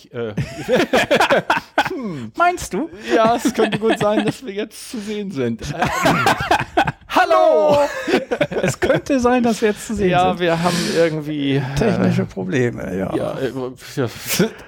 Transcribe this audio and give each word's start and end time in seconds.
Ich, 0.00 0.14
äh, 0.14 0.34
Meinst 2.36 2.72
du? 2.72 2.88
ja, 3.14 3.36
es 3.36 3.52
könnte 3.52 3.78
gut 3.78 3.98
sein, 3.98 4.24
dass 4.24 4.44
wir 4.44 4.52
jetzt 4.52 4.90
zu 4.90 4.98
sehen 4.98 5.30
sind. 5.30 5.62
Äh, 5.80 6.82
Hallo! 7.12 7.76
es 8.62 8.78
könnte 8.78 9.18
sein, 9.18 9.42
dass 9.42 9.60
wir 9.60 9.70
jetzt 9.70 9.88
zu 9.88 9.94
sehen 9.96 10.10
ja, 10.10 10.30
sind. 10.30 10.40
wir 10.40 10.62
haben 10.62 10.76
irgendwie 10.96 11.60
Technische 11.76 12.24
Probleme, 12.24 12.96
ja. 12.96 13.12
Äh, 13.12 13.18
ja, 13.18 13.38
äh, 13.38 13.52
ja, 13.96 14.06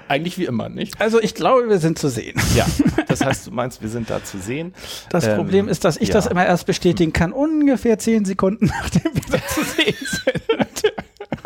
eigentlich 0.09 0.37
wie 0.37 0.45
immer, 0.45 0.67
nicht? 0.67 0.99
Also 0.99 1.21
ich 1.21 1.33
glaube, 1.35 1.69
wir 1.69 1.79
sind 1.79 1.97
zu 1.97 2.09
sehen. 2.09 2.39
Ja, 2.53 2.65
das 3.07 3.25
heißt, 3.25 3.47
du 3.47 3.51
meinst, 3.51 3.81
wir 3.81 3.87
sind 3.89 4.09
da 4.09 4.23
zu 4.23 4.39
sehen. 4.39 4.73
Das 5.09 5.25
Ähm, 5.25 5.37
Problem 5.37 5.69
ist, 5.69 5.85
dass 5.85 5.95
ich 5.95 6.09
ja. 6.09 6.15
das 6.15 6.27
immer 6.27 6.45
erst 6.45 6.65
bestätigen 6.65 7.13
kann, 7.13 7.31
ungefähr 7.31 7.97
zehn 7.97 8.25
Sekunden 8.25 8.65
nachdem 8.65 9.13
wir 9.13 9.21
da 9.31 9.47
zu 9.47 9.63
sehen 9.63 9.95
sind. 9.99 10.52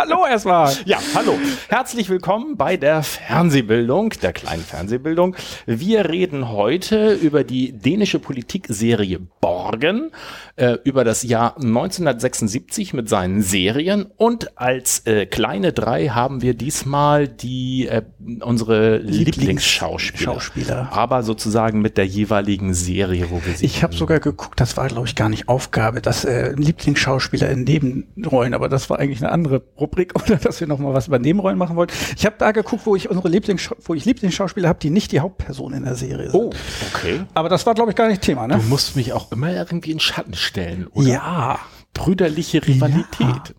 Hallo 0.10 0.26
erstmal. 0.26 0.74
Ja, 0.86 1.00
hallo. 1.16 1.38
Herzlich 1.68 2.08
willkommen 2.08 2.56
bei 2.56 2.78
der 2.78 3.04
Fernsehbildung, 3.04 4.12
der 4.22 4.32
kleinen 4.32 4.64
Fernsehbildung. 4.64 5.36
Wir 5.66 6.08
reden 6.08 6.50
heute 6.50 7.14
über 7.14 7.44
die 7.44 7.74
dänische 7.74 8.20
Politikserie 8.20 9.20
Borgen, 9.42 10.12
äh, 10.56 10.78
über 10.86 11.04
das 11.04 11.24
Jahr 11.24 11.58
1976 11.58 12.94
mit 12.94 13.10
seinen 13.10 13.42
Serien 13.42 14.06
und 14.16 14.58
als 14.58 15.06
äh, 15.06 15.26
kleine 15.26 15.74
drei 15.74 16.08
haben 16.08 16.42
wir 16.42 16.54
diesmal 16.54 17.28
die 17.28 17.88
äh, 17.88 18.04
unsere 18.42 18.98
Lieblingsschauspieler, 19.00 20.34
Schauspieler. 20.34 20.90
aber 20.94 21.24
sozusagen 21.24 21.82
mit 21.82 21.98
der 21.98 22.06
jeweiligen 22.06 22.74
Serie, 22.74 23.30
wo 23.30 23.42
wir 23.46 23.56
sie 23.56 23.66
Ich 23.66 23.84
habe 23.84 23.94
sogar 23.94 24.20
geguckt, 24.20 24.60
das 24.60 24.78
war, 24.78 24.88
glaube 24.88 25.08
ich, 25.08 25.16
gar 25.16 25.28
nicht 25.28 25.50
Aufgabe, 25.50 26.00
dass 26.02 26.24
äh, 26.24 26.54
Lieblingsschauspieler 26.54 27.50
in 27.50 27.64
Nebenrollen, 27.66 28.54
aber 28.54 28.70
das 28.70 28.90
war 28.90 29.00
eigentlich 29.00 29.22
eine 29.22 29.32
andere 29.32 29.64
Rubrik, 29.78 29.97
oder 30.16 30.36
dass 30.38 30.60
wir 30.60 30.68
noch 30.68 30.80
mal 30.80 30.94
was 30.94 31.08
über 31.08 31.20
Nebenrollen 31.20 31.58
machen 31.58 31.76
wollten. 31.76 31.94
Ich 32.16 32.26
habe 32.26 32.36
da 32.38 32.52
geguckt, 32.52 32.86
wo 32.86 32.96
ich 32.96 33.10
unsere 33.10 33.30
Lieblings 33.30 33.70
wo 33.84 33.94
ich 33.94 34.06
Lieblingsschauspieler 34.06 34.70
habe, 34.70 34.80
die 34.80 34.90
nicht 34.90 35.12
die 35.12 35.20
Hauptperson 35.20 35.74
in 35.74 35.84
der 35.84 35.96
Serie 35.96 36.30
sind. 36.32 36.40
Oh, 36.40 36.52
okay. 36.94 37.22
Aber 37.34 37.50
das 37.50 37.66
war, 37.66 37.74
glaube 37.74 37.92
ich, 37.92 37.96
gar 37.96 38.08
nicht 38.08 38.22
Thema, 38.22 38.48
ne? 38.48 38.58
Du 38.58 38.64
musst 38.64 38.96
mich 38.96 39.14
auch 39.14 39.32
immer 39.32 39.52
irgendwie 39.54 39.92
in 39.92 40.00
Schatten 40.00 40.34
stellen, 40.34 40.88
oder? 40.94 41.08
Ja, 41.08 41.60
Brüderliche 41.94 42.66
Rivalität. 42.66 43.56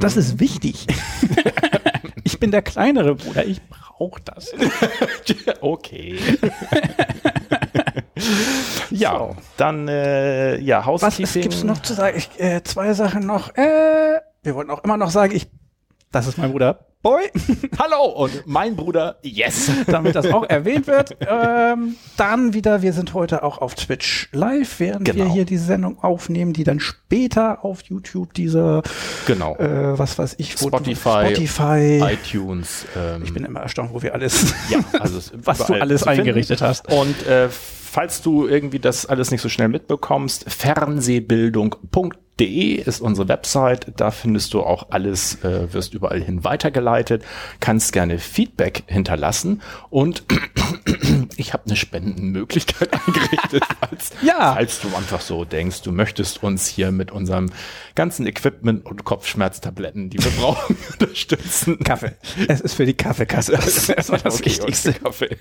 das 0.00 0.16
ist 0.16 0.40
wichtig. 0.40 0.86
ich 2.24 2.40
bin 2.40 2.50
der 2.50 2.62
kleinere 2.62 3.14
Bruder, 3.16 3.44
ich 3.44 3.60
brauche 3.68 4.20
das. 4.24 4.52
okay. 5.60 6.18
ja, 8.90 9.18
So. 9.18 9.36
dann 9.56 9.88
äh, 9.88 10.58
ja, 10.58 10.78
Was 10.78 10.86
Housekeeping. 10.86 11.42
gibt's 11.42 11.64
noch 11.64 11.82
zu 11.82 11.94
sagen? 11.94 12.16
Ich, 12.16 12.30
äh, 12.40 12.62
zwei 12.64 12.94
Sachen 12.94 13.26
noch. 13.26 13.54
Äh, 13.56 14.20
wir 14.42 14.54
wollten 14.54 14.70
auch 14.70 14.82
immer 14.84 14.96
noch 14.96 15.10
sagen, 15.10 15.34
ich, 15.34 15.48
das 16.12 16.26
ist 16.26 16.38
mein 16.38 16.52
Bruder 16.52 16.86
Boy, 17.02 17.22
Hallo 17.80 18.04
und 18.12 18.44
mein 18.46 18.76
Bruder 18.76 19.16
Yes. 19.22 19.68
damit 19.88 20.14
das 20.14 20.26
auch 20.26 20.44
erwähnt 20.48 20.86
wird. 20.86 21.16
Ähm, 21.28 21.96
dann 22.16 22.54
wieder, 22.54 22.82
wir 22.82 22.92
sind 22.92 23.12
heute 23.12 23.42
auch 23.42 23.58
auf 23.58 23.74
Twitch 23.74 24.28
live, 24.30 24.78
während 24.78 25.08
wir 25.08 25.14
Genau. 25.14 25.32
hier 25.34 25.44
diese 25.44 25.64
Sendung 25.64 25.98
aufnehmen, 26.04 26.52
die 26.52 26.62
dann 26.62 26.78
später 26.78 27.64
auf 27.64 27.82
YouTube 27.82 28.34
diese, 28.34 28.82
Genau. 29.26 29.56
äh, 29.56 29.98
was 29.98 30.16
weiß 30.16 30.36
ich, 30.38 30.52
Spotify, 30.52 31.34
Spotify. 31.34 32.04
iTunes. 32.12 32.86
Ähm, 32.96 33.22
Ich 33.24 33.34
bin 33.34 33.44
immer 33.44 33.60
erstaunt, 33.60 33.92
wo 33.92 34.00
wir 34.00 34.14
alles, 34.14 34.54
ja, 34.70 34.78
also 35.00 35.18
was 35.42 35.66
du 35.66 35.74
alles 35.74 36.06
eingerichtet 36.06 36.62
hast. 36.62 36.86
Und 36.92 37.26
äh, 37.26 37.48
falls 37.50 38.22
du 38.22 38.46
irgendwie 38.46 38.78
das 38.78 39.06
alles 39.06 39.32
nicht 39.32 39.40
so 39.40 39.48
schnell 39.48 39.66
mitbekommst, 39.68 40.44
fernsehbildung.de 42.46 42.74
ist 42.82 43.00
unsere 43.00 43.28
Website. 43.28 43.86
Da 43.96 44.10
findest 44.10 44.54
du 44.54 44.62
auch 44.62 44.88
alles, 44.90 45.42
äh, 45.44 45.72
wirst 45.72 45.94
überall 45.94 46.20
hin 46.22 46.44
weitergeleitet, 46.44 47.24
kannst 47.60 47.92
gerne 47.92 48.18
Feedback 48.18 48.84
hinterlassen 48.86 49.62
und 49.90 50.24
ich 51.36 51.52
habe 51.52 51.64
eine 51.66 51.76
Spendenmöglichkeit 51.76 52.90
eingerichtet, 53.06 53.64
falls, 53.80 54.10
Ja. 54.22 54.54
falls 54.54 54.80
du 54.80 54.88
einfach 54.96 55.20
so 55.20 55.44
denkst, 55.44 55.82
du 55.82 55.92
möchtest 55.92 56.42
uns 56.42 56.66
hier 56.66 56.92
mit 56.92 57.10
unserem 57.10 57.50
ganzen 57.94 58.26
Equipment 58.26 58.84
und 58.86 59.04
Kopfschmerztabletten, 59.04 60.10
die 60.10 60.22
wir 60.22 60.30
brauchen, 60.40 60.76
unterstützen. 60.92 61.78
Kaffee. 61.80 62.12
Es 62.48 62.60
ist 62.60 62.74
für 62.74 62.86
die 62.86 62.94
Kaffeekasse. 62.94 63.52
Das 63.52 63.66
ist 63.66 63.88
erstmal 63.88 64.20
das 64.20 64.36
Okay, 64.36 64.46
Wichtigste. 64.46 64.92
Kaffee. 64.94 65.36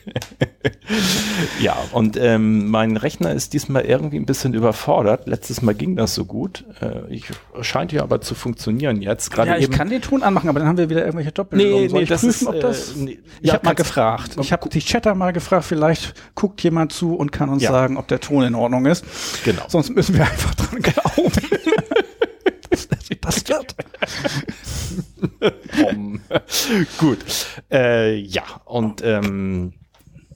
ja, 1.62 1.78
und 1.92 2.18
ähm, 2.18 2.70
mein 2.70 2.98
Rechner 2.98 3.34
ist 3.34 3.54
diesmal 3.54 3.84
irgendwie 3.84 4.18
ein 4.18 4.26
bisschen 4.26 4.54
überfordert. 4.54 5.28
Letztes 5.28 5.62
Mal 5.62 5.74
ging 5.76 5.96
das 5.96 6.14
so 6.16 6.26
gut. 6.26 6.66
Äh, 6.82 7.14
ich 7.14 7.26
scheint 7.62 7.92
ja 7.92 8.04
aber 8.04 8.22
zu 8.22 8.36
funktionieren 8.36 9.02
jetzt. 9.02 9.32
Gerade 9.32 9.52
Ja, 9.52 9.58
ich 9.58 9.66
eben. 9.66 9.74
kann 9.74 9.90
den 9.90 10.02
Ton 10.02 10.24
anmachen, 10.24 10.50
aber 10.50 10.60
dann 10.60 10.68
haben 10.68 10.78
wir 10.78 10.90
wieder 10.90 11.02
irgendwelche 11.02 11.32
Doppelungen. 11.32 11.72
Nee, 11.84 11.88
Soll 11.88 12.00
nee, 12.00 12.04
ich 12.04 12.10
das 12.10 12.22
prüfen, 12.22 12.40
ist, 12.42 12.48
ob 12.48 12.60
das... 12.60 12.92
äh, 12.92 13.00
nee, 13.00 13.20
ich 13.42 13.48
ja, 13.48 13.54
habe 13.56 13.66
mal 13.66 13.76
gefragt. 13.76 14.38
Ich 14.40 14.52
habe 14.52 14.70
die 14.70 14.80
Chatter 14.82 15.16
mal 15.16 15.32
gefragt, 15.34 15.66
vielleicht 15.66 16.14
guckt 16.36 16.62
jemand 16.64 16.92
zu 16.94 17.16
und 17.16 17.32
kann 17.32 17.50
uns 17.50 17.64
Ja. 17.64 17.72
sagen, 17.72 17.98
ob 17.98 18.08
der 18.08 18.20
Ton 18.20 18.44
in 18.44 18.56
Ordnung 18.56 18.86
ist. 18.86 19.06
Genau. 19.44 19.64
Sonst 19.68 19.90
müssen 19.92 20.16
wir 20.16 20.24
einfach 20.24 20.56
dran 20.56 20.82
glauben. 20.82 21.32
dass 22.70 22.88
das 23.22 23.48
wird. 23.50 23.76
Um, 25.92 26.20
gut. 26.98 27.20
Äh, 27.72 28.16
ja, 28.18 28.44
und 28.66 29.02
ähm, 29.04 29.74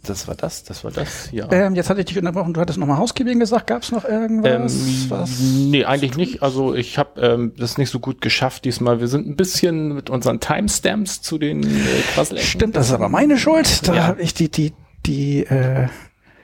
das 0.05 0.27
war 0.27 0.35
das, 0.35 0.63
das 0.63 0.83
war 0.83 0.91
das, 0.91 1.29
ja. 1.31 1.51
Ähm, 1.51 1.75
jetzt 1.75 1.89
hatte 1.89 1.99
ich 1.99 2.05
dich 2.05 2.17
unterbrochen, 2.17 2.53
du 2.53 2.61
hattest 2.61 2.79
nochmal 2.79 2.97
Housekeeping 2.97 3.39
gesagt. 3.39 3.67
Gab 3.67 3.83
es 3.83 3.91
noch 3.91 4.05
irgendwas? 4.05 4.73
Ähm, 4.73 5.05
was? 5.09 5.39
nee, 5.39 5.85
eigentlich 5.85 6.15
nicht. 6.15 6.41
Also 6.43 6.73
ich 6.75 6.97
habe 6.97 7.19
ähm, 7.21 7.53
das 7.57 7.77
nicht 7.77 7.89
so 7.89 7.99
gut 7.99 8.21
geschafft 8.21 8.65
diesmal. 8.65 8.99
Wir 8.99 9.07
sind 9.07 9.27
ein 9.27 9.35
bisschen 9.35 9.93
mit 9.93 10.09
unseren 10.09 10.39
Timestamps 10.39 11.21
zu 11.21 11.37
den 11.37 11.63
äh, 11.63 11.67
Quasselecken. 12.13 12.47
Stimmt, 12.49 12.75
das 12.75 12.87
ist 12.87 12.93
aber 12.93 13.09
meine 13.09 13.37
Schuld. 13.37 13.87
Da 13.87 13.93
Ja. 13.95 14.03
habe 14.07 14.21
ich 14.21 14.33
die, 14.33 14.49
die, 14.49 14.73
die 15.05 15.45
äh, 15.45 15.87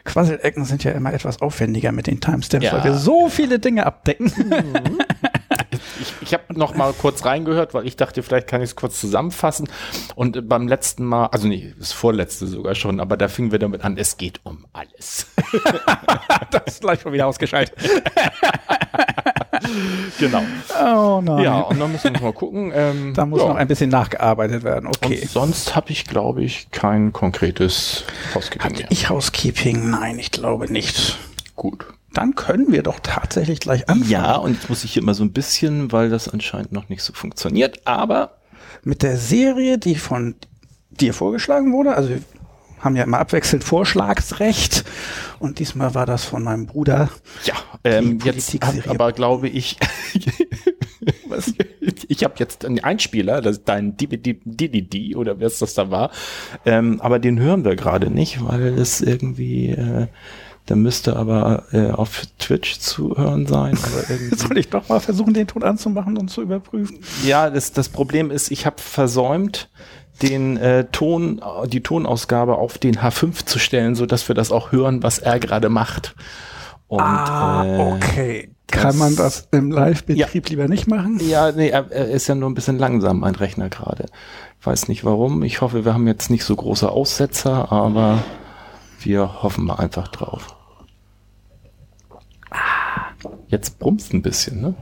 Quasselecken 0.04 0.66
sind 0.66 0.84
ja 0.84 0.92
immer 0.92 1.14
etwas 1.14 1.42
aufwendiger 1.42 1.92
mit 1.92 2.08
den 2.08 2.20
Timestamps, 2.20 2.66
Ja. 2.66 2.74
weil 2.74 2.84
wir 2.86 2.94
so 2.96 3.30
viele 3.30 3.60
Dinge 3.60 3.86
abdecken. 3.86 4.26
Ich, 4.28 4.34
ich 6.32 6.34
habe 6.34 6.58
noch 6.58 6.76
mal 6.76 6.94
kurz 6.94 7.26
reingehört, 7.26 7.74
weil 7.74 7.86
ich 7.86 7.98
dachte, 7.98 8.24
vielleicht 8.24 8.48
kann 8.48 8.62
ich 8.62 8.70
es 8.70 8.76
kurz 8.78 9.02
zusammenfassen. 9.02 9.68
Und 10.16 10.48
beim 10.48 10.66
letzten 10.66 11.04
Mal, 11.04 11.26
also 11.26 11.46
nee, 11.46 11.74
das 11.78 11.92
vorletzte 11.92 12.48
sogar 12.48 12.74
schon, 12.74 13.02
aber 13.02 13.18
da 13.18 13.28
fingen 13.28 13.52
wir 13.52 13.60
damit 13.60 13.84
an, 13.84 13.98
es 13.98 14.16
geht 14.16 14.40
um 14.44 14.66
alles. 14.72 15.28
das 16.52 16.62
ist 16.68 16.82
gleich 16.82 17.02
schon 17.02 17.12
wieder 17.12 17.28
ausgeschaltet. 17.28 17.76
genau. 20.20 20.42
Oh 20.82 21.20
nein. 21.22 21.44
Ja, 21.44 21.60
und 21.60 21.82
dann 21.82 21.92
müssen 21.92 22.06
wir 22.06 22.12
noch 22.12 22.22
mal 22.22 22.34
gucken. 22.34 22.72
Ähm, 22.74 23.14
Da 23.14 23.26
muss 23.26 23.42
ja. 23.42 23.50
noch 23.50 23.58
ein 23.58 23.68
bisschen 23.68 23.90
nachgearbeitet 23.90 24.64
werden. 24.64 24.88
Okay. 24.88 25.20
Und 25.22 25.30
sonst 25.30 25.76
habe 25.76 25.92
ich, 25.92 26.06
glaube 26.06 26.46
ich, 26.46 26.72
kein 26.72 27.12
konkretes 27.12 28.06
Housekeeping 28.34 28.78
mehr. 28.78 28.88
Ich 28.90 29.10
Housekeeping? 29.10 29.90
Nein, 29.90 30.18
ich 30.18 30.32
glaube 30.32 30.72
nicht. 30.72 31.18
Gut. 31.58 31.88
Dann 32.14 32.36
können 32.36 32.72
wir 32.72 32.84
doch 32.84 33.00
tatsächlich 33.02 33.60
gleich 33.60 33.88
anfangen. 33.90 34.10
Ja, 34.10 34.36
und 34.36 34.54
jetzt 34.54 34.70
muss 34.70 34.84
ich 34.84 34.94
hier 34.94 35.02
immer 35.02 35.14
so 35.14 35.24
ein 35.24 35.32
bisschen, 35.32 35.92
weil 35.92 36.10
das 36.10 36.28
anscheinend 36.28 36.72
noch 36.72 36.90
nicht 36.90 37.04
so 37.04 37.14
funktioniert, 37.14 37.86
aber 37.86 38.38
Mit 38.84 39.04
der 39.04 39.18
Serie, 39.18 39.78
die 39.78 39.96
von 39.96 40.36
dir 40.90 41.14
vorgeschlagen 41.14 41.72
wurde. 41.72 41.96
Also 41.96 42.10
wir 42.10 42.22
haben 42.80 42.96
ja 42.96 43.04
immer 43.04 43.20
abwechselnd 43.20 43.64
Vorschlagsrecht. 43.64 44.84
Und 45.40 45.60
diesmal 45.60 45.94
war 45.96 46.06
das 46.06 46.26
von 46.26 46.44
meinem 46.44 46.66
Bruder. 46.66 47.10
ja, 47.46 47.56
ähm, 47.84 48.20
jetzt 48.24 48.58
aber 48.88 49.12
glaube 49.12 49.48
ich, 49.48 49.78
was, 51.28 51.54
ich 52.08 52.24
habe 52.24 52.36
jetzt 52.38 52.66
einen 52.66 52.80
Einspieler, 52.84 53.42
das 53.42 53.58
ist 53.58 53.70
dein 53.70 53.98
DDD 53.98 55.16
oder 55.16 55.40
wer 55.40 55.48
es 55.48 55.60
das 55.60 55.74
da 55.74 55.90
war, 55.90 56.12
ähm, 56.66 57.02
aber 57.02 57.20
den 57.20 57.40
hören 57.40 57.66
wir 57.66 57.76
gerade 57.76 58.12
nicht, 58.12 58.44
weil 58.44 58.78
es 58.80 59.02
irgendwie, 59.02 59.70
äh, 59.70 60.08
der 60.70 60.76
müsste 60.76 61.16
aber 61.16 61.64
äh, 61.72 61.92
auf 61.92 62.24
Twitch 62.40 62.80
zu 62.80 63.18
hören 63.18 63.48
sein, 63.48 63.78
Soll 64.36 64.58
ich 64.58 64.70
doch 64.70 64.88
mal 64.90 65.00
versuchen, 65.00 65.34
den 65.34 65.48
Ton 65.48 65.64
anzumachen 65.64 66.18
und 66.18 66.30
zu 66.30 66.42
überprüfen? 66.42 67.00
Ja, 67.26 67.50
das, 67.50 67.74
das 67.74 67.90
Problem 67.90 68.32
ist, 68.32 68.52
ich 68.52 68.66
habe 68.66 68.78
versäumt, 68.80 69.70
den 70.22 70.58
äh, 70.58 70.86
Ton, 70.92 71.42
die 71.68 71.82
Tonausgabe 71.82 72.56
auf 72.58 72.78
den 72.78 72.98
H5 72.98 73.46
zu 73.46 73.60
stellen, 73.60 73.96
so 73.96 74.06
dass 74.06 74.28
wir 74.28 74.36
das 74.36 74.52
auch 74.52 74.72
hören, 74.72 75.04
was 75.04 75.18
er 75.20 75.40
gerade 75.40 75.70
macht. 75.70 76.16
Und 76.88 77.02
Ah, 77.02 77.66
äh, 77.66 77.94
okay. 77.94 78.50
Kann 78.68 78.98
man 78.98 79.16
das 79.16 79.50
im 79.52 79.72
Live-Betrieb 79.72 80.50
lieber 80.50 80.68
nicht 80.68 80.88
machen? 80.88 81.20
Ja, 81.28 81.52
nee, 81.52 81.70
er, 81.70 81.92
er 81.92 82.08
ist 82.10 82.28
ja 82.28 82.36
nur 82.36 82.50
ein 82.50 82.54
bisschen 82.54 82.80
langsam, 82.80 83.20
mein 83.20 83.36
Rechner 83.36 83.70
gerade. 83.70 84.06
Weiß 84.64 84.88
nicht 84.88 85.04
warum. 85.04 85.44
Ich 85.44 85.60
hoffe, 85.62 85.84
wir 85.84 85.94
haben 85.94 86.08
jetzt 86.08 86.30
nicht 86.30 86.46
so 86.46 86.56
große 86.56 86.90
Aussetzer, 86.90 87.72
aber 87.72 88.20
wir 89.06 89.44
hoffen 89.44 89.66
mal 89.66 89.76
einfach 89.76 90.08
drauf. 90.10 90.56
Jetzt 93.48 93.80
brummst 93.80 94.14
ein 94.14 94.22
bisschen, 94.22 94.62
ne? 94.62 94.76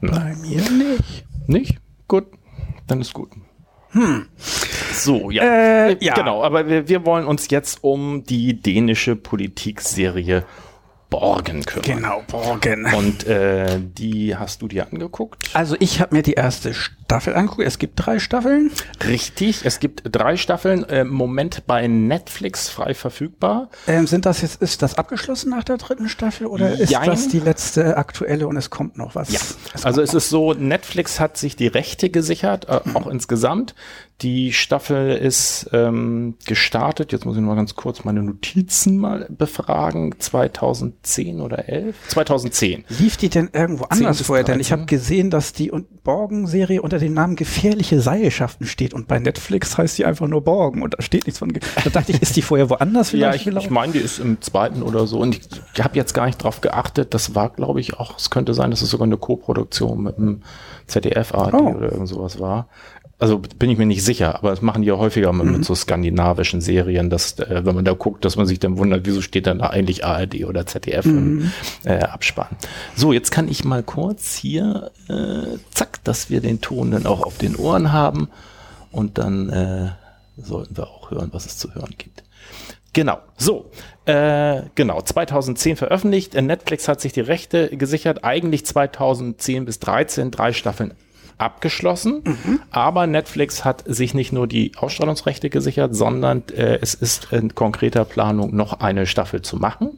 Bei 0.00 0.34
mir 0.36 0.70
nicht. 0.70 1.24
Nicht? 1.46 1.78
Gut, 2.06 2.26
dann 2.86 3.00
ist 3.00 3.12
gut. 3.12 3.30
So, 4.92 5.30
ja. 5.30 5.42
Äh, 5.42 6.04
ja. 6.04 6.14
Genau, 6.14 6.42
aber 6.42 6.68
wir, 6.68 6.88
wir 6.88 7.04
wollen 7.04 7.26
uns 7.26 7.50
jetzt 7.50 7.82
um 7.82 8.24
die 8.24 8.60
dänische 8.60 9.16
Politikserie 9.16 10.44
Borgen 11.10 11.64
kümmern. 11.64 11.82
Genau, 12.00 12.22
Borgen. 12.26 12.84
Und 12.94 13.26
äh, 13.26 13.78
die 13.80 14.36
hast 14.36 14.60
du 14.60 14.68
dir 14.68 14.86
angeguckt? 14.90 15.48
Also 15.54 15.74
ich 15.80 16.00
habe 16.00 16.14
mir 16.14 16.22
die 16.22 16.34
erste 16.34 16.74
Staffel 16.74 17.34
angeguckt. 17.34 17.66
Es 17.66 17.78
gibt 17.78 17.94
drei 17.96 18.18
Staffeln. 18.18 18.70
Richtig, 19.06 19.64
es 19.64 19.80
gibt 19.80 20.02
drei 20.04 20.36
Staffeln, 20.36 20.84
äh, 20.88 21.00
im 21.00 21.08
Moment 21.08 21.66
bei 21.66 21.86
Netflix 21.86 22.68
frei 22.68 22.92
verfügbar. 22.92 23.70
Ähm, 23.86 24.06
sind 24.06 24.26
das 24.26 24.42
jetzt, 24.42 24.60
ist 24.60 24.82
das 24.82 24.96
abgeschlossen 24.96 25.48
nach 25.50 25.64
der 25.64 25.78
dritten 25.78 26.10
Staffel 26.10 26.46
oder 26.46 26.72
ist 26.78 26.90
Jein. 26.90 27.06
das 27.06 27.28
die 27.28 27.40
letzte 27.40 27.96
aktuelle 27.96 28.46
und 28.46 28.56
es 28.58 28.68
kommt 28.68 28.98
noch 28.98 29.14
was? 29.14 29.30
Ja, 29.32 29.40
Es 29.72 29.86
also 29.86 30.02
es 30.02 30.12
ist 30.12 30.28
so, 30.28 30.52
Netflix 30.52 31.18
hat 31.20 31.38
sich 31.38 31.56
die 31.56 31.68
Rechte 31.68 32.10
gesichert, 32.10 32.66
äh, 32.68 32.80
auch 32.92 33.06
insgesamt. 33.06 33.74
Die 34.20 34.52
Staffel 34.52 35.12
ist 35.16 35.70
ähm, 35.72 36.34
gestartet, 36.44 37.12
jetzt 37.12 37.24
muss 37.24 37.36
ich 37.36 37.42
mal 37.42 37.54
ganz 37.54 37.76
kurz 37.76 38.02
meine 38.02 38.20
Notizen 38.20 38.98
mal 38.98 39.26
befragen, 39.30 40.12
2010 40.18 41.40
oder 41.40 41.68
11? 41.68 41.94
2010. 42.08 42.84
Lief 42.98 43.16
die 43.16 43.28
denn 43.28 43.48
irgendwo 43.52 43.84
anders 43.84 44.20
vorher? 44.22 44.42
Denn 44.44 44.58
ich 44.58 44.70
13. 44.70 44.80
habe 44.80 44.86
gesehen, 44.86 45.30
dass 45.30 45.52
die 45.52 45.70
Borgen-Serie 46.02 46.82
unter 46.82 46.98
dem 46.98 47.14
Namen 47.14 47.36
Gefährliche 47.36 48.00
Seilschaften 48.00 48.66
steht 48.66 48.92
und 48.92 49.06
bei 49.06 49.20
Netflix 49.20 49.78
heißt 49.78 49.96
die 49.98 50.04
einfach 50.04 50.26
nur 50.26 50.42
Borgen 50.42 50.82
und 50.82 50.94
da 50.98 51.02
steht 51.02 51.26
nichts 51.26 51.38
von. 51.38 51.52
Da 51.84 51.90
dachte 51.90 52.10
ich, 52.10 52.20
ist 52.20 52.34
die 52.34 52.42
vorher 52.42 52.70
woanders 52.70 53.12
Ja, 53.12 53.32
ich, 53.34 53.46
ich 53.46 53.70
meine, 53.70 53.92
die 53.92 54.00
ist 54.00 54.18
im 54.18 54.40
zweiten 54.40 54.82
oder 54.82 55.06
so. 55.06 55.20
Und 55.20 55.38
ich 55.74 55.84
habe 55.84 55.94
jetzt 55.96 56.12
gar 56.12 56.26
nicht 56.26 56.42
drauf 56.42 56.60
geachtet. 56.60 57.14
Das 57.14 57.36
war, 57.36 57.50
glaube 57.50 57.80
ich, 57.80 57.94
auch, 57.94 58.18
es 58.18 58.30
könnte 58.30 58.52
sein, 58.52 58.72
dass 58.72 58.82
es 58.82 58.90
sogar 58.90 59.06
eine 59.06 59.16
Co-Produktion 59.16 60.02
mit 60.02 60.16
dem 60.18 60.42
ZDF 60.88 61.34
ARD 61.34 61.54
Oh. 61.54 61.68
oder 61.76 61.92
irgend 61.92 62.08
sowas 62.08 62.40
war. 62.40 62.68
Also 63.20 63.40
bin 63.58 63.68
ich 63.68 63.78
mir 63.78 63.86
nicht 63.86 64.04
sicher, 64.04 64.36
aber 64.36 64.50
das 64.50 64.62
machen 64.62 64.82
die 64.82 64.88
ja 64.88 64.96
häufiger 64.96 65.32
mit, 65.32 65.46
Mhm. 65.46 65.52
mit 65.54 65.64
so 65.64 65.74
skandinavischen 65.74 66.60
Serien, 66.60 67.10
dass, 67.10 67.38
äh, 67.40 67.62
wenn 67.64 67.74
man 67.74 67.84
da 67.84 67.92
guckt, 67.92 68.24
dass 68.24 68.36
man 68.36 68.46
sich 68.46 68.60
dann 68.60 68.78
wundert, 68.78 69.06
wieso 69.06 69.22
steht 69.22 69.48
dann 69.48 69.58
da 69.58 69.66
eigentlich 69.70 70.04
ARD 70.04 70.44
oder 70.44 70.66
ZDF 70.66 71.04
Mhm. 71.06 71.50
im 71.84 71.90
äh, 71.90 71.98
Abspann. 72.04 72.46
So, 72.94 73.12
jetzt 73.12 73.32
kann 73.32 73.48
ich 73.48 73.64
mal 73.64 73.82
kurz 73.82 74.36
hier, 74.36 74.92
äh, 75.08 75.58
zack, 75.72 76.04
dass 76.04 76.30
wir 76.30 76.40
den 76.40 76.60
Ton 76.60 76.92
dann 76.92 77.06
auch 77.06 77.22
auf 77.22 77.38
den 77.38 77.56
Ohren 77.56 77.90
haben 77.92 78.28
und 78.92 79.18
dann 79.18 79.50
äh, 79.50 79.88
sollten 80.40 80.76
wir 80.76 80.86
auch 80.86 81.10
hören, 81.10 81.30
was 81.32 81.44
es 81.44 81.58
zu 81.58 81.74
hören 81.74 81.94
gibt. 81.98 82.22
Genau, 82.92 83.18
so, 83.36 83.70
äh, 84.06 84.62
genau, 84.76 85.00
2010 85.02 85.76
veröffentlicht. 85.76 86.34
Äh, 86.36 86.42
Netflix 86.42 86.86
hat 86.88 87.00
sich 87.00 87.12
die 87.12 87.20
Rechte 87.20 87.76
gesichert, 87.76 88.22
eigentlich 88.24 88.64
2010 88.64 89.64
bis 89.64 89.78
13, 89.80 90.30
drei 90.30 90.52
Staffeln 90.52 90.94
abgeschlossen. 91.38 92.22
Aber 92.70 93.06
Netflix 93.06 93.64
hat 93.64 93.84
sich 93.86 94.14
nicht 94.14 94.32
nur 94.32 94.46
die 94.46 94.72
Ausstrahlungsrechte 94.76 95.50
gesichert, 95.50 95.94
sondern 95.94 96.42
äh, 96.54 96.78
es 96.80 96.94
ist 96.94 97.32
in 97.32 97.54
konkreter 97.54 98.04
Planung 98.04 98.54
noch 98.54 98.80
eine 98.80 99.06
Staffel 99.06 99.42
zu 99.42 99.56
machen. 99.56 99.90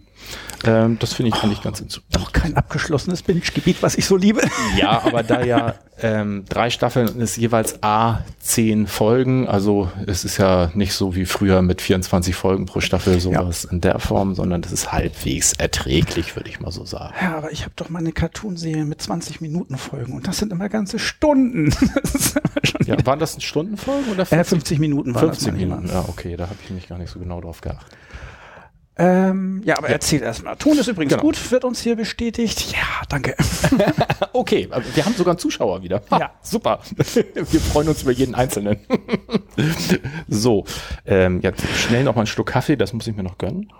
Ähm, 0.64 0.98
das 0.98 1.14
finde 1.14 1.30
ich 1.34 1.42
eigentlich 1.42 1.62
ganz 1.62 1.80
ins- 1.80 2.00
Doch 2.10 2.32
kein 2.32 2.56
abgeschlossenes 2.56 3.22
Binge-Gebiet, 3.22 3.82
was 3.82 3.94
ich 3.96 4.06
so 4.06 4.16
liebe. 4.16 4.42
ja, 4.78 5.02
aber 5.04 5.22
da 5.22 5.42
ja 5.42 5.74
ähm, 6.02 6.44
drei 6.48 6.70
Staffeln 6.70 7.08
und 7.08 7.20
es 7.20 7.36
jeweils 7.36 7.82
A 7.82 8.20
zehn 8.40 8.86
Folgen, 8.86 9.46
also 9.48 9.90
es 10.06 10.24
ist 10.24 10.38
ja 10.38 10.70
nicht 10.74 10.92
so 10.94 11.14
wie 11.14 11.24
früher 11.26 11.60
mit 11.62 11.80
24 11.82 12.34
Folgen 12.34 12.66
pro 12.66 12.80
Staffel 12.80 13.20
sowas 13.20 13.64
in 13.64 13.80
der 13.80 13.98
Form, 13.98 14.34
sondern 14.34 14.62
das 14.62 14.72
ist 14.72 14.92
halbwegs 14.92 15.52
erträglich, 15.54 16.36
würde 16.36 16.48
ich 16.48 16.60
mal 16.60 16.70
so 16.72 16.84
sagen. 16.84 17.14
Ja, 17.20 17.36
aber 17.36 17.52
ich 17.52 17.62
habe 17.62 17.72
doch 17.76 17.88
mal 17.90 17.98
eine 18.00 18.12
Cartoonserie 18.12 18.84
mit 18.84 19.00
20 19.02 19.40
Minuten 19.40 19.76
Folgen 19.76 20.12
und 20.14 20.26
das 20.26 20.38
sind 20.38 20.52
immer 20.52 20.68
ganze 20.68 20.98
Stunden. 20.98 21.66
Ist 22.02 22.38
Ja, 22.86 22.96
waren 23.06 23.18
das 23.18 23.42
Stundenfolgen 23.42 24.10
oder 24.12 24.22
äh, 24.30 24.44
50 24.44 24.78
Minuten 24.78 25.14
waren 25.14 25.26
50 25.28 25.44
das 25.48 25.52
manchmal. 25.54 25.78
Minuten? 25.80 25.94
Ja, 25.94 26.04
okay, 26.08 26.36
da 26.36 26.44
habe 26.44 26.56
ich 26.64 26.70
mich 26.70 26.88
gar 26.88 26.98
nicht 26.98 27.10
so 27.10 27.18
genau 27.18 27.40
drauf 27.40 27.60
geachtet. 27.60 27.96
Ähm, 29.02 29.62
ja, 29.64 29.78
aber 29.78 29.88
erzähl 29.88 30.20
erstmal. 30.22 30.56
Ton 30.56 30.76
ist 30.78 30.86
übrigens 30.86 31.12
Genau. 31.14 31.22
gut, 31.22 31.50
wird 31.50 31.64
uns 31.64 31.80
hier 31.80 31.96
bestätigt. 31.96 32.72
Ja, 32.72 33.06
danke. 33.08 33.34
Okay, 34.32 34.68
wir 34.94 35.04
haben 35.04 35.14
sogar 35.14 35.32
einen 35.32 35.38
Zuschauer 35.38 35.82
wieder. 35.82 36.02
Ha, 36.10 36.18
Ja. 36.18 36.30
super. 36.42 36.80
Wir 36.96 37.60
freuen 37.60 37.88
uns 37.88 38.02
über 38.02 38.12
jeden 38.12 38.34
Einzelnen. 38.34 38.78
so, 40.28 40.64
ähm, 41.06 41.40
jetzt 41.42 41.62
schnell 41.76 42.04
noch 42.04 42.14
mal 42.14 42.22
einen 42.22 42.26
Schluck 42.26 42.46
Kaffee, 42.48 42.76
das 42.76 42.92
muss 42.92 43.06
ich 43.06 43.16
mir 43.16 43.22
noch 43.22 43.38
gönnen. 43.38 43.72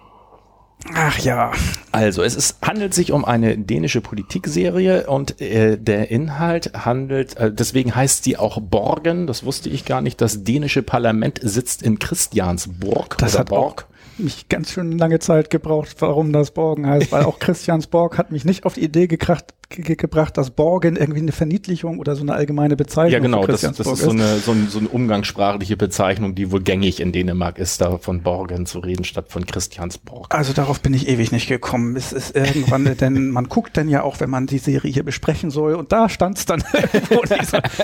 Ach 0.95 1.19
ja. 1.19 1.53
Also, 1.93 2.23
es 2.23 2.35
ist, 2.37 2.57
handelt 2.63 2.95
sich 2.95 3.13
um 3.13 3.25
eine 3.25 3.59
dänische 3.59 4.01
Politikserie 4.01 5.07
und 5.07 5.41
äh, 5.41 5.77
der 5.79 6.11
Inhalt 6.11 6.73
handelt, 6.85 7.37
äh, 7.37 7.53
deswegen 7.53 7.95
heißt 7.95 8.25
sie 8.25 8.37
auch 8.39 8.59
Borgen, 8.61 9.27
das 9.27 9.45
wusste 9.45 9.69
ich 9.69 9.85
gar 9.85 10.01
nicht. 10.01 10.21
Das 10.21 10.43
dänische 10.45 10.83
Parlament 10.83 11.39
sitzt 11.43 11.83
in 11.83 11.99
Christiansborg. 11.99 13.19
Das 13.19 13.39
hat 13.39 13.53
auch 13.53 13.77
mich 14.21 14.49
ganz 14.49 14.73
schön 14.73 14.99
lange 14.99 15.19
Zeit 15.19 15.51
gebraucht, 15.51 15.97
warum 16.01 16.33
das 16.33 16.53
Borgen 16.53 16.87
heißt, 16.87 17.13
weil 17.13 17.25
auch 17.25 17.39
Christiansborg 17.41 18.19
hat 18.19 18.31
mich 18.31 18.45
nicht 18.45 18.65
auf 18.65 18.75
die 18.75 18.85
Idee 18.85 19.07
gekracht, 19.07 19.55
ge 19.71 19.95
gebracht, 19.95 20.37
dass 20.37 20.51
Borgen 20.51 20.97
irgendwie 20.97 21.21
eine 21.21 21.33
Verniedlichung 21.33 21.99
oder 21.99 22.17
so 22.17 22.23
eine 22.23 22.35
allgemeine 22.35 22.77
Bezeichnung 22.77 23.13
Ja, 23.13 23.19
genau, 23.21 23.47
das, 23.47 23.61
das 23.61 23.79
ist 23.79 23.99
so 24.01 24.11
eine, 24.11 24.39
so, 24.39 24.51
ein, 24.53 24.69
so 24.69 24.79
eine 24.79 24.89
umgangssprachliche 24.89 25.77
Bezeichnung, 25.77 26.35
die 26.35 26.51
wohl 26.51 26.61
gängig 26.61 27.01
in 27.01 27.13
Dänemark 27.13 27.59
ist, 27.59 27.81
da 27.81 27.99
von 27.99 28.23
Borgen 28.23 28.67
zu 28.67 28.81
reden, 28.81 29.05
statt 29.05 29.27
von 29.29 29.47
Christiansborg. 29.47 30.35
Also 30.35 30.53
darauf 30.53 30.81
bin 30.81 30.93
ich 30.93 31.09
ewig 31.09 31.31
nicht 31.31 31.49
gekommen. 31.49 31.97
Es 31.97 32.13
ist 32.13 32.35
irgendwann, 32.35 32.97
denn 33.01 33.31
man 33.31 33.49
guckt 33.49 33.77
dann 33.77 33.89
ja 33.89 34.03
auch, 34.03 34.21
wenn 34.21 34.29
man 34.29 34.47
die 34.47 34.59
Serie 34.59 34.91
hier 34.91 35.05
besprechen 35.05 35.51
soll, 35.51 35.75
und 35.75 35.93
da 35.93 36.09
stand 36.09 36.39
es 36.39 36.47
dann. 36.47 36.65
irgendwo 36.93 37.23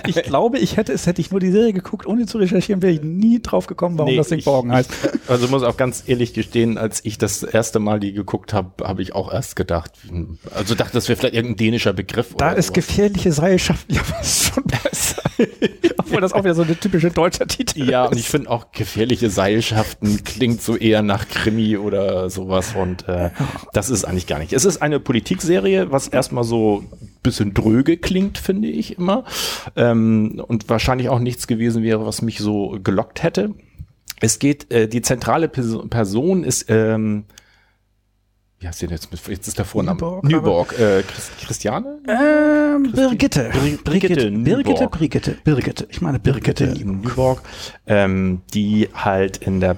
ich 0.06 0.22
glaube, 0.24 0.58
ich 0.58 0.76
hätte 0.76 0.92
es, 0.92 1.06
hätte 1.06 1.20
ich 1.20 1.30
nur 1.30 1.40
die 1.40 1.52
Serie 1.52 1.72
geguckt, 1.72 2.06
ohne 2.06 2.26
zu 2.26 2.38
recherchieren, 2.38 2.82
wäre 2.82 2.92
ich 2.92 3.02
nie 3.02 3.40
drauf 3.40 3.66
gekommen, 3.66 3.96
warum 3.98 4.10
Nee, 4.10 4.16
das 4.16 4.28
Ding 4.28 4.42
Borgen 4.42 4.72
heißt. 4.72 4.90
Also 5.28 5.48
muss 5.48 5.62
auch 5.62 5.76
ganz 5.76 6.04
ehrlich 6.06 6.34
gestehen, 6.34 6.78
als 6.78 7.04
ich 7.04 7.18
das 7.18 7.42
erste 7.42 7.78
Mal 7.78 8.00
die 8.00 8.12
geguckt 8.12 8.52
habe, 8.52 8.84
habe 8.84 9.02
ich 9.02 9.14
auch 9.14 9.32
erst 9.32 9.54
gedacht, 9.54 9.92
hm, 10.08 10.38
also 10.54 10.74
dachte, 10.74 10.92
das 10.92 11.08
wäre 11.08 11.16
vielleicht 11.16 11.34
irgendein 11.34 11.75
dänischer 11.76 11.92
Begriff. 11.92 12.34
Da 12.36 12.52
ist 12.52 12.66
sowas. 12.68 12.74
gefährliche 12.74 13.32
Seilschaften 13.32 13.94
ja 13.94 14.00
was 14.18 14.46
schon 14.54 14.64
besser. 14.64 15.22
Obwohl 15.98 16.20
das 16.20 16.32
auch 16.32 16.44
wieder 16.44 16.54
so 16.54 16.62
eine 16.62 16.78
typische 16.78 17.10
deutscher 17.10 17.46
Titel 17.46 17.88
Ja, 17.88 18.04
und 18.06 18.12
ist. 18.12 18.20
ich 18.20 18.28
finde 18.28 18.50
auch 18.50 18.72
gefährliche 18.72 19.28
Seilschaften 19.28 20.22
klingt 20.24 20.62
so 20.62 20.76
eher 20.76 21.02
nach 21.02 21.28
Krimi 21.28 21.76
oder 21.76 22.30
sowas 22.30 22.74
und 22.74 23.06
äh, 23.08 23.30
das 23.72 23.90
ist 23.90 24.04
eigentlich 24.04 24.26
gar 24.26 24.38
nicht. 24.38 24.52
Es 24.52 24.64
ist 24.64 24.80
eine 24.82 25.00
Politikserie, 25.00 25.90
was 25.90 26.08
erstmal 26.08 26.44
so 26.44 26.84
ein 26.92 27.08
bisschen 27.22 27.52
dröge 27.54 27.96
klingt, 27.98 28.38
finde 28.38 28.68
ich 28.68 28.96
immer. 28.96 29.24
Ähm, 29.74 30.42
und 30.46 30.68
wahrscheinlich 30.68 31.08
auch 31.08 31.18
nichts 31.18 31.46
gewesen 31.46 31.82
wäre, 31.82 32.06
was 32.06 32.22
mich 32.22 32.38
so 32.38 32.78
gelockt 32.82 33.22
hätte. 33.22 33.50
Es 34.20 34.38
geht, 34.38 34.72
äh, 34.72 34.88
die 34.88 35.02
zentrale 35.02 35.48
Pers- 35.48 35.86
Person 35.90 36.44
ist, 36.44 36.66
ähm, 36.68 37.24
wie 38.58 38.66
heißt 38.66 38.78
sie 38.78 38.86
denn 38.86 38.96
jetzt? 38.96 39.08
Jetzt 39.28 39.48
ist 39.48 39.58
der 39.58 39.66
Vorname. 39.66 39.96
Nyborg, 39.96 40.24
Nyborg. 40.24 40.72
Äh, 40.78 41.02
Christ, 41.02 41.30
Christiane? 41.46 41.98
Ähm, 42.08 42.90
Birgitte. 42.90 43.50
Birgitte. 43.84 44.30
Birgitte, 44.30 44.88
Brigitte, 44.88 45.36
Birgitte. 45.44 45.86
Ich 45.90 46.00
meine 46.00 46.18
Birgitte. 46.18 46.66
Nyborg, 46.68 47.42
ähm, 47.86 48.40
die 48.54 48.88
halt 48.94 49.36
in 49.36 49.60
der 49.60 49.76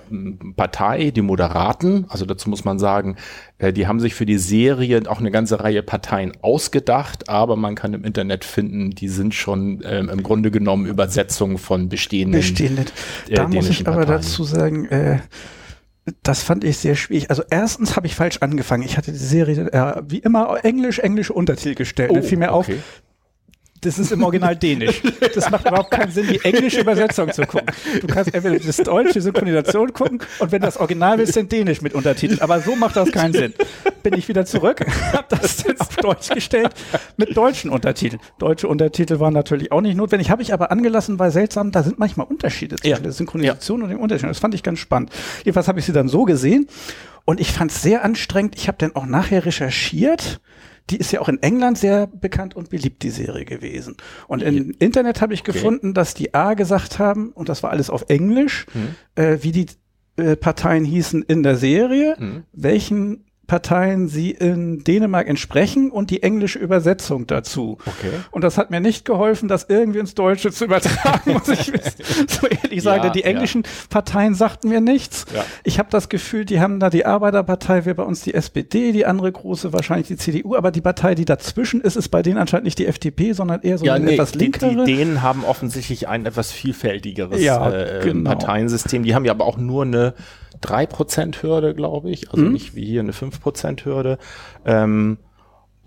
Partei, 0.57 1.11
die 1.11 1.23
Moderaten, 1.23 2.07
also 2.09 2.25
dazu 2.25 2.49
muss 2.51 2.65
man 2.65 2.79
sagen, 2.79 3.17
äh, 3.59 3.73
die 3.73 3.89
haben 3.89 3.99
sich 3.99 4.15
für 4.15 4.27
die 4.27 4.39
Serie 4.39 5.03
auch 5.09 5.19
eine 5.19 5.33
ganze 5.33 5.59
Reihe 5.61 5.83
Parteien 5.83 6.33
ausgedacht, 6.41 7.29
aber 7.29 7.57
man 7.57 7.75
kann 7.75 7.95
im 7.95 8.05
Internet 8.05 8.45
finden, 8.45 8.91
die 8.91 9.09
sind 9.09 9.35
schon 9.35 9.83
ähm, 9.85 10.09
im 10.09 10.23
Grunde 10.23 10.53
genommen 10.53 10.87
Übersetzungen 10.87 11.59
von 11.59 11.89
bestehenden. 11.89 12.41
bestehende. 12.41 12.83
äh, 13.29 13.35
Da 13.35 13.49
muss 13.49 13.69
ich 13.71 13.81
aber 13.89 13.97
Parteien. 13.97 14.17
dazu 14.19 14.45
sagen, 14.45 14.85
äh, 14.87 15.19
das 16.23 16.43
fand 16.43 16.65
ich 16.65 16.79
sehr 16.79 16.95
schwierig. 16.97 17.31
Also 17.31 17.43
erstens 17.51 17.97
habe 17.97 18.07
ich 18.07 18.15
falsch 18.15 18.39
angefangen. 18.41 18.83
Ich 18.83 18.97
hatte 18.97 19.13
die 19.13 19.19
Serie 19.19 19.73
äh, 19.73 20.03
wie 20.07 20.19
immer 20.19 20.65
Englisch, 20.65 20.99
englische 20.99 21.33
Untertitel 21.33 21.75
gestellt. 21.75 22.11
Dann 22.15 22.23
fiel 22.23 22.39
mir 22.39 22.53
auf, 22.53 22.69
Oh, 22.69 22.73
okay. 22.73 22.81
Das 23.81 23.99
ist 23.99 24.13
im 24.13 24.23
Original 24.23 24.57
Dänisch. 24.57 25.03
Das 25.35 25.51
macht 25.51 25.67
überhaupt 25.67 25.91
keinen 25.91 26.11
Sinn, 26.11 26.27
die 26.29 26.41
englische 26.45 26.81
Übersetzung 26.81 27.33
zu 27.33 27.43
gucken. 27.43 27.69
Du 28.01 28.07
kannst 28.07 28.35
entweder 28.35 28.59
das 28.59 28.77
deutsche 28.79 29.21
Synchronisation 29.21 29.93
gucken 29.93 30.21
und 30.39 30.53
wenn 30.53 30.63
das 30.63 30.77
Original 30.77 31.19
willst, 31.19 31.37
dann 31.37 31.49
Dänisch 31.49 31.81
mit 31.83 31.95
Untertiteln. 31.95 32.41
Aber 32.41 32.61
so 32.61 32.75
macht 32.77 32.97
das 32.97 33.11
keinen 33.13 33.33
Sinn. 33.33 33.55
Bin 34.03 34.15
ich 34.15 34.29
wieder 34.29 34.45
zurück, 34.47 34.85
habe 35.13 35.27
das 35.29 35.59
dann 35.59 35.79
auf 35.81 35.97
Deutsch 35.97 36.29
gestellt 36.31 36.71
mit 37.17 37.37
deutschen 37.37 37.71
Untertiteln. 37.71 38.21
Deutsche 38.39 38.69
Untertitel 38.69 39.21
waren 39.21 39.35
natürlich 39.35 39.71
auch 39.73 39.81
nicht 39.81 39.97
notwendig. 39.97 40.31
Habe 40.31 40.43
ich 40.43 40.53
aber 40.53 40.71
angelassen, 40.71 41.19
weil 41.19 41.31
seltsam, 41.31 41.71
da 41.73 41.83
sind 41.83 41.99
manchmal 41.99 42.27
Unterschiede 42.27 42.77
zwischen 42.77 42.91
Ja. 42.91 42.99
der 43.01 43.13
Synchronisation 43.13 43.83
und 43.83 43.91
dem 43.91 44.01
Unterschied. 44.01 44.29
Das 44.29 44.39
fand 44.39 44.55
ich 44.55 44.63
ganz 44.63 44.79
spannend. 44.79 45.11
Jedenfalls 45.45 45.69
habe 45.69 45.79
ich 45.81 45.87
sie 45.87 45.93
dann 45.93 46.09
so 46.09 46.25
gesehen 46.25 46.67
und 47.25 47.41
ich 47.41 47.53
fand 47.53 47.71
es 47.71 47.83
sehr 47.83 48.05
anstrengend. 48.05 48.55
Ich 48.57 48.69
habe 48.69 48.79
dann 48.79 48.95
auch 48.97 49.07
nachher 49.07 49.45
recherchiert. 49.45 50.41
Die 50.91 50.97
ist 50.97 51.13
ja 51.13 51.21
auch 51.21 51.29
in 51.29 51.43
England 51.43 51.79
sehr 51.79 52.07
bekannt 52.07 52.57
und 52.57 52.71
beliebt, 52.71 53.03
die 53.03 53.11
Serie 53.11 53.45
gewesen. 53.45 53.97
Und 54.27 54.43
im 54.43 54.75
Internet 54.79 55.21
habe 55.21 55.35
ich 55.35 55.45
gefunden, 55.45 55.95
dass 55.95 56.15
die 56.15 56.35
A 56.35 56.55
gesagt 56.55 56.99
haben, 56.99 57.31
und 57.33 57.49
das 57.49 57.63
war 57.63 57.71
alles 57.71 57.91
auf 57.91 58.07
Englisch, 58.09 58.67
äh, 59.15 59.39
wie 59.43 59.53
die 59.53 59.67
äh, 60.17 60.37
Parteien 60.37 60.85
hießen 60.85 61.23
in 61.23 61.43
der 61.43 61.57
Serie, 61.57 62.17
welchen 62.53 63.25
Parteien 63.49 64.09
sie 64.09 64.31
in 64.31 64.85
Dänemark 64.85 65.27
entsprechen 65.27 65.91
und 65.91 66.11
die 66.11 66.23
englische 66.23 66.59
Übersetzung 66.59 67.27
dazu. 67.27 67.79
Okay. 67.87 68.11
Und 68.31 68.45
das 68.45 68.59
hat 68.59 68.71
mir 68.71 68.81
nicht 68.81 69.07
geholfen, 69.07 69.49
das 69.49 69.65
irgendwie 69.71 69.99
ins 70.01 70.15
Deutsche 70.15 70.53
zu 70.53 70.67
übertragen, 70.67 71.33
muss 71.33 71.49
ich 71.49 71.73
so 72.29 72.47
ehrlich 72.47 72.83
sagen. 72.83 73.05
Ja, 73.05 73.11
die 73.11 73.25
englischen 73.25 73.63
Parteien 73.89 74.35
sagten 74.35 74.69
mir 74.69 74.83
nichts. 74.83 75.25
Ja. 75.35 75.47
Ich 75.65 75.79
habe 75.79 75.89
das 75.91 76.11
Gefühl, 76.11 76.45
die 76.45 76.61
haben 76.61 76.79
da 76.79 76.91
die 76.91 77.07
Arbeiterpartei, 77.07 77.87
wäre 77.87 77.95
bei 77.95 78.03
uns 78.03 78.21
die 78.21 78.35
SPD, 78.35 78.93
die 78.93 79.07
andere 79.07 79.33
große 79.33 79.73
wahrscheinlich 79.73 80.09
die 80.09 80.17
CDU, 80.19 80.55
aber 80.55 80.71
die 80.71 80.83
Partei, 80.83 81.15
die 81.15 81.25
dazwischen 81.25 81.81
ist, 81.81 81.97
ist 81.97 82.11
bei 82.11 82.21
denen 82.23 82.37
anscheinend 82.37 82.67
nicht 82.67 82.79
die 82.79 82.87
FDP, 82.87 83.33
sondern 83.33 83.63
eher 83.63 83.79
so 83.79 83.87
Ja, 83.87 83.95
eine 83.95 84.05
nee, 84.05 84.13
etwas 84.13 84.33
die, 84.33 84.39
die 84.39 84.45
linkere. 84.45 84.85
Dänen 84.85 85.23
haben 85.23 85.43
offensichtlich 85.45 86.07
ein 86.07 86.27
etwas 86.27 86.53
vielfältigeres 86.53 87.43
Ja, 87.43 87.71
äh, 87.73 88.01
genau. 88.05 88.29
Parteiensystem. 88.29 89.05
Die 89.05 89.15
haben 89.15 89.25
ja 89.25 89.33
aber 89.33 89.47
auch 89.47 89.57
nur 89.57 89.85
eine 89.85 90.13
3%-Hürde, 90.63 91.75
glaube 91.75 92.11
ich. 92.11 92.23
Mhm. 92.23 92.29
Also 92.33 92.45
nicht 92.45 92.75
wie 92.75 92.85
hier 92.85 93.01
eine 93.01 93.13
5%-Hürde. 93.13 94.19
Ähm, 94.65 95.19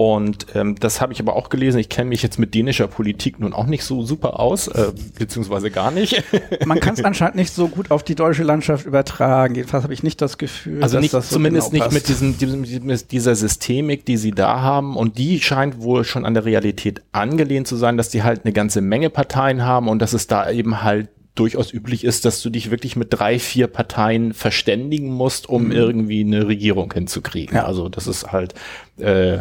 und 0.01 0.47
ähm, 0.55 0.75
das 0.79 0.99
habe 0.99 1.13
ich 1.13 1.19
aber 1.19 1.35
auch 1.35 1.49
gelesen. 1.49 1.77
Ich 1.77 1.87
kenne 1.87 2.09
mich 2.09 2.23
jetzt 2.23 2.39
mit 2.39 2.55
dänischer 2.55 2.87
Politik 2.87 3.39
nun 3.39 3.53
auch 3.53 3.67
nicht 3.67 3.83
so 3.83 4.01
super 4.03 4.39
aus, 4.39 4.67
äh, 4.67 4.93
beziehungsweise 5.19 5.69
gar 5.69 5.91
nicht. 5.91 6.23
Man 6.65 6.79
kann 6.79 6.95
es 6.95 7.03
anscheinend 7.03 7.35
nicht 7.35 7.53
so 7.53 7.67
gut 7.67 7.91
auf 7.91 8.01
die 8.01 8.15
deutsche 8.15 8.41
Landschaft 8.41 8.87
übertragen. 8.87 9.53
Jedenfalls 9.53 9.83
habe 9.83 9.93
ich 9.93 10.01
nicht 10.01 10.19
das 10.19 10.39
Gefühl, 10.39 10.81
Also 10.81 10.95
dass 10.95 11.01
nicht, 11.03 11.13
das 11.13 11.29
so 11.29 11.35
zumindest 11.35 11.71
genau 11.71 11.85
nicht 11.85 11.93
mit 11.93 12.07
diesem, 12.07 12.35
diesem, 12.35 12.63
diesem, 12.63 13.07
dieser 13.09 13.35
Systemik, 13.35 14.03
die 14.05 14.17
sie 14.17 14.31
da 14.31 14.61
haben. 14.61 14.97
Und 14.97 15.19
die 15.19 15.39
scheint 15.39 15.81
wohl 15.81 16.03
schon 16.03 16.25
an 16.25 16.33
der 16.33 16.45
Realität 16.45 17.03
angelehnt 17.11 17.67
zu 17.67 17.75
sein, 17.75 17.95
dass 17.95 18.09
die 18.09 18.23
halt 18.23 18.43
eine 18.43 18.53
ganze 18.53 18.81
Menge 18.81 19.11
Parteien 19.11 19.63
haben 19.63 19.87
und 19.87 20.01
dass 20.01 20.13
es 20.13 20.25
da 20.25 20.49
eben 20.49 20.81
halt 20.81 21.09
durchaus 21.35 21.71
üblich 21.73 22.03
ist, 22.03 22.25
dass 22.25 22.41
du 22.41 22.49
dich 22.49 22.71
wirklich 22.71 22.95
mit 22.95 23.07
drei, 23.11 23.39
vier 23.39 23.67
Parteien 23.67 24.33
verständigen 24.33 25.11
musst, 25.13 25.47
um 25.47 25.71
irgendwie 25.71 26.21
eine 26.21 26.47
Regierung 26.47 26.91
hinzukriegen. 26.93 27.55
Ja. 27.55 27.65
Also 27.65 27.87
das 27.89 28.07
ist 28.07 28.31
halt, 28.31 28.53
äh, 28.97 29.39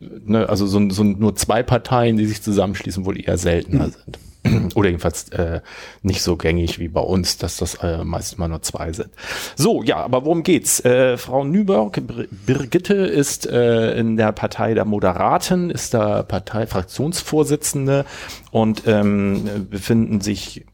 ne, 0.00 0.48
also 0.48 0.66
so, 0.66 0.90
so 0.90 1.04
nur 1.04 1.36
zwei 1.36 1.62
Parteien, 1.62 2.16
die 2.16 2.26
sich 2.26 2.42
zusammenschließen, 2.42 3.04
wohl 3.04 3.20
eher 3.20 3.38
seltener 3.38 3.90
sind. 3.90 4.18
Oder 4.74 4.88
jedenfalls 4.88 5.28
äh, 5.28 5.60
nicht 6.02 6.22
so 6.22 6.36
gängig 6.36 6.78
wie 6.78 6.88
bei 6.88 7.02
uns, 7.02 7.36
dass 7.36 7.58
das 7.58 7.74
äh, 7.74 8.02
meist 8.04 8.38
mal 8.38 8.48
nur 8.48 8.62
zwei 8.62 8.90
sind. 8.92 9.10
So, 9.54 9.82
ja, 9.82 9.98
aber 9.98 10.24
worum 10.24 10.42
geht's? 10.42 10.80
Äh, 10.84 11.18
Frau 11.18 11.44
Nüberg, 11.44 12.00
Bir- 12.00 12.26
Birgitte 12.46 12.94
ist 12.94 13.46
äh, 13.46 13.98
in 13.98 14.16
der 14.16 14.32
Partei 14.32 14.72
der 14.72 14.86
Moderaten, 14.86 15.68
ist 15.68 15.92
da 15.92 16.22
Parteifraktionsvorsitzende 16.22 18.06
und 18.50 18.82
ähm, 18.86 19.66
befinden 19.70 20.22
sich 20.22 20.64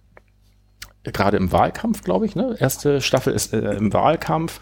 gerade 1.12 1.36
im 1.36 1.52
Wahlkampf, 1.52 2.02
glaube 2.02 2.26
ich. 2.26 2.36
Ne? 2.36 2.56
Erste 2.58 3.00
Staffel 3.00 3.32
ist 3.32 3.52
äh, 3.52 3.72
im 3.74 3.92
Wahlkampf 3.92 4.60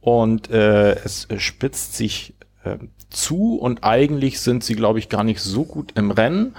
und 0.00 0.50
äh, 0.50 0.92
es 1.04 1.26
äh, 1.26 1.38
spitzt 1.38 1.96
sich 1.96 2.34
äh, 2.64 2.76
zu 3.10 3.56
und 3.56 3.84
eigentlich 3.84 4.40
sind 4.40 4.64
sie, 4.64 4.74
glaube 4.74 4.98
ich, 4.98 5.08
gar 5.08 5.24
nicht 5.24 5.40
so 5.40 5.64
gut 5.64 5.92
im 5.96 6.10
Rennen. 6.10 6.54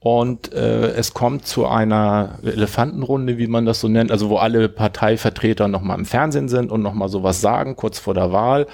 Und 0.00 0.52
äh, 0.52 0.88
es 0.90 1.14
kommt 1.14 1.46
zu 1.46 1.66
einer 1.66 2.38
Elefantenrunde, 2.42 3.38
wie 3.38 3.46
man 3.46 3.64
das 3.64 3.80
so 3.80 3.88
nennt, 3.88 4.12
also 4.12 4.28
wo 4.28 4.36
alle 4.36 4.68
Parteivertreter 4.68 5.66
nochmal 5.66 5.98
im 5.98 6.04
Fernsehen 6.04 6.50
sind 6.50 6.70
und 6.70 6.82
nochmal 6.82 7.08
sowas 7.08 7.40
sagen, 7.40 7.74
kurz 7.74 7.98
vor 7.98 8.12
der 8.12 8.30
Wahl. 8.30 8.66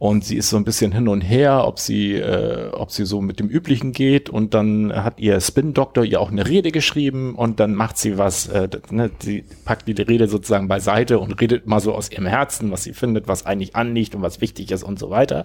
Und 0.00 0.24
sie 0.24 0.36
ist 0.36 0.48
so 0.48 0.56
ein 0.56 0.62
bisschen 0.62 0.92
hin 0.92 1.08
und 1.08 1.22
her, 1.22 1.66
ob 1.66 1.80
sie, 1.80 2.14
äh, 2.14 2.70
ob 2.70 2.92
sie 2.92 3.04
so 3.04 3.20
mit 3.20 3.40
dem 3.40 3.48
Üblichen 3.48 3.90
geht. 3.90 4.30
Und 4.30 4.54
dann 4.54 4.94
hat 4.94 5.18
ihr 5.18 5.40
Spin-Doktor 5.40 6.04
ihr 6.04 6.20
auch 6.20 6.30
eine 6.30 6.46
Rede 6.46 6.70
geschrieben 6.70 7.34
und 7.34 7.58
dann 7.58 7.74
macht 7.74 7.98
sie 7.98 8.16
was, 8.16 8.46
äh, 8.46 8.68
ne, 8.90 9.10
sie 9.18 9.44
packt 9.64 9.88
die 9.88 10.00
Rede 10.00 10.28
sozusagen 10.28 10.68
beiseite 10.68 11.18
und 11.18 11.40
redet 11.40 11.66
mal 11.66 11.80
so 11.80 11.94
aus 11.94 12.12
ihrem 12.12 12.26
Herzen, 12.26 12.70
was 12.70 12.84
sie 12.84 12.92
findet, 12.92 13.26
was 13.26 13.44
eigentlich 13.44 13.74
anliegt 13.74 14.14
und 14.14 14.22
was 14.22 14.40
wichtig 14.40 14.70
ist 14.70 14.84
und 14.84 15.00
so 15.00 15.10
weiter. 15.10 15.44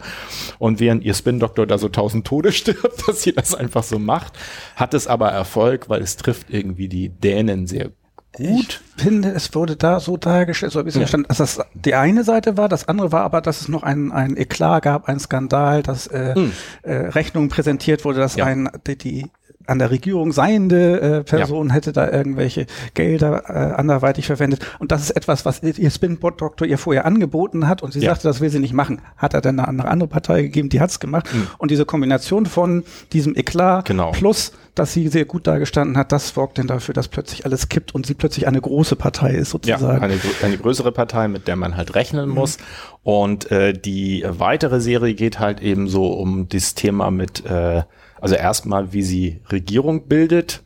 Und 0.59 0.79
während 0.79 1.03
ihr 1.03 1.15
Spin-Doktor 1.15 1.65
da 1.65 1.79
so 1.79 1.89
tausend 1.89 2.27
Tode 2.27 2.51
stirbt, 2.51 3.07
dass 3.07 3.23
sie 3.23 3.33
das 3.33 3.55
einfach 3.55 3.81
so 3.81 3.97
macht, 3.97 4.33
hat 4.75 4.93
es 4.93 5.07
aber 5.07 5.29
Erfolg, 5.29 5.89
weil 5.89 6.03
es 6.03 6.15
trifft 6.15 6.51
irgendwie 6.51 6.87
die 6.87 7.09
Dänen 7.09 7.65
sehr 7.65 7.89
gut. 8.33 8.81
Ich 8.97 9.03
finde, 9.03 9.29
es 9.29 9.53
wurde 9.55 9.75
da 9.75 9.99
so 9.99 10.17
dargestellt, 10.17 10.71
so 10.71 10.79
ein 10.79 10.85
bisschen 10.85 11.01
Ja. 11.01 11.07
stand, 11.07 11.29
dass 11.29 11.37
das 11.37 11.59
die 11.73 11.95
eine 11.95 12.23
Seite 12.23 12.57
war, 12.57 12.67
das 12.69 12.87
andere 12.87 13.11
war 13.11 13.21
aber, 13.23 13.41
dass 13.41 13.61
es 13.61 13.67
noch 13.69 13.83
ein, 13.83 14.11
ein 14.11 14.35
Eklat 14.37 14.83
gab, 14.83 15.07
ein 15.07 15.19
Skandal, 15.19 15.83
dass 15.83 16.07
äh, 16.07 16.35
äh, 16.83 16.93
Rechnungen 16.93 17.49
präsentiert 17.49 18.03
wurde, 18.05 18.19
dass 18.19 18.33
Hm. 18.33 18.39
Ja. 18.39 18.45
ein 18.45 18.69
die, 18.87 18.97
die 18.97 19.31
an 19.67 19.79
der 19.79 19.91
Regierung 19.91 20.31
seiende 20.31 20.99
äh, 21.01 21.23
Person 21.23 21.69
hätte 21.69 21.93
da 21.93 22.09
irgendwelche 22.11 22.65
Gelder 22.93 23.43
äh, 23.49 23.73
anderweitig 23.75 24.25
verwendet. 24.27 24.65
Und 24.79 24.91
das 24.91 25.01
ist 25.03 25.11
etwas, 25.11 25.45
was 25.45 25.61
ihr 25.63 25.89
Spin-Doktor 25.89 26.65
ihr 26.67 26.77
vorher 26.77 27.05
angeboten 27.05 27.67
hat 27.67 27.81
und 27.81 27.93
sie 27.93 27.99
Ja. 28.01 28.11
sagte, 28.11 28.27
das 28.27 28.41
will 28.41 28.49
sie 28.49 28.59
nicht 28.59 28.73
machen. 28.73 29.01
Hat 29.17 29.33
er 29.33 29.41
dann 29.41 29.59
eine 29.59 29.85
andere- 29.85 30.03
Partei 30.13 30.41
gegeben, 30.43 30.67
die 30.69 30.81
hat's 30.81 30.99
gemacht. 30.99 31.29
Und 31.57 31.71
diese 31.71 31.85
Kombination 31.85 32.45
von 32.45 32.83
diesem 33.13 33.35
Eklat. 33.35 33.85
Genau. 33.85 34.11
plus, 34.11 34.51
dass 34.75 34.91
sie 34.91 35.07
sehr 35.07 35.23
gut 35.25 35.47
dargestanden 35.47 35.97
hat, 35.97 36.11
das 36.11 36.29
sorgt 36.29 36.57
denn 36.57 36.67
dafür, 36.67 36.93
dass 36.93 37.07
plötzlich 37.07 37.45
alles 37.45 37.69
kippt 37.69 37.95
und 37.95 38.05
sie 38.05 38.13
plötzlich 38.15 38.47
eine 38.47 38.59
große 38.59 38.95
Partei 38.97 39.31
ist 39.31 39.47
Ja, 39.65 39.77
sozusagen. 39.77 40.03
eine, 40.03 40.15
grö- 40.15 40.43
eine 40.43 40.57
größere 40.57 40.91
Partei, 40.91 41.27
mit 41.29 41.47
der 41.47 41.55
man 41.55 41.77
halt 41.77 41.95
rechnen 41.95 42.27
muss. 42.29 42.57
Und 43.03 43.49
äh, 43.51 43.73
die 43.73 44.25
weitere 44.27 44.81
Serie 44.81 45.13
geht 45.13 45.39
halt 45.39 45.61
eben 45.61 45.87
so 45.87 46.07
um 46.13 46.47
das 46.49 46.75
Thema 46.75 47.09
mit, 47.11 47.45
äh, 47.45 47.83
also 48.23 48.35
erstmal, 48.35 48.93
wie 48.93 49.01
sie 49.01 49.41
Regierung 49.51 50.07
bildet 50.07 50.63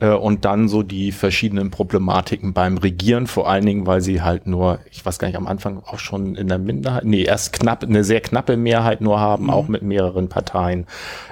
äh, 0.00 0.08
und 0.08 0.46
dann 0.46 0.68
so 0.68 0.82
die 0.82 1.12
verschiedenen 1.12 1.70
Problematiken 1.70 2.54
beim 2.54 2.78
Regieren, 2.78 3.26
vor 3.26 3.46
allen 3.46 3.66
Dingen, 3.66 3.86
weil 3.86 4.00
sie 4.00 4.22
halt 4.22 4.46
nur, 4.46 4.78
ich 4.90 5.04
weiß 5.04 5.18
gar 5.18 5.28
nicht, 5.28 5.36
am 5.36 5.46
Anfang 5.46 5.82
auch 5.84 5.98
schon 5.98 6.34
in 6.34 6.48
der 6.48 6.56
Minderheit, 6.56 7.04
nee, 7.04 7.24
erst 7.24 7.52
knapp, 7.52 7.82
eine 7.82 8.04
sehr 8.04 8.22
knappe 8.22 8.56
Mehrheit 8.56 9.02
nur 9.02 9.20
haben, 9.20 9.50
auch 9.50 9.68
mit 9.68 9.82
mehreren 9.82 10.30
Parteien, 10.30 10.86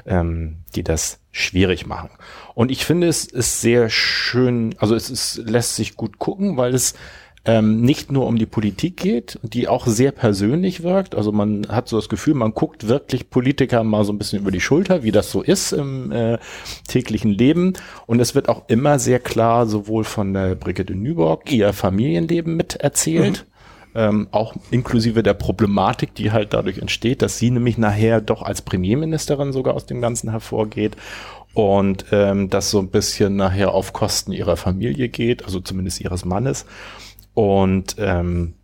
ähm, 0.04 0.58
die 0.74 0.82
das 0.82 1.20
schwierig 1.30 1.86
machen. 1.86 2.10
Und 2.52 2.70
ich 2.70 2.84
finde, 2.84 3.06
es 3.06 3.24
ist 3.24 3.62
sehr 3.62 3.88
schön, 3.88 4.74
also 4.76 4.94
es 4.94 5.08
ist, 5.08 5.38
lässt 5.38 5.76
sich 5.76 5.96
gut 5.96 6.18
gucken, 6.18 6.58
weil 6.58 6.74
es 6.74 6.92
ähm, 7.44 7.80
nicht 7.80 8.12
nur 8.12 8.26
um 8.26 8.38
die 8.38 8.46
Politik 8.46 8.96
geht, 8.96 9.38
die 9.42 9.66
auch 9.66 9.86
sehr 9.86 10.12
persönlich 10.12 10.84
wirkt. 10.84 11.16
Also 11.16 11.32
man 11.32 11.66
hat 11.68 11.88
so 11.88 11.96
das 11.96 12.08
Gefühl, 12.08 12.34
man 12.34 12.54
guckt 12.54 12.86
wirklich 12.86 13.30
Politiker 13.30 13.82
mal 13.82 14.04
so 14.04 14.12
ein 14.12 14.18
bisschen 14.18 14.40
über 14.40 14.52
die 14.52 14.60
Schulter, 14.60 15.02
wie 15.02 15.10
das 15.10 15.30
so 15.30 15.42
ist 15.42 15.72
im 15.72 16.12
äh, 16.12 16.38
täglichen 16.86 17.32
Leben. 17.32 17.72
Und 18.06 18.20
es 18.20 18.36
wird 18.36 18.48
auch 18.48 18.62
immer 18.68 19.00
sehr 19.00 19.18
klar, 19.18 19.66
sowohl 19.66 20.04
von 20.04 20.32
der 20.32 20.54
Brigitte 20.54 20.94
Nyborg, 20.94 21.50
ihr 21.50 21.72
Familienleben 21.72 22.56
mit 22.56 22.76
erzählt. 22.76 23.46
Ähm, 23.94 24.28
auch 24.30 24.54
inklusive 24.70 25.22
der 25.22 25.34
Problematik, 25.34 26.14
die 26.14 26.32
halt 26.32 26.54
dadurch 26.54 26.78
entsteht, 26.78 27.20
dass 27.20 27.38
sie 27.38 27.50
nämlich 27.50 27.76
nachher 27.76 28.22
doch 28.22 28.40
als 28.40 28.62
Premierministerin 28.62 29.52
sogar 29.52 29.74
aus 29.74 29.84
dem 29.84 30.00
Ganzen 30.00 30.30
hervorgeht 30.30 30.96
und 31.52 32.06
ähm, 32.10 32.48
das 32.48 32.70
so 32.70 32.78
ein 32.78 32.88
bisschen 32.88 33.36
nachher 33.36 33.72
auf 33.72 33.92
Kosten 33.92 34.32
ihrer 34.32 34.56
Familie 34.56 35.10
geht, 35.10 35.44
also 35.44 35.60
zumindest 35.60 36.00
ihres 36.00 36.24
Mannes. 36.24 36.64
Und 37.34 37.96
ähm, 37.98 38.54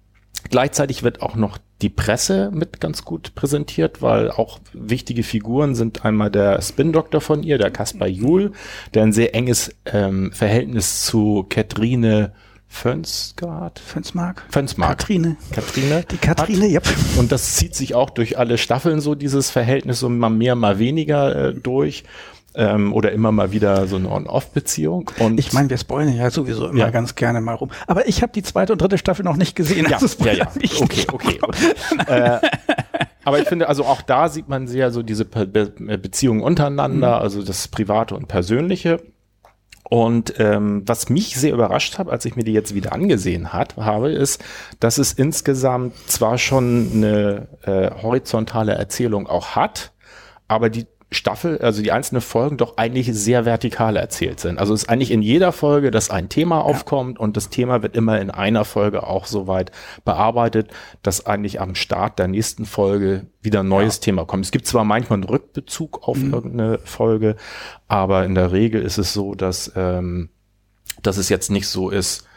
gleichzeitig 0.51 1.03
wird 1.03 1.23
auch 1.23 1.37
noch 1.37 1.59
die 1.81 1.89
Presse 1.89 2.51
mit 2.53 2.81
ganz 2.81 3.05
gut 3.05 3.35
präsentiert, 3.35 4.03
weil 4.03 4.31
auch 4.31 4.59
wichtige 4.73 5.23
Figuren 5.23 5.75
sind 5.75 6.05
einmal 6.05 6.31
der 6.31 6.61
Spin-Doktor 6.61 7.21
von 7.21 7.43
ihr, 7.43 7.59
der 7.59 7.71
Kaspar 7.71 8.09
Juhl, 8.09 8.53
der 8.95 9.05
ein 9.05 9.13
sehr 9.13 9.35
enges 9.35 9.75
ähm, 9.87 10.33
Verhältnis 10.33 11.05
zu 11.05 11.47
Katrine 11.49 12.33
Fönsgard, 12.71 13.79
Fünfmark? 13.79 14.45
Fönsmark. 14.51 14.99
Katrine. 14.99 15.37
Katrine. 15.53 16.05
Die 16.11 16.19
Katrine, 16.19 16.67
ja. 16.67 16.81
Und 17.17 17.33
das 17.33 17.57
zieht 17.57 17.75
sich 17.75 17.95
auch 17.95 18.11
durch 18.11 18.39
alle 18.39 18.59
Staffeln 18.59 19.01
so, 19.01 19.15
dieses 19.15 19.51
Verhältnis, 19.51 20.01
so 20.01 20.09
mal 20.09 20.29
mehr, 20.29 20.55
mal 20.55 20.79
weniger 20.79 21.49
äh, 21.49 21.55
durch. 21.55 22.05
Ähm, 22.55 22.93
oder 22.93 23.13
immer 23.13 23.31
mal 23.31 23.53
wieder 23.53 23.87
so 23.87 23.97
eine 23.97 24.11
On-Off-Beziehung. 24.11 25.11
Und 25.19 25.39
Ich 25.39 25.53
meine, 25.53 25.71
wir 25.71 25.77
spoilern 25.79 26.15
ja 26.17 26.31
sowieso 26.31 26.67
immer 26.69 26.79
Ja. 26.79 26.91
ganz 26.91 27.15
gerne 27.15 27.41
mal 27.41 27.55
rum. 27.55 27.71
Aber 27.87 28.09
ich 28.09 28.23
habe 28.23 28.33
die 28.33 28.43
zweite 28.43 28.73
und 28.73 28.81
dritte 28.83 28.99
Staffel 28.99 29.25
noch 29.25 29.37
nicht 29.37 29.55
gesehen. 29.55 29.87
ja, 29.89 29.99
also 29.99 30.25
ja, 30.25 30.33
ja. 30.33 30.49
Okay, 30.81 31.07
okay. 31.13 31.39
äh, 32.07 32.41
Aber 33.25 33.39
ich 33.39 33.49
finde, 33.49 33.69
also 33.69 33.85
auch 33.85 34.01
da 34.01 34.29
sieht 34.29 34.49
man 34.49 34.67
sehr 34.67 34.91
so 34.91 35.03
diese 35.03 35.25
Be 35.27 35.47
Beziehungen 35.99 36.41
untereinander, 36.43 37.17
mhm. 37.17 37.23
also 37.23 37.43
das 37.43 37.69
Private 37.69 38.15
und 38.17 38.27
Persönliche. 38.29 39.03
Und 39.91 40.35
ähm, 40.39 40.83
was 40.87 41.09
mich 41.09 41.37
sehr 41.37 41.53
überrascht 41.55 41.99
hat, 41.99 42.09
als 42.09 42.25
ich 42.27 42.37
mir 42.37 42.45
die 42.45 42.53
jetzt 42.53 42.75
wieder 42.75 42.93
angesehen 42.93 43.53
hat, 43.55 43.77
habe, 43.77 44.11
ist, 44.11 44.43
dass 44.81 44.99
es 44.99 45.13
insgesamt 45.13 45.95
zwar 46.09 46.37
schon 46.39 46.91
eine 46.95 47.49
äh, 47.63 47.91
horizontale 48.03 48.73
Erzählung 48.73 49.27
auch 49.27 49.57
hat, 49.57 49.93
aber 50.47 50.69
die 50.69 50.87
Staffel, 51.11 51.59
also 51.59 51.83
die 51.83 51.91
einzelnen 51.91 52.21
Folgen 52.21 52.59
doch 52.59 52.77
eigentlich 52.77 53.15
sehr 53.15 53.47
vertikal 53.47 53.97
erzählt 53.97 54.41
sind. 54.41 54.59
Also 54.59 54.75
es 54.75 54.83
ist 54.83 54.89
eigentlich 54.91 55.11
in 55.11 55.23
jeder 55.23 55.53
Folge, 55.53 55.91
dass 55.91 56.11
ein 56.11 56.29
Thema 56.29 56.61
aufkommt 56.63 57.19
und 57.19 57.37
das 57.39 57.49
Thema 57.49 57.83
wird 57.83 57.97
immer 57.97 58.21
in 58.21 58.31
einer 58.31 58.67
Folge 58.67 59.07
auch 59.07 59.25
so 59.25 59.47
weit 59.47 59.73
bearbeitet, 60.05 60.71
dass 61.03 61.25
eigentlich 61.25 61.63
am 61.63 61.75
Start 61.75 62.19
der 62.19 62.29
nächsten 62.29 62.67
Folge 62.67 63.27
wieder 63.41 63.61
ein 63.61 63.69
neues 63.69 63.97
ja. 63.97 64.03
Thema 64.03 64.27
kommt. 64.27 64.45
Es 64.45 64.51
gibt 64.51 64.67
zwar 64.67 64.85
manchmal 64.85 65.17
einen 65.19 65.25
Rückbezug 65.25 66.07
auf 66.07 66.19
mhm. 66.19 66.35
irgendeine 66.35 66.79
Folge, 66.85 67.37
aber 67.87 68.27
in 68.27 68.35
der 68.35 68.53
Regel 68.53 68.83
ist 68.83 68.99
es 68.99 69.15
so, 69.15 69.35
dass, 69.35 69.73
ähm, 69.77 70.29
dass 71.03 71.17
es 71.17 71.31
jetzt 71.31 71.51
nicht 71.51 71.69
so 71.69 71.89
ist, 71.89 72.29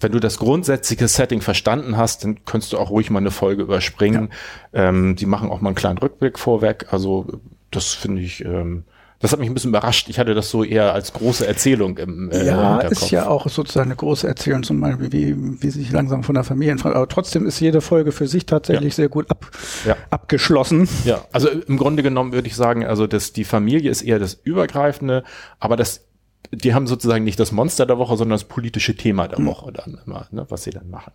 wenn 0.00 0.12
du 0.12 0.20
das 0.20 0.38
grundsätzliche 0.38 1.08
Setting 1.08 1.40
verstanden 1.40 1.96
hast, 1.96 2.24
dann 2.24 2.44
könntest 2.44 2.72
du 2.72 2.78
auch 2.78 2.90
ruhig 2.90 3.10
mal 3.10 3.20
eine 3.20 3.30
Folge 3.30 3.62
überspringen. 3.62 4.30
Ja. 4.72 4.88
Ähm, 4.88 5.16
die 5.16 5.26
machen 5.26 5.50
auch 5.50 5.60
mal 5.60 5.70
einen 5.70 5.76
kleinen 5.76 5.98
Rückblick 5.98 6.38
vorweg. 6.38 6.86
Also 6.90 7.40
das 7.74 7.92
finde 7.94 8.22
ich, 8.22 8.44
ähm, 8.44 8.84
das 9.20 9.32
hat 9.32 9.38
mich 9.38 9.48
ein 9.48 9.54
bisschen 9.54 9.70
überrascht. 9.70 10.08
Ich 10.10 10.18
hatte 10.18 10.34
das 10.34 10.50
so 10.50 10.64
eher 10.64 10.92
als 10.92 11.12
große 11.12 11.46
Erzählung 11.46 11.96
im 11.96 12.30
äh, 12.30 12.46
Ja, 12.46 12.80
ist 12.80 13.10
ja 13.10 13.26
auch 13.26 13.48
sozusagen 13.48 13.88
eine 13.88 13.96
große 13.96 14.28
Erzählung, 14.28 14.62
zum 14.64 14.80
Beispiel, 14.80 15.12
wie, 15.12 15.62
wie 15.62 15.70
sich 15.70 15.90
langsam 15.92 16.22
von 16.24 16.34
der 16.34 16.44
Familie 16.44 16.72
entfremdet. 16.72 16.96
Aber 16.96 17.08
trotzdem 17.08 17.46
ist 17.46 17.58
jede 17.60 17.80
Folge 17.80 18.12
für 18.12 18.26
sich 18.26 18.44
tatsächlich 18.44 18.92
ja. 18.92 18.96
sehr 18.96 19.08
gut 19.08 19.30
ab, 19.30 19.50
ja. 19.86 19.96
abgeschlossen. 20.10 20.88
Ja, 21.04 21.24
also 21.32 21.48
im 21.48 21.78
Grunde 21.78 22.02
genommen 22.02 22.32
würde 22.32 22.48
ich 22.48 22.56
sagen, 22.56 22.84
also 22.84 23.06
dass 23.06 23.32
die 23.32 23.44
Familie 23.44 23.90
ist 23.90 24.02
eher 24.02 24.18
das 24.18 24.34
Übergreifende, 24.34 25.24
aber 25.58 25.76
das 25.76 26.06
die 26.52 26.74
haben 26.74 26.86
sozusagen 26.86 27.24
nicht 27.24 27.40
das 27.40 27.52
Monster 27.52 27.86
der 27.86 27.98
Woche, 27.98 28.16
sondern 28.16 28.34
das 28.34 28.44
politische 28.44 28.94
Thema 28.94 29.26
der 29.28 29.40
mhm. 29.40 29.46
Woche 29.46 29.72
dann 29.72 29.98
immer, 30.04 30.28
ne, 30.30 30.46
was 30.50 30.64
sie 30.64 30.70
dann 30.70 30.90
machen. 30.90 31.12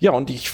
Ja, 0.00 0.12
und 0.12 0.30
ich 0.30 0.50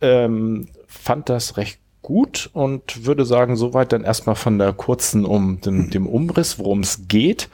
ähm, 0.00 0.68
fand 0.86 1.28
das 1.28 1.56
recht 1.56 1.81
gut 2.02 2.50
und 2.52 3.06
würde 3.06 3.24
sagen, 3.24 3.56
soweit 3.56 3.92
dann 3.92 4.04
erstmal 4.04 4.34
von 4.34 4.58
der 4.58 4.72
kurzen 4.72 5.24
um 5.24 5.60
dem, 5.60 5.90
dem 5.90 6.06
Umriss, 6.06 6.58
worum 6.58 6.80
es 6.80 7.06
geht. 7.08 7.48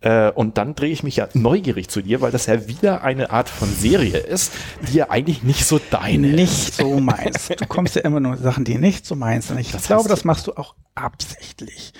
Äh, 0.00 0.32
und 0.32 0.58
dann 0.58 0.74
drehe 0.74 0.90
ich 0.90 1.04
mich 1.04 1.16
ja 1.16 1.28
neugierig 1.32 1.88
zu 1.88 2.02
dir, 2.02 2.20
weil 2.20 2.32
das 2.32 2.46
ja 2.46 2.66
wieder 2.66 3.02
eine 3.02 3.30
Art 3.30 3.48
von 3.48 3.68
Serie 3.72 4.18
ist, 4.18 4.52
die 4.88 4.94
ja 4.96 5.10
eigentlich 5.10 5.44
nicht 5.44 5.64
so 5.64 5.80
deine 5.90 6.26
Nicht 6.28 6.70
ist. 6.70 6.76
so 6.78 6.98
meins. 6.98 7.48
Du 7.56 7.66
kommst 7.66 7.94
ja 7.94 8.02
immer 8.02 8.18
nur 8.18 8.36
Sachen, 8.36 8.64
die 8.64 8.76
nicht 8.78 9.06
so 9.06 9.14
meins 9.14 9.48
sind. 9.48 9.58
Ich 9.58 9.70
das 9.70 9.86
glaube, 9.86 10.08
das 10.08 10.24
machst 10.24 10.48
du 10.48 10.54
auch 10.54 10.74
absichtlich. 10.96 11.92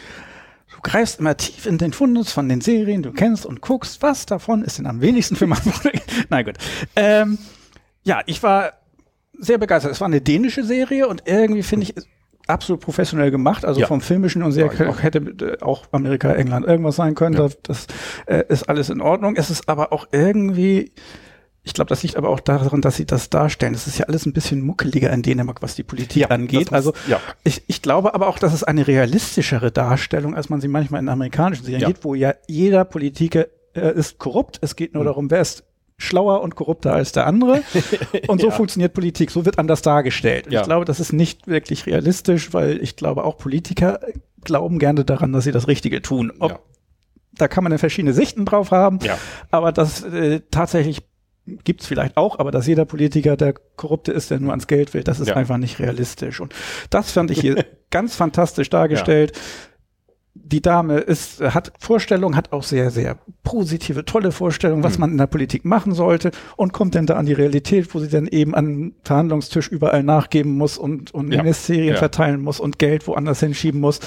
Du 0.73 0.79
greifst 0.83 1.21
immer 1.21 1.37
tief 1.37 1.65
in 1.67 1.79
den 1.79 1.93
Fundus 1.93 2.33
von 2.33 2.49
den 2.49 2.61
Serien, 2.61 3.05
du 3.05 3.13
kennst 3.13 3.47
und 3.47 3.61
guckst, 3.61 4.03
was 4.03 4.27
davon 4.27 4.63
ist 4.65 4.79
denn 4.79 4.87
am 4.87 5.01
wenigsten 5.01 5.37
für 5.37 5.47
mein 5.47 5.61
Nein, 6.29 6.45
gut. 6.45 6.57
Ähm, 6.97 7.39
ja, 8.03 8.23
ich 8.27 8.43
war 8.43 8.73
sehr 9.43 9.59
begeistert. 9.59 9.93
Es 9.93 10.01
war 10.01 10.09
eine 10.09 10.21
dänische 10.21 10.65
Serie 10.65 11.09
und 11.09 11.23
irgendwie 11.27 11.63
finde 11.63 11.85
ich 11.85 11.95
absolut 12.47 12.81
professionell 12.81 13.31
gemacht, 13.31 13.65
also 13.65 13.81
ja. 13.81 13.87
vom 13.87 14.01
filmischen 14.01 14.43
und 14.43 14.53
sehr 14.53 14.73
ja, 14.73 14.99
hätte 14.99 15.19
äh, 15.19 15.63
auch 15.63 15.87
Amerika, 15.93 16.33
England 16.33 16.67
irgendwas 16.67 16.97
sein 16.97 17.15
können. 17.15 17.37
Ja. 17.37 17.43
Das, 17.43 17.59
das 17.63 17.87
äh, 18.27 18.45
ist 18.49 18.69
alles 18.69 18.91
in 18.91 19.01
Ordnung. 19.01 19.37
Es 19.37 19.51
ist 19.51 19.69
aber 19.69 19.93
auch 19.93 20.09
irgendwie 20.13 20.93
ich 21.65 21.75
glaube, 21.75 21.89
das 21.89 22.03
liegt 22.03 22.17
aber 22.17 22.29
auch 22.29 22.41
daran, 22.41 22.81
dass 22.81 22.97
sie 22.97 23.07
das 23.07 23.31
darstellen. 23.31 23.75
Es 23.75 23.87
ist 23.87 23.97
ja 23.97 24.07
alles 24.07 24.27
ein 24.27 24.33
bisschen 24.33 24.63
muckeliger 24.63 25.11
in 25.11 25.23
Dänemark, 25.23 25.63
was 25.63 25.77
die 25.77 25.85
Politik 25.85 26.23
ja, 26.23 26.29
angeht. 26.29 26.71
Muss, 26.71 26.73
also 26.73 26.93
ja. 27.07 27.21
ich, 27.45 27.63
ich 27.69 27.83
glaube 27.83 28.15
aber 28.15 28.27
auch, 28.27 28.41
dass 28.41 28.53
es 28.53 28.65
eine 28.65 28.89
realistischere 28.89 29.71
Darstellung, 29.71 30.35
als 30.35 30.49
man 30.49 30.61
sie 30.61 30.67
manchmal 30.67 31.01
in 31.01 31.09
amerikanischen 31.09 31.65
Serien 31.65 31.83
ja. 31.83 31.89
geht, 31.89 32.05
wo 32.05 32.17
ja 32.17 32.35
jeder 32.49 32.85
Politiker 32.85 33.47
äh, 33.75 33.95
ist 33.95 34.19
korrupt. 34.19 34.59
Es 34.61 34.75
geht 34.75 34.95
nur 34.95 35.05
mhm. 35.05 35.07
darum, 35.07 35.31
wer 35.31 35.41
ist 35.41 35.63
schlauer 35.99 36.41
und 36.41 36.57
korrupter 36.57 36.93
als 36.93 37.13
der 37.13 37.27
andere. 37.27 37.63
Und 38.27 38.41
so 38.41 38.49
ja. 38.49 38.53
funktioniert 38.53 38.93
Politik. 38.93 39.31
So 39.31 39.45
wird 39.45 39.59
anders 39.59 39.83
dargestellt. 39.83 40.51
Ja. 40.51 40.61
Ich 40.61 40.67
glaube, 40.67 40.85
das 40.85 41.01
ist 41.01 41.13
nicht 41.13 41.47
wirklich 41.47 41.87
realistisch, 41.87 42.53
weil 42.53 42.83
ich 42.83 42.97
glaube, 42.97 43.25
auch 43.25 43.39
Politiker 43.39 44.01
glauben 44.43 44.79
gerne 44.79 45.05
daran, 45.05 45.33
dass 45.33 45.45
sie 45.45 45.53
das 45.53 45.69
Richtige 45.69 46.03
tun. 46.03 46.33
Ob, 46.41 46.51
ja. 46.51 46.59
Da 47.35 47.49
kann 47.49 47.65
man 47.65 47.71
dann 47.71 47.79
verschiedene 47.79 48.13
Sichten 48.13 48.45
drauf 48.45 48.73
haben. 48.73 48.99
Ja. 49.03 49.17
Aber 49.51 49.73
das 49.73 50.03
äh, 50.03 50.41
tatsächlich 50.51 51.03
gibt's 51.47 51.87
vielleicht 51.87 52.17
auch, 52.17 52.39
aber 52.39 52.51
dass 52.51 52.67
jeder 52.67 52.85
Politiker 52.85 53.37
der 53.37 53.55
Korrupte 53.77 54.13
ist, 54.13 54.31
der 54.31 54.39
nur 54.39 54.51
ans 54.51 54.67
Geld 54.67 54.95
will, 54.95 55.03
das 55.03 55.21
ist 55.21 55.29
ja. 55.29 55.37
einfach 55.37 55.57
nicht 55.57 55.79
realistisch. 55.79 56.41
Und 56.41 56.55
das 56.91 57.13
fand 57.13 57.31
ich 57.31 57.41
hier 57.41 57.65
ganz 57.91 58.15
fantastisch 58.15 58.71
dargestellt. 58.71 59.39
Die 60.53 60.61
Dame 60.61 60.99
ist, 60.99 61.41
hat 61.41 61.73
Vorstellungen, 61.79 62.37
hat 62.37 62.53
auch 62.53 62.63
sehr, 62.63 62.91
sehr 62.91 63.17
positive, 63.43 64.05
tolle 64.05 64.33
Vorstellungen, 64.33 64.85
was 64.85 64.99
mhm. 64.99 65.01
man 65.01 65.11
in 65.13 65.19
der 65.19 65.27
Politik 65.27 65.65
machen 65.65 65.95
sollte 65.95 66.31
und 66.57 66.73
kommt 66.73 66.95
dann 66.95 67.07
da 67.07 67.15
an 67.15 67.27
die 67.27 67.33
Realität, 67.33 67.95
wo 67.95 67.99
sie 67.99 68.09
dann 68.09 68.27
eben 68.27 68.55
an 68.55 68.93
Verhandlungstisch 69.03 69.69
überall 69.69 70.03
nachgeben 70.03 70.53
muss 70.53 70.77
und, 70.77 71.13
und 71.15 71.33
ja. 71.33 71.43
Ministerien 71.43 71.95
ja. 71.95 71.97
verteilen 71.97 72.43
muss 72.43 72.61
und 72.61 72.79
Geld 72.79 73.07
woanders 73.07 73.41
hinschieben 73.41 73.81
muss, 73.81 74.01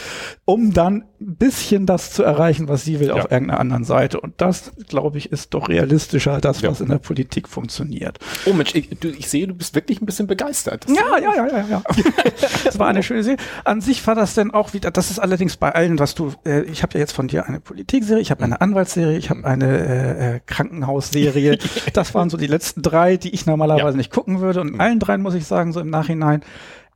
um 0.46 0.72
dann 0.72 1.06
ein 1.20 1.36
bisschen 1.36 1.88
das 1.88 2.12
zu 2.12 2.24
erreichen, 2.24 2.68
was 2.68 2.84
sie 2.84 3.00
will 3.00 3.08
ja. 3.08 3.16
auf 3.16 3.32
irgendeiner 3.32 3.60
anderen 3.60 3.84
Seite. 3.84 4.22
Und 4.22 4.36
das, 4.38 4.72
glaube 4.88 5.18
ich, 5.18 5.32
ist 5.32 5.54
doch 5.56 5.68
realistischer, 5.68 6.40
das, 6.40 6.62
was 6.62 6.80
in 6.80 6.90
der 6.90 7.00
Politik 7.00 7.50
funktioniert. 7.50 8.20
Oh 8.46 8.54
Mensch, 8.54 8.76
ich, 8.76 8.90
du, 9.00 9.10
ich 9.10 9.28
sehe, 9.30 9.48
du 9.48 9.56
bist 9.56 9.74
wirklich 9.74 10.02
ein 10.02 10.06
bisschen 10.06 10.28
begeistert. 10.28 10.86
ja, 10.88 11.18
ja, 11.18 11.36
ja, 11.36 11.48
ja, 11.48 11.66
ja. 11.70 11.84
das 12.64 12.78
war 12.78 12.88
eine 12.88 13.02
schöne 13.02 13.24
Serie. 13.24 13.40
An 13.64 13.82
sich 13.82 14.06
war 14.06 14.14
das 14.14 14.36
dann 14.36 14.52
auch 14.52 14.74
wieder, 14.74 14.92
das 14.92 15.10
ist 15.10 15.18
allerdings 15.18 15.58
bei 15.58 15.74
allen, 15.74 15.98
was 15.98 16.14
du, 16.14 16.34
äh, 16.46 16.62
ich 16.64 16.84
habe 16.84 16.94
ja 16.94 17.00
jetzt 17.00 17.12
von 17.12 17.28
dir 17.28 17.46
eine 17.46 17.60
Politikserie, 17.60 18.22
ich 18.22 18.32
habe 18.32 18.44
eine 18.44 18.62
Anwaltsserie, 18.62 19.18
ich 19.18 19.30
habe 19.30 19.46
eine 19.46 19.66
äh, 19.66 20.36
äh, 20.36 20.40
Krankenhausserie. 20.46 21.58
das 21.94 22.14
waren 22.14 22.30
so 22.30 22.38
die 22.38 22.48
letzten 22.48 22.82
drei, 22.82 23.18
die 23.18 23.34
ich 23.34 23.46
normalerweise 23.46 23.92
ja. 23.92 23.98
nicht 23.98 24.12
gucken 24.12 24.42
würde. 24.42 24.62
Und 24.62 24.70
in 24.70 24.80
allen 24.80 25.00
dreien 25.00 25.22
muss 25.22 25.34
ich 25.34 25.46
sagen, 25.46 25.74
so 25.74 25.80
im 25.80 25.90
Nachhinein, 25.90 26.42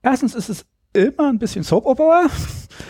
erstens 0.01 0.35
ist 0.35 0.49
es 0.49 0.65
immer 0.93 1.29
ein 1.29 1.39
bisschen 1.39 1.63
Soap 1.63 1.85
Opera. 1.85 2.27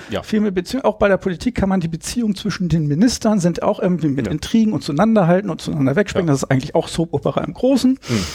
Ja. 0.10 0.24
Viel 0.24 0.40
mit 0.40 0.56
Beziehung. 0.56 0.84
Auch 0.84 0.98
bei 0.98 1.08
der 1.08 1.18
Politik 1.18 1.56
kann 1.56 1.70
man 1.70 1.82
die 1.82 1.88
Beziehung 1.88 2.36
zwischen 2.36 2.70
den 2.70 2.88
Ministern 2.88 3.40
sind 3.40 3.62
auch 3.64 3.80
irgendwie 3.80 4.08
mit 4.08 4.28
ja. 4.28 4.32
Intrigen 4.32 4.74
und 4.74 4.84
zueinander 4.84 5.28
halten 5.28 5.50
und 5.50 5.62
zueinander 5.62 5.96
wegspringen. 5.96 6.28
Ja. 6.28 6.34
Das 6.34 6.44
ist 6.44 6.52
eigentlich 6.52 6.76
auch 6.76 6.88
Soap 6.88 7.14
Opera 7.14 7.44
im 7.44 7.54
Großen. 7.54 7.92
Mhm. 7.92 8.26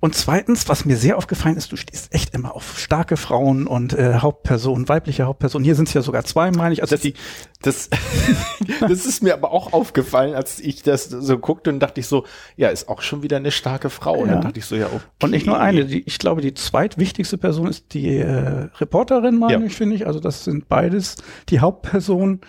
Und 0.00 0.14
zweitens, 0.14 0.66
was 0.66 0.86
mir 0.86 0.96
sehr 0.96 1.18
aufgefallen 1.18 1.58
ist, 1.58 1.72
du 1.72 1.76
stehst 1.76 2.14
echt 2.14 2.34
immer 2.34 2.54
auf 2.54 2.78
starke 2.78 3.18
Frauen 3.18 3.66
und 3.66 3.92
äh, 3.92 4.14
Hauptpersonen, 4.14 4.88
weibliche 4.88 5.24
Hauptpersonen. 5.24 5.64
Hier 5.64 5.74
sind 5.74 5.88
es 5.88 5.94
ja 5.94 6.00
sogar 6.00 6.24
zwei, 6.24 6.50
meine 6.50 6.72
ich. 6.72 6.80
Also 6.80 6.94
das, 6.94 7.02
die, 7.02 7.14
das, 7.60 7.90
das 8.80 9.04
ist 9.04 9.22
mir 9.22 9.34
aber 9.34 9.52
auch 9.52 9.74
aufgefallen, 9.74 10.34
als 10.34 10.58
ich 10.58 10.82
das 10.82 11.04
so 11.04 11.38
guckte 11.38 11.68
und 11.68 11.80
dachte 11.80 12.00
ich 12.00 12.06
so, 12.06 12.24
ja, 12.56 12.70
ist 12.70 12.88
auch 12.88 13.02
schon 13.02 13.22
wieder 13.22 13.36
eine 13.36 13.50
starke 13.50 13.90
Frau. 13.90 14.16
Ja. 14.16 14.22
Und 14.22 14.28
dann 14.30 14.40
dachte 14.40 14.58
ich 14.58 14.64
so, 14.64 14.74
ja, 14.74 14.86
okay. 14.86 15.00
Und 15.22 15.32
nicht 15.32 15.46
nur 15.46 15.60
eine. 15.60 15.84
Die, 15.84 16.02
ich 16.06 16.18
glaube, 16.18 16.40
die 16.40 16.54
zweitwichtigste 16.54 17.36
Person 17.36 17.68
ist 17.68 17.92
die 17.92 18.16
äh, 18.16 18.68
Reporterin, 18.78 19.38
meine 19.38 19.52
ja. 19.52 19.66
ich, 19.66 19.76
finde 19.76 19.96
ich. 19.96 20.06
Also 20.06 20.18
das 20.18 20.44
sind 20.44 20.68
beides 20.70 21.16
die 21.50 21.60
Hauptpersonen 21.60 22.40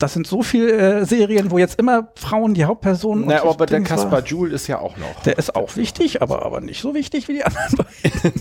das 0.00 0.14
sind 0.14 0.26
so 0.26 0.42
viele 0.42 0.72
äh, 1.00 1.04
Serien, 1.04 1.50
wo 1.50 1.58
jetzt 1.58 1.78
immer 1.78 2.08
Frauen 2.16 2.54
die 2.54 2.64
Hauptpersonen. 2.64 3.26
Na, 3.26 3.44
aber 3.44 3.66
der 3.66 3.82
Caspar 3.82 4.22
Joule 4.24 4.54
ist 4.54 4.66
ja 4.66 4.78
auch 4.78 4.96
noch. 4.96 5.22
Der 5.24 5.38
ist 5.38 5.54
auch 5.54 5.76
wichtig, 5.76 6.22
aber 6.22 6.44
aber 6.44 6.60
nicht 6.60 6.80
so 6.80 6.94
wichtig 6.94 7.28
wie 7.28 7.34
die 7.34 7.44
anderen. 7.44 7.86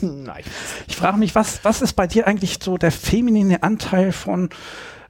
Nein. 0.25 0.43
Ich 0.87 0.95
frage 0.95 1.17
mich, 1.17 1.35
was 1.35 1.59
was 1.63 1.81
ist 1.81 1.93
bei 1.93 2.07
dir 2.07 2.27
eigentlich 2.27 2.59
so 2.61 2.77
der 2.77 2.91
feminine 2.91 3.61
Anteil 3.61 4.11
von 4.13 4.49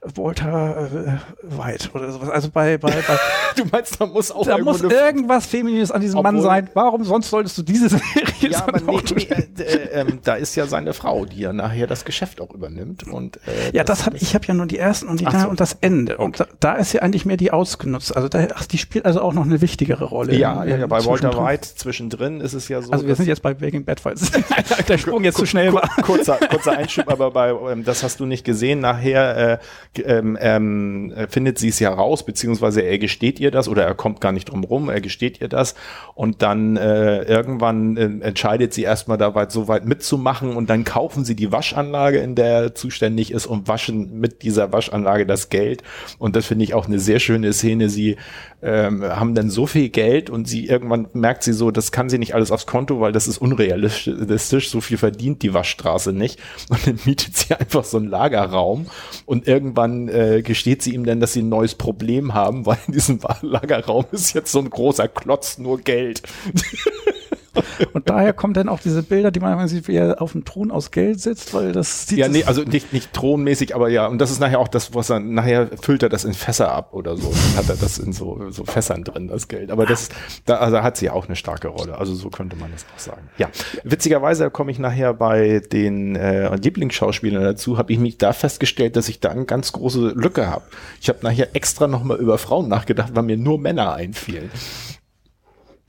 Walter 0.02 0.88
äh, 0.90 1.18
White 1.42 1.90
oder 1.92 2.10
sowas. 2.10 2.30
Also 2.30 2.50
bei, 2.50 2.78
bei, 2.78 2.90
bei 2.90 3.18
Du 3.56 3.64
meinst, 3.70 4.00
da 4.00 4.06
muss 4.06 4.30
auch 4.30 4.46
da 4.46 4.58
muss 4.58 4.82
irgendwas 4.82 5.46
Feminines 5.46 5.90
an 5.90 6.00
diesem 6.00 6.18
Obwohl, 6.18 6.32
Mann 6.32 6.42
sein. 6.42 6.70
Warum 6.74 7.04
sonst 7.04 7.28
solltest 7.30 7.58
du 7.58 7.62
diese 7.62 7.88
Serie 7.88 8.02
Ja, 8.40 8.66
aber 8.66 8.80
nee, 8.80 9.00
nee, 9.14 9.22
äh, 9.24 9.62
äh, 9.62 10.00
äh, 10.00 10.06
da 10.22 10.34
ist 10.34 10.54
ja 10.54 10.66
seine 10.66 10.94
Frau, 10.94 11.26
die 11.26 11.40
ja 11.40 11.52
nachher 11.52 11.86
das 11.86 12.04
Geschäft 12.04 12.40
auch 12.40 12.54
übernimmt. 12.54 13.06
Und, 13.06 13.36
äh, 13.46 13.76
ja, 13.76 13.84
das, 13.84 13.98
das 13.98 14.06
habe 14.06 14.16
ich 14.16 14.34
habe 14.34 14.46
ja 14.46 14.54
nur 14.54 14.66
die 14.66 14.78
ersten 14.78 15.08
und 15.08 15.20
die 15.20 15.24
da 15.24 15.40
so. 15.40 15.48
und 15.48 15.60
das 15.60 15.76
Ende. 15.80 16.14
Okay. 16.14 16.24
Und 16.24 16.40
da, 16.40 16.46
da, 16.60 16.74
ist 16.74 16.92
ja 16.92 17.02
eigentlich 17.02 17.26
mehr 17.26 17.36
die 17.36 17.50
ausgenutzt. 17.50 18.16
Also 18.16 18.28
da, 18.28 18.46
ach, 18.54 18.66
die 18.66 18.78
spielt 18.78 19.04
also 19.04 19.20
auch 19.20 19.34
noch 19.34 19.44
eine 19.44 19.60
wichtigere 19.60 20.04
Rolle. 20.04 20.34
Ja, 20.34 20.64
ja, 20.64 20.76
ja 20.78 20.86
bei 20.86 21.04
Walter 21.04 21.36
White 21.36 21.74
zwischendrin 21.76 22.40
ist 22.40 22.54
es 22.54 22.68
ja 22.68 22.80
so. 22.80 22.92
Also 22.92 23.06
wir 23.06 23.16
sind 23.16 23.26
jetzt 23.26 23.42
bei 23.42 23.52
Breaking 23.52 23.84
Bad, 23.84 24.00
falls 24.00 24.30
der 24.88 24.98
Sprung 24.98 25.24
jetzt 25.24 25.36
zu 25.36 25.46
schnell 25.46 25.74
war. 25.74 25.88
Kurzer, 26.02 26.36
kurzer 26.36 26.72
Einschub, 26.78 27.10
aber 27.10 27.30
bei 27.30 27.50
ähm, 27.50 27.84
das 27.84 28.02
hast 28.02 28.20
du 28.20 28.26
nicht 28.26 28.44
gesehen. 28.44 28.80
Nachher 28.80 29.36
äh, 29.36 29.58
ähm, 29.98 30.38
ähm, 30.40 31.12
findet 31.28 31.58
sie 31.58 31.68
es 31.68 31.80
ja 31.80 31.92
raus, 31.92 32.24
beziehungsweise 32.24 32.80
er 32.80 32.98
gesteht 32.98 33.40
ihr 33.40 33.50
das 33.50 33.68
oder 33.68 33.84
er 33.84 33.94
kommt 33.94 34.20
gar 34.20 34.32
nicht 34.32 34.50
drum 34.50 34.62
rum, 34.62 34.88
er 34.88 35.00
gesteht 35.00 35.40
ihr 35.40 35.48
das 35.48 35.74
und 36.14 36.42
dann 36.42 36.76
äh, 36.76 37.22
irgendwann 37.22 37.96
äh, 37.96 38.26
entscheidet 38.26 38.72
sie 38.72 38.82
erstmal 38.82 39.18
da 39.18 39.34
weit 39.34 39.50
so 39.50 39.68
weit 39.68 39.86
mitzumachen 39.86 40.54
und 40.54 40.70
dann 40.70 40.84
kaufen 40.84 41.24
sie 41.24 41.34
die 41.34 41.50
Waschanlage, 41.50 42.18
in 42.18 42.34
der 42.34 42.46
er 42.46 42.74
zuständig 42.74 43.32
ist 43.32 43.46
und 43.46 43.66
waschen 43.66 44.20
mit 44.20 44.42
dieser 44.42 44.72
Waschanlage 44.72 45.26
das 45.26 45.48
Geld 45.48 45.82
und 46.18 46.36
das 46.36 46.46
finde 46.46 46.64
ich 46.64 46.74
auch 46.74 46.86
eine 46.86 47.00
sehr 47.00 47.18
schöne 47.18 47.52
Szene. 47.52 47.88
Sie 47.88 48.16
ähm, 48.62 49.02
haben 49.02 49.34
dann 49.34 49.50
so 49.50 49.66
viel 49.66 49.88
Geld 49.88 50.30
und 50.30 50.46
sie 50.46 50.66
irgendwann 50.66 51.08
merkt 51.12 51.42
sie 51.42 51.52
so, 51.52 51.70
das 51.70 51.92
kann 51.92 52.10
sie 52.10 52.18
nicht 52.18 52.34
alles 52.34 52.50
aufs 52.50 52.66
Konto, 52.66 53.00
weil 53.00 53.12
das 53.12 53.26
ist 53.26 53.38
unrealistisch, 53.38 54.70
so 54.70 54.80
viel 54.80 54.98
verdient 54.98 55.42
die 55.42 55.54
Waschstraße 55.54 56.12
nicht 56.12 56.38
und 56.68 56.86
dann 56.86 56.98
mietet 57.04 57.36
sie 57.36 57.54
einfach 57.54 57.84
so 57.84 57.96
einen 57.96 58.08
Lagerraum 58.08 58.86
und 59.26 59.46
irgendwann 59.46 60.08
äh, 60.08 60.42
gesteht 60.42 60.82
sie 60.82 60.94
ihm 60.94 61.04
dann, 61.04 61.20
dass 61.20 61.32
sie 61.32 61.42
ein 61.42 61.48
neues 61.48 61.74
Problem 61.74 62.34
haben, 62.34 62.66
weil 62.66 62.78
in 62.86 62.92
diesem 62.92 63.20
Lagerraum 63.42 64.04
ist 64.12 64.34
jetzt 64.34 64.52
so 64.52 64.58
ein 64.58 64.70
großer 64.70 65.08
Klotz 65.08 65.58
nur 65.58 65.80
Geld. 65.80 66.22
Und 67.92 68.08
daher 68.08 68.32
kommen 68.32 68.54
dann 68.54 68.68
auch 68.68 68.80
diese 68.80 69.02
Bilder, 69.02 69.30
die 69.30 69.40
man 69.40 69.68
sieht, 69.68 69.88
wie 69.88 69.96
er 69.96 70.20
auf 70.22 70.32
dem 70.32 70.44
Thron 70.44 70.70
aus 70.70 70.90
Geld 70.90 71.20
sitzt, 71.20 71.54
weil 71.54 71.72
das 71.72 72.06
sieht. 72.06 72.18
Ja, 72.18 72.28
nee, 72.28 72.44
also 72.44 72.62
nicht, 72.62 72.92
nicht 72.92 73.12
thronmäßig, 73.12 73.74
aber 73.74 73.88
ja, 73.88 74.06
und 74.06 74.18
das 74.18 74.30
ist 74.30 74.40
nachher 74.40 74.58
auch 74.58 74.68
das, 74.68 74.94
was 74.94 75.10
er, 75.10 75.20
nachher 75.20 75.68
füllt 75.80 76.02
er 76.02 76.08
das 76.08 76.24
in 76.24 76.34
Fässer 76.34 76.72
ab 76.72 76.92
oder 76.92 77.16
so. 77.16 77.30
Dann 77.30 77.56
hat 77.56 77.68
er 77.68 77.76
das 77.76 77.98
in 77.98 78.12
so, 78.12 78.50
so 78.50 78.64
Fässern 78.64 79.04
drin, 79.04 79.28
das 79.28 79.48
Geld. 79.48 79.70
Aber 79.70 79.86
das, 79.86 80.08
da, 80.44 80.56
also 80.56 80.82
hat 80.82 80.96
sie 80.96 81.10
auch 81.10 81.26
eine 81.26 81.36
starke 81.36 81.68
Rolle. 81.68 81.98
Also 81.98 82.14
so 82.14 82.30
könnte 82.30 82.56
man 82.56 82.70
das 82.72 82.86
auch 82.94 82.98
sagen. 82.98 83.28
Ja. 83.38 83.48
Witzigerweise 83.84 84.50
komme 84.50 84.70
ich 84.70 84.78
nachher 84.78 85.14
bei 85.14 85.60
den 85.72 86.16
äh, 86.16 86.54
Lieblingsschauspielern 86.56 87.42
dazu, 87.42 87.78
habe 87.78 87.92
ich 87.92 87.98
mich 87.98 88.18
da 88.18 88.32
festgestellt, 88.32 88.96
dass 88.96 89.08
ich 89.08 89.20
da 89.20 89.30
eine 89.30 89.44
ganz 89.44 89.72
große 89.72 90.12
Lücke 90.14 90.48
habe. 90.48 90.64
Ich 91.00 91.08
habe 91.08 91.18
nachher 91.22 91.54
extra 91.54 91.86
nochmal 91.86 92.18
über 92.18 92.38
Frauen 92.38 92.68
nachgedacht, 92.68 93.14
weil 93.14 93.22
mir 93.22 93.36
nur 93.36 93.58
Männer 93.58 93.94
einfielen. 93.94 94.50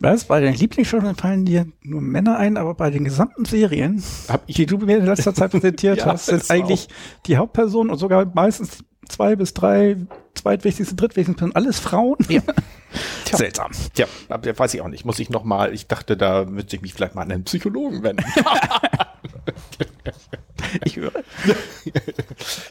Was? 0.02 0.26
Bei 0.26 0.40
den 0.40 0.56
Lieblingsschauspielern 0.56 1.16
fallen 1.16 1.46
dir 1.46 1.68
nur 1.84 2.02
Männer 2.02 2.38
ein, 2.38 2.58
aber 2.58 2.74
bei 2.74 2.90
den 2.90 3.04
gesamten 3.04 3.46
Serien, 3.46 4.04
die 4.48 4.66
du 4.66 4.80
mir 4.80 4.98
in 4.98 5.06
letzter 5.06 5.36
Zeit 5.36 5.52
präsentiert 5.52 5.98
ja, 6.00 6.06
hast, 6.08 6.26
sind 6.26 6.50
eigentlich 6.50 6.88
auch. 6.88 7.24
die 7.28 7.38
Hauptpersonen 7.38 7.92
und 7.92 8.00
sogar 8.00 8.26
meistens 8.34 8.84
zwei 9.08 9.36
bis 9.36 9.54
drei 9.54 9.98
zweitwichtigste, 10.34 10.96
drittwichtigste 10.96 11.38
Personen, 11.38 11.56
alles 11.56 11.80
Frauen. 11.80 12.18
Ja. 12.30 12.42
Tja. 13.26 13.38
Seltsam. 13.38 13.72
Tja, 13.94 14.08
weiß 14.28 14.74
ich 14.74 14.82
auch 14.82 14.88
nicht. 14.88 15.06
Muss 15.06 15.20
ich 15.20 15.30
noch 15.30 15.44
mal, 15.44 15.74
ich 15.74 15.88
dachte, 15.88 16.18
da 16.18 16.46
müsste 16.46 16.76
ich 16.76 16.82
mich 16.82 16.94
vielleicht 16.94 17.16
mal 17.16 17.22
an 17.22 17.32
einen 17.32 17.44
Psychologen 17.44 18.04
wenden. 18.04 18.26
ich 20.84 20.98
höre. 20.98 21.12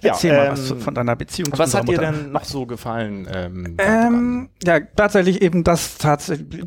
ja, 0.02 0.10
Erzähl 0.10 0.32
ähm, 0.32 0.36
mal 0.36 0.52
was 0.52 0.82
von 0.82 0.94
deiner 0.94 1.16
Beziehung. 1.16 1.52
Was 1.56 1.74
hat 1.74 1.88
dir 1.88 1.98
denn 1.98 2.32
noch 2.32 2.44
so 2.44 2.66
gefallen? 2.66 3.26
Ähm, 3.32 3.76
ähm, 3.78 4.50
ja, 4.64 4.80
tatsächlich 4.80 5.40
eben 5.40 5.64
das 5.64 5.96
tatsächlich 5.96 6.66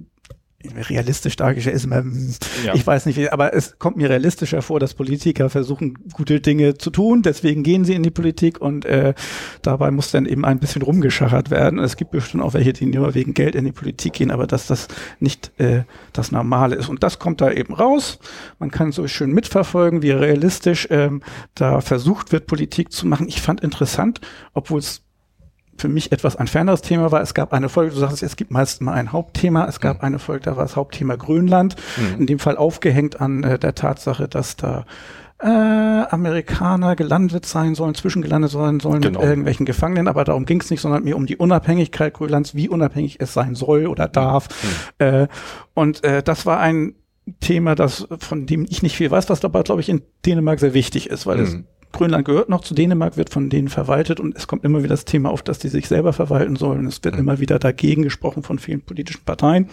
realistisch 0.89 1.35
dargestellt 1.35 1.75
ist. 1.75 1.85
Immer, 1.85 2.03
ja. 2.65 2.73
Ich 2.73 2.85
weiß 2.85 3.05
nicht, 3.05 3.31
aber 3.33 3.53
es 3.53 3.77
kommt 3.79 3.97
mir 3.97 4.09
realistischer 4.09 4.61
vor, 4.61 4.79
dass 4.79 4.93
Politiker 4.93 5.49
versuchen, 5.49 5.95
gute 6.13 6.39
Dinge 6.39 6.77
zu 6.77 6.89
tun. 6.89 7.21
Deswegen 7.21 7.63
gehen 7.63 7.85
sie 7.85 7.93
in 7.93 8.03
die 8.03 8.11
Politik 8.11 8.61
und 8.61 8.85
äh, 8.85 9.13
dabei 9.61 9.91
muss 9.91 10.11
dann 10.11 10.25
eben 10.25 10.45
ein 10.45 10.59
bisschen 10.59 10.81
rumgeschachert 10.81 11.49
werden. 11.49 11.79
Es 11.79 11.97
gibt 11.97 12.11
bestimmt 12.11 12.43
auch 12.43 12.53
welche, 12.53 12.73
die 12.73 12.85
nur 12.85 13.13
wegen 13.15 13.33
Geld 13.33 13.55
in 13.55 13.65
die 13.65 13.71
Politik 13.71 14.13
gehen, 14.13 14.31
aber 14.31 14.47
dass 14.47 14.67
das 14.67 14.87
nicht 15.19 15.51
äh, 15.59 15.83
das 16.13 16.31
Normale 16.31 16.75
ist. 16.75 16.89
Und 16.89 17.03
das 17.03 17.19
kommt 17.19 17.41
da 17.41 17.51
eben 17.51 17.73
raus. 17.73 18.19
Man 18.59 18.71
kann 18.71 18.91
so 18.91 19.07
schön 19.07 19.31
mitverfolgen, 19.31 20.01
wie 20.01 20.11
realistisch 20.11 20.87
ähm, 20.89 21.21
da 21.55 21.81
versucht 21.81 22.31
wird, 22.31 22.47
Politik 22.47 22.91
zu 22.91 23.07
machen. 23.07 23.27
Ich 23.27 23.41
fand 23.41 23.61
interessant, 23.61 24.21
obwohl 24.53 24.79
es 24.79 25.01
für 25.77 25.89
mich 25.89 26.11
etwas 26.11 26.35
ein 26.35 26.47
ferneres 26.47 26.81
Thema 26.81 27.11
war. 27.11 27.21
Es 27.21 27.33
gab 27.33 27.53
eine 27.53 27.69
Folge, 27.69 27.93
du 27.93 27.99
sagst, 27.99 28.23
es 28.23 28.35
gibt 28.35 28.51
meist 28.51 28.81
mal 28.81 28.93
ein 28.93 29.11
Hauptthema. 29.11 29.65
Es 29.65 29.79
gab 29.79 29.97
mhm. 29.97 30.05
eine 30.05 30.19
Folge, 30.19 30.43
da 30.45 30.55
war 30.55 30.63
das 30.63 30.75
Hauptthema 30.75 31.15
Grönland. 31.15 31.75
Mhm. 31.97 32.21
In 32.21 32.27
dem 32.27 32.39
Fall 32.39 32.57
aufgehängt 32.57 33.19
an 33.19 33.43
äh, 33.43 33.59
der 33.59 33.75
Tatsache, 33.75 34.27
dass 34.27 34.55
da 34.55 34.85
äh, 35.43 35.47
Amerikaner 35.47 36.95
gelandet 36.95 37.45
sein 37.45 37.75
sollen, 37.75 37.95
zwischengelandet 37.95 38.51
sein 38.51 38.79
sollen 38.79 39.01
genau. 39.01 39.19
mit 39.19 39.27
irgendwelchen 39.27 39.65
Gefangenen, 39.65 40.07
aber 40.07 40.23
darum 40.23 40.45
ging 40.45 40.61
es 40.61 40.69
nicht, 40.69 40.79
sondern 40.79 41.03
mir 41.03 41.17
um 41.17 41.25
die 41.25 41.35
Unabhängigkeit 41.35 42.13
Grönlands, 42.13 42.55
wie 42.55 42.69
unabhängig 42.69 43.17
es 43.19 43.33
sein 43.33 43.55
soll 43.55 43.87
oder 43.87 44.07
darf. 44.07 44.47
Mhm. 44.99 45.05
Äh, 45.05 45.27
und 45.73 46.03
äh, 46.03 46.23
das 46.23 46.45
war 46.45 46.59
ein 46.59 46.95
Thema, 47.39 47.75
das 47.75 48.07
von 48.19 48.45
dem 48.45 48.65
ich 48.69 48.83
nicht 48.83 48.95
viel 48.95 49.09
weiß, 49.09 49.29
was 49.29 49.39
dabei, 49.39 49.63
glaube 49.63 49.81
ich, 49.81 49.89
in 49.89 50.01
Dänemark 50.25 50.59
sehr 50.59 50.73
wichtig 50.73 51.09
ist, 51.09 51.25
weil 51.25 51.39
es 51.39 51.53
mhm. 51.53 51.65
Grönland 51.93 52.25
gehört 52.25 52.49
noch 52.49 52.61
zu 52.61 52.73
Dänemark, 52.73 53.15
wird 53.15 53.29
von 53.29 53.49
denen 53.49 53.69
verwaltet 53.69 54.19
und 54.19 54.35
es 54.35 54.47
kommt 54.47 54.65
immer 54.65 54.79
wieder 54.79 54.89
das 54.89 55.05
Thema 55.05 55.29
auf, 55.29 55.41
dass 55.41 55.59
die 55.59 55.69
sich 55.69 55.87
selber 55.87 56.11
verwalten 56.11 56.57
sollen. 56.57 56.85
Es 56.85 57.03
wird 57.03 57.15
mhm. 57.15 57.21
immer 57.21 57.39
wieder 57.39 57.59
dagegen 57.59 58.03
gesprochen 58.03 58.43
von 58.43 58.59
vielen 58.59 58.81
politischen 58.81 59.23
Parteien. 59.23 59.63
Mhm. 59.63 59.69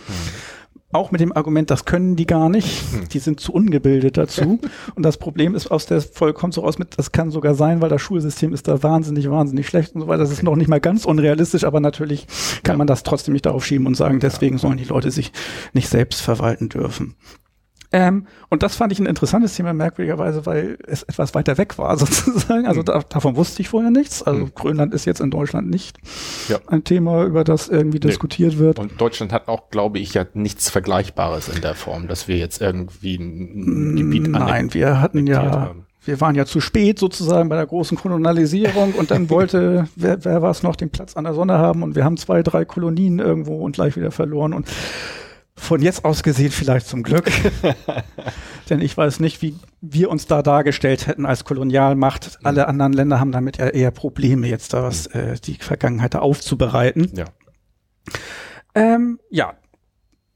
Auch 0.93 1.13
mit 1.13 1.21
dem 1.21 1.33
Argument, 1.37 1.71
das 1.71 1.85
können 1.85 2.17
die 2.17 2.27
gar 2.27 2.49
nicht. 2.49 2.93
Mhm. 2.93 3.09
Die 3.09 3.21
sind 3.21 3.39
zu 3.39 3.53
ungebildet 3.53 4.17
dazu. 4.17 4.59
und 4.95 5.03
das 5.03 5.19
Problem 5.19 5.55
ist, 5.55 5.71
aus 5.71 5.87
der 5.87 6.01
Folge 6.01 6.35
kommt 6.35 6.53
so 6.53 6.63
raus 6.63 6.79
mit, 6.79 6.99
das 6.99 7.13
kann 7.13 7.31
sogar 7.31 7.55
sein, 7.55 7.81
weil 7.81 7.89
das 7.89 8.03
Schulsystem 8.03 8.53
ist 8.53 8.67
da 8.67 8.83
wahnsinnig, 8.83 9.31
wahnsinnig 9.31 9.69
schlecht 9.69 9.95
und 9.95 10.03
so 10.03 10.09
weiter. 10.09 10.19
Das 10.19 10.33
ist 10.33 10.43
noch 10.43 10.57
nicht 10.57 10.69
mal 10.69 10.81
ganz 10.81 11.05
unrealistisch, 11.05 11.65
aber 11.65 11.81
natürlich 11.81 12.27
kann 12.65 12.75
ja. 12.75 12.79
man 12.79 12.87
das 12.89 13.05
trotzdem 13.05 13.33
nicht 13.33 13.47
darauf 13.47 13.65
schieben 13.65 13.87
und 13.87 13.97
sagen, 13.97 14.19
deswegen 14.19 14.59
sollen 14.59 14.79
die 14.79 14.85
Leute 14.85 15.11
sich 15.11 15.33
nicht 15.73 15.89
selbst 15.89 16.21
verwalten 16.21 16.69
dürfen. 16.69 17.15
Ähm, 17.92 18.26
und 18.48 18.62
das 18.62 18.76
fand 18.76 18.92
ich 18.92 19.00
ein 19.00 19.07
interessantes 19.07 19.55
Thema, 19.55 19.72
merkwürdigerweise, 19.72 20.46
weil 20.46 20.79
es 20.87 21.03
etwas 21.03 21.35
weiter 21.35 21.59
weg 21.59 21.76
war, 21.79 21.96
sozusagen. 21.98 22.66
Also 22.66 22.81
mhm. 22.81 22.87
da, 22.87 23.03
davon 23.09 23.37
wusste 23.37 23.62
ich 23.62 23.68
vorher 23.68 23.90
nichts. 23.90 24.22
Also 24.22 24.46
mhm. 24.46 24.55
Grönland 24.55 24.94
ist 24.94 25.07
jetzt 25.07 25.20
in 25.20 25.31
Deutschland 25.31 25.68
nicht 25.68 25.98
ja. 26.48 26.59
ein 26.68 26.85
Thema, 26.85 27.24
über 27.24 27.44
das 27.44 27.68
irgendwie 27.68 27.98
nee. 27.98 28.09
diskutiert 28.09 28.59
wird. 28.59 28.79
Und 28.79 29.00
Deutschland 29.00 29.33
hat 29.33 29.48
auch, 29.48 29.70
glaube 29.70 29.98
ich, 29.98 30.14
ja 30.14 30.24
nichts 30.35 30.70
Vergleichbares 30.70 31.48
in 31.48 31.61
der 31.61 31.74
Form, 31.74 32.07
dass 32.07 32.29
wir 32.29 32.37
jetzt 32.37 32.61
irgendwie 32.61 33.16
ein 33.16 33.96
Gebiet 33.96 34.29
Nein, 34.29 34.72
wir 34.72 35.00
hatten 35.00 35.26
ja 35.26 35.42
haben 35.42 35.87
wir 36.05 36.20
waren 36.20 36.35
ja 36.35 36.46
zu 36.46 36.61
spät 36.61 36.98
sozusagen 36.98 37.48
bei 37.48 37.57
der 37.57 37.66
großen 37.66 37.96
Kolonialisierung 37.96 38.94
und 38.94 39.11
dann 39.11 39.29
wollte, 39.31 39.88
wer, 39.96 40.24
wer 40.24 40.42
war 40.42 40.50
es 40.50 40.62
noch, 40.62 40.76
den 40.76 40.90
Platz 40.90 41.16
an 41.16 41.24
der 41.24 41.35
Sonne 41.35 41.59
haben 41.59 41.83
und 41.83 41.94
wir 41.94 42.05
haben 42.05 42.16
zwei, 42.16 42.42
drei 42.42 42.64
Kolonien 42.64 43.18
irgendwo 43.18 43.62
und 43.62 43.72
gleich 43.72 43.96
wieder 43.96 44.11
verloren 44.11 44.55
und 44.55 44.66
von 45.57 45.83
jetzt 45.83 46.05
aus 46.05 46.23
gesehen 46.23 46.51
vielleicht 46.51 46.87
zum 46.87 47.03
Glück. 47.03 47.31
Denn 48.71 48.81
ich 48.81 48.97
weiß 48.97 49.21
nicht, 49.21 49.43
wie 49.43 49.57
wir 49.81 50.11
uns 50.11 50.27
da 50.27 50.43
dargestellt 50.43 51.07
hätten 51.07 51.27
als 51.27 51.45
Kolonialmacht. 51.45 52.39
Mhm. 52.41 52.47
Alle 52.47 52.69
anderen 52.69 52.93
Länder 52.93 53.21
haben 53.21 53.33
damit 53.33 53.59
ja 53.59 53.69
eher 53.69 53.91
Probleme, 53.91 54.47
jetzt 54.47 54.73
da 54.73 54.83
was, 54.83 55.13
mhm. 55.13 55.21
äh, 55.21 55.35
die 55.41 55.55
Vergangenheit 55.55 56.15
da 56.15 56.21
aufzubereiten. 56.21 57.11
Ja. 57.15 57.25
Ähm, 58.75 59.21
ja. 59.31 59.55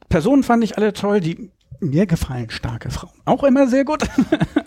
Personen 0.09 0.43
fand 0.43 0.63
ich 0.65 0.77
alle 0.77 0.93
toll, 0.93 1.21
die 1.21 1.51
mir 1.81 2.07
gefallen 2.07 2.51
starke 2.51 2.91
Frauen. 2.91 3.15
Auch 3.25 3.45
immer 3.45 3.67
sehr 3.67 3.85
gut. 3.85 4.03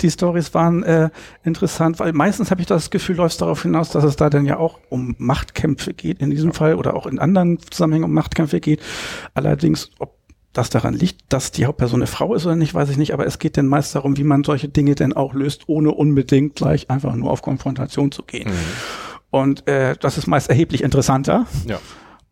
die 0.00 0.10
Stories 0.10 0.54
waren 0.54 0.82
äh, 0.82 1.10
interessant, 1.44 1.98
weil 2.00 2.12
meistens 2.12 2.50
habe 2.50 2.60
ich 2.60 2.66
das 2.66 2.90
Gefühl, 2.90 3.16
läuft 3.16 3.40
darauf 3.40 3.62
hinaus, 3.62 3.90
dass 3.90 4.04
es 4.04 4.16
da 4.16 4.30
dann 4.30 4.46
ja 4.46 4.58
auch 4.58 4.78
um 4.88 5.14
Machtkämpfe 5.18 5.94
geht 5.94 6.20
in 6.20 6.30
diesem 6.30 6.52
Fall 6.52 6.74
oder 6.74 6.94
auch 6.94 7.06
in 7.06 7.18
anderen 7.18 7.58
Zusammenhängen 7.58 8.04
um 8.04 8.12
Machtkämpfe 8.12 8.60
geht. 8.60 8.80
Allerdings, 9.34 9.90
ob 9.98 10.16
das 10.52 10.70
daran 10.70 10.94
liegt, 10.94 11.32
dass 11.32 11.50
die 11.50 11.66
Hauptperson 11.66 12.00
eine 12.00 12.06
Frau 12.06 12.34
ist 12.34 12.44
oder 12.44 12.56
nicht, 12.56 12.74
weiß 12.74 12.90
ich 12.90 12.98
nicht, 12.98 13.14
aber 13.14 13.26
es 13.26 13.38
geht 13.38 13.56
denn 13.56 13.66
meist 13.66 13.94
darum, 13.94 14.16
wie 14.18 14.24
man 14.24 14.44
solche 14.44 14.68
Dinge 14.68 14.94
denn 14.94 15.14
auch 15.14 15.34
löst, 15.34 15.62
ohne 15.66 15.92
unbedingt 15.92 16.56
gleich 16.56 16.90
einfach 16.90 17.14
nur 17.14 17.30
auf 17.30 17.42
Konfrontation 17.42 18.12
zu 18.12 18.22
gehen. 18.22 18.50
Mhm. 18.50 18.54
Und 19.30 19.66
äh, 19.66 19.96
das 19.98 20.18
ist 20.18 20.26
meist 20.26 20.50
erheblich 20.50 20.82
interessanter. 20.82 21.46
Ja. 21.66 21.80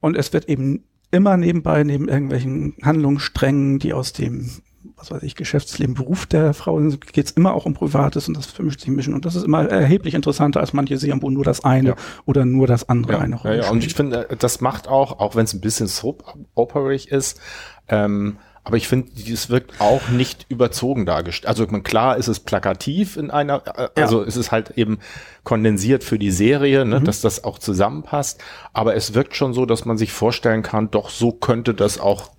Und 0.00 0.16
es 0.16 0.32
wird 0.32 0.48
eben 0.48 0.84
immer 1.10 1.36
nebenbei, 1.36 1.82
neben 1.82 2.08
irgendwelchen 2.08 2.74
Handlungssträngen, 2.82 3.78
die 3.78 3.94
aus 3.94 4.12
dem 4.12 4.50
was 4.96 5.10
weiß 5.10 5.22
ich, 5.22 5.34
Geschäftsleben, 5.34 5.94
Beruf 5.94 6.26
der 6.26 6.54
Frau, 6.54 6.78
geht 6.78 7.26
es 7.26 7.32
immer 7.32 7.54
auch 7.54 7.66
um 7.66 7.74
Privates 7.74 8.28
und 8.28 8.36
das 8.36 8.46
vermischt 8.46 8.80
sich 8.80 8.88
ein 8.88 8.96
bisschen. 8.96 9.14
Und 9.14 9.24
das 9.24 9.34
ist 9.34 9.44
immer 9.44 9.68
erheblich 9.68 10.14
interessanter 10.14 10.60
als 10.60 10.72
manche 10.72 10.96
Serien, 10.98 11.22
wo 11.22 11.30
nur 11.30 11.44
das 11.44 11.64
eine 11.64 11.90
ja. 11.90 11.96
oder 12.26 12.44
nur 12.44 12.66
das 12.66 12.88
andere 12.88 13.14
ja, 13.14 13.18
eine 13.20 13.36
Rolle 13.36 13.56
ja, 13.56 13.62
ja. 13.64 13.70
Und 13.70 13.84
ich 13.84 13.94
finde, 13.94 14.28
das 14.38 14.60
macht 14.60 14.88
auch, 14.88 15.18
auch 15.18 15.36
wenn 15.36 15.44
es 15.44 15.54
ein 15.54 15.60
bisschen 15.60 15.86
soap-operig 15.86 17.10
ist, 17.10 17.40
ähm, 17.88 18.38
aber 18.62 18.76
ich 18.76 18.88
finde, 18.88 19.10
es 19.20 19.48
wirkt 19.48 19.80
auch 19.80 20.10
nicht 20.10 20.46
überzogen 20.50 21.06
dargestellt. 21.06 21.48
Also 21.48 21.66
klar 21.66 22.18
ist 22.18 22.28
es 22.28 22.40
plakativ 22.40 23.16
in 23.16 23.30
einer, 23.30 23.62
äh, 23.66 23.88
also 24.00 24.20
ja. 24.20 24.28
es 24.28 24.36
ist 24.36 24.52
halt 24.52 24.72
eben 24.76 24.98
kondensiert 25.44 26.04
für 26.04 26.18
die 26.18 26.30
Serie, 26.30 26.84
ne, 26.84 27.00
mhm. 27.00 27.04
dass 27.04 27.22
das 27.22 27.42
auch 27.42 27.58
zusammenpasst. 27.58 28.40
Aber 28.72 28.94
es 28.94 29.14
wirkt 29.14 29.34
schon 29.34 29.54
so, 29.54 29.64
dass 29.64 29.86
man 29.86 29.96
sich 29.96 30.12
vorstellen 30.12 30.62
kann, 30.62 30.90
doch 30.90 31.08
so 31.08 31.32
könnte 31.32 31.74
das 31.74 31.98
auch 31.98 32.30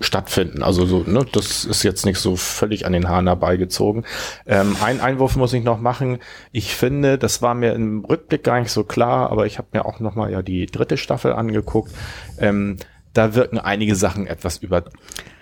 stattfinden. 0.00 0.62
Also 0.62 0.84
so, 0.84 1.04
ne, 1.06 1.24
das 1.32 1.64
ist 1.64 1.82
jetzt 1.82 2.04
nicht 2.04 2.18
so 2.18 2.36
völlig 2.36 2.84
an 2.86 2.92
den 2.92 3.08
Haaren 3.08 3.26
herbeigezogen. 3.26 4.04
Ähm, 4.44 4.76
ein 4.82 5.00
Einwurf 5.00 5.36
muss 5.36 5.52
ich 5.52 5.64
noch 5.64 5.80
machen. 5.80 6.18
Ich 6.52 6.74
finde, 6.74 7.18
das 7.18 7.40
war 7.40 7.54
mir 7.54 7.72
im 7.72 8.04
Rückblick 8.04 8.44
gar 8.44 8.60
nicht 8.60 8.70
so 8.70 8.84
klar, 8.84 9.30
aber 9.30 9.46
ich 9.46 9.58
habe 9.58 9.68
mir 9.72 9.86
auch 9.86 10.00
noch 10.00 10.14
mal 10.14 10.30
ja 10.30 10.42
die 10.42 10.66
dritte 10.66 10.96
Staffel 10.96 11.32
angeguckt. 11.32 11.92
Ähm, 12.38 12.76
da 13.14 13.34
wirken 13.34 13.58
einige 13.58 13.96
Sachen 13.96 14.26
etwas 14.26 14.58
über 14.58 14.84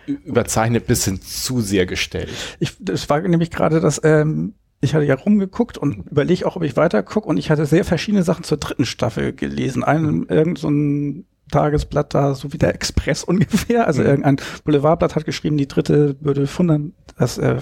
überzeichnet 0.06 0.86
bis 0.86 1.04
hin 1.06 1.20
zu 1.20 1.60
sehr 1.60 1.86
gestellt. 1.86 2.28
Ich, 2.60 2.76
das 2.78 3.08
war 3.08 3.20
nämlich 3.20 3.50
gerade 3.50 3.80
das, 3.80 4.00
ähm, 4.04 4.54
ich 4.82 4.94
hatte 4.94 5.06
ja 5.06 5.14
rumgeguckt 5.14 5.78
und 5.78 6.10
überlege 6.10 6.46
auch, 6.46 6.56
ob 6.56 6.62
ich 6.62 6.76
weiter 6.76 7.02
gucke 7.02 7.26
und 7.26 7.38
ich 7.38 7.50
hatte 7.50 7.64
sehr 7.64 7.84
verschiedene 7.84 8.22
Sachen 8.22 8.44
zur 8.44 8.58
dritten 8.58 8.84
Staffel 8.84 9.32
gelesen. 9.32 9.82
Einen, 9.82 10.28
irgend 10.28 10.58
so 10.58 10.68
ein 10.68 11.24
Tagesblatt 11.54 12.14
da, 12.14 12.34
so 12.34 12.52
wie 12.52 12.58
der 12.58 12.74
Express 12.74 13.24
ungefähr. 13.32 13.86
Also 13.86 14.02
Mhm. 14.02 14.08
irgendein 14.08 14.36
Boulevardblatt 14.64 15.14
hat 15.14 15.24
geschrieben, 15.24 15.56
die 15.56 15.68
dritte 15.68 16.16
würde 16.20 16.46
fundam 16.46 16.92
das 17.16 17.38
äh, 17.38 17.56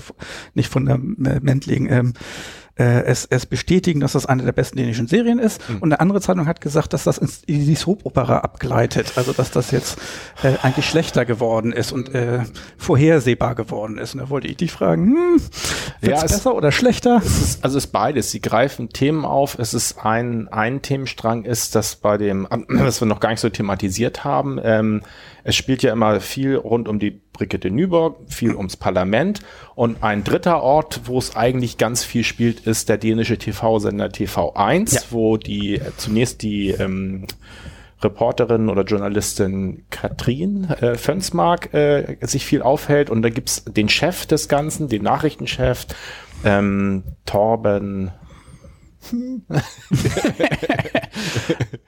nicht 0.55 0.69
fundament 0.71 1.67
liegen, 1.67 1.89
ähm, 1.91 2.15
äh, 2.77 3.03
es, 3.05 3.27
es 3.31 3.45
bestätigen, 3.47 4.01
dass 4.01 4.13
das 4.13 4.25
eine 4.27 4.43
der 4.45 4.53
besten 4.53 4.77
dänischen 4.79 5.07
Serien 5.07 5.39
ist. 5.39 5.61
Und 5.69 5.85
eine 5.85 6.01
andere 6.01 6.21
Zeitung 6.21 6.47
hat 6.47 6.61
gesagt, 6.61 6.93
dass 6.93 7.05
das 7.05 7.19
ins, 7.19 7.43
in 7.45 7.67
die 7.67 7.75
Soap-Opera 7.75 8.39
abgleitet. 8.39 9.13
Also 9.17 9.33
dass 9.33 9.51
das 9.51 9.71
jetzt 9.71 9.99
äh, 10.43 10.53
eigentlich 10.63 10.87
schlechter 10.89 11.25
geworden 11.25 11.73
ist 11.73 11.93
und 11.93 12.15
äh, 12.15 12.41
vorhersehbar 12.79 13.55
geworden 13.55 13.99
ist. 13.99 14.15
Und 14.15 14.21
da 14.21 14.31
wollte 14.31 14.49
ich 14.49 14.57
dich 14.57 14.73
fragen, 14.73 15.07
hm, 15.07 15.41
wird's 16.01 16.21
Ja, 16.21 16.25
es- 16.25 16.33
besser 16.33 16.55
oder 16.55 16.73
schlechter? 16.73 17.21
Es 17.25 17.41
ist, 17.41 17.65
also 17.65 17.79
es 17.79 17.85
ist 17.85 17.93
beides. 17.93 18.31
Sie 18.31 18.41
greifen 18.41 18.89
Themen 18.89 19.25
auf. 19.25 19.59
Es 19.59 19.75
ist 19.75 20.05
ein, 20.05 20.49
ein 20.49 20.83
Themenstrang 20.83 21.45
ist, 21.45 21.75
dass 21.75 21.97
bei 21.97 22.17
dem, 22.19 22.47
was 22.69 23.01
wir 23.01 23.07
noch 23.07 23.21
gar 23.21 23.31
nicht 23.31 23.41
so 23.41 23.49
thematisiert 23.49 24.25
haben, 24.25 24.59
ähm, 24.63 25.03
es 25.45 25.57
spielt 25.57 25.83
ja 25.83 25.93
immer 25.93 26.21
viel 26.21 26.55
rund 26.57 26.89
um 26.89 26.99
die 27.01 27.21
Brigitte 27.43 27.73
Nyborg, 27.73 28.19
viel 28.29 28.55
ums 28.55 28.77
Parlament 28.77 29.41
und 29.75 30.05
ein 30.05 30.23
dritter 30.23 30.63
Ort, 30.63 31.01
wo 31.07 31.19
es 31.19 31.35
eigentlich 31.35 31.77
ganz 31.77 32.05
viel 32.05 32.23
spielt, 32.23 32.61
ist 32.69 32.89
der 32.89 32.99
dänische 32.99 33.37
TV-Sender 33.37 34.07
TV1, 34.07 34.95
Ja. 34.95 35.01
wo 35.11 35.37
die 35.39 35.75
äh, 35.75 35.81
zunächst 35.97 36.43
die 36.43 36.69
ähm, 36.71 37.27
Reporterin 38.01 38.69
oder 38.69 38.85
Journalistin 38.85 39.83
Katrin 39.91 40.71
äh, 40.71 40.95
Fönsmark 40.95 41.75
äh, 41.75 42.17
sich 42.21 42.47
viel 42.47 42.63
aufhält 42.63 43.11
und 43.11 43.23
da 43.23 43.29
gibt's 43.29 43.65
den 43.65 43.89
Chef 43.89 44.25
des 44.27 44.47
Ganzen, 44.49 44.89
den 44.89 45.03
Nachrichtenchef, 45.03 45.87
ähm, 46.45 47.03
Torben. 47.27 48.13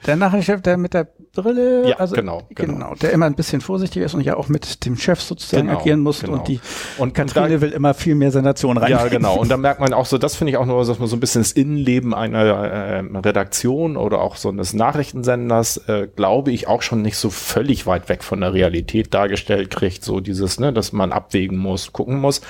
Der 0.07 0.17
Nachrichtenchef, 0.17 0.61
der 0.63 0.77
mit 0.77 0.93
der 0.95 1.09
Brille, 1.35 1.89
Ja, 1.89 1.97
also 1.97 2.15
genau, 2.15 2.43
genau. 2.55 2.75
genau, 2.75 2.95
der 2.95 3.13
immer 3.13 3.27
ein 3.27 3.35
bisschen 3.35 3.61
vorsichtig 3.61 4.03
ist 4.03 4.15
und 4.15 4.21
ja 4.21 4.37
auch 4.37 4.49
mit 4.49 4.85
dem 4.85 4.97
Chef 4.97 5.21
sozusagen 5.21 5.69
Genau, 5.69 5.81
agieren 5.81 6.01
muss 6.01 6.21
genau. 6.21 6.35
und 6.35 6.49
die 6.49 6.61
Und 6.99 7.15
Katrine 7.15 7.55
da- 7.55 7.61
will 7.63 7.71
immer 7.71 7.95
viel 7.95 8.15
mehr 8.15 8.31
Sensation 8.31 8.77
rein. 8.77 8.91
Ja, 8.91 9.07
genau. 9.09 9.37
Und 9.39 9.49
da 9.51 9.57
merkt 9.57 9.81
man 9.81 9.93
auch 9.95 10.07
so, 10.07 10.19
das 10.19 10.37
finde 10.37 10.51
ich 10.53 10.57
auch 10.59 10.67
nur, 10.67 10.85
dass 10.85 10.99
man 10.99 11.09
so 11.09 11.17
ein 11.17 11.21
bisschen 11.21 11.41
das 11.43 11.53
Innenleben 11.53 12.13
einer 12.15 12.45
äh, 12.45 12.99
Redaktion 13.19 13.97
oder 13.97 14.21
auch 14.21 14.37
so 14.37 14.51
eines 14.51 14.75
Nachrichtensenders, 14.75 15.79
äh, 15.89 16.07
glaube 16.15 16.53
ich, 16.53 16.69
auch 16.69 16.83
schon 16.83 17.01
nicht 17.03 17.17
so 17.17 17.31
völlig 17.31 17.87
weit 17.87 18.09
weg 18.09 18.23
von 18.23 18.41
der 18.41 18.53
Realität 18.53 19.15
dargestellt 19.15 19.71
kriegt. 19.71 20.05
So 20.05 20.21
dieses, 20.21 20.61
ne, 20.61 20.73
dass 20.73 20.93
man 20.93 21.13
abwägen 21.13 21.57
muss, 21.59 21.93
gucken 21.93 22.21
muss. 22.21 22.43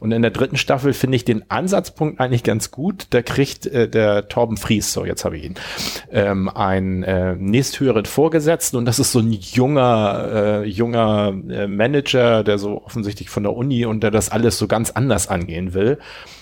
Und 0.00 0.10
in 0.12 0.22
der 0.22 0.30
dritten 0.32 0.56
Staffel 0.56 0.92
finde 0.92 1.16
ich 1.16 1.24
den 1.24 1.48
Ansatzpunkt 1.50 2.20
eigentlich 2.20 2.42
ganz 2.42 2.70
gut. 2.70 3.06
Da 3.10 3.22
kriegt 3.22 3.66
äh, 3.66 3.88
der 3.88 4.05
Torben 4.28 4.56
Fries, 4.56 4.92
so 4.92 5.04
jetzt 5.04 5.24
habe 5.24 5.36
ich 5.36 5.44
ihn, 5.44 5.54
ähm, 6.10 6.48
einen 6.48 7.02
äh, 7.02 7.34
nächsthöheren 7.36 8.04
Vorgesetzten 8.04 8.76
und 8.76 8.84
das 8.84 8.98
ist 8.98 9.12
so 9.12 9.20
ein 9.20 9.32
junger, 9.32 10.30
äh, 10.32 10.64
junger 10.64 11.34
äh, 11.48 11.66
Manager, 11.66 12.44
der 12.44 12.58
so 12.58 12.82
offensichtlich 12.84 13.30
von 13.30 13.42
der 13.42 13.54
Uni 13.54 13.86
und 13.86 14.02
der 14.02 14.10
das 14.10 14.30
alles 14.30 14.58
so 14.58 14.66
ganz 14.66 14.90
anders 14.90 15.28
angehen 15.28 15.74
will. 15.74 15.98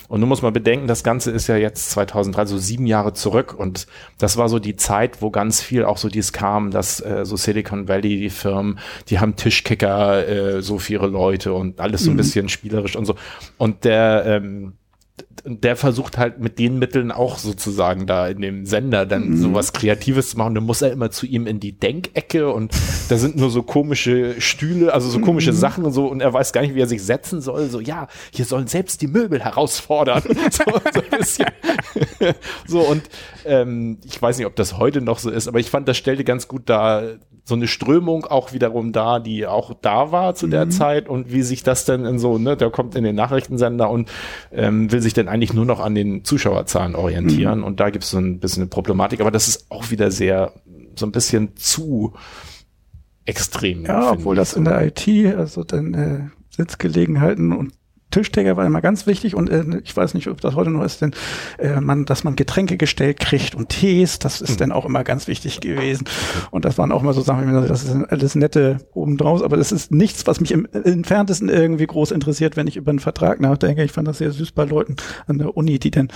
Und 0.08 0.20
nun 0.20 0.28
muss 0.28 0.42
man 0.42 0.52
bedenken, 0.52 0.86
das 0.86 1.02
Ganze 1.02 1.30
ist 1.30 1.46
ja 1.46 1.56
jetzt 1.56 1.90
2003, 1.90 2.46
so 2.46 2.58
sieben 2.58 2.86
Jahre 2.86 3.14
zurück. 3.14 3.54
Und 3.58 3.86
das 4.18 4.36
war 4.36 4.48
so 4.48 4.58
die 4.58 4.76
Zeit, 4.76 5.22
wo 5.22 5.30
ganz 5.30 5.62
viel 5.62 5.84
auch 5.84 5.96
so 5.96 6.08
dies 6.08 6.32
kam, 6.32 6.70
dass 6.70 7.00
äh, 7.00 7.24
so 7.24 7.36
Silicon 7.36 7.88
Valley, 7.88 8.20
die 8.20 8.30
Firmen, 8.30 8.78
die 9.08 9.18
haben 9.18 9.36
Tischkicker 9.36 10.28
äh, 10.28 10.62
so 10.62 10.78
ihre 10.88 11.06
Leute 11.06 11.54
und 11.54 11.80
alles 11.80 12.04
so 12.04 12.10
ein 12.10 12.16
bisschen 12.16 12.48
spielerisch 12.48 12.96
und 12.96 13.06
so. 13.06 13.14
Und 13.56 13.84
der, 13.84 14.24
ähm, 14.26 14.74
der 15.44 15.76
versucht 15.76 16.18
halt 16.18 16.38
mit 16.38 16.58
den 16.58 16.78
Mitteln 16.78 17.12
auch 17.12 17.38
sozusagen 17.38 18.06
da 18.06 18.28
in 18.28 18.40
dem 18.40 18.66
Sender 18.66 19.06
dann 19.06 19.36
sowas 19.36 19.72
Kreatives 19.72 20.30
zu 20.30 20.38
machen. 20.38 20.54
Dann 20.54 20.64
muss 20.64 20.82
er 20.82 20.92
immer 20.92 21.10
zu 21.10 21.26
ihm 21.26 21.46
in 21.46 21.60
die 21.60 21.72
Denkecke 21.72 22.52
und 22.52 22.72
da 23.08 23.16
sind 23.16 23.36
nur 23.36 23.50
so 23.50 23.62
komische 23.62 24.40
Stühle, 24.40 24.92
also 24.92 25.08
so 25.08 25.20
komische 25.20 25.52
Sachen 25.52 25.84
und 25.84 25.92
so 25.92 26.06
und 26.06 26.20
er 26.20 26.32
weiß 26.32 26.52
gar 26.52 26.62
nicht, 26.62 26.74
wie 26.74 26.80
er 26.80 26.86
sich 26.86 27.02
setzen 27.02 27.40
soll. 27.40 27.68
So, 27.68 27.80
ja, 27.80 28.08
hier 28.32 28.44
sollen 28.44 28.66
selbst 28.66 29.02
die 29.02 29.06
Möbel 29.06 29.40
herausfordern. 29.40 30.22
so, 30.50 30.64
so 30.66 31.00
ein 31.00 31.18
bisschen. 31.18 31.46
so 32.66 32.80
und 32.80 33.02
ähm, 33.44 33.98
ich 34.04 34.20
weiß 34.20 34.38
nicht, 34.38 34.46
ob 34.46 34.56
das 34.56 34.78
heute 34.78 35.00
noch 35.00 35.18
so 35.18 35.30
ist, 35.30 35.48
aber 35.48 35.60
ich 35.60 35.70
fand, 35.70 35.88
das 35.88 35.96
stellte 35.96 36.24
ganz 36.24 36.48
gut 36.48 36.62
da 36.66 37.02
so 37.46 37.54
eine 37.54 37.68
Strömung 37.68 38.24
auch 38.24 38.54
wiederum 38.54 38.92
da, 38.92 39.20
die 39.20 39.46
auch 39.46 39.74
da 39.82 40.10
war 40.12 40.34
zu 40.34 40.46
der 40.46 40.70
Zeit 40.70 41.10
und 41.10 41.30
wie 41.30 41.42
sich 41.42 41.62
das 41.62 41.84
denn 41.84 42.06
in 42.06 42.18
so, 42.18 42.38
ne, 42.38 42.56
der 42.56 42.70
kommt 42.70 42.94
in 42.94 43.04
den 43.04 43.14
Nachrichtensender 43.14 43.90
und 43.90 44.10
ähm, 44.50 44.90
will 44.90 45.02
sich 45.02 45.12
dann 45.12 45.23
eigentlich 45.28 45.52
nur 45.52 45.64
noch 45.64 45.80
an 45.80 45.94
den 45.94 46.24
Zuschauerzahlen 46.24 46.94
orientieren. 46.94 47.62
Und 47.62 47.80
da 47.80 47.90
gibt 47.90 48.04
es 48.04 48.10
so 48.10 48.18
ein 48.18 48.38
bisschen 48.40 48.62
eine 48.62 48.70
Problematik, 48.70 49.20
aber 49.20 49.30
das 49.30 49.48
ist 49.48 49.70
auch 49.70 49.90
wieder 49.90 50.10
sehr, 50.10 50.52
so 50.96 51.06
ein 51.06 51.12
bisschen 51.12 51.56
zu 51.56 52.14
extrem. 53.24 53.84
Ja, 53.84 54.12
obwohl 54.12 54.36
das 54.36 54.54
in 54.54 54.64
der 54.64 54.86
IT, 54.86 55.08
also 55.36 55.64
dann 55.64 55.94
äh, 55.94 56.20
Sitzgelegenheiten 56.50 57.52
und 57.52 57.72
Tischdecker 58.14 58.56
war 58.56 58.64
immer 58.64 58.80
ganz 58.80 59.06
wichtig 59.06 59.34
und 59.34 59.50
äh, 59.50 59.64
ich 59.82 59.96
weiß 59.96 60.14
nicht, 60.14 60.28
ob 60.28 60.40
das 60.40 60.54
heute 60.54 60.70
noch 60.70 60.84
ist, 60.84 61.00
denn 61.02 61.12
äh, 61.58 61.80
man, 61.80 62.04
dass 62.04 62.22
man 62.22 62.36
Getränke 62.36 62.76
gestellt 62.76 63.18
kriegt 63.18 63.54
und 63.54 63.68
Tees, 63.70 64.18
das 64.20 64.40
ist 64.40 64.60
dann 64.60 64.70
auch 64.72 64.84
immer 64.86 65.02
ganz 65.04 65.26
wichtig 65.26 65.60
gewesen. 65.60 66.04
Und 66.52 66.64
das 66.64 66.78
waren 66.78 66.92
auch 66.92 67.02
immer 67.02 67.12
so 67.12 67.20
Sachen, 67.22 67.52
sagt, 67.52 67.68
das 67.70 67.82
ist 67.84 67.94
alles 68.08 68.34
nette 68.36 68.78
obendraus, 68.94 69.42
aber 69.42 69.56
das 69.56 69.72
ist 69.72 69.90
nichts, 69.90 70.26
was 70.26 70.40
mich 70.40 70.52
im 70.52 70.66
entferntesten 70.72 71.48
irgendwie 71.48 71.86
groß 71.86 72.12
interessiert, 72.12 72.56
wenn 72.56 72.66
ich 72.68 72.76
über 72.76 72.90
einen 72.90 73.00
Vertrag 73.00 73.40
nachdenke. 73.40 73.82
Ich 73.82 73.92
fand 73.92 74.06
das 74.06 74.18
sehr 74.18 74.30
süß 74.30 74.52
bei 74.52 74.64
Leuten 74.64 74.96
an 75.26 75.38
der 75.38 75.56
Uni, 75.56 75.78
die 75.78 75.90
dann 75.90 76.08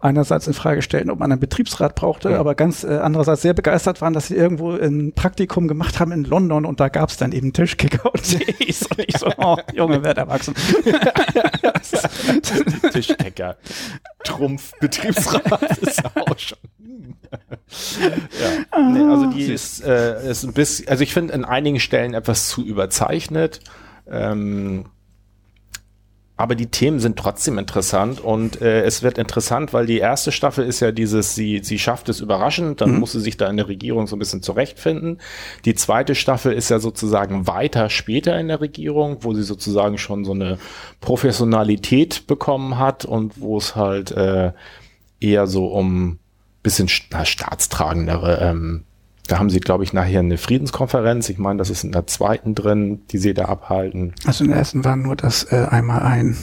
einerseits 0.00 0.46
in 0.48 0.54
Frage 0.54 0.82
stellen, 0.82 1.08
ob 1.10 1.20
man 1.20 1.30
einen 1.30 1.40
Betriebsrat 1.40 1.94
brauchte, 1.94 2.30
Ja. 2.30 2.40
aber 2.40 2.54
ganz 2.56 2.82
äh, 2.84 2.98
andererseits 2.98 3.42
sehr 3.42 3.54
begeistert 3.54 4.00
waren, 4.00 4.12
dass 4.12 4.26
sie 4.26 4.34
irgendwo 4.34 4.72
ein 4.72 5.12
Praktikum 5.14 5.68
gemacht 5.68 6.00
haben 6.00 6.10
in 6.12 6.24
London 6.24 6.64
und 6.66 6.80
da 6.80 6.88
gab 6.88 7.10
es 7.10 7.16
dann 7.16 7.30
eben 7.32 7.52
Tischkicker 7.52 8.12
und 8.12 8.22
Tees. 8.58 8.86
Und 8.86 9.04
ich 9.06 9.16
so, 9.16 9.28
oh, 9.38 9.56
Junge, 9.72 10.02
werd 10.02 10.18
erwachsen. 10.18 10.54
Tischdecker. 12.92 13.56
Trumpf, 14.24 14.72
Betriebsrat 14.80 15.78
ist 15.82 16.02
auch 16.04 16.38
schon. 16.38 16.58
ja. 18.00 18.80
Nee, 18.90 19.02
also 19.02 19.26
die 19.30 19.44
ist, 19.44 19.84
äh, 19.84 20.30
ist 20.30 20.44
ein 20.44 20.52
bisschen, 20.52 20.88
also 20.88 21.02
ich 21.02 21.12
finde 21.12 21.34
an 21.34 21.44
einigen 21.44 21.80
Stellen 21.80 22.14
etwas 22.14 22.48
zu 22.48 22.64
überzeichnet. 22.64 23.60
Ähm, 24.10 24.86
aber 26.36 26.56
die 26.56 26.66
Themen 26.66 26.98
sind 26.98 27.16
trotzdem 27.16 27.58
interessant 27.58 28.18
und 28.18 28.60
äh, 28.60 28.82
es 28.82 29.04
wird 29.04 29.18
interessant, 29.18 29.72
weil 29.72 29.86
die 29.86 29.98
erste 29.98 30.32
Staffel 30.32 30.64
ist 30.66 30.80
ja 30.80 30.90
dieses, 30.90 31.36
sie, 31.36 31.60
sie 31.62 31.78
schafft 31.78 32.08
es 32.08 32.20
überraschend, 32.20 32.80
dann 32.80 32.98
muss 32.98 33.12
sie 33.12 33.20
sich 33.20 33.36
da 33.36 33.48
in 33.48 33.56
der 33.56 33.68
Regierung 33.68 34.08
so 34.08 34.16
ein 34.16 34.18
bisschen 34.18 34.42
zurechtfinden. 34.42 35.20
Die 35.64 35.74
zweite 35.74 36.16
Staffel 36.16 36.52
ist 36.52 36.70
ja 36.70 36.80
sozusagen 36.80 37.46
weiter 37.46 37.88
später 37.88 38.38
in 38.40 38.48
der 38.48 38.60
Regierung, 38.60 39.18
wo 39.20 39.32
sie 39.32 39.44
sozusagen 39.44 39.96
schon 39.96 40.24
so 40.24 40.32
eine 40.32 40.58
Professionalität 41.00 42.26
bekommen 42.26 42.78
hat 42.78 43.04
und 43.04 43.40
wo 43.40 43.56
es 43.56 43.76
halt 43.76 44.10
äh, 44.10 44.52
eher 45.20 45.46
so 45.46 45.68
um 45.68 46.18
bisschen 46.64 46.88
na, 47.10 47.24
staatstragendere 47.24 48.40
ähm, 48.40 48.84
da 49.26 49.38
haben 49.38 49.50
sie, 49.50 49.60
glaube 49.60 49.84
ich, 49.84 49.92
nachher 49.92 50.20
eine 50.20 50.36
Friedenskonferenz. 50.36 51.28
Ich 51.28 51.38
meine, 51.38 51.58
das 51.58 51.70
ist 51.70 51.84
in 51.84 51.92
der 51.92 52.06
zweiten 52.06 52.54
drin, 52.54 53.02
die 53.10 53.18
sie 53.18 53.34
da 53.34 53.46
abhalten. 53.46 54.14
Also 54.26 54.44
in 54.44 54.50
der 54.50 54.58
ersten 54.58 54.84
war 54.84 54.96
nur, 54.96 55.16
dass 55.16 55.44
äh, 55.44 55.66
einmal 55.70 56.02
ein 56.02 56.36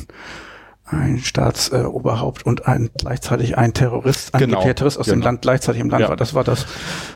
ein 0.91 1.19
Staatsoberhaupt 1.19 1.95
Oberhaupt 1.95 2.45
und 2.45 2.67
ein 2.67 2.89
gleichzeitig 2.97 3.57
ein 3.57 3.73
Terrorist, 3.73 4.33
Genau, 4.33 4.57
angeblicher 4.57 4.75
Terrorist 4.75 4.99
aus 4.99 5.05
dem 5.05 5.13
genau. 5.15 5.25
Land 5.25 5.41
gleichzeitig 5.41 5.81
im 5.81 5.89
Land 5.89 6.01
Ja. 6.03 6.09
war. 6.09 6.15
Das 6.17 6.33
war 6.33 6.43
das, 6.43 6.65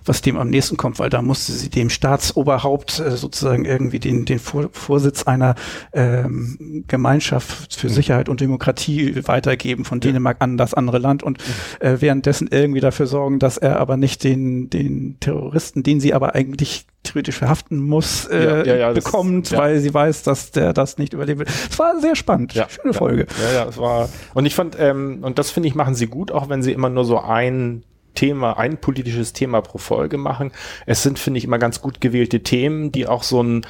was 0.06 0.22
dem 0.22 0.38
am 0.38 0.50
nächsten 0.50 0.78
kommt, 0.78 1.00
weil 1.00 1.10
da 1.10 1.22
musste 1.22 1.52
sie 1.52 1.70
dem 1.70 1.90
Staatsoberhaupt 1.90 3.00
äh, 3.00 3.12
sozusagen 3.18 3.66
irgendwie 3.66 4.00
den, 4.00 4.26
den 4.26 4.40
Vor 4.40 4.70
Vorsitz 4.72 5.24
einer 5.24 5.56
ähm, 5.94 6.84
Gemeinschaft 6.88 7.76
Mhm. 7.76 7.80
für 7.80 7.90
Sicherheit 7.90 8.30
und 8.30 8.42
Demokratie 8.42 9.16
weitergeben 9.28 9.86
von 9.86 10.00
Dänemark 10.00 10.38
an 10.40 10.58
das 10.58 10.74
andere 10.74 10.98
Land 11.00 11.24
und 11.24 11.38
Mhm. 11.40 11.86
äh, 11.88 12.02
währenddessen 12.02 12.48
irgendwie 12.50 12.82
dafür 12.82 13.08
sorgen, 13.08 13.40
dass 13.40 13.58
er 13.58 13.80
aber 13.80 13.98
nicht 13.98 14.24
den, 14.24 14.70
den 14.70 15.18
Terroristen, 15.20 15.84
den 15.84 16.00
sie 16.00 16.14
aber 16.14 16.36
eigentlich 16.36 16.88
theoretisch 17.06 17.38
verhaften 17.38 17.80
muss, 17.80 18.26
äh, 18.26 18.68
Ja, 18.68 18.76
ja, 18.76 18.94
das- 18.94 19.04
bekommt, 19.04 19.52
ja. 19.52 19.58
weil 19.58 19.80
sie 19.80 19.94
weiß, 19.94 20.24
dass 20.24 20.52
der 20.52 20.74
das 20.74 20.98
nicht 20.98 21.14
überleben 21.14 21.40
will. 21.40 21.48
Es 21.70 21.80
war 21.80 22.00
sehr 22.00 22.16
spannend. 22.16 22.54
Schöne 22.54 22.94
Folge. 22.94 23.28
Ja, 23.50 23.54
ja, 23.64 23.70
es 23.70 23.78
war. 23.78 24.10
Und 24.34 24.46
ich 24.46 24.56
fand, 24.56 24.76
ähm, 24.80 25.20
und 25.22 25.40
das 25.40 25.52
finde 25.52 25.70
ich, 25.70 25.76
machen 25.76 25.96
sie 25.96 26.08
gut, 26.08 26.32
auch 26.32 26.50
wenn 26.50 26.62
sie 26.64 26.72
immer 26.74 26.90
nur 26.90 27.06
so 27.06 27.20
ein 27.20 27.84
Thema, 28.16 28.58
ein 28.58 28.78
politisches 28.78 29.34
Thema 29.34 29.62
pro 29.62 29.78
Folge 29.78 30.18
machen. 30.18 30.52
Es 30.86 31.04
sind, 31.04 31.20
finde 31.20 31.38
ich, 31.38 31.44
immer 31.44 31.58
ganz 31.60 31.82
gut 31.82 32.00
gewählte 32.02 32.42
Themen, 32.44 32.92
die 32.92 33.08
auch 33.08 33.24
so 33.24 33.44
ein, 33.44 33.66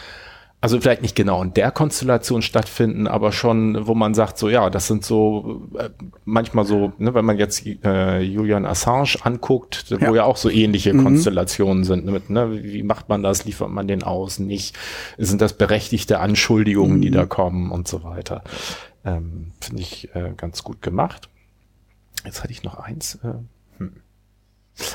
also 0.65 0.81
vielleicht 0.81 1.03
nicht 1.03 1.15
genau 1.15 1.43
in 1.43 1.53
der 1.53 1.69
Konstellation 1.69 2.41
stattfinden, 2.41 3.05
aber 3.05 3.31
schon, 3.31 3.85
wo 3.85 3.93
man 3.93 4.15
sagt, 4.15 4.39
so 4.39 4.49
ja, 4.49 4.71
das 4.71 4.87
sind 4.87 5.05
so 5.05 5.69
äh, 5.77 5.91
manchmal 6.23 6.65
so, 6.65 6.91
ne, 6.97 7.13
wenn 7.13 7.23
man 7.23 7.37
jetzt 7.37 7.63
äh, 7.67 8.19
Julian 8.21 8.65
Assange 8.65 9.17
anguckt, 9.21 9.85
wo 9.91 10.05
Ja. 10.05 10.15
ja 10.15 10.23
auch 10.23 10.37
so 10.37 10.49
ähnliche 10.49 10.97
Konstellationen 10.97 11.83
sind. 11.83 12.07
Mit, 12.07 12.31
ne, 12.31 12.63
wie 12.63 12.81
macht 12.81 13.09
man 13.09 13.21
das? 13.21 13.45
Liefert 13.45 13.69
man 13.69 13.87
den 13.87 14.01
aus? 14.01 14.39
Nicht? 14.39 14.75
Sind 15.19 15.39
das 15.39 15.53
berechtigte 15.53 16.19
Anschuldigungen, 16.19 16.99
die 16.99 17.11
da 17.11 17.27
kommen 17.27 17.69
und 17.69 17.87
so 17.87 18.03
weiter? 18.03 18.43
Ähm, 19.05 19.51
Finde 19.61 19.83
ich 19.83 20.09
äh, 20.15 20.31
ganz 20.35 20.63
gut 20.63 20.81
gemacht. 20.81 21.29
Jetzt 22.25 22.41
hatte 22.41 22.53
ich 22.53 22.63
noch 22.63 22.79
eins. 22.79 23.19
Äh. 23.23 23.33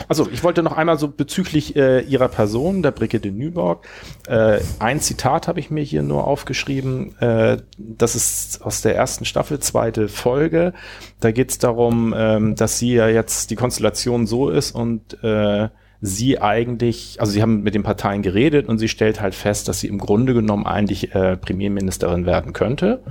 Also 0.09 0.29
ich 0.31 0.45
wollte 0.45 0.63
noch 0.63 0.77
einmal 0.77 0.99
so 0.99 1.09
bezüglich 1.09 1.75
äh, 1.75 2.01
ihrer 2.01 2.29
Person, 2.29 2.83
der 2.83 2.91
Brigitte 2.91 3.31
Nyborg, 3.31 3.87
äh, 4.27 4.61
ein 4.79 5.01
Zitat 5.01 5.49
habe 5.49 5.59
ich 5.61 5.71
mir 5.71 5.83
hier 5.83 6.03
nur 6.03 6.27
aufgeschrieben. 6.27 7.17
Äh, 7.19 7.59
das 7.79 8.15
ist 8.15 8.63
aus 8.63 8.83
der 8.83 8.95
ersten 8.97 9.25
Staffel, 9.25 9.59
zweite 9.61 10.09
Folge. 10.09 10.75
Da 11.21 11.31
geht 11.31 11.51
es 11.51 11.59
darum, 11.59 12.15
ähm, 12.17 12.57
dass 12.57 12.79
sie 12.79 12.95
ja 12.95 13.09
jetzt 13.09 13.51
die 13.51 13.57
Konstellation 13.57 14.27
so 14.27 14.51
ist 14.51 14.73
und 14.73 15.23
äh, 15.25 15.69
sie 16.03 16.41
eigentlich, 16.41 17.19
also 17.21 17.33
sie 17.33 17.43
haben 17.43 17.63
mit 17.63 17.75
den 17.75 17.83
Parteien 17.83 18.23
geredet 18.23 18.69
und 18.69 18.79
sie 18.79 18.89
stellt 18.89 19.21
halt 19.21 19.35
fest, 19.35 19.69
dass 19.69 19.81
sie 19.81 19.89
im 19.89 19.99
Grunde 19.99 20.35
genommen 20.35 20.67
eigentlich 20.67 21.15
äh, 21.15 21.37
Premierministerin 21.37 22.27
werden 22.27 22.53
könnte, 22.53 23.03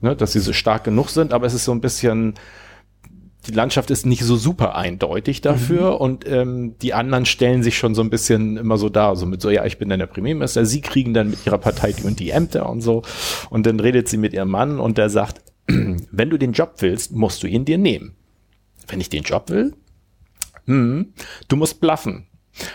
ne, 0.00 0.14
dass 0.14 0.32
sie 0.32 0.40
so 0.40 0.52
stark 0.52 0.84
genug 0.84 1.10
sind, 1.10 1.32
aber 1.32 1.46
es 1.46 1.54
ist 1.54 1.64
so 1.64 1.72
ein 1.72 1.80
bisschen 1.80 2.34
die 3.46 3.52
Landschaft 3.52 3.90
ist 3.90 4.06
nicht 4.06 4.24
so 4.24 4.36
super 4.36 4.74
eindeutig 4.74 5.40
dafür 5.40 5.92
mhm. 5.92 5.96
und 5.96 6.28
ähm, 6.28 6.78
die 6.80 6.94
anderen 6.94 7.26
stellen 7.26 7.62
sich 7.62 7.78
schon 7.78 7.94
so 7.94 8.02
ein 8.02 8.10
bisschen 8.10 8.56
immer 8.56 8.76
so 8.78 8.88
da, 8.88 9.16
so 9.16 9.26
mit 9.26 9.40
so, 9.40 9.50
ja, 9.50 9.64
ich 9.64 9.78
bin 9.78 9.88
dann 9.88 9.98
der 9.98 10.06
Premierminister, 10.06 10.66
sie 10.66 10.80
kriegen 10.80 11.14
dann 11.14 11.30
mit 11.30 11.46
ihrer 11.46 11.58
Partei 11.58 11.92
die 11.92 12.04
und 12.04 12.20
die 12.20 12.30
Ämter 12.30 12.68
und 12.68 12.80
so 12.80 13.02
und 13.50 13.66
dann 13.66 13.80
redet 13.80 14.08
sie 14.08 14.16
mit 14.16 14.32
ihrem 14.32 14.50
Mann 14.50 14.80
und 14.80 14.98
der 14.98 15.10
sagt, 15.10 15.42
wenn 15.66 16.30
du 16.30 16.38
den 16.38 16.52
Job 16.52 16.74
willst, 16.78 17.12
musst 17.12 17.42
du 17.42 17.46
ihn 17.46 17.64
dir 17.64 17.78
nehmen. 17.78 18.16
Wenn 18.88 19.00
ich 19.00 19.08
den 19.08 19.22
Job 19.22 19.50
will, 19.50 19.74
hm, 20.66 21.12
du 21.48 21.56
musst 21.56 21.80
bluffen. 21.80 22.26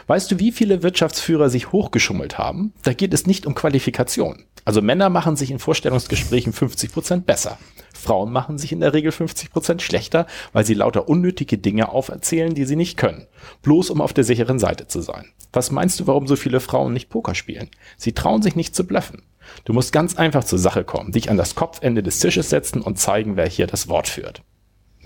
Weißt 0.07 0.31
du, 0.31 0.39
wie 0.39 0.51
viele 0.51 0.83
Wirtschaftsführer 0.83 1.49
sich 1.49 1.71
hochgeschummelt 1.71 2.37
haben? 2.37 2.73
Da 2.83 2.93
geht 2.93 3.13
es 3.13 3.27
nicht 3.27 3.45
um 3.45 3.55
Qualifikation. 3.55 4.45
Also 4.63 4.81
Männer 4.81 5.09
machen 5.09 5.35
sich 5.35 5.49
in 5.49 5.59
Vorstellungsgesprächen 5.59 6.53
50 6.53 6.91
Prozent 6.91 7.25
besser. 7.25 7.57
Frauen 7.93 8.31
machen 8.31 8.57
sich 8.57 8.71
in 8.71 8.79
der 8.79 8.93
Regel 8.93 9.11
50 9.11 9.51
Prozent 9.51 9.81
schlechter, 9.81 10.27
weil 10.53 10.65
sie 10.65 10.73
lauter 10.73 11.07
unnötige 11.07 11.57
Dinge 11.57 11.89
auferzählen, 11.89 12.53
die 12.53 12.65
sie 12.65 12.75
nicht 12.75 12.97
können. 12.97 13.27
Bloß 13.61 13.89
um 13.89 14.01
auf 14.01 14.13
der 14.13 14.23
sicheren 14.23 14.59
Seite 14.59 14.87
zu 14.87 15.01
sein. 15.01 15.25
Was 15.53 15.71
meinst 15.71 15.99
du, 15.99 16.07
warum 16.07 16.27
so 16.27 16.35
viele 16.35 16.59
Frauen 16.59 16.93
nicht 16.93 17.09
Poker 17.09 17.35
spielen? 17.35 17.69
Sie 17.97 18.13
trauen 18.13 18.41
sich 18.41 18.55
nicht 18.55 18.75
zu 18.75 18.85
bluffen. 18.85 19.23
Du 19.65 19.73
musst 19.73 19.91
ganz 19.91 20.15
einfach 20.15 20.43
zur 20.43 20.59
Sache 20.59 20.83
kommen, 20.83 21.11
dich 21.11 21.29
an 21.29 21.37
das 21.37 21.55
Kopfende 21.55 22.03
des 22.03 22.19
Tisches 22.19 22.49
setzen 22.49 22.81
und 22.81 22.99
zeigen, 22.99 23.35
wer 23.35 23.47
hier 23.47 23.67
das 23.67 23.87
Wort 23.87 24.07
führt. 24.07 24.43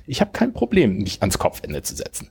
Ich 0.05 0.21
habe 0.21 0.31
kein 0.31 0.53
Problem, 0.53 0.97
mich 0.97 1.21
ans 1.21 1.39
Kopfende 1.39 1.81
zu 1.81 1.95
setzen. 1.95 2.29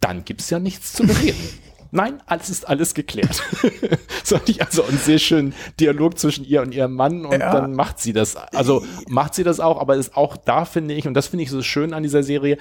Dann 0.00 0.24
gibt's 0.24 0.50
ja 0.50 0.58
nichts 0.58 0.92
zu 0.92 1.06
bereden. 1.06 1.48
Nein, 1.94 2.22
alles 2.24 2.48
ist 2.48 2.66
alles 2.66 2.94
geklärt. 2.94 3.42
so 4.24 4.36
hatte 4.36 4.50
ich 4.50 4.62
also 4.62 4.82
einen 4.82 4.96
sehr 4.96 5.18
schönen 5.18 5.54
Dialog 5.78 6.18
zwischen 6.18 6.42
ihr 6.42 6.62
und 6.62 6.74
ihrem 6.74 6.94
Mann 6.94 7.26
und 7.26 7.38
ja. 7.38 7.52
dann 7.52 7.74
macht 7.74 7.98
sie 7.98 8.14
das. 8.14 8.34
Also 8.34 8.82
macht 9.08 9.34
sie 9.34 9.44
das 9.44 9.60
auch, 9.60 9.78
aber 9.78 9.96
ist 9.96 10.16
auch 10.16 10.38
da 10.38 10.64
finde 10.64 10.94
ich 10.94 11.06
und 11.06 11.12
das 11.12 11.26
finde 11.26 11.44
ich 11.44 11.50
so 11.50 11.60
schön 11.60 11.92
an 11.92 12.02
dieser 12.02 12.22
Serie. 12.22 12.56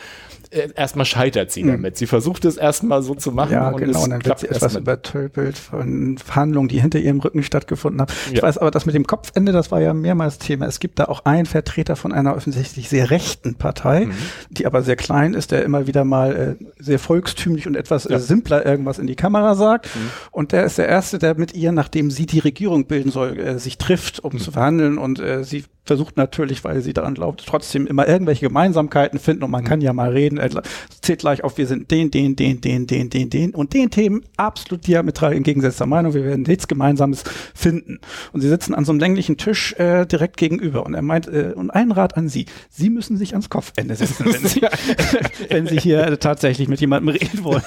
Äh, 0.52 0.68
erstmal 0.76 1.06
scheitert 1.06 1.50
sie 1.52 1.64
mhm. 1.64 1.70
damit. 1.70 1.98
Sie 1.98 2.08
versucht 2.08 2.44
es 2.44 2.58
erstmal 2.58 3.02
so 3.02 3.16
zu 3.16 3.32
machen 3.32 3.54
ja, 3.54 3.70
und 3.70 3.78
genau, 3.78 4.04
und 4.04 4.10
dann 4.10 4.26
wird 4.26 4.40
sie 4.40 4.50
etwas 4.50 4.76
übertölpelt 4.76 5.58
von 5.58 6.18
Verhandlungen, 6.18 6.68
die 6.68 6.82
hinter 6.82 7.00
ihrem 7.00 7.22
Rücken 7.22 7.42
stattgefunden 7.42 8.02
haben. 8.02 8.12
Ich 8.32 8.38
ja. 8.38 8.44
weiß 8.44 8.58
aber, 8.58 8.70
das 8.70 8.86
mit 8.86 8.94
dem 8.94 9.08
Kopfende, 9.08 9.54
das 9.54 9.72
war 9.72 9.80
ja 9.80 9.94
mehrmals 9.94 10.40
Thema. 10.40 10.66
Es 10.66 10.82
gibt 10.82 11.00
da 11.00 11.06
auch 11.06 11.24
einen 11.24 11.46
Vertreter 11.46 11.96
von 11.96 12.12
einer 12.12 12.36
offensichtlich 12.36 12.90
sehr 12.90 13.12
rechten 13.12 13.56
Partei, 13.56 14.08
mhm. 14.08 14.14
die 14.50 14.66
aber 14.66 14.82
sehr 14.82 14.98
klein 14.98 15.36
ist, 15.36 15.52
der 15.52 15.64
immer 15.64 15.88
wieder 15.88 16.04
mal 16.04 16.58
äh, 16.60 16.66
sehr 16.80 17.00
volkstümlich 17.00 17.66
und 17.66 17.76
etwas 17.76 18.06
äh, 18.06 18.20
simpler 18.20 18.66
irgendwas 18.66 19.00
in 19.00 19.08
die 19.08 19.16
Kamera 19.16 19.56
sagt. 19.56 19.86
Mhm. 19.96 20.10
Und 20.32 20.52
der 20.52 20.66
ist 20.66 20.78
der 20.78 20.90
Erste, 20.90 21.18
der 21.18 21.36
mit 21.36 21.54
ihr, 21.54 21.72
nachdem 21.72 22.12
sie 22.12 22.26
die 22.26 22.40
Regierung 22.40 22.88
bilden 22.88 23.10
soll, 23.10 23.40
äh, 23.40 23.58
sich 23.58 23.78
trifft, 23.78 24.20
um 24.20 24.34
mhm. 24.34 24.40
zu 24.40 24.52
verhandeln. 24.52 24.98
Und 24.98 25.20
äh, 25.22 25.46
sie 25.46 25.64
versucht 25.84 26.18
natürlich, 26.18 26.64
weil 26.64 26.82
sie 26.82 26.94
daran 26.94 27.16
glaubt, 27.16 27.44
trotzdem 27.46 27.88
immer 27.88 28.08
irgendwelche 28.08 28.48
Gemeinsamkeiten 28.48 29.20
finden. 29.20 29.44
Und 29.44 29.52
man 29.52 29.64
mhm. 29.64 29.68
kann 29.68 29.82
ja 29.82 29.94
mal 29.94 30.10
reden. 30.10 30.38
Er 30.42 30.64
zählt 31.02 31.20
gleich 31.20 31.44
auf, 31.44 31.58
wir 31.58 31.68
sind 31.68 31.92
den, 31.92 32.12
den, 32.12 32.36
den, 32.36 32.62
den, 32.62 32.88
den, 32.88 33.10
den, 33.10 33.30
den 33.30 33.56
und 33.56 33.74
den 33.74 33.90
Themen 33.90 34.24
absolut 34.38 34.86
diametral 34.88 35.34
entgegengesetzter 35.34 35.86
Meinung. 35.86 36.14
Wir 36.14 36.24
werden 36.24 36.44
nichts 36.44 36.68
Gemeinsames 36.68 37.24
finden. 37.54 38.00
Und 38.34 38.42
sie 38.42 38.50
sitzen 38.50 38.74
an 38.74 38.86
so 38.86 38.92
einem 38.92 39.00
länglichen 39.00 39.38
Tisch 39.38 39.74
äh, 39.74 40.06
direkt 40.06 40.38
gegenüber. 40.38 40.86
Und 40.86 40.94
er 40.94 41.02
meint, 41.02 41.28
äh, 41.28 41.54
und 41.56 41.70
ein 41.72 41.92
Rat 41.92 42.18
an 42.18 42.30
Sie. 42.30 42.46
Sie 42.70 42.90
müssen 42.90 43.18
sich 43.18 43.34
ans 43.34 43.50
Kopfende 43.50 43.96
setzen, 43.96 44.26
wenn 44.26 44.48
Sie, 44.48 44.62
wenn 45.50 45.68
Sie 45.68 45.78
hier 45.78 46.20
tatsächlich 46.20 46.68
mit 46.68 46.80
jemandem 46.80 47.10
reden 47.10 47.44
wollen. 47.44 47.64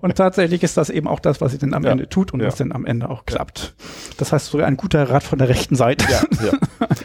und 0.00 0.16
tatsächlich 0.16 0.62
ist 0.62 0.76
das 0.76 0.90
eben 0.90 1.08
auch 1.08 1.20
das, 1.20 1.40
was 1.40 1.52
sie 1.52 1.58
dann 1.58 1.74
am 1.74 1.84
ja. 1.84 1.90
Ende 1.90 2.08
tut 2.08 2.32
und 2.32 2.40
ja. 2.40 2.46
was 2.46 2.56
dann 2.56 2.72
am 2.72 2.84
Ende 2.84 3.08
auch 3.08 3.26
klappt. 3.26 3.74
Das 4.16 4.32
heißt 4.32 4.46
sogar 4.46 4.66
ein 4.66 4.76
guter 4.76 5.08
Rat 5.10 5.22
von 5.22 5.38
der 5.38 5.48
rechten 5.48 5.74
Seite. 5.74 6.06
Ja, 6.10 6.22
ja. 6.46 6.52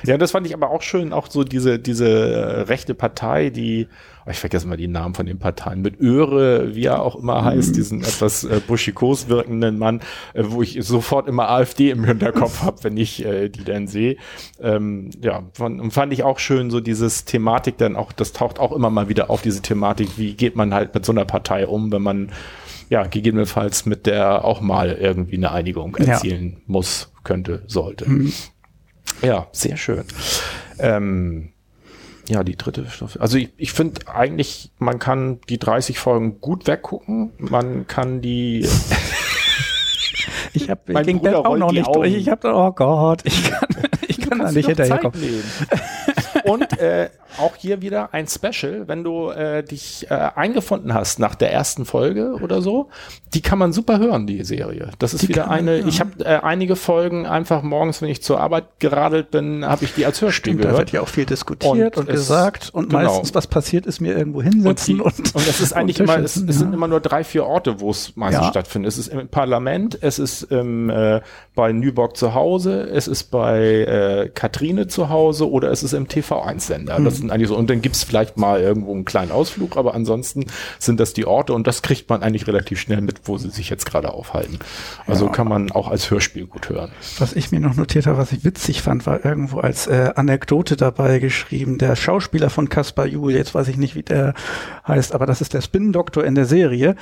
ja, 0.06 0.18
das 0.18 0.32
fand 0.32 0.46
ich 0.48 0.54
aber 0.54 0.70
auch 0.70 0.82
schön, 0.82 1.13
auch 1.13 1.30
so 1.30 1.44
diese, 1.44 1.80
diese 1.80 2.08
äh, 2.08 2.62
rechte 2.62 2.94
Partei, 2.94 3.50
die, 3.50 3.88
ich 4.31 4.39
vergesse 4.39 4.67
mal 4.67 4.77
die 4.77 4.88
Namen 4.88 5.15
von 5.15 5.25
den 5.25 5.39
Parteien, 5.39 5.81
mit 5.81 5.99
Öre, 5.99 6.75
wie 6.75 6.86
er 6.86 7.01
auch 7.01 7.15
immer 7.15 7.43
heißt, 7.43 7.71
mhm. 7.71 7.73
diesen 7.73 8.01
etwas 8.01 8.43
äh, 8.43 8.62
buschikos 8.65 9.27
wirkenden 9.27 9.77
Mann, 9.77 10.01
äh, 10.33 10.43
wo 10.45 10.62
ich 10.62 10.77
sofort 10.81 11.27
immer 11.27 11.49
AfD 11.49 11.89
im 11.89 12.03
Hinterkopf 12.03 12.62
habe, 12.63 12.83
wenn 12.83 12.97
ich 12.97 13.25
äh, 13.25 13.49
die 13.49 13.63
dann 13.63 13.88
sehe. 13.88 14.17
Ähm, 14.62 15.09
ja, 15.21 15.43
von, 15.53 15.79
und 15.79 15.91
fand 15.91 16.13
ich 16.13 16.23
auch 16.23 16.39
schön, 16.39 16.69
so 16.69 16.79
dieses 16.79 17.25
Thematik 17.25 17.77
dann 17.77 17.95
auch, 17.95 18.12
das 18.12 18.31
taucht 18.31 18.59
auch 18.59 18.71
immer 18.71 18.89
mal 18.89 19.09
wieder 19.09 19.29
auf, 19.29 19.41
diese 19.41 19.62
Thematik, 19.62 20.17
wie 20.17 20.33
geht 20.36 20.55
man 20.55 20.73
halt 20.73 20.93
mit 20.93 21.05
so 21.05 21.12
einer 21.12 21.25
Partei 21.25 21.67
um, 21.67 21.91
wenn 21.91 22.01
man 22.01 22.31
ja, 22.89 23.03
gegebenenfalls 23.07 23.86
mit 23.86 24.05
der 24.05 24.45
auch 24.45 24.62
mal 24.62 24.91
irgendwie 24.91 25.38
eine 25.38 25.51
Einigung 25.51 25.95
erzielen 25.95 26.51
ja. 26.51 26.57
muss, 26.67 27.12
könnte, 27.23 27.63
sollte. 27.67 28.09
Mhm. 28.09 28.33
Ja, 29.21 29.47
sehr 29.51 29.77
schön. 29.77 30.03
Ähm, 30.79 31.53
ja, 32.29 32.43
die 32.43 32.55
dritte 32.55 32.86
Staffel. 32.89 33.21
Also 33.21 33.38
ich, 33.38 33.49
ich 33.57 33.73
finde 33.73 34.07
eigentlich, 34.07 34.71
man 34.79 34.99
kann 34.99 35.39
die 35.49 35.57
30 35.57 35.99
Folgen 35.99 36.39
gut 36.39 36.67
weggucken. 36.67 37.31
Man 37.38 37.88
kann 37.88 38.21
die. 38.21 38.67
ich 40.53 40.69
habe 40.69 41.03
ging 41.03 41.19
Bruder 41.19 41.45
auch 41.45 41.57
noch 41.57 41.71
nicht 41.71 41.93
durch. 41.93 42.13
Ich 42.13 42.29
habe 42.29 42.53
oh 42.53 42.71
Gott, 42.71 43.21
ich 43.25 43.43
kann, 43.51 43.67
ich 44.07 44.21
kann 44.21 44.39
da 44.39 44.51
nicht 44.51 44.67
hinterherkommen. 44.67 45.19
Und 46.43 46.80
äh, 46.80 47.10
auch 47.38 47.56
hier 47.56 47.82
wieder 47.82 48.13
ein 48.13 48.28
Special, 48.28 48.88
wenn 48.88 49.04
du 49.04 49.30
äh, 49.30 49.63
dich 49.63 50.08
äh, 50.10 50.13
eingefunden 50.13 50.93
hast 50.93 51.19
nach 51.19 51.36
der 51.36 51.52
ersten 51.52 51.86
Folge 51.86 52.36
oder 52.41 52.62
so, 52.62 52.89
die 53.34 53.41
kann 53.41 53.58
man 53.58 53.74
super 53.74 54.00
hören, 54.00 54.28
die 54.28 54.43
Serie. 54.43 54.89
Das 55.00 55.13
ist 55.13 55.24
die 55.24 55.30
wieder 55.30 55.50
eine, 55.50 55.80
ich 55.80 56.00
habe 56.00 56.24
äh, 56.24 56.39
einige 56.41 56.76
Folgen 56.76 57.26
einfach 57.26 57.63
morgens, 57.63 58.02
wenn 58.02 58.10
ich 58.10 58.22
zur 58.22 58.39
Arbeit 58.39 58.80
geradelt 58.80 59.32
bin, 59.32 59.65
habe 59.65 59.86
ich 59.86 59.93
die 59.93 60.06
als 60.06 60.22
Hörspiel 60.22 60.54
Stimmt, 60.54 60.62
gehört. 60.62 60.76
Da 60.76 60.80
wird 60.80 60.91
ja 60.91 61.02
auch 61.02 61.08
viel 61.08 61.26
diskutiert 61.26 61.98
und, 61.98 62.08
und 62.08 62.13
gesagt 62.13 62.69
und 62.74 62.89
genau. 62.89 63.04
meistens, 63.04 63.34
was 63.34 63.48
passiert, 63.48 63.86
ist 63.86 64.00
mir 64.00 64.15
irgendwo 64.15 64.41
hinsetzen. 64.41 65.02
Und, 65.02 65.17
die, 65.17 65.22
und, 65.22 65.36
und 65.36 65.48
es 65.48 65.60
ist 65.60 65.74
eigentlich 65.74 66.00
immer, 66.00 66.17
es, 66.19 66.36
es, 66.36 66.60
sind 66.60 66.74
immer 66.74 66.88
nur 66.88 67.00
drei, 67.00 67.24
vier 67.24 67.46
Orte, 67.46 67.80
wo 67.80 67.89
es 67.89 68.15
meistens 68.15 68.46
ja. 68.46 68.50
stattfindet. 68.50 68.89
Es 68.89 68.98
ist 68.98 69.08
im 69.08 69.28
Parlament, 69.28 69.98
es 70.02 70.19
ist 70.19 70.43
im, 70.43 70.89
äh, 70.89 71.22
bei 71.56 71.72
Nüborg 71.72 72.15
zu 72.15 72.34
Hause, 72.34 72.82
es 72.82 73.08
ist 73.08 73.26
bei 73.26 73.62
äh, 73.63 74.30
Katrine 74.34 74.88
zu 74.88 75.10
Hause 75.10 75.50
oder 75.50 75.72
es 75.72 75.84
ist 75.84 75.93
im 75.93 76.08
TV1-Sender. 76.23 76.97
Hm. 76.97 77.05
Das 77.05 77.17
sind 77.17 77.31
eigentlich 77.31 77.47
so, 77.47 77.57
und 77.57 77.69
dann 77.69 77.81
gibt's 77.81 78.03
vielleicht 78.03 78.38
mal 78.38 78.62
irgendwo 78.62 78.93
einen 78.93 79.05
kleinen 79.05 79.31
Ausflug, 79.31 79.77
aber 79.77 79.93
ansonsten 79.93 80.45
sind 80.79 80.99
das 80.99 81.13
die 81.13 81.25
Orte 81.25 81.53
und 81.53 81.67
das 81.67 81.81
kriegt 81.81 82.09
man 82.09 82.23
eigentlich 82.23 82.47
relativ 82.47 82.79
schnell 82.79 83.01
mit, 83.01 83.21
wo 83.25 83.38
sie 83.38 83.49
sich 83.49 83.69
jetzt 83.69 83.86
gerade 83.86 84.13
aufhalten. 84.13 84.59
Also 85.07 85.25
ja. 85.25 85.31
kann 85.31 85.47
man 85.47 85.71
auch 85.71 85.88
als 85.88 86.09
Hörspiel 86.09 86.47
gut 86.47 86.69
hören. 86.69 86.91
Was 87.19 87.33
ich 87.33 87.51
mir 87.51 87.59
noch 87.59 87.75
notiert 87.75 88.07
habe, 88.07 88.17
was 88.17 88.31
ich 88.31 88.43
witzig 88.43 88.81
fand, 88.81 89.05
war 89.05 89.23
irgendwo 89.23 89.59
als 89.59 89.88
äh, 89.88 90.12
Anekdote 90.15 90.77
dabei 90.77 91.19
geschrieben, 91.19 91.77
der 91.77 91.95
Schauspieler 91.95 92.49
von 92.49 92.69
Caspar 92.69 93.05
Juhl, 93.05 93.33
jetzt 93.33 93.53
weiß 93.53 93.67
ich 93.67 93.77
nicht, 93.77 93.95
wie 93.95 94.03
der 94.03 94.33
heißt, 94.88 95.13
aber 95.13 95.25
das 95.25 95.41
ist 95.41 95.53
der 95.53 95.62
Spin-Doktor 95.62 96.23
in 96.23 96.36
der 96.36 96.45
Serie. 96.45 96.95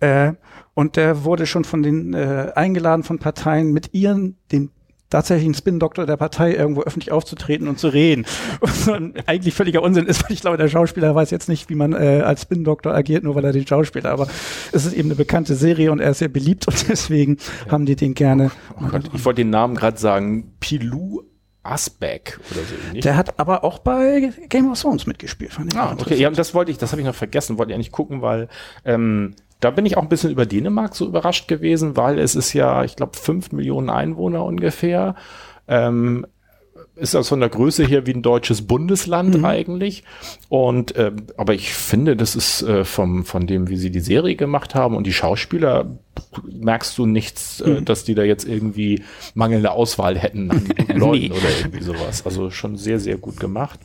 Mhm. 0.00 0.06
Äh, 0.06 0.32
und 0.74 0.96
der 0.96 1.24
wurde 1.24 1.46
schon 1.46 1.64
von 1.64 1.82
den 1.82 2.14
äh, 2.14 2.52
eingeladen 2.54 3.02
von 3.02 3.18
Parteien 3.18 3.72
mit 3.72 3.94
ihren, 3.94 4.36
den 4.52 4.70
tatsächlich 5.10 5.48
ein 5.48 5.54
Spin-Doktor 5.54 6.06
der 6.06 6.16
Partei 6.16 6.54
irgendwo 6.54 6.82
öffentlich 6.82 7.12
aufzutreten 7.12 7.68
und 7.68 7.78
zu 7.78 7.88
reden. 7.88 8.26
Und 8.88 9.28
eigentlich 9.28 9.54
völliger 9.54 9.82
Unsinn 9.82 10.06
ist, 10.06 10.24
weil 10.24 10.32
ich 10.32 10.40
glaube, 10.40 10.56
der 10.56 10.68
Schauspieler 10.68 11.14
weiß 11.14 11.30
jetzt 11.30 11.48
nicht, 11.48 11.68
wie 11.68 11.74
man 11.74 11.92
äh, 11.92 12.22
als 12.24 12.42
Spin-Doktor 12.42 12.94
agiert, 12.94 13.24
nur 13.24 13.34
weil 13.34 13.44
er 13.44 13.52
den 13.52 13.66
Schauspieler, 13.66 14.10
aber 14.10 14.28
es 14.72 14.86
ist 14.86 14.94
eben 14.94 15.08
eine 15.08 15.14
bekannte 15.14 15.54
Serie 15.54 15.92
und 15.92 16.00
er 16.00 16.10
ist 16.10 16.18
sehr 16.18 16.28
beliebt 16.28 16.66
und 16.68 16.88
deswegen 16.88 17.38
ja. 17.66 17.72
haben 17.72 17.86
die 17.86 17.96
den 17.96 18.14
gerne. 18.14 18.50
Oh 18.80 18.88
Gott, 18.88 19.10
ich 19.12 19.24
wollte 19.24 19.42
den 19.42 19.50
Namen 19.50 19.74
gerade 19.74 19.98
sagen, 19.98 20.54
Pilou 20.60 21.22
Asbeck 21.62 22.38
oder 22.50 22.60
so 22.60 22.74
ähnlich. 22.86 23.02
Der 23.02 23.16
hat 23.16 23.38
aber 23.38 23.64
auch 23.64 23.78
bei 23.78 24.32
Game 24.48 24.70
of 24.70 24.80
Thrones 24.80 25.06
mitgespielt, 25.06 25.52
fand 25.52 25.72
ich. 25.72 25.78
Ah, 25.78 25.94
okay, 25.98 26.14
ja, 26.14 26.30
das 26.30 26.54
wollte 26.54 26.70
ich, 26.70 26.78
das 26.78 26.92
habe 26.92 27.02
ich 27.02 27.06
noch 27.06 27.14
vergessen, 27.14 27.58
wollte 27.58 27.72
ich 27.72 27.74
eigentlich 27.74 27.92
gucken, 27.92 28.22
weil 28.22 28.48
ähm, 28.84 29.34
da 29.60 29.70
bin 29.70 29.86
ich 29.86 29.96
auch 29.96 30.02
ein 30.02 30.08
bisschen 30.08 30.30
über 30.30 30.46
Dänemark 30.46 30.94
so 30.94 31.06
überrascht 31.06 31.48
gewesen, 31.48 31.96
weil 31.96 32.18
es 32.18 32.34
ist 32.34 32.52
ja, 32.52 32.84
ich 32.84 32.96
glaube, 32.96 33.16
fünf 33.16 33.52
Millionen 33.52 33.90
Einwohner 33.90 34.44
ungefähr. 34.44 35.16
Ähm, 35.66 36.26
ist 36.98 37.14
das 37.14 37.28
von 37.28 37.40
der 37.40 37.48
Größe 37.48 37.84
her 37.84 38.06
wie 38.06 38.12
ein 38.12 38.22
deutsches 38.22 38.66
Bundesland 38.66 39.38
mhm. 39.38 39.44
eigentlich. 39.44 40.04
Und 40.48 40.96
äh, 40.96 41.12
aber 41.36 41.54
ich 41.54 41.72
finde, 41.72 42.16
das 42.16 42.36
ist 42.36 42.62
äh, 42.62 42.84
vom 42.84 43.24
von 43.24 43.46
dem, 43.46 43.68
wie 43.68 43.76
sie 43.76 43.90
die 43.90 44.00
Serie 44.00 44.36
gemacht 44.36 44.74
haben 44.74 44.96
und 44.96 45.06
die 45.06 45.12
Schauspieler 45.12 45.98
merkst 46.44 46.96
du 46.98 47.06
nichts, 47.06 47.60
äh, 47.60 47.80
mhm. 47.80 47.84
dass 47.84 48.04
die 48.04 48.14
da 48.14 48.22
jetzt 48.22 48.46
irgendwie 48.46 49.02
mangelnde 49.34 49.70
Auswahl 49.70 50.18
hätten 50.18 50.50
an 50.50 50.66
Leuten 50.94 51.26
nee. 51.26 51.30
oder 51.30 51.58
irgendwie 51.58 51.82
sowas. 51.82 52.26
Also 52.26 52.50
schon 52.50 52.76
sehr 52.76 52.98
sehr 52.98 53.16
gut 53.16 53.38
gemacht. 53.38 53.80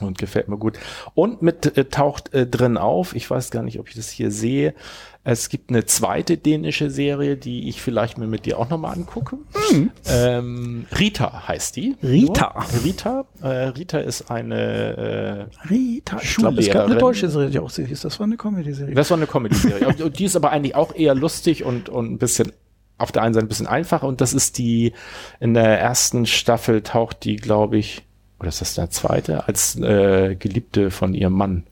Und 0.00 0.18
gefällt 0.18 0.48
mir 0.48 0.56
gut. 0.56 0.78
Und 1.14 1.42
mit 1.42 1.76
äh, 1.76 1.84
taucht 1.84 2.32
äh, 2.32 2.46
drin 2.46 2.76
auf, 2.76 3.14
ich 3.14 3.30
weiß 3.30 3.50
gar 3.50 3.62
nicht, 3.62 3.78
ob 3.78 3.88
ich 3.88 3.94
das 3.94 4.10
hier 4.10 4.30
sehe, 4.30 4.74
es 5.22 5.50
gibt 5.50 5.68
eine 5.68 5.84
zweite 5.84 6.38
dänische 6.38 6.88
Serie, 6.88 7.36
die 7.36 7.68
ich 7.68 7.82
vielleicht 7.82 8.16
mir 8.16 8.26
mit 8.26 8.46
dir 8.46 8.58
auch 8.58 8.70
nochmal 8.70 8.94
angucke. 8.94 9.36
Mhm. 9.70 9.90
Ähm, 10.06 10.86
Rita 10.98 11.46
heißt 11.46 11.76
die. 11.76 11.94
Rita. 12.02 12.54
Nur. 12.72 12.84
Rita. 12.84 13.24
Äh, 13.42 13.46
Rita 13.46 13.98
ist 13.98 14.30
eine 14.30 15.50
äh, 15.62 15.68
Rita. 15.68 16.18
Ich 16.22 16.36
glaube, 16.36 16.60
es 16.60 16.70
gab 16.70 16.86
eine 16.86 16.96
deutsche 16.96 17.28
Serie, 17.28 17.50
die 17.50 17.58
auch 17.58 17.68
sehr 17.68 17.86
hieß. 17.86 18.00
Das 18.00 18.18
war 18.18 18.24
eine 18.24 18.38
Comedy-Serie. 18.38 18.94
Das 18.94 19.10
war 19.10 19.18
eine 19.18 19.26
Comedy-Serie. 19.26 20.10
die 20.10 20.24
ist 20.24 20.36
aber 20.36 20.52
eigentlich 20.52 20.74
auch 20.74 20.94
eher 20.94 21.14
lustig 21.14 21.64
und, 21.64 21.90
und 21.90 22.12
ein 22.12 22.18
bisschen 22.18 22.52
auf 22.96 23.12
der 23.12 23.22
einen 23.22 23.34
Seite 23.34 23.44
ein 23.44 23.48
bisschen 23.48 23.66
einfacher. 23.66 24.06
Und 24.06 24.22
das 24.22 24.32
ist 24.32 24.56
die, 24.56 24.94
in 25.38 25.52
der 25.52 25.78
ersten 25.78 26.24
Staffel 26.24 26.82
taucht 26.82 27.24
die, 27.24 27.36
glaube 27.36 27.76
ich, 27.76 28.02
oder 28.40 28.48
ist 28.48 28.60
das 28.60 28.74
der 28.74 28.90
zweite, 28.90 29.46
als 29.46 29.76
äh, 29.76 30.34
Geliebte 30.34 30.90
von 30.90 31.14
ihrem 31.14 31.34
Mann 31.34 31.64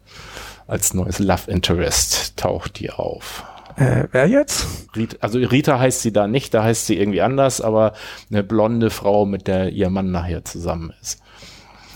als 0.66 0.94
neues 0.94 1.18
Love 1.18 1.50
Interest 1.50 2.36
taucht 2.36 2.78
die 2.78 2.90
auf. 2.90 3.42
Äh, 3.76 4.04
wer 4.12 4.28
jetzt? 4.28 4.66
Rita, 4.94 5.16
also 5.20 5.38
Rita 5.38 5.78
heißt 5.78 6.02
sie 6.02 6.12
da 6.12 6.26
nicht, 6.26 6.52
da 6.52 6.62
heißt 6.62 6.86
sie 6.86 6.98
irgendwie 6.98 7.22
anders, 7.22 7.60
aber 7.60 7.94
eine 8.30 8.42
blonde 8.42 8.90
Frau, 8.90 9.24
mit 9.24 9.46
der 9.46 9.70
ihr 9.70 9.88
Mann 9.88 10.10
nachher 10.10 10.44
zusammen 10.44 10.92
ist. 11.00 11.22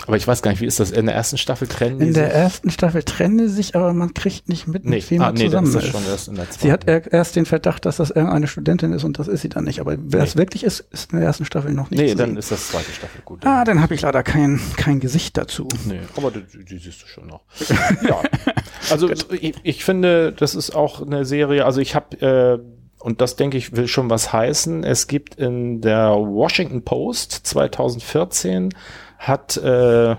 Aber 0.07 0.17
ich 0.17 0.27
weiß 0.27 0.43
gar 0.43 0.51
nicht, 0.51 0.61
wie 0.61 0.67
ist 0.67 0.81
das? 0.81 0.91
In 0.91 1.07
der 1.07 1.15
ersten 1.15 1.39
Staffel 1.39 1.69
trennen 1.69 2.01
In 2.01 2.13
der 2.13 2.33
ersten 2.33 2.71
Staffel 2.71 3.03
trennen 3.03 3.39
sie 3.39 3.55
sich, 3.55 3.77
aber 3.77 3.93
man 3.93 4.15
kriegt 4.15 4.49
nicht 4.49 4.67
mit, 4.67 4.85
nee. 4.85 4.97
mit 4.97 5.11
wem 5.11 5.23
ah, 5.23 5.33
nee, 5.33 5.45
zusammen 5.45 5.75
ist. 5.75 5.87
Schon 5.87 6.05
erst 6.07 6.29
in 6.29 6.35
der 6.35 6.47
sie 6.59 6.73
hat 6.73 6.89
erst 6.89 7.37
den 7.37 7.47
Verdacht, 7.47 7.87
dass 7.87 7.97
das 7.99 8.11
irgendeine 8.11 8.49
Studentin 8.49 8.93
ist 8.93 9.05
und 9.05 9.19
das 9.19 9.29
ist 9.29 9.43
sie 9.43 9.49
dann 9.49 9.65
nicht. 9.65 9.81
Aber 9.81 9.97
wer 9.99 10.21
nee. 10.21 10.27
es 10.27 10.37
wirklich 10.37 10.65
ist, 10.65 10.81
ist 10.91 11.13
in 11.13 11.19
der 11.19 11.27
ersten 11.27 11.45
Staffel 11.45 11.73
noch 11.73 11.91
nicht 11.91 12.01
Nee, 12.01 12.15
dann 12.15 12.37
ist 12.37 12.51
das 12.51 12.69
zweite 12.69 12.91
Staffel 12.91 13.23
gut. 13.25 13.47
Ah, 13.47 13.65
dann 13.65 13.81
habe 13.81 13.95
ich 13.95 14.01
leider 14.01 14.23
kein, 14.23 14.61
kein 14.77 14.99
Gesicht 14.99 15.37
dazu. 15.37 15.69
Nee, 15.87 16.01
aber 16.17 16.31
die, 16.31 16.65
die 16.65 16.79
siehst 16.79 17.03
du 17.03 17.07
schon 17.07 17.29
noch. 17.29 17.43
ja, 18.09 18.23
also 18.91 19.09
ich, 19.11 19.55
ich, 19.63 19.85
finde, 19.85 20.33
das 20.33 20.55
ist 20.55 20.75
auch 20.75 21.01
eine 21.03 21.25
Serie, 21.25 21.65
also 21.65 21.81
ich 21.81 21.95
habe... 21.95 22.61
Äh, 22.61 22.83
und 23.03 23.21
das 23.21 23.35
denke 23.35 23.59
ich 23.59 23.75
will 23.75 23.89
schon 23.89 24.11
was 24.11 24.33
heißen. 24.33 24.85
Es 24.85 25.09
gibt 25.09 25.35
in 25.35 25.81
der 25.81 26.11
Washington 26.11 26.85
Post 26.85 27.33
2014 27.33 28.73
hat 29.23 29.57
äh, 29.57 30.13
äh, 30.13 30.17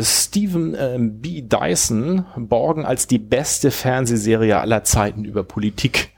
Stephen 0.00 0.74
äh, 0.74 0.96
B. 0.98 1.42
Dyson 1.42 2.24
Borgen 2.36 2.84
als 2.86 3.06
die 3.06 3.18
beste 3.18 3.70
Fernsehserie 3.70 4.58
aller 4.58 4.84
Zeiten 4.84 5.24
über 5.24 5.42
Politik 5.42 6.10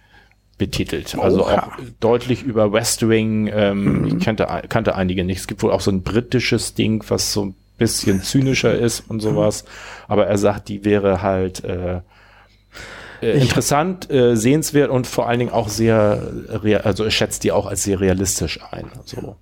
betitelt. 0.58 1.16
Also 1.18 1.46
Oha. 1.46 1.70
auch 1.72 1.82
deutlich 2.00 2.42
über 2.42 2.70
West 2.72 3.08
Wing. 3.08 3.50
Ähm, 3.52 4.02
mhm. 4.02 4.06
Ich 4.06 4.24
kannte, 4.24 4.46
kannte 4.68 4.94
einige 4.94 5.24
nicht. 5.24 5.38
Es 5.38 5.46
gibt 5.46 5.62
wohl 5.62 5.72
auch 5.72 5.80
so 5.80 5.90
ein 5.90 6.02
britisches 6.02 6.74
Ding, 6.74 7.02
was 7.08 7.32
so 7.32 7.46
ein 7.46 7.54
bisschen 7.78 8.22
zynischer 8.22 8.78
ist 8.78 9.00
und 9.08 9.20
sowas. 9.20 9.64
Aber 10.06 10.26
er 10.26 10.36
sagt, 10.36 10.68
die 10.68 10.84
wäre 10.84 11.22
halt 11.22 11.64
äh, 11.64 12.02
äh, 13.22 13.40
interessant, 13.40 14.10
äh, 14.10 14.36
sehenswert 14.36 14.90
und 14.90 15.06
vor 15.06 15.28
allen 15.28 15.38
Dingen 15.38 15.50
auch 15.50 15.70
sehr, 15.70 16.22
also 16.84 17.04
er 17.04 17.10
schätzt 17.10 17.42
die 17.42 17.52
auch 17.52 17.64
als 17.64 17.82
sehr 17.84 18.00
realistisch 18.00 18.60
ein. 18.70 18.90
Also. 18.98 19.36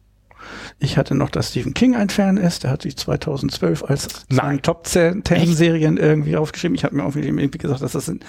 Ich 0.81 0.97
hatte 0.97 1.17
noch, 1.17 1.31
dass 1.31 1.51
Stephen 1.51 1.75
King 1.75 1.97
ein 1.97 2.09
Fan 2.09 2.37
ist. 2.37 2.63
Der 2.63 2.71
hat 2.71 2.83
sich 2.83 2.97
2012 2.97 3.85
als 3.85 4.09
Nein. 4.29 4.63
Top 4.63 4.87
10 4.87 5.25
Serien 5.25 5.97
irgendwie 5.97 6.37
aufgeschrieben. 6.37 6.77
Ich 6.77 6.85
habe 6.85 6.95
mir 6.95 7.05
auch 7.05 7.17
irgendwie 7.17 7.59
gesagt, 7.59 7.83
dass 7.83 7.93
das 7.93 8.09
in 8.09 8.21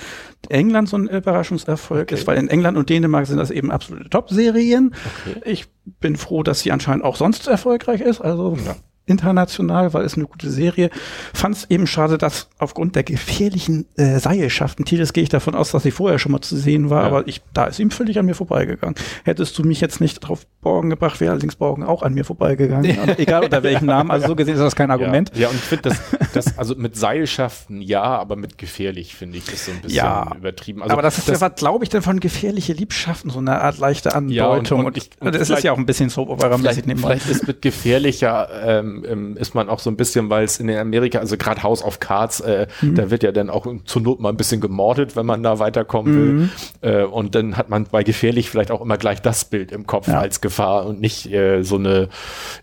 England 0.49 0.89
so 0.89 0.97
ein 0.97 1.07
Überraschungserfolg 1.07 2.03
okay. 2.03 2.15
ist, 2.15 2.25
weil 2.25 2.37
in 2.37 2.47
England 2.47 2.77
und 2.77 2.89
Dänemark 2.89 3.27
sind 3.27 3.37
das 3.37 3.51
eben 3.51 3.69
absolute 3.71 4.09
Top-Serien. 4.09 4.95
Okay. 5.27 5.41
Ich 5.45 5.67
bin 5.99 6.15
froh, 6.15 6.41
dass 6.41 6.61
sie 6.61 6.71
anscheinend 6.71 7.03
auch 7.03 7.17
sonst 7.17 7.47
erfolgreich 7.47 8.01
ist. 8.01 8.19
Also 8.19 8.57
ja 8.65 8.75
international, 9.09 9.93
weil 9.93 10.05
es 10.05 10.15
eine 10.15 10.25
gute 10.25 10.49
Serie. 10.49 10.89
Fand 11.33 11.55
es 11.55 11.69
eben 11.69 11.87
schade, 11.87 12.17
dass 12.17 12.49
aufgrund 12.57 12.95
der 12.95 13.03
gefährlichen 13.03 13.85
äh, 13.97 14.19
Seilschaften, 14.19 14.85
Tides 14.85 15.13
gehe 15.13 15.23
ich 15.23 15.29
davon 15.29 15.55
aus, 15.55 15.71
dass 15.71 15.83
sie 15.83 15.91
vorher 15.91 16.19
schon 16.19 16.31
mal 16.31 16.41
zu 16.41 16.55
sehen 16.55 16.89
war, 16.89 17.01
ja. 17.01 17.07
aber 17.07 17.27
ich, 17.27 17.41
da 17.53 17.65
ist 17.65 17.79
ihm 17.79 17.91
völlig 17.91 18.19
an 18.19 18.25
mir 18.25 18.35
vorbeigegangen. 18.35 18.95
Hättest 19.23 19.57
du 19.57 19.63
mich 19.63 19.81
jetzt 19.81 19.99
nicht 20.01 20.19
drauf 20.19 20.45
Borgen 20.61 20.89
gebracht, 20.89 21.21
wäre 21.21 21.31
allerdings 21.31 21.55
Borgen 21.55 21.83
auch 21.83 22.03
an 22.03 22.13
mir 22.13 22.25
vorbeigegangen. 22.25 22.85
Ja. 22.85 23.15
Egal 23.17 23.45
unter 23.45 23.63
welchem 23.63 23.85
Namen. 23.85 24.11
Also 24.11 24.27
so 24.27 24.35
gesehen 24.35 24.55
ist 24.55 24.61
das 24.61 24.75
kein 24.75 24.91
Argument. 24.91 25.31
Ja, 25.33 25.43
ja 25.43 25.47
und 25.49 25.55
ich 25.55 25.61
finde 25.61 25.89
das, 25.89 26.01
das, 26.33 26.57
also 26.57 26.75
mit 26.75 26.97
Seilschaften 26.97 27.81
ja, 27.81 28.03
aber 28.03 28.35
mit 28.35 28.57
gefährlich 28.57 29.15
finde 29.15 29.37
ich 29.37 29.51
ist 29.51 29.65
so 29.65 29.71
ein 29.71 29.81
bisschen 29.81 29.97
ja, 29.97 30.31
übertrieben. 30.35 30.81
Also 30.81 30.93
aber 30.93 31.01
das 31.01 31.17
ist 31.17 31.29
das, 31.29 31.39
ja, 31.39 31.49
was 31.49 31.55
glaube 31.55 31.83
ich 31.83 31.89
denn 31.89 32.01
von 32.01 32.19
gefährliche 32.19 32.73
Liebschaften, 32.73 33.31
so 33.31 33.39
eine 33.39 33.61
Art 33.61 33.77
leichte 33.77 34.13
Andeutung. 34.13 34.81
und, 34.81 34.85
und, 34.87 34.97
ich, 34.97 35.09
und 35.19 35.33
das 35.33 35.49
ist 35.49 35.63
ja 35.63 35.71
auch 35.71 35.77
ein 35.77 35.85
bisschen 35.85 36.09
so, 36.09 36.37
vielleicht, 36.37 36.83
vielleicht 36.83 37.29
ist 37.29 37.47
mit 37.47 37.61
gefährlicher 37.61 38.49
ähm, 38.65 38.98
ähm, 39.05 39.37
ist 39.37 39.55
man 39.55 39.69
auch 39.69 39.79
so 39.79 39.89
ein 39.89 39.97
bisschen, 39.97 40.29
weil 40.29 40.43
es 40.43 40.59
in 40.59 40.69
Amerika, 40.69 41.19
also 41.19 41.37
gerade 41.37 41.63
House 41.63 41.83
of 41.83 41.99
Cards, 41.99 42.39
äh, 42.41 42.67
mhm. 42.81 42.95
da 42.95 43.11
wird 43.11 43.23
ja 43.23 43.31
dann 43.31 43.49
auch 43.49 43.67
zur 43.85 44.01
Not 44.01 44.19
mal 44.19 44.29
ein 44.29 44.37
bisschen 44.37 44.61
gemordet, 44.61 45.15
wenn 45.15 45.25
man 45.25 45.43
da 45.43 45.59
weiterkommen 45.59 46.13
mhm. 46.13 46.49
will. 46.81 47.01
Äh, 47.01 47.03
und 47.03 47.35
dann 47.35 47.57
hat 47.57 47.69
man 47.69 47.85
bei 47.85 48.03
gefährlich 48.03 48.49
vielleicht 48.49 48.71
auch 48.71 48.81
immer 48.81 48.97
gleich 48.97 49.21
das 49.21 49.45
Bild 49.45 49.71
im 49.71 49.87
Kopf 49.87 50.07
ja. 50.07 50.19
als 50.19 50.41
Gefahr 50.41 50.85
und 50.85 50.99
nicht 51.01 51.31
äh, 51.31 51.63
so 51.63 51.75
eine, 51.75 52.09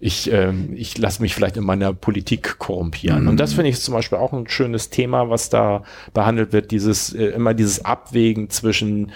ich, 0.00 0.32
äh, 0.32 0.52
ich 0.74 0.98
lasse 0.98 1.22
mich 1.22 1.34
vielleicht 1.34 1.56
in 1.56 1.64
meiner 1.64 1.92
Politik 1.92 2.58
korrumpieren. 2.58 3.22
Mhm. 3.22 3.28
Und 3.28 3.40
das 3.40 3.54
finde 3.54 3.70
ich 3.70 3.80
zum 3.80 3.94
Beispiel 3.94 4.18
auch 4.18 4.32
ein 4.32 4.48
schönes 4.48 4.90
Thema, 4.90 5.30
was 5.30 5.50
da 5.50 5.84
behandelt 6.14 6.52
wird, 6.52 6.70
dieses, 6.70 7.12
äh, 7.14 7.26
immer 7.26 7.54
dieses 7.54 7.84
Abwägen 7.84 8.50
zwischen 8.50 9.12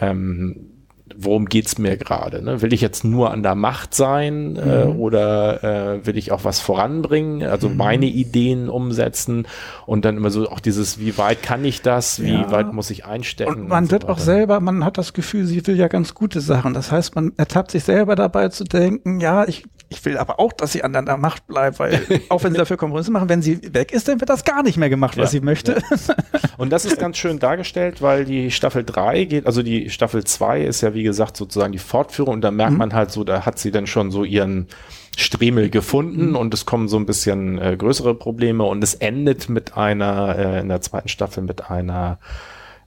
ähm, 0.00 0.73
worum 1.16 1.46
geht's 1.46 1.78
mir 1.78 1.96
gerade? 1.96 2.42
Ne? 2.42 2.62
Will 2.62 2.72
ich 2.72 2.80
jetzt 2.80 3.04
nur 3.04 3.30
an 3.30 3.42
der 3.42 3.54
Macht 3.54 3.94
sein 3.94 4.56
äh, 4.56 4.86
mhm. 4.86 5.00
oder 5.00 5.64
äh, 5.64 6.06
will 6.06 6.16
ich 6.16 6.32
auch 6.32 6.44
was 6.44 6.60
voranbringen, 6.60 7.42
also 7.42 7.68
mhm. 7.68 7.76
meine 7.76 8.06
Ideen 8.06 8.68
umsetzen 8.68 9.46
und 9.86 10.04
dann 10.04 10.16
immer 10.16 10.30
so 10.30 10.48
auch 10.48 10.60
dieses, 10.60 10.98
wie 10.98 11.16
weit 11.18 11.42
kann 11.42 11.64
ich 11.64 11.82
das, 11.82 12.22
wie 12.22 12.32
ja. 12.32 12.50
weit 12.50 12.72
muss 12.72 12.90
ich 12.90 13.04
einstecken? 13.04 13.62
Und 13.62 13.68
man 13.68 13.84
und 13.84 13.86
so 13.86 13.92
wird 13.92 14.08
auch 14.08 14.18
selber, 14.18 14.60
man 14.60 14.84
hat 14.84 14.98
das 14.98 15.12
Gefühl, 15.12 15.46
sie 15.46 15.66
will 15.66 15.76
ja 15.76 15.88
ganz 15.88 16.14
gute 16.14 16.40
Sachen. 16.40 16.74
Das 16.74 16.90
heißt, 16.92 17.14
man 17.14 17.32
ertappt 17.36 17.70
sich 17.70 17.84
selber 17.84 18.16
dabei 18.16 18.48
zu 18.48 18.64
denken, 18.64 19.20
ja, 19.20 19.46
ich 19.46 19.64
ich 19.94 20.04
will 20.04 20.18
aber 20.18 20.40
auch, 20.40 20.52
dass 20.52 20.72
sie 20.72 20.82
an 20.82 20.92
der 20.92 21.16
Macht 21.16 21.46
bleibt, 21.46 21.78
weil 21.78 22.00
auch 22.28 22.42
wenn 22.42 22.52
sie 22.52 22.58
dafür 22.58 22.76
Kompromisse 22.76 23.10
machen, 23.10 23.28
wenn 23.28 23.42
sie 23.42 23.74
weg 23.74 23.92
ist, 23.92 24.08
dann 24.08 24.20
wird 24.20 24.30
das 24.30 24.44
gar 24.44 24.62
nicht 24.62 24.76
mehr 24.76 24.88
gemacht, 24.88 25.16
was 25.16 25.32
ja, 25.32 25.40
sie 25.40 25.44
möchte. 25.44 25.80
Ja. 25.90 26.14
Und 26.56 26.70
das 26.70 26.84
ist 26.84 26.98
ganz 26.98 27.16
schön 27.16 27.38
dargestellt, 27.38 28.02
weil 28.02 28.24
die 28.24 28.50
Staffel 28.50 28.84
3 28.84 29.24
geht, 29.24 29.46
also 29.46 29.62
die 29.62 29.90
Staffel 29.90 30.24
2 30.24 30.62
ist 30.62 30.80
ja 30.80 30.94
wie 30.94 31.02
gesagt 31.02 31.13
sozusagen 31.36 31.72
die 31.72 31.78
Fortführung 31.78 32.34
und 32.34 32.40
da 32.42 32.50
merkt 32.50 32.72
mhm. 32.72 32.78
man 32.78 32.94
halt 32.94 33.10
so, 33.10 33.24
da 33.24 33.46
hat 33.46 33.58
sie 33.58 33.70
dann 33.70 33.86
schon 33.86 34.10
so 34.10 34.24
ihren 34.24 34.68
Stremel 35.16 35.70
gefunden 35.70 36.30
mhm. 36.30 36.36
und 36.36 36.52
es 36.54 36.66
kommen 36.66 36.88
so 36.88 36.96
ein 36.96 37.06
bisschen 37.06 37.58
äh, 37.58 37.76
größere 37.76 38.14
Probleme 38.14 38.64
und 38.64 38.82
es 38.82 38.94
endet 38.94 39.48
mit 39.48 39.76
einer, 39.76 40.36
äh, 40.38 40.60
in 40.60 40.68
der 40.68 40.80
zweiten 40.80 41.08
Staffel 41.08 41.42
mit 41.42 41.70
einer 41.70 42.18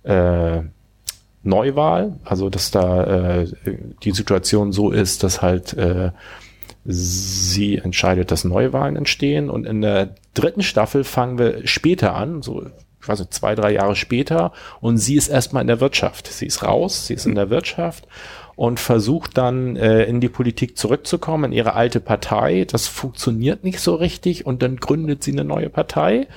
äh, 0.04 0.62
Neuwahl, 1.44 2.20
also 2.26 2.50
dass 2.50 2.72
da 2.72 3.42
äh, 3.42 3.48
die 4.04 4.12
Situation 4.12 4.72
so 4.72 4.92
ist, 4.92 5.24
dass 5.24 5.42
halt 5.42 5.74
äh, 5.74 6.12
sie 6.86 7.78
entscheidet, 7.78 8.32
dass 8.32 8.46
Neuwahlen 8.46 8.96
entstehen. 8.96 9.50
Und 9.50 9.66
in 9.66 9.82
der 9.82 10.16
dritten 10.34 10.64
Staffel 10.64 11.04
fangen 11.04 11.38
wir 11.38 11.68
später 11.68 12.16
an, 12.16 12.42
so 12.42 12.66
ich 13.08 13.30
zwei, 13.30 13.56
drei 13.56 13.72
Jahre 13.74 13.96
später. 13.96 14.52
Und 14.82 14.98
sie 14.98 15.16
ist 15.16 15.28
erstmal 15.28 15.62
in 15.62 15.68
der 15.68 15.80
Wirtschaft. 15.80 16.28
Sie 16.28 16.46
ist 16.46 16.64
raus, 16.64 17.08
sie 17.08 17.14
ist 17.14 17.26
in 17.26 17.36
der 17.36 17.50
Wirtschaft 17.50 18.08
und 18.56 18.80
versucht 18.80 19.38
dann 19.38 19.76
äh, 19.76 20.04
in 20.06 20.20
die 20.20 20.30
Politik 20.30 20.78
zurückzukommen, 20.78 21.52
in 21.52 21.58
ihre 21.58 21.74
alte 21.74 22.00
Partei. 22.00 22.66
Das 22.70 22.88
funktioniert 22.88 23.64
nicht 23.64 23.80
so 23.80 23.96
richtig 23.96 24.46
und 24.46 24.62
dann 24.62 24.78
gründet 24.78 25.24
sie 25.24 25.32
eine 25.32 25.44
neue 25.44 25.70
Partei 25.70 26.28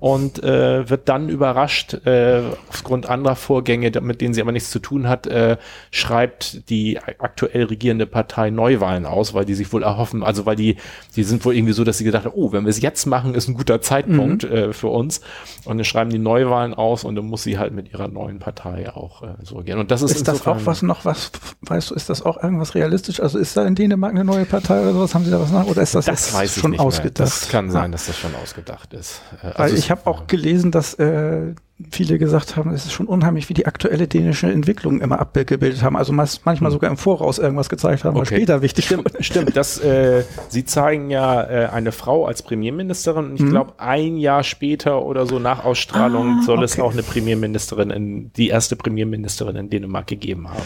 und 0.00 0.42
äh, 0.42 0.88
wird 0.88 1.10
dann 1.10 1.28
überrascht, 1.28 1.94
äh, 2.06 2.40
aufgrund 2.70 3.08
anderer 3.08 3.36
Vorgänge, 3.36 3.92
mit 4.00 4.22
denen 4.22 4.32
sie 4.32 4.40
aber 4.40 4.50
nichts 4.50 4.70
zu 4.70 4.78
tun 4.78 5.08
hat, 5.08 5.26
äh, 5.26 5.58
schreibt 5.90 6.70
die 6.70 6.98
aktuell 7.18 7.64
regierende 7.64 8.06
Partei 8.06 8.48
Neuwahlen 8.48 9.04
aus, 9.04 9.34
weil 9.34 9.44
die 9.44 9.54
sich 9.54 9.70
wohl 9.74 9.82
erhoffen, 9.82 10.22
also 10.24 10.46
weil 10.46 10.56
die, 10.56 10.76
die 11.16 11.22
sind 11.22 11.44
wohl 11.44 11.54
irgendwie 11.54 11.74
so, 11.74 11.84
dass 11.84 11.98
sie 11.98 12.04
gedacht 12.04 12.24
haben, 12.24 12.34
oh, 12.34 12.50
wenn 12.52 12.64
wir 12.64 12.70
es 12.70 12.80
jetzt 12.80 13.04
machen, 13.04 13.34
ist 13.34 13.48
ein 13.48 13.54
guter 13.54 13.82
Zeitpunkt 13.82 14.44
mhm. 14.44 14.56
äh, 14.56 14.72
für 14.72 14.88
uns. 14.88 15.20
Und 15.66 15.76
dann 15.76 15.84
schreiben 15.84 16.10
die 16.10 16.18
Neuwahlen 16.18 16.72
aus 16.72 17.04
und 17.04 17.14
dann 17.14 17.26
muss 17.26 17.42
sie 17.42 17.58
halt 17.58 17.74
mit 17.74 17.92
ihrer 17.92 18.08
neuen 18.08 18.38
Partei 18.38 18.90
auch 18.90 19.22
äh, 19.22 19.34
so 19.42 19.58
gehen. 19.58 19.78
Und 19.78 19.90
das 19.90 20.00
ist, 20.00 20.12
ist 20.12 20.28
das 20.28 20.46
auch 20.46 20.64
was 20.64 20.80
noch 20.80 21.04
was, 21.04 21.30
weißt 21.60 21.90
du, 21.90 21.94
ist 21.94 22.08
das 22.08 22.24
auch 22.24 22.42
irgendwas 22.42 22.74
realistisch? 22.74 23.20
Also 23.20 23.38
ist 23.38 23.54
da 23.54 23.66
in 23.66 23.74
Dänemark 23.74 24.12
eine 24.12 24.24
neue 24.24 24.46
Partei 24.46 24.80
oder 24.80 24.94
sowas? 24.94 25.14
Haben 25.14 25.26
sie 25.26 25.30
da 25.30 25.40
was 25.40 25.52
nach? 25.52 25.66
Oder 25.66 25.82
ist 25.82 25.94
das, 25.94 26.06
das 26.06 26.32
weiß 26.32 26.58
schon 26.58 26.78
ausgedacht? 26.78 27.18
Das 27.18 27.50
kann 27.50 27.70
sein, 27.70 27.92
dass 27.92 28.06
das 28.06 28.16
schon 28.16 28.34
ausgedacht 28.34 28.94
ist. 28.94 29.20
Äh, 29.42 29.48
also 29.48 29.76
ich 29.76 29.89
habe 29.90 30.06
auch 30.06 30.26
gelesen, 30.26 30.70
dass 30.70 30.94
äh, 30.94 31.54
viele 31.90 32.18
gesagt 32.18 32.56
haben, 32.56 32.70
es 32.72 32.84
ist 32.84 32.92
schon 32.92 33.06
unheimlich, 33.06 33.48
wie 33.48 33.54
die 33.54 33.66
aktuelle 33.66 34.06
dänische 34.06 34.50
Entwicklung 34.50 35.00
immer 35.00 35.18
abgebildet 35.18 35.82
haben. 35.82 35.96
Also 35.96 36.12
manchmal 36.12 36.56
hm. 36.56 36.70
sogar 36.70 36.90
im 36.90 36.96
Voraus 36.96 37.38
irgendwas 37.38 37.68
gezeigt 37.68 38.04
haben, 38.04 38.16
okay. 38.16 38.20
was 38.20 38.28
später 38.28 38.62
wichtig 38.62 38.86
stimmt. 38.86 39.10
Stimmt, 39.20 39.56
das, 39.56 39.78
äh, 39.78 40.24
sie 40.48 40.64
zeigen 40.64 41.10
ja 41.10 41.42
äh, 41.42 41.66
eine 41.66 41.92
Frau 41.92 42.26
als 42.26 42.42
Premierministerin 42.42 43.26
und 43.26 43.34
ich 43.36 43.42
mhm. 43.42 43.50
glaube, 43.50 43.74
ein 43.78 44.16
Jahr 44.16 44.42
später 44.42 45.04
oder 45.04 45.26
so 45.26 45.38
nach 45.38 45.64
Ausstrahlung 45.64 46.40
ah, 46.40 46.42
soll 46.42 46.56
okay. 46.56 46.64
es 46.64 46.80
auch 46.80 46.92
eine 46.92 47.02
Premierministerin, 47.02 47.90
in, 47.90 48.32
die 48.34 48.48
erste 48.48 48.76
Premierministerin 48.76 49.56
in 49.56 49.70
Dänemark 49.70 50.06
gegeben 50.06 50.50
haben. 50.50 50.62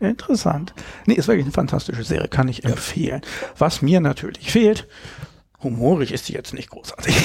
Interessant. 0.00 0.74
Nee, 1.06 1.14
ist 1.14 1.28
wirklich 1.28 1.46
eine 1.46 1.52
fantastische 1.52 2.04
Serie, 2.04 2.28
kann 2.28 2.48
ich 2.48 2.62
ja. 2.62 2.70
empfehlen. 2.70 3.20
Was 3.56 3.82
mir 3.82 4.00
natürlich 4.00 4.50
fehlt, 4.50 4.86
Humorig 5.62 6.12
ist 6.12 6.26
sie 6.26 6.34
jetzt 6.34 6.54
nicht 6.54 6.70
großartig. 6.70 7.14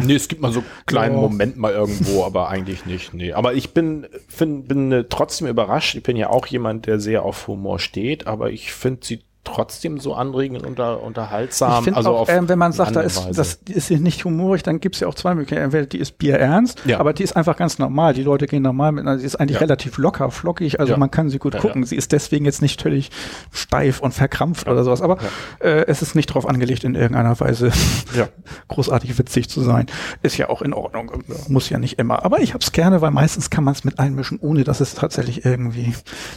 Nee, 0.00 0.14
es 0.14 0.28
gibt 0.28 0.40
mal 0.40 0.52
so 0.52 0.60
einen 0.60 0.68
kleinen 0.86 1.16
Ja. 1.16 1.20
Moment 1.20 1.56
mal 1.56 1.72
irgendwo, 1.72 2.24
aber 2.24 2.48
eigentlich 2.48 2.86
nicht. 2.86 3.14
Nee. 3.14 3.32
Aber 3.32 3.54
ich 3.54 3.74
bin, 3.74 4.06
find, 4.28 4.68
bin 4.68 4.92
äh, 4.92 5.04
trotzdem 5.08 5.48
überrascht. 5.48 5.96
Ich 5.96 6.04
bin 6.04 6.16
ja 6.16 6.30
auch 6.30 6.46
jemand, 6.46 6.86
der 6.86 7.00
sehr 7.00 7.24
auf 7.24 7.48
Humor 7.48 7.80
steht, 7.80 8.26
aber 8.28 8.50
ich 8.50 8.72
finde 8.72 9.04
sie 9.04 9.24
trotzdem 9.44 9.98
so 9.98 10.14
anregend 10.14 10.58
und 10.62 10.66
unter, 10.66 11.02
unterhaltsam. 11.02 11.78
Ich 11.78 11.84
finde 11.84 11.96
also 11.96 12.10
auch, 12.14 12.28
ähm, 12.28 12.48
wenn 12.50 12.58
man 12.58 12.72
sagt, 12.72 12.94
da 12.96 13.00
ist, 13.00 13.24
Weise. 13.24 13.32
das 13.36 13.54
ist 13.66 13.90
nicht 13.90 14.24
humorig, 14.26 14.62
dann 14.62 14.78
gibt's 14.78 15.00
ja 15.00 15.08
auch 15.08 15.14
zwei 15.14 15.34
Möglichkeiten. 15.34 15.62
Entweder 15.62 15.86
die 15.86 15.98
ist 15.98 16.18
bierernst, 16.18 16.82
Ja. 16.84 17.00
aber 17.00 17.12
die 17.14 17.22
ist 17.22 17.34
einfach 17.34 17.56
ganz 17.56 17.78
normal. 17.78 18.12
Die 18.12 18.22
Leute 18.22 18.46
gehen 18.46 18.62
normal 18.62 18.92
mit, 18.92 19.06
sie 19.20 19.24
ist 19.26 19.36
eigentlich 19.36 19.54
Ja. 19.56 19.60
relativ 19.60 19.96
locker, 19.96 20.30
flockig, 20.30 20.80
also 20.80 20.92
Ja. 20.92 20.98
man 20.98 21.10
kann 21.10 21.30
sie 21.30 21.38
gut 21.38 21.56
gucken. 21.58 21.84
Sie 21.84 21.96
ist 21.96 22.12
deswegen 22.12 22.44
jetzt 22.44 22.60
nicht 22.60 22.82
völlig 22.82 23.10
steif 23.50 24.00
und 24.00 24.12
verkrampft 24.12 24.68
oder 24.68 24.84
sowas, 24.84 25.00
aber 25.00 25.16
äh, 25.60 25.86
es 25.86 26.02
ist 26.02 26.14
nicht 26.14 26.28
darauf 26.30 26.46
angelegt, 26.46 26.84
in 26.84 26.94
irgendeiner 26.94 27.38
Weise 27.40 27.70
großartig 28.68 29.18
witzig 29.18 29.48
zu 29.48 29.62
sein. 29.62 29.86
Ist 30.22 30.36
ja 30.36 30.48
auch 30.50 30.62
in 30.62 30.72
Ordnung, 30.74 31.10
muss 31.48 31.70
ja 31.70 31.78
nicht 31.78 31.98
immer. 31.98 32.24
Aber 32.24 32.40
ich 32.40 32.54
hab's 32.54 32.72
gerne, 32.72 33.00
weil 33.00 33.10
meistens 33.10 33.50
kann 33.50 33.64
man 33.64 33.72
es 33.72 33.84
mit 33.84 33.98
einmischen, 33.98 34.38
ohne 34.40 34.64
dass 34.64 34.80
es 34.80 34.94
tatsächlich 34.94 35.44
irgendwie 35.44 35.94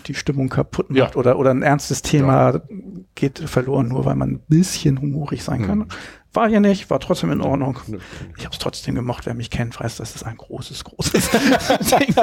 die 0.08 0.14
Stimmung 0.14 0.50
kaputt 0.50 0.90
macht 0.92 1.16
oder, 1.16 1.38
oder 1.38 1.52
ein 1.52 1.62
ernstes 1.62 2.02
Thema 2.02 2.62
geht 3.16 3.40
verloren, 3.40 3.88
nur 3.88 4.06
weil 4.06 4.16
man 4.16 4.32
ein 4.32 4.40
bisschen 4.48 5.00
humorig 5.02 5.44
sein 5.44 5.66
kann. 5.66 5.88
War 6.34 6.48
ja 6.48 6.60
nicht, 6.60 6.90
war 6.90 7.00
trotzdem 7.00 7.32
in 7.32 7.42
Ordnung. 7.42 7.80
Ich 8.38 8.46
habe 8.46 8.54
es 8.54 8.60
trotzdem 8.60 8.96
gemacht. 8.96 9.26
Wer 9.26 9.34
mich 9.34 9.50
kennt, 9.50 9.80
weiß, 9.80 9.98
das 9.98 10.16
ist 10.16 10.24
ein 10.24 10.38
großes, 10.38 10.84
großes 10.86 11.30
Ding. 12.00 12.16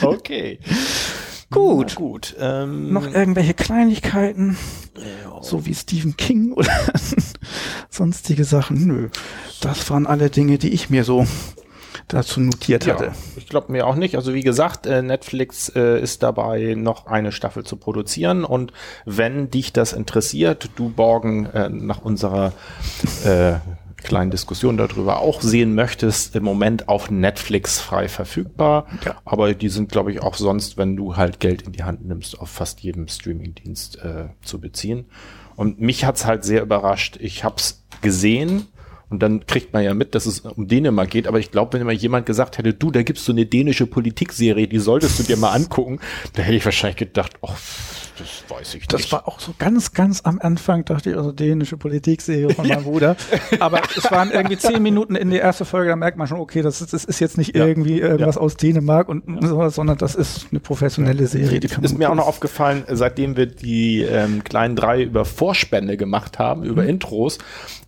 Okay. 0.00 0.58
Gut. 1.50 1.90
Na 1.90 1.94
gut. 1.94 2.36
Ähm, 2.38 2.92
Noch 2.92 3.06
irgendwelche 3.06 3.54
Kleinigkeiten, 3.54 4.56
so 5.42 5.66
wie 5.66 5.74
Stephen 5.74 6.16
King 6.16 6.52
oder 6.52 6.72
sonstige 7.90 8.44
Sachen? 8.44 8.86
Nö. 8.86 9.08
Das 9.60 9.90
waren 9.90 10.06
alle 10.06 10.30
Dinge, 10.30 10.58
die 10.58 10.70
ich 10.70 10.90
mir 10.90 11.04
so 11.04 11.26
dazu 12.08 12.40
notiert 12.40 12.86
hatte. 12.86 13.06
Ja, 13.06 13.12
ich 13.36 13.48
glaube 13.48 13.72
mir 13.72 13.86
auch 13.86 13.94
nicht. 13.94 14.16
Also 14.16 14.34
wie 14.34 14.42
gesagt, 14.42 14.86
äh, 14.86 15.02
Netflix 15.02 15.68
äh, 15.70 16.00
ist 16.00 16.22
dabei, 16.22 16.74
noch 16.76 17.06
eine 17.06 17.32
Staffel 17.32 17.64
zu 17.64 17.76
produzieren. 17.76 18.44
Und 18.44 18.72
wenn 19.04 19.50
dich 19.50 19.72
das 19.72 19.92
interessiert, 19.92 20.70
du 20.76 20.90
Borgen 20.90 21.46
äh, 21.46 21.68
nach 21.68 22.02
unserer 22.02 22.52
äh, 23.24 23.54
kleinen 24.04 24.30
Diskussion 24.30 24.76
darüber 24.76 25.20
auch 25.20 25.40
sehen 25.40 25.74
möchtest, 25.74 26.36
im 26.36 26.44
Moment 26.44 26.88
auf 26.88 27.10
Netflix 27.10 27.80
frei 27.80 28.08
verfügbar. 28.08 28.86
Ja. 29.04 29.16
Aber 29.24 29.54
die 29.54 29.68
sind, 29.68 29.90
glaube 29.90 30.12
ich, 30.12 30.22
auch 30.22 30.34
sonst, 30.34 30.76
wenn 30.76 30.94
du 30.94 31.16
halt 31.16 31.40
Geld 31.40 31.62
in 31.62 31.72
die 31.72 31.82
Hand 31.82 32.06
nimmst, 32.06 32.38
auf 32.38 32.50
fast 32.50 32.80
jedem 32.80 33.08
Streamingdienst 33.08 33.96
äh, 34.04 34.26
zu 34.42 34.60
beziehen. 34.60 35.06
Und 35.56 35.80
mich 35.80 36.04
hat's 36.04 36.26
halt 36.26 36.44
sehr 36.44 36.62
überrascht. 36.62 37.16
Ich 37.20 37.44
hab's 37.44 37.84
gesehen 38.02 38.66
und 39.10 39.22
dann 39.22 39.46
kriegt 39.46 39.72
man 39.72 39.84
ja 39.84 39.94
mit, 39.94 40.14
dass 40.14 40.26
es 40.26 40.40
um 40.40 40.66
Dänemark 40.66 41.10
geht. 41.10 41.26
Aber 41.26 41.38
ich 41.38 41.50
glaube, 41.50 41.78
wenn 41.78 41.86
mir 41.86 41.92
jemand 41.92 42.26
gesagt 42.26 42.58
hätte, 42.58 42.74
du, 42.74 42.90
da 42.90 43.02
gibt's 43.02 43.24
so 43.24 43.32
eine 43.32 43.46
dänische 43.46 43.86
Politikserie, 43.86 44.66
die 44.66 44.78
solltest 44.78 45.18
du 45.18 45.22
dir 45.22 45.36
mal 45.36 45.52
angucken, 45.52 46.00
da 46.34 46.42
hätte 46.42 46.56
ich 46.56 46.64
wahrscheinlich 46.64 46.96
gedacht, 46.96 47.32
oh, 47.40 47.50
das 48.18 48.44
weiß 48.48 48.74
ich 48.76 48.86
Das 48.86 49.00
nicht. 49.02 49.12
war 49.12 49.26
auch 49.26 49.40
so 49.40 49.54
ganz, 49.58 49.92
ganz 49.92 50.20
am 50.24 50.38
Anfang, 50.40 50.84
dachte 50.84 51.10
ich, 51.10 51.16
also 51.16 51.32
dänische 51.32 51.76
Politikserie 51.76 52.50
von 52.50 52.66
meinem 52.68 52.84
Bruder. 52.84 53.16
Aber 53.60 53.80
es 53.96 54.10
waren 54.10 54.30
irgendwie 54.30 54.56
zehn 54.56 54.82
Minuten 54.82 55.16
in 55.16 55.30
die 55.30 55.36
erste 55.36 55.64
Folge, 55.64 55.90
da 55.90 55.96
merkt 55.96 56.16
man 56.16 56.26
schon, 56.28 56.38
okay, 56.38 56.62
das 56.62 56.80
ist, 56.80 56.92
das 56.92 57.04
ist 57.04 57.20
jetzt 57.20 57.38
nicht 57.38 57.54
irgendwie 57.54 58.00
irgendwas 58.00 58.36
aus 58.36 58.56
Dänemark 58.56 59.08
und 59.08 59.24
sowas, 59.46 59.74
sondern 59.74 59.98
das 59.98 60.14
ist 60.14 60.46
eine 60.50 60.60
professionelle 60.60 61.26
Serie. 61.26 61.60
Die 61.60 61.68
ist 61.82 61.98
mir 61.98 62.10
auch 62.10 62.14
noch 62.14 62.26
aufgefallen, 62.26 62.84
seitdem 62.90 63.36
wir 63.36 63.46
die 63.46 64.02
ähm, 64.02 64.44
kleinen 64.44 64.76
drei 64.76 65.02
über 65.02 65.24
Vorspende 65.24 65.96
gemacht 65.96 66.38
haben, 66.38 66.62
über 66.64 66.84
Intros, 66.86 67.38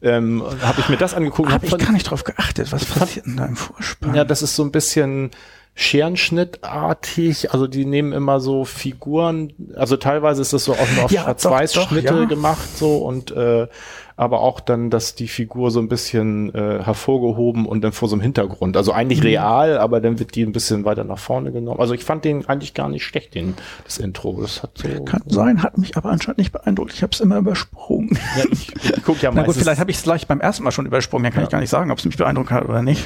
ähm, 0.02 0.42
habe 0.62 0.80
ich 0.80 0.88
mir 0.88 0.96
das 0.96 1.14
angeguckt. 1.14 1.48
und 1.48 1.54
Habe 1.54 1.66
hab 1.68 1.78
ich 1.78 1.84
gar 1.86 1.92
nicht 1.92 2.10
drauf 2.10 2.24
geachtet. 2.24 2.72
Was 2.72 2.84
passiert 2.84 3.26
denn 3.26 3.36
da 3.36 3.46
im 3.46 3.56
Vorspann? 3.56 4.14
Ja, 4.14 4.24
das 4.24 4.42
ist 4.42 4.56
so 4.56 4.62
ein 4.64 4.72
bisschen 4.72 5.30
Scherenschnittartig. 5.76 7.52
Also 7.52 7.66
die 7.66 7.84
nehmen 7.84 8.12
immer 8.12 8.40
so 8.40 8.64
Figuren. 8.64 9.52
Also 9.76 9.96
teilweise 9.98 10.42
ist 10.42 10.52
das 10.52 10.64
so 10.64 10.72
auf, 10.72 11.04
auf 11.04 11.10
Ja, 11.10 11.22
Schwarz-Weiß-Schnitte 11.22 12.14
ja. 12.14 12.24
gemacht 12.24 12.76
so 12.76 12.96
und 12.96 13.30
äh, 13.30 13.68
aber 14.16 14.40
auch 14.40 14.60
dann, 14.60 14.88
dass 14.88 15.14
die 15.14 15.28
Figur 15.28 15.70
so 15.70 15.78
ein 15.78 15.88
bisschen 15.88 16.54
äh, 16.54 16.82
hervorgehoben 16.82 17.66
und 17.66 17.82
dann 17.82 17.92
vor 17.92 18.08
so 18.08 18.14
einem 18.14 18.22
Hintergrund. 18.22 18.76
Also 18.76 18.92
eigentlich 18.92 19.20
Mhm. 19.20 19.26
real, 19.26 19.78
aber 19.78 20.00
dann 20.00 20.18
wird 20.18 20.34
die 20.34 20.42
ein 20.42 20.52
bisschen 20.52 20.84
weiter 20.86 21.04
nach 21.04 21.18
vorne 21.18 21.52
genommen. 21.52 21.80
Also 21.80 21.92
ich 21.94 22.04
fand 22.04 22.24
den 22.24 22.48
eigentlich 22.48 22.72
gar 22.74 22.88
nicht 22.88 23.04
schlecht, 23.04 23.34
den 23.34 23.54
das 23.84 23.98
Intro. 23.98 24.40
Das 24.40 24.62
hat 24.62 24.70
so. 24.78 24.88
Kann 25.04 25.22
sein, 25.26 25.62
hat 25.62 25.76
mich 25.78 25.96
aber 25.96 26.10
anscheinend 26.10 26.38
nicht 26.38 26.52
beeindruckt. 26.52 26.94
Ich 26.94 27.02
habe 27.02 27.12
es 27.12 27.20
immer 27.20 27.36
übersprungen. 27.36 28.18
Ja, 28.38 28.44
ich, 28.50 28.72
ich 28.74 29.02
guck 29.04 29.20
ja 29.22 29.30
Na 29.34 29.42
gut, 29.42 29.54
vielleicht 29.54 29.80
habe 29.80 29.90
ich 29.90 29.98
es 29.98 30.02
gleich 30.02 30.26
beim 30.26 30.40
ersten 30.40 30.64
Mal 30.64 30.70
schon 30.72 30.86
übersprungen. 30.86 31.24
Ja, 31.26 31.30
kann 31.30 31.44
ich 31.44 31.50
gar 31.50 31.60
nicht 31.60 31.70
sagen, 31.70 31.90
ob 31.90 31.98
es 31.98 32.04
mich 32.06 32.16
beeindruckt 32.16 32.50
hat 32.50 32.64
oder 32.66 32.82
nicht. 32.82 33.04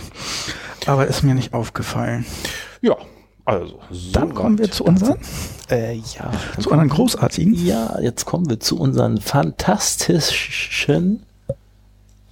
Aber 0.87 1.07
ist 1.09 1.23
mir 1.25 1.35
nicht 1.35 1.53
aufgefallen. 1.55 2.25
ja, 2.81 2.97
also 3.51 3.81
so 3.91 4.13
Dann 4.13 4.35
kommen 4.35 4.59
wir 4.59 4.71
zu 4.71 4.85
unseren, 4.85 5.19
Äh, 5.69 5.95
ja, 5.95 6.31
zu 6.59 6.71
unseren 6.71 6.89
großartigen. 6.89 7.55
Ja, 7.67 7.99
jetzt 8.01 8.25
kommen 8.25 8.49
wir 8.49 8.61
zu 8.61 8.79
unseren 8.79 9.21
fantastischen. 9.21 11.25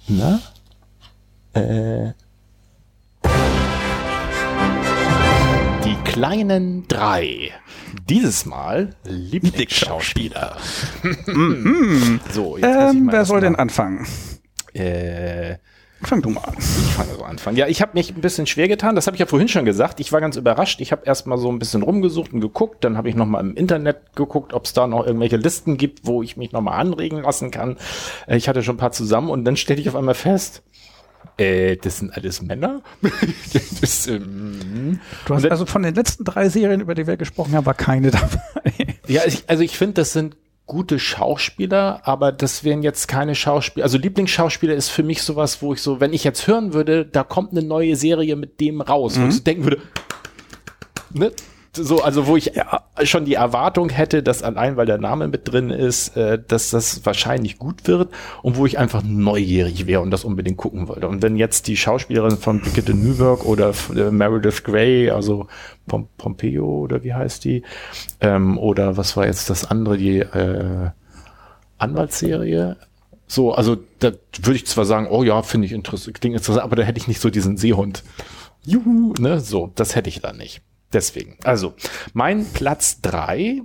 Na? 0.07 0.41
Äh. 1.53 2.13
Die 5.83 5.95
kleinen 6.05 6.87
drei. 6.87 7.51
Dieses 8.07 8.45
Mal 8.45 8.95
Lieblingsschauspieler. 9.03 10.57
so, 12.33 12.57
jetzt 12.57 12.65
Ähm, 12.65 13.09
wer 13.11 13.25
soll 13.25 13.37
erst 13.37 13.45
denn 13.45 13.55
anfangen? 13.55 14.07
Äh, 14.73 15.55
Fang 16.03 16.21
du 16.21 16.29
mal 16.29 16.41
an. 16.41 16.55
ich 16.57 16.65
fange 16.93 17.13
so 17.17 17.23
anfangen. 17.23 17.57
Ja, 17.57 17.67
ich 17.67 17.81
habe 17.81 17.91
mich 17.93 18.15
ein 18.15 18.21
bisschen 18.21 18.47
schwer 18.47 18.67
getan. 18.67 18.95
Das 18.95 19.05
habe 19.07 19.15
ich 19.15 19.19
ja 19.19 19.25
vorhin 19.25 19.47
schon 19.49 19.65
gesagt. 19.65 19.99
Ich 19.99 20.11
war 20.11 20.21
ganz 20.21 20.37
überrascht. 20.37 20.79
Ich 20.81 20.91
habe 20.91 21.01
erst 21.05 21.27
mal 21.27 21.37
so 21.37 21.51
ein 21.51 21.59
bisschen 21.59 21.83
rumgesucht 21.83 22.31
und 22.33 22.39
geguckt. 22.39 22.83
Dann 22.83 22.95
habe 22.97 23.09
ich 23.09 23.15
noch 23.15 23.25
mal 23.25 23.39
im 23.41 23.55
Internet 23.55 24.15
geguckt, 24.15 24.53
ob 24.53 24.65
es 24.65 24.73
da 24.73 24.87
noch 24.87 25.05
irgendwelche 25.05 25.37
Listen 25.37 25.77
gibt, 25.77 26.05
wo 26.07 26.23
ich 26.23 26.37
mich 26.37 26.51
noch 26.53 26.61
mal 26.61 26.77
anregen 26.77 27.21
lassen 27.21 27.51
kann. 27.51 27.77
Äh, 28.27 28.37
Ich 28.37 28.47
hatte 28.47 28.63
schon 28.63 28.75
ein 28.75 28.79
paar 28.79 28.91
zusammen 28.93 29.29
und 29.29 29.43
dann 29.45 29.57
stellte 29.57 29.81
ich 29.81 29.89
auf 29.89 29.95
einmal 29.95 30.15
fest, 30.15 30.63
äh, 31.37 31.75
das 31.75 31.97
sind 31.99 32.13
alles 32.15 32.41
Männer. 32.41 32.81
das, 33.81 34.07
ähm, 34.07 34.99
Du 35.25 35.35
hast 35.35 35.43
dann- 35.43 35.51
also 35.51 35.65
von 35.65 35.83
den 35.83 35.95
letzten 35.95 36.23
drei 36.23 36.47
Serien, 36.49 36.79
über 36.81 36.95
die 36.95 37.07
wir 37.07 37.17
gesprochen 37.17 37.53
haben, 37.55 37.65
war 37.65 37.73
keine 37.73 38.11
dabei. 38.11 38.39
Ja, 39.07 39.21
ich, 39.25 39.43
also 39.47 39.63
ich 39.63 39.77
finde, 39.77 39.95
das 39.95 40.13
sind 40.13 40.37
gute 40.69 40.99
Schauspieler, 40.99 42.01
aber 42.03 42.31
das 42.31 42.63
wären 42.63 42.83
jetzt 42.83 43.07
keine 43.07 43.35
Schauspieler. 43.35 43.83
Also 43.83 43.97
Lieblingsschauspieler 43.97 44.75
ist 44.75 44.89
für 44.89 45.03
mich 45.03 45.23
sowas, 45.23 45.61
wo 45.61 45.73
ich 45.73 45.81
so, 45.81 45.99
wenn 45.99 46.13
ich 46.13 46.23
jetzt 46.23 46.47
hören 46.47 46.73
würde, 46.73 47.05
da 47.05 47.23
kommt 47.23 47.51
eine 47.51 47.63
neue 47.63 47.97
Serie 47.97 48.37
mit 48.37 48.61
dem 48.61 48.79
raus, 48.79 49.19
wo 49.19 49.27
ich 49.27 49.33
so 49.33 49.43
denken 49.43 49.63
würde, 49.63 49.81
ne? 51.11 51.31
So, 51.75 52.01
also 52.01 52.25
wo 52.25 52.35
ich 52.35 52.51
schon 53.03 53.25
die 53.25 53.35
Erwartung 53.35 53.89
hätte, 53.89 54.23
dass 54.23 54.41
allein, 54.41 54.75
weil 54.75 54.87
der 54.87 54.97
Name 54.97 55.27
mit 55.27 55.51
drin 55.51 55.69
ist, 55.69 56.17
äh, 56.17 56.39
dass 56.45 56.71
das 56.71 57.05
wahrscheinlich 57.05 57.59
gut 57.59 57.87
wird 57.87 58.11
und 58.41 58.57
wo 58.57 58.65
ich 58.65 58.79
einfach 58.79 59.03
neugierig 59.03 59.85
wäre 59.85 60.01
und 60.01 60.09
das 60.09 60.25
unbedingt 60.25 60.57
gucken 60.57 60.87
wollte. 60.87 61.07
Und 61.07 61.21
wenn 61.21 61.35
jetzt 61.35 61.67
die 61.67 61.77
Schauspielerin 61.77 62.37
von 62.37 62.59
Brigitte 62.59 62.95
Newberg 62.95 63.45
oder 63.45 63.73
äh, 63.95 64.09
Meredith 64.09 64.63
Grey, 64.63 65.11
also 65.11 65.47
Pom 65.85 66.07
Pompeo 66.17 66.65
oder 66.65 67.03
wie 67.03 67.13
heißt 67.13 67.45
die, 67.45 67.63
ähm, 68.19 68.57
oder 68.57 68.97
was 68.97 69.15
war 69.15 69.27
jetzt 69.27 69.49
das 69.49 69.69
andere, 69.69 69.97
die 69.97 70.19
äh, 70.19 70.89
Anwaltsserie, 71.77 72.77
so, 73.27 73.53
also 73.53 73.77
da 73.99 74.11
würde 74.41 74.55
ich 74.55 74.65
zwar 74.65 74.85
sagen, 74.85 75.07
oh 75.09 75.23
ja, 75.23 75.43
finde 75.43 75.67
ich 75.67 75.71
interessant, 75.71 76.19
klingt 76.19 76.35
interessant, 76.35 76.63
aber 76.63 76.75
da 76.75 76.81
hätte 76.81 76.99
ich 76.99 77.07
nicht 77.07 77.21
so 77.21 77.29
diesen 77.29 77.57
Seehund. 77.57 78.03
Juhu, 78.65 79.13
ne, 79.19 79.39
so, 79.39 79.71
das 79.75 79.95
hätte 79.95 80.09
ich 80.09 80.19
da 80.19 80.33
nicht. 80.33 80.63
Deswegen. 80.93 81.37
Also, 81.43 81.73
mein 82.13 82.45
Platz 82.45 83.01
drei. 83.01 83.61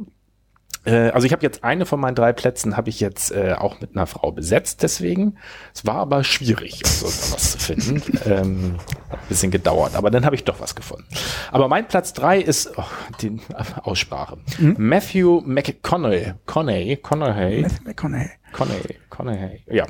Äh, 0.84 1.08
also 1.10 1.26
ich 1.26 1.32
habe 1.32 1.42
jetzt 1.42 1.64
eine 1.64 1.86
von 1.86 1.98
meinen 1.98 2.14
drei 2.14 2.32
Plätzen 2.32 2.76
habe 2.76 2.90
ich 2.90 3.00
jetzt 3.00 3.32
äh, 3.32 3.54
auch 3.58 3.80
mit 3.80 3.96
einer 3.96 4.06
Frau 4.06 4.32
besetzt, 4.32 4.82
deswegen. 4.82 5.38
Es 5.74 5.86
war 5.86 5.96
aber 5.96 6.24
schwierig, 6.24 6.82
also 6.84 7.06
was 7.06 7.52
zu 7.52 7.58
finden. 7.58 8.02
ähm, 8.26 8.76
hat 9.08 9.20
ein 9.20 9.28
bisschen 9.28 9.50
gedauert, 9.50 9.94
aber 9.94 10.10
dann 10.10 10.26
habe 10.26 10.36
ich 10.36 10.44
doch 10.44 10.60
was 10.60 10.74
gefunden. 10.74 11.06
Aber 11.50 11.68
mein 11.68 11.88
Platz 11.88 12.12
drei 12.12 12.38
ist 12.38 12.72
oh, 12.76 12.84
die 13.22 13.40
Aussprache. 13.82 14.36
Matthew 14.58 15.40
McConaughey, 15.46 16.34
Conaughey, 16.44 16.96
Conaughey, 16.98 17.62
Matthew 17.62 17.84
McConaughey. 17.84 18.30
Conaughey, 18.52 18.98
Conaughey, 19.08 19.62
ja. 19.66 19.86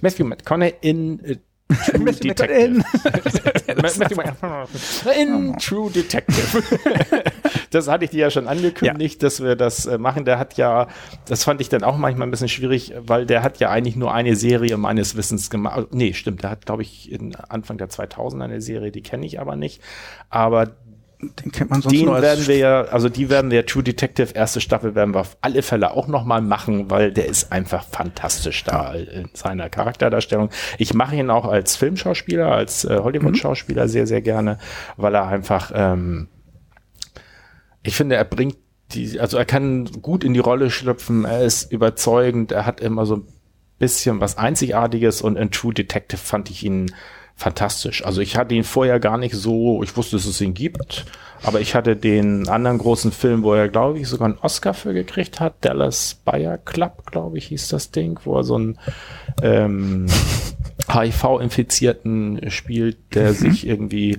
Matthew 0.00 0.24
McConaughey 0.24 0.74
in 0.80 1.20
äh, 1.24 1.36
True 1.92 2.12
Detective. 2.12 2.82
In 5.20 5.56
True 5.58 5.90
Detective. 5.90 6.62
das 7.70 7.88
hatte 7.88 8.04
ich 8.04 8.10
dir 8.10 8.20
ja 8.20 8.30
schon 8.30 8.48
angekündigt, 8.48 9.22
dass 9.22 9.42
wir 9.42 9.54
das 9.54 9.86
äh, 9.86 9.98
machen. 9.98 10.24
Der 10.24 10.38
hat 10.38 10.56
ja, 10.56 10.88
das 11.26 11.44
fand 11.44 11.60
ich 11.60 11.68
dann 11.68 11.84
auch 11.84 11.96
manchmal 11.96 12.26
ein 12.26 12.30
bisschen 12.30 12.48
schwierig, 12.48 12.94
weil 12.98 13.26
der 13.26 13.42
hat 13.42 13.60
ja 13.60 13.70
eigentlich 13.70 13.96
nur 13.96 14.14
eine 14.14 14.34
Serie 14.34 14.76
meines 14.78 15.16
Wissens 15.16 15.50
gemacht. 15.50 15.88
Nee, 15.92 16.14
stimmt, 16.14 16.42
der 16.42 16.50
hat, 16.50 16.66
glaube 16.66 16.82
ich, 16.82 17.16
Anfang 17.48 17.76
der 17.76 17.90
2000er 17.90 18.44
eine 18.44 18.60
Serie, 18.60 18.90
die 18.90 19.02
kenne 19.02 19.26
ich 19.26 19.38
aber 19.38 19.56
nicht. 19.56 19.82
Aber 20.30 20.74
Den 21.20 21.50
kennt 21.50 21.70
man 21.70 21.82
sonst 21.82 21.94
Den 21.94 22.04
nur 22.04 22.14
als 22.14 22.22
werden 22.22 22.46
wir 22.46 22.58
ja, 22.58 22.82
also 22.82 23.08
die 23.08 23.28
werden 23.28 23.50
wir 23.50 23.66
True 23.66 23.82
Detective 23.82 24.34
erste 24.34 24.60
Staffel 24.60 24.94
werden 24.94 25.14
wir 25.14 25.20
auf 25.20 25.36
alle 25.40 25.62
Fälle 25.62 25.90
auch 25.90 26.06
nochmal 26.06 26.40
machen, 26.40 26.90
weil 26.90 27.12
der 27.12 27.26
ist 27.26 27.50
einfach 27.50 27.84
fantastisch 27.84 28.62
da 28.62 28.94
in 28.94 29.28
seiner 29.34 29.68
Charakterdarstellung. 29.68 30.50
Ich 30.78 30.94
mache 30.94 31.16
ihn 31.16 31.30
auch 31.30 31.44
als 31.44 31.74
Filmschauspieler, 31.74 32.52
als 32.52 32.84
äh, 32.84 33.00
Hollywood-Schauspieler 33.02 33.88
sehr, 33.88 34.06
sehr 34.06 34.22
gerne, 34.22 34.58
weil 34.96 35.14
er 35.16 35.26
einfach, 35.26 35.72
ähm, 35.74 36.28
ich 37.82 37.96
finde, 37.96 38.14
er 38.14 38.24
bringt 38.24 38.56
die, 38.92 39.18
also 39.18 39.38
er 39.38 39.44
kann 39.44 39.86
gut 40.00 40.22
in 40.22 40.34
die 40.34 40.40
Rolle 40.40 40.70
schlüpfen, 40.70 41.24
er 41.24 41.42
ist 41.42 41.72
überzeugend, 41.72 42.52
er 42.52 42.64
hat 42.64 42.80
immer 42.80 43.06
so 43.06 43.16
ein 43.16 43.28
bisschen 43.78 44.20
was 44.20 44.38
Einzigartiges 44.38 45.20
und 45.20 45.36
in 45.36 45.50
True 45.50 45.74
Detective 45.74 46.20
fand 46.20 46.48
ich 46.48 46.62
ihn 46.62 46.94
fantastisch. 47.38 48.04
Also 48.04 48.20
ich 48.20 48.36
hatte 48.36 48.56
ihn 48.56 48.64
vorher 48.64 48.98
gar 48.98 49.16
nicht 49.16 49.34
so, 49.34 49.82
ich 49.84 49.96
wusste, 49.96 50.16
dass 50.16 50.26
es 50.26 50.40
ihn 50.40 50.54
gibt, 50.54 51.06
aber 51.44 51.60
ich 51.60 51.76
hatte 51.76 51.94
den 51.94 52.48
anderen 52.48 52.78
großen 52.78 53.12
Film, 53.12 53.44
wo 53.44 53.54
er, 53.54 53.68
glaube 53.68 54.00
ich, 54.00 54.08
sogar 54.08 54.26
einen 54.26 54.38
Oscar 54.38 54.74
für 54.74 54.92
gekriegt 54.92 55.38
hat, 55.38 55.54
Dallas 55.60 56.20
Buyer 56.24 56.58
Club, 56.58 57.06
glaube 57.06 57.38
ich, 57.38 57.46
hieß 57.46 57.68
das 57.68 57.92
Ding, 57.92 58.18
wo 58.24 58.38
er 58.38 58.42
so 58.42 58.56
einen 58.56 58.78
ähm, 59.40 60.06
HIV-Infizierten 60.92 62.50
spielt, 62.50 63.14
der 63.14 63.34
sich 63.34 63.64
irgendwie 63.64 64.18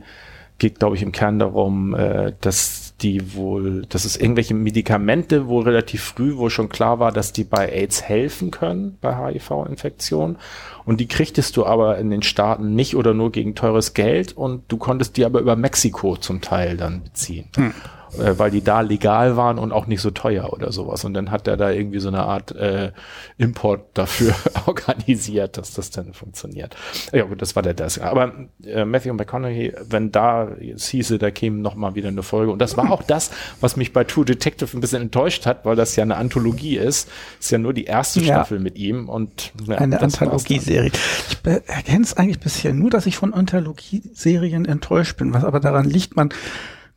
geht, 0.58 0.80
glaube 0.80 0.96
ich, 0.96 1.02
im 1.02 1.12
Kern 1.12 1.40
darum, 1.40 1.94
äh, 1.96 2.32
dass 2.40 2.89
die 3.02 3.36
wohl, 3.36 3.86
dass 3.88 4.06
es 4.06 4.18
irgendwelche 4.18 4.54
Medikamente 4.54 5.48
wohl 5.48 5.64
relativ 5.64 6.04
früh, 6.04 6.38
wo 6.38 6.50
schon 6.50 6.70
klar 6.70 7.00
war, 7.00 7.12
dass 7.12 7.34
die 7.34 7.44
bei 7.44 7.72
AIDS 7.72 8.04
helfen 8.04 8.52
können, 8.52 8.98
bei 9.02 9.16
HIV-Infektionen. 9.16 10.38
Und 10.86 11.00
die 11.00 11.08
kriegtest 11.08 11.56
du 11.58 11.66
aber 11.66 11.98
in 11.98 12.10
den 12.10 12.24
Staaten 12.24 12.76
nicht 12.76 12.96
oder 12.96 13.14
nur 13.14 13.32
gegen 13.32 13.56
teures 13.56 13.94
Geld 13.94 14.36
und 14.36 14.64
du 14.68 14.78
konntest 14.78 15.18
die 15.18 15.26
aber 15.26 15.40
über 15.40 15.56
Mexiko 15.56 16.18
zum 16.18 16.42
Teil 16.42 16.78
dann 16.78 17.04
beziehen. 17.04 17.50
Hm 17.56 17.74
äh, 18.18 18.38
weil 18.38 18.52
die 18.52 18.64
da 18.64 18.82
legal 18.82 19.38
waren 19.38 19.60
und 19.60 19.72
auch 19.72 19.88
nicht 19.88 20.02
so 20.02 20.10
teuer 20.12 20.52
oder 20.52 20.72
sowas. 20.72 21.06
Und 21.06 21.14
dann 21.14 21.32
hat 21.32 21.48
er 21.48 21.58
da 21.58 21.70
irgendwie 21.70 22.00
so 22.00 22.08
eine 22.08 22.24
Art 22.24 22.56
äh, 22.56 22.92
Import 23.38 23.86
dafür 23.94 24.34
organisiert, 24.66 25.58
dass 25.58 25.74
das 25.74 25.92
dann 25.92 26.14
funktioniert. 26.14 26.76
Ja 27.12 27.24
gut, 27.24 27.42
das 27.42 27.56
war 27.56 27.64
der 27.64 27.74
das. 27.74 28.00
Aber 28.00 28.34
äh, 28.66 28.86
Matthew 28.86 29.14
McConaughey, 29.14 29.74
wenn 29.90 30.12
da 30.12 30.48
es 30.50 30.88
hieße, 30.90 31.20
da 31.20 31.32
käme 31.32 31.58
noch 31.60 31.76
mal 31.76 31.96
wieder 31.96 32.10
eine 32.10 32.24
Folge. 32.24 32.52
Und 32.52 32.60
das 32.60 32.78
war 32.78 32.92
auch 32.92 33.04
das, 33.04 33.32
was 33.62 33.76
mich 33.76 33.94
bei 33.94 34.04
True 34.04 34.26
Detective 34.26 34.76
ein 34.76 34.82
bisschen 34.82 35.04
enttäuscht 35.04 35.46
hat, 35.46 35.66
weil 35.66 35.76
das 35.76 35.96
ja 35.96 36.04
eine 36.04 36.18
Anthologie 36.18 36.78
ist. 36.78 37.10
Ist 37.40 37.52
ja 37.52 37.58
nur 37.58 37.74
die 37.74 37.86
erste 37.86 38.20
Ja. 38.22 38.36
Staffel 38.36 38.60
mit 38.60 38.78
ihm 38.78 39.08
und 39.08 39.52
ja, 39.68 39.78
eine. 39.78 40.00
Anthologieserie. 40.02 40.92
Ich 41.30 41.38
erkenne 41.68 42.04
es 42.04 42.16
eigentlich 42.18 42.40
bisher 42.40 42.74
nur, 42.74 42.90
dass 42.90 43.06
ich 43.06 43.18
von 43.18 43.34
Anthologieserien 43.34 44.66
enttäuscht 44.66 45.18
bin, 45.18 45.34
was 45.34 45.44
aber 45.44 45.60
daran 45.60 45.86
liegt, 45.86 46.16
man 46.16 46.30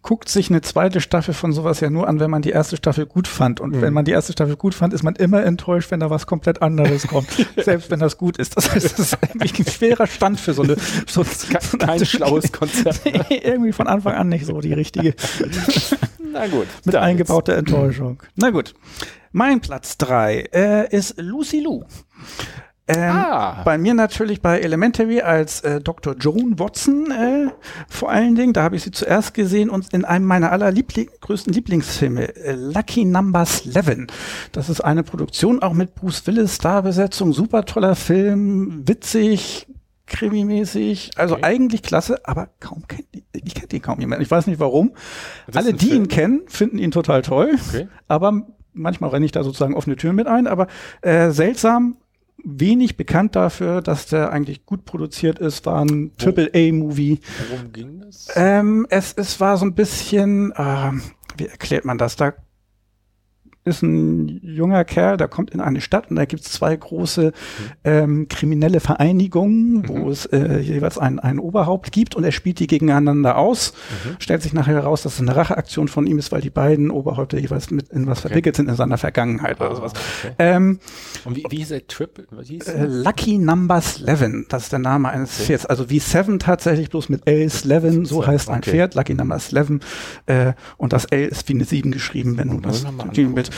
guckt 0.02 0.28
sich 0.28 0.50
eine 0.50 0.60
zweite 0.60 1.00
Staffel 1.00 1.32
von 1.32 1.52
sowas 1.52 1.80
ja 1.80 1.88
nur 1.88 2.08
an, 2.08 2.18
wenn 2.18 2.30
man 2.30 2.42
die 2.42 2.50
erste 2.50 2.76
Staffel 2.76 3.06
gut 3.06 3.28
fand. 3.28 3.60
Und 3.60 3.80
wenn 3.80 3.92
man 3.92 4.04
die 4.04 4.10
erste 4.10 4.32
Staffel 4.32 4.56
gut 4.56 4.74
fand, 4.74 4.92
ist 4.92 5.04
man 5.04 5.14
immer 5.14 5.44
enttäuscht, 5.44 5.90
wenn 5.92 6.00
da 6.00 6.10
was 6.10 6.26
komplett 6.26 6.60
anderes 6.60 7.06
kommt. 7.06 7.28
Selbst 7.56 7.90
wenn 7.90 8.00
das 8.00 8.18
gut 8.18 8.36
ist. 8.36 8.56
Das 8.56 8.74
heißt, 8.74 8.98
das 8.98 8.98
ist 8.98 9.18
eigentlich 9.22 9.58
ein 9.58 9.70
schwerer 9.70 10.08
Stand 10.08 10.40
für 10.40 10.54
so 10.54 10.62
eine, 10.62 10.76
so, 11.06 11.22
so 11.22 11.78
Kein 11.78 12.04
schlaues 12.04 12.50
Konzept. 12.50 13.04
ne? 13.04 13.24
irgendwie 13.30 13.72
von 13.72 13.86
Anfang 13.86 14.14
an 14.14 14.28
nicht 14.28 14.44
so 14.44 14.60
die 14.60 14.72
richtige 14.72 15.14
Na 16.32 16.46
gut. 16.48 16.66
mit 16.84 16.96
eingebauter 16.96 17.56
Enttäuschung. 17.56 18.22
Na 18.34 18.50
gut. 18.50 18.74
Mein 19.30 19.60
Platz 19.60 19.96
drei 19.98 20.48
äh, 20.52 20.94
ist 20.94 21.14
Lucy 21.18 21.60
Lou. 21.60 21.84
Ähm, 22.88 22.98
Ah. 23.10 23.62
Bei 23.64 23.78
mir 23.78 23.94
natürlich 23.94 24.42
bei 24.42 24.58
Elementary 24.58 25.20
als 25.20 25.60
äh, 25.60 25.80
Dr. 25.80 26.16
Joan 26.18 26.58
Watson 26.58 27.10
äh, 27.12 27.50
vor 27.88 28.10
allen 28.10 28.34
Dingen. 28.34 28.52
Da 28.52 28.64
habe 28.64 28.74
ich 28.76 28.82
sie 28.82 28.90
zuerst 28.90 29.34
gesehen 29.34 29.70
und 29.70 29.92
in 29.94 30.04
einem 30.04 30.26
meiner 30.26 30.50
allerliebling 30.50 31.08
größten 31.20 31.52
Lieblingsfilme, 31.52 32.34
äh, 32.36 32.52
Lucky 32.54 33.04
Number 33.04 33.40
11. 33.64 34.06
Das 34.50 34.68
ist 34.68 34.80
eine 34.80 35.04
Produktion 35.04 35.62
auch 35.62 35.74
mit 35.74 35.94
Bruce 35.94 36.26
Willis, 36.26 36.56
Starbesetzung, 36.56 37.32
super 37.32 37.64
toller 37.64 37.94
Film, 37.94 38.82
witzig, 38.86 39.68
krimimäßig, 40.06 41.10
also 41.16 41.34
Okay. 41.34 41.44
eigentlich 41.44 41.82
klasse, 41.82 42.20
aber 42.24 42.48
kaum 42.60 42.82
kennt 42.88 43.06
ich 43.32 43.54
kennt 43.54 43.72
ihn 43.72 43.82
kaum 43.82 43.98
jemand. 44.00 44.22
Ich 44.22 44.30
weiß 44.30 44.46
nicht 44.46 44.60
warum. 44.60 44.92
Das 45.46 45.56
Alle, 45.56 45.72
die 45.74 45.86
Film? 45.86 46.02
ihn 46.02 46.08
kennen, 46.08 46.40
finden 46.48 46.78
ihn 46.78 46.90
total 46.90 47.22
toll. 47.22 47.54
Okay. 47.68 47.88
Aber 48.08 48.42
manchmal 48.72 49.10
renne 49.10 49.24
ich 49.26 49.32
da 49.32 49.42
sozusagen 49.42 49.74
offene 49.74 49.96
Türen 49.96 50.16
mit 50.16 50.26
ein. 50.26 50.46
Aber 50.46 50.66
äh, 51.00 51.30
seltsam, 51.30 51.96
wenig 52.44 52.96
bekannt 52.96 53.36
dafür, 53.36 53.82
dass 53.82 54.06
der 54.06 54.32
eigentlich 54.32 54.66
gut 54.66 54.84
produziert 54.84 55.38
ist, 55.38 55.66
war 55.66 55.84
ein 55.84 56.12
Triple-A-Movie. 56.18 57.20
Worum 57.50 57.72
ging 57.72 58.00
das? 58.00 58.28
Ähm, 58.34 58.86
es, 58.90 59.12
es 59.14 59.40
war 59.40 59.56
so 59.56 59.64
ein 59.64 59.74
bisschen, 59.74 60.52
ähm, 60.56 61.02
wie 61.36 61.46
erklärt 61.46 61.84
man 61.84 61.98
das? 61.98 62.16
Da 62.16 62.34
ist 63.64 63.82
ein 63.82 64.40
junger 64.42 64.84
Kerl, 64.84 65.16
der 65.16 65.28
kommt 65.28 65.50
in 65.50 65.60
eine 65.60 65.80
Stadt 65.80 66.10
und 66.10 66.16
da 66.16 66.24
gibt 66.24 66.44
es 66.44 66.50
zwei 66.52 66.74
große 66.76 67.32
ähm, 67.84 68.26
kriminelle 68.28 68.80
Vereinigungen, 68.80 69.88
wo 69.88 69.98
Mhm. 69.98 70.08
es 70.08 70.26
äh, 70.26 70.58
jeweils 70.58 70.98
ein, 70.98 71.18
ein 71.20 71.38
Oberhaupt 71.38 71.92
gibt 71.92 72.14
und 72.16 72.24
er 72.24 72.32
spielt 72.32 72.58
die 72.58 72.66
gegeneinander 72.66 73.36
aus. 73.38 73.72
Mhm. 74.04 74.16
Stellt 74.18 74.42
sich 74.42 74.52
nachher 74.52 74.74
heraus, 74.74 75.02
dass 75.02 75.14
es 75.14 75.20
eine 75.20 75.36
Racheaktion 75.36 75.88
von 75.88 76.06
ihm 76.06 76.18
ist, 76.18 76.32
weil 76.32 76.40
die 76.40 76.50
beiden 76.50 76.90
Oberhäupter 76.90 77.38
jeweils 77.38 77.70
mit 77.70 77.88
in 77.90 78.06
was 78.06 78.20
verwickelt 78.20 78.56
sind 78.56 78.68
in 78.68 78.74
seiner 78.74 78.98
Vergangenheit 78.98 79.60
oder 79.60 79.76
sowas. 79.76 79.92
Ah, 79.94 79.98
okay. 80.24 80.34
Ähm, 80.38 80.78
Und 81.24 81.36
wie, 81.36 81.44
wie 81.48 81.56
hieß 81.58 81.68
der? 81.68 81.82
Was 82.30 82.48
hieß 82.48 82.66
äh? 82.68 82.86
Lucky 82.86 83.38
Numbers 83.38 84.02
11, 84.02 84.46
das 84.48 84.64
ist 84.64 84.72
der 84.72 84.78
Name 84.80 85.08
eines 85.10 85.30
Pferds. 85.30 85.66
Also 85.66 85.88
wie 85.88 85.98
Seven 86.00 86.38
tatsächlich, 86.38 86.90
bloß 86.90 87.08
mit 87.08 87.22
L 87.26 87.42
11, 87.42 88.08
so 88.08 88.26
heißt 88.26 88.48
ein 88.50 88.58
okay. 88.58 88.70
Pferd, 88.70 88.94
Lucky 88.94 89.14
Numbers 89.14 89.52
11. 89.52 89.78
Äh, 90.26 90.52
und 90.78 90.92
das 90.92 91.04
L 91.06 91.26
ist 91.26 91.48
wie 91.48 91.54
eine 91.54 91.64
7 91.64 91.92
geschrieben, 91.92 92.38
wenn 92.38 92.48
du 92.48 92.60
das 92.60 92.84
die 93.14 93.24
mit. 93.24 93.51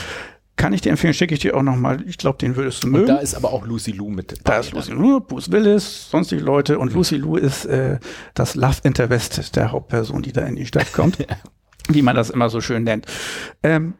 Kann 0.57 0.71
ich 0.71 0.81
dir 0.81 0.91
empfehlen, 0.91 1.13
schicke 1.13 1.33
ich 1.33 1.41
dir 1.41 1.57
auch 1.57 1.63
nochmal. 1.63 2.01
Ich 2.07 2.17
glaube, 2.17 2.37
den 2.37 2.55
würdest 2.55 2.83
du 2.83 2.87
mögen. 2.87 3.03
Und 3.03 3.09
da 3.09 3.17
ist 3.17 3.35
aber 3.35 3.51
auch 3.51 3.65
Lucy 3.65 3.91
Lou 3.91 4.09
mit. 4.09 4.39
Da 4.45 4.59
ist 4.59 4.71
ne? 4.71 4.79
Lucy 4.79 4.93
Lou, 4.93 5.19
Bruce 5.19 5.51
Willis, 5.51 6.09
sonstige 6.09 6.41
Leute. 6.41 6.79
Und 6.79 6.93
Lucy 6.93 7.17
Lou 7.17 7.35
ist 7.35 7.65
äh, 7.65 7.99
das 8.35 8.55
Love 8.55 8.77
Interest 8.83 9.55
der 9.55 9.71
Hauptperson, 9.71 10.21
die 10.21 10.31
da 10.31 10.45
in 10.45 10.55
die 10.55 10.65
Stadt 10.65 10.93
kommt. 10.93 11.17
Wie 11.89 12.01
man 12.01 12.15
das 12.15 12.29
immer 12.29 12.49
so 12.49 12.61
schön 12.61 12.83
nennt. 12.83 13.05
Ähm, 13.63 13.95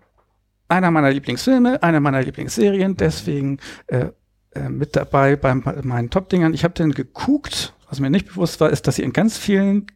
einer 0.69 0.91
meiner 0.91 1.11
Lieblingsfilme, 1.11 1.83
einer 1.83 1.99
meiner 1.99 2.21
Lieblingsserien, 2.21 2.95
deswegen 2.95 3.59
äh, 3.87 4.07
äh, 4.51 4.69
mit 4.69 4.95
dabei 4.95 5.35
bei 5.35 5.53
meinen 5.53 6.09
Top-Dingern. 6.09 6.53
Ich 6.53 6.63
habe 6.63 6.73
den 6.73 6.91
geguckt, 6.91 7.73
was 7.89 7.99
mir 7.99 8.09
nicht 8.09 8.27
bewusst 8.27 8.61
war, 8.61 8.69
ist, 8.69 8.87
dass 8.87 8.95
sie 8.95 9.03
in 9.03 9.13
ganz 9.13 9.37
vielen 9.37 9.87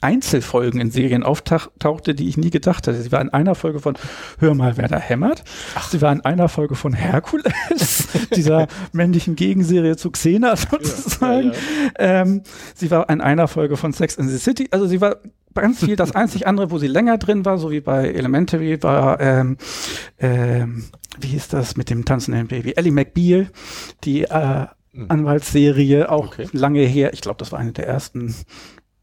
Einzelfolgen 0.00 0.80
in 0.80 0.90
Serien 0.90 1.22
auftauchte, 1.22 2.14
die 2.14 2.28
ich 2.28 2.36
nie 2.36 2.50
gedacht 2.50 2.86
hatte. 2.86 3.00
Sie 3.00 3.12
war 3.12 3.20
in 3.20 3.28
einer 3.30 3.54
Folge 3.54 3.80
von 3.80 3.96
Hör 4.38 4.54
mal, 4.54 4.76
wer 4.76 4.88
da 4.88 4.98
hämmert. 4.98 5.44
Sie 5.90 6.00
war 6.00 6.12
in 6.12 6.22
einer 6.22 6.48
Folge 6.48 6.74
von 6.74 6.92
Herkules, 6.94 8.08
dieser 8.34 8.66
männlichen 8.92 9.36
Gegenserie 9.36 9.96
zu 9.96 10.10
Xena 10.10 10.56
sozusagen. 10.56 11.52
Ähm, 11.98 12.42
sie 12.74 12.90
war 12.90 13.08
in 13.10 13.20
einer 13.20 13.48
Folge 13.48 13.76
von 13.76 13.92
Sex 13.92 14.16
in 14.16 14.28
the 14.28 14.38
City. 14.38 14.68
Also 14.70 14.86
sie 14.86 15.00
war 15.00 15.16
ganz 15.54 15.84
viel. 15.84 15.96
Das 15.96 16.14
einzig 16.14 16.46
andere, 16.46 16.70
wo 16.70 16.78
sie 16.78 16.86
länger 16.86 17.18
drin 17.18 17.44
war, 17.44 17.58
so 17.58 17.70
wie 17.70 17.80
bei 17.80 18.08
Elementary, 18.08 18.82
war 18.82 19.20
ähm, 19.20 19.56
ähm, 20.18 20.84
wie 21.18 21.26
hieß 21.28 21.48
das 21.48 21.76
mit 21.76 21.90
dem 21.90 22.04
tanzenden 22.04 22.46
Baby? 22.46 22.72
Ellie 22.76 22.92
McBeal, 22.92 23.48
die 24.04 24.22
äh, 24.22 24.66
Anwaltsserie, 25.08 26.10
auch 26.10 26.26
Okay. 26.28 26.48
lange 26.52 26.80
her. 26.80 27.12
Ich 27.12 27.20
glaube, 27.20 27.38
das 27.38 27.52
war 27.52 27.58
eine 27.58 27.72
der 27.72 27.86
ersten 27.86 28.34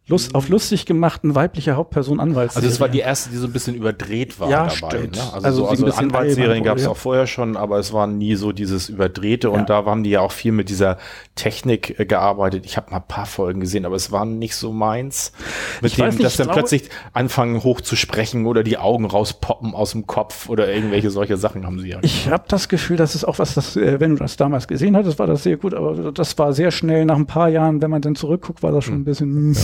Lust, 0.10 0.36
auf 0.36 0.47
lustig 0.47 0.86
gemachten 0.86 1.36
weibliche 1.36 1.76
Hauptperson 1.76 2.20
Anwaltsserie. 2.22 2.64
Also 2.66 2.74
es 2.74 2.80
war 2.80 2.88
die 2.88 2.99
erste, 2.99 3.30
die 3.30 3.36
so 3.36 3.45
ein 3.47 3.51
bisschen 3.51 3.76
überdreht 3.76 4.39
war 4.39 4.49
Ja, 4.49 4.64
dabei. 4.68 4.70
stimmt. 4.76 5.16
Ne? 5.18 5.22
Also, 5.34 5.45
Also 5.45 5.58
so, 5.58 5.68
ein 5.68 5.70
also 5.91 5.97
Anwaltsserien 5.99 6.64
gab 6.64 6.78
es 6.78 6.84
wurde, 6.84 6.91
auch 6.91 6.97
vorher 6.97 7.28
schon, 7.28 7.58
aber 7.58 7.78
es 7.78 7.91
war 7.91 8.08
nie 8.08 8.36
so 8.36 8.53
dieses 8.53 8.88
überdrehte 8.88 9.47
Ja. 9.49 9.53
und 9.53 9.70
da 9.70 9.84
haben 9.84 10.03
die 10.03 10.12
ja 10.12 10.22
auch 10.22 10.32
viel 10.32 10.53
mit 10.53 10.70
dieser 10.70 10.97
Technik 11.36 11.99
äh, 11.99 12.05
gearbeitet. 12.05 12.66
Ich 12.66 12.78
habe 12.78 12.89
mal 12.91 12.97
ein 12.97 13.08
paar 13.08 13.26
Folgen 13.26 13.60
gesehen, 13.60 13.86
aber 13.86 13.95
es 13.97 14.12
war 14.12 14.24
nicht 14.26 14.55
so 14.55 14.72
meins. 14.72 15.34
Mit 15.82 15.91
Ich 15.91 15.97
dem, 15.97 16.05
nicht, 16.08 16.24
dass 16.24 16.38
dann 16.38 16.47
glaube- 16.47 16.60
plötzlich 16.62 16.84
anfangen 17.12 17.64
hoch 17.64 17.82
zu 17.82 17.95
sprechen 17.97 18.45
oder 18.45 18.64
die 18.64 18.78
Augen 18.78 19.05
rauspoppen 19.05 19.74
aus 19.74 19.91
dem 19.91 20.08
Kopf 20.08 20.47
oder 20.47 20.72
irgendwelche 20.74 21.10
solche 21.10 21.36
Sachen 21.36 21.66
haben 21.66 21.80
sie 21.80 21.89
ja. 21.89 21.99
Ich 22.01 22.30
habe 22.30 22.45
das 22.47 22.70
Gefühl, 22.70 22.95
das 22.95 23.14
ist 23.14 23.26
auch 23.26 23.39
was, 23.39 23.55
das, 23.55 23.76
äh, 23.76 23.99
wenn 23.99 24.12
du 24.12 24.16
das 24.18 24.38
damals 24.38 24.70
gesehen 24.70 24.95
hattest, 24.95 25.20
war 25.20 25.28
das 25.28 25.43
sehr 25.43 25.58
gut, 25.58 25.74
aber 25.74 26.14
das 26.14 26.38
war 26.38 26.53
sehr 26.53 26.72
schnell 26.72 27.03
nach 27.03 27.18
ein 27.18 27.26
paar 27.28 27.49
Jahren, 27.49 27.82
wenn 27.82 27.91
man 27.91 28.01
dann 28.01 28.16
zurückguckt, 28.16 28.64
war 28.64 28.72
das 28.72 28.86
schon 28.86 28.95
ein 28.95 29.03
bisschen, 29.03 29.55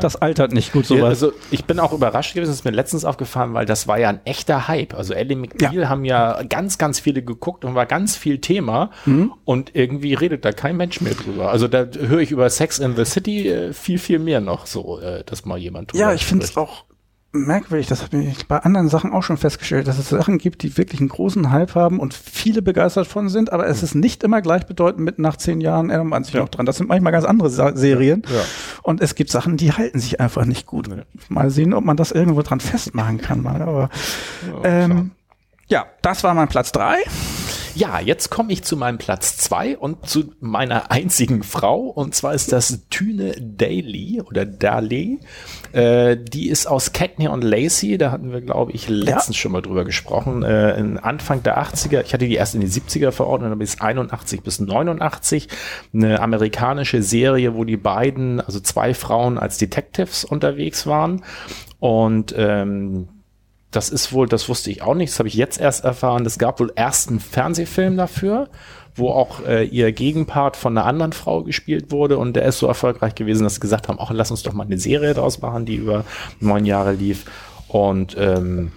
das 0.00 0.16
altert 0.16 0.52
nicht 0.52 0.72
gut 0.72 0.88
Ja, 0.88 0.96
sowas. 0.96 1.08
also 1.22 1.32
ich 1.50 1.64
bin 1.64 1.78
auch 1.80 1.92
überrascht 1.92 2.34
gewesen, 2.34 2.50
das 2.50 2.58
ist 2.60 2.64
mir 2.64 2.70
letztens 2.70 3.04
aufgefallen, 3.04 3.54
weil 3.54 3.66
das 3.66 3.86
war 3.88 3.98
ja 3.98 4.08
ein 4.08 4.20
echter 4.24 4.68
Hype. 4.68 4.94
Also 4.94 5.14
Ellie 5.14 5.36
McBeal 5.36 5.88
haben 5.88 6.04
ja 6.04 6.42
ganz, 6.44 6.78
ganz 6.78 7.00
viele 7.00 7.22
geguckt 7.22 7.64
und 7.64 7.74
war 7.74 7.86
ganz 7.86 8.16
viel 8.16 8.38
Thema 8.40 8.90
Mhm. 9.06 9.32
und 9.44 9.74
irgendwie 9.74 10.14
redet 10.14 10.44
da 10.44 10.52
kein 10.52 10.76
Mensch 10.76 11.00
mehr 11.00 11.14
drüber. 11.14 11.50
Also 11.50 11.68
da 11.68 11.86
höre 11.98 12.20
ich 12.20 12.30
über 12.30 12.48
Sex 12.50 12.78
in 12.78 12.96
the 12.96 13.04
City 13.04 13.48
äh, 13.48 13.72
viel, 13.72 13.98
viel 13.98 14.18
mehr 14.18 14.40
noch 14.40 14.66
so, 14.66 15.00
äh, 15.00 15.24
dass 15.24 15.44
mal 15.44 15.58
jemand 15.58 15.92
drüber 15.92 16.04
ja, 16.04 16.12
ich 16.14 16.24
finde 16.26 16.44
es 16.44 16.56
auch 16.56 16.84
merkwürdig, 17.32 17.86
das 17.86 18.02
habe 18.02 18.18
ich 18.18 18.48
bei 18.48 18.58
anderen 18.58 18.88
Sachen 18.88 19.12
auch 19.12 19.22
schon 19.22 19.36
festgestellt, 19.36 19.86
dass 19.86 19.98
es 19.98 20.08
Sachen 20.08 20.38
gibt, 20.38 20.62
die 20.62 20.76
wirklich 20.78 21.00
einen 21.00 21.10
großen 21.10 21.50
Hype 21.50 21.74
haben 21.74 22.00
und 22.00 22.14
viele 22.14 22.62
begeistert 22.62 23.06
von 23.06 23.28
sind, 23.28 23.52
aber 23.52 23.66
es 23.66 23.82
ist 23.82 23.94
nicht 23.94 24.22
immer 24.24 24.40
gleichbedeutend 24.40 25.04
mit 25.04 25.18
nach 25.18 25.36
zehn 25.36 25.60
Jahren 25.60 25.90
erinnert 25.90 26.08
man 26.08 26.24
sich 26.24 26.34
Ja. 26.34 26.40
noch 26.40 26.48
dran. 26.48 26.64
Das 26.66 26.76
sind 26.78 26.88
manchmal 26.88 27.12
ganz 27.12 27.24
andere 27.26 27.50
Sa 27.50 27.76
Serien. 27.76 28.22
Ja. 28.28 28.40
Und 28.82 29.00
es 29.02 29.14
gibt 29.14 29.30
Sachen, 29.30 29.56
die 29.58 29.72
halten 29.72 29.98
sich 30.00 30.20
einfach 30.20 30.46
nicht 30.46 30.66
gut. 30.66 30.88
Mal 31.28 31.50
sehen, 31.50 31.74
ob 31.74 31.84
man 31.84 31.96
das 31.98 32.12
irgendwo 32.12 32.40
dran 32.42 32.60
festmachen 32.60 33.18
kann 33.18 33.42
mal. 33.42 33.60
Aber 33.60 33.90
ähm, 34.64 35.10
ja, 35.68 35.84
das 36.00 36.24
war 36.24 36.32
mein 36.34 36.48
Platz 36.48 36.72
drei. 36.72 36.96
Ja, 37.78 38.00
jetzt 38.00 38.28
komme 38.28 38.52
ich 38.52 38.64
zu 38.64 38.76
meinem 38.76 38.98
Platz 38.98 39.36
zwei 39.36 39.78
und 39.78 40.04
zu 40.08 40.34
meiner 40.40 40.90
einzigen 40.90 41.44
Frau. 41.44 41.82
Und 41.82 42.12
zwar 42.12 42.34
ist 42.34 42.50
das 42.50 42.88
Tüne 42.90 43.36
Daly 43.40 44.20
oder 44.20 44.44
Daly. 44.44 45.20
Äh, 45.70 46.16
die 46.16 46.48
ist 46.48 46.66
aus 46.66 46.92
Cagney 46.92 47.28
und 47.28 47.44
Lacey. 47.44 47.96
Da 47.96 48.10
hatten 48.10 48.32
wir, 48.32 48.40
glaube 48.40 48.72
ich, 48.72 48.88
letztens 48.88 49.36
schon 49.36 49.52
mal 49.52 49.62
drüber 49.62 49.84
gesprochen. 49.84 50.42
Äh, 50.42 50.76
in 50.76 50.98
Anfang 50.98 51.44
der 51.44 51.62
80er. 51.62 52.02
Ich 52.02 52.12
hatte 52.12 52.26
die 52.26 52.34
erst 52.34 52.56
in 52.56 52.62
die 52.62 52.66
70er 52.66 53.12
verordnet, 53.12 53.52
dann 53.52 53.58
bis 53.60 53.80
81 53.80 54.42
bis 54.42 54.58
89. 54.58 55.46
Eine 55.94 56.20
amerikanische 56.20 57.04
Serie, 57.04 57.54
wo 57.54 57.62
die 57.62 57.76
beiden, 57.76 58.40
also 58.40 58.58
zwei 58.58 58.92
Frauen 58.92 59.38
als 59.38 59.56
Detectives 59.56 60.24
unterwegs 60.24 60.88
waren. 60.88 61.22
Und 61.78 62.34
ähm, 62.36 63.06
das 63.78 63.90
ist 63.90 64.12
wohl, 64.12 64.26
das 64.26 64.48
wusste 64.48 64.72
ich 64.72 64.82
auch 64.82 64.96
nicht, 64.96 65.12
das 65.12 65.20
habe 65.20 65.28
ich 65.28 65.34
jetzt 65.34 65.60
erst 65.60 65.84
erfahren. 65.84 66.26
Es 66.26 66.36
gab 66.36 66.58
wohl 66.58 66.72
erst 66.74 67.10
einen 67.10 67.20
Fernsehfilm 67.20 67.96
dafür, 67.96 68.48
wo 68.96 69.10
auch 69.10 69.46
äh, 69.46 69.62
ihr 69.66 69.92
Gegenpart 69.92 70.56
von 70.56 70.76
einer 70.76 70.84
anderen 70.84 71.12
Frau 71.12 71.44
gespielt 71.44 71.92
wurde 71.92 72.18
und 72.18 72.34
der 72.34 72.44
ist 72.44 72.58
so 72.58 72.66
erfolgreich 72.66 73.14
gewesen, 73.14 73.44
dass 73.44 73.54
sie 73.54 73.60
gesagt 73.60 73.86
haben, 73.86 74.00
auch 74.00 74.10
lass 74.10 74.32
uns 74.32 74.42
doch 74.42 74.52
mal 74.52 74.66
eine 74.66 74.78
Serie 74.78 75.14
draus 75.14 75.40
machen, 75.42 75.64
die 75.64 75.76
über 75.76 76.04
neun 76.40 76.64
Jahre 76.64 76.90
lief. 76.90 77.26
Und 77.68 78.16
ähm, 78.18 78.72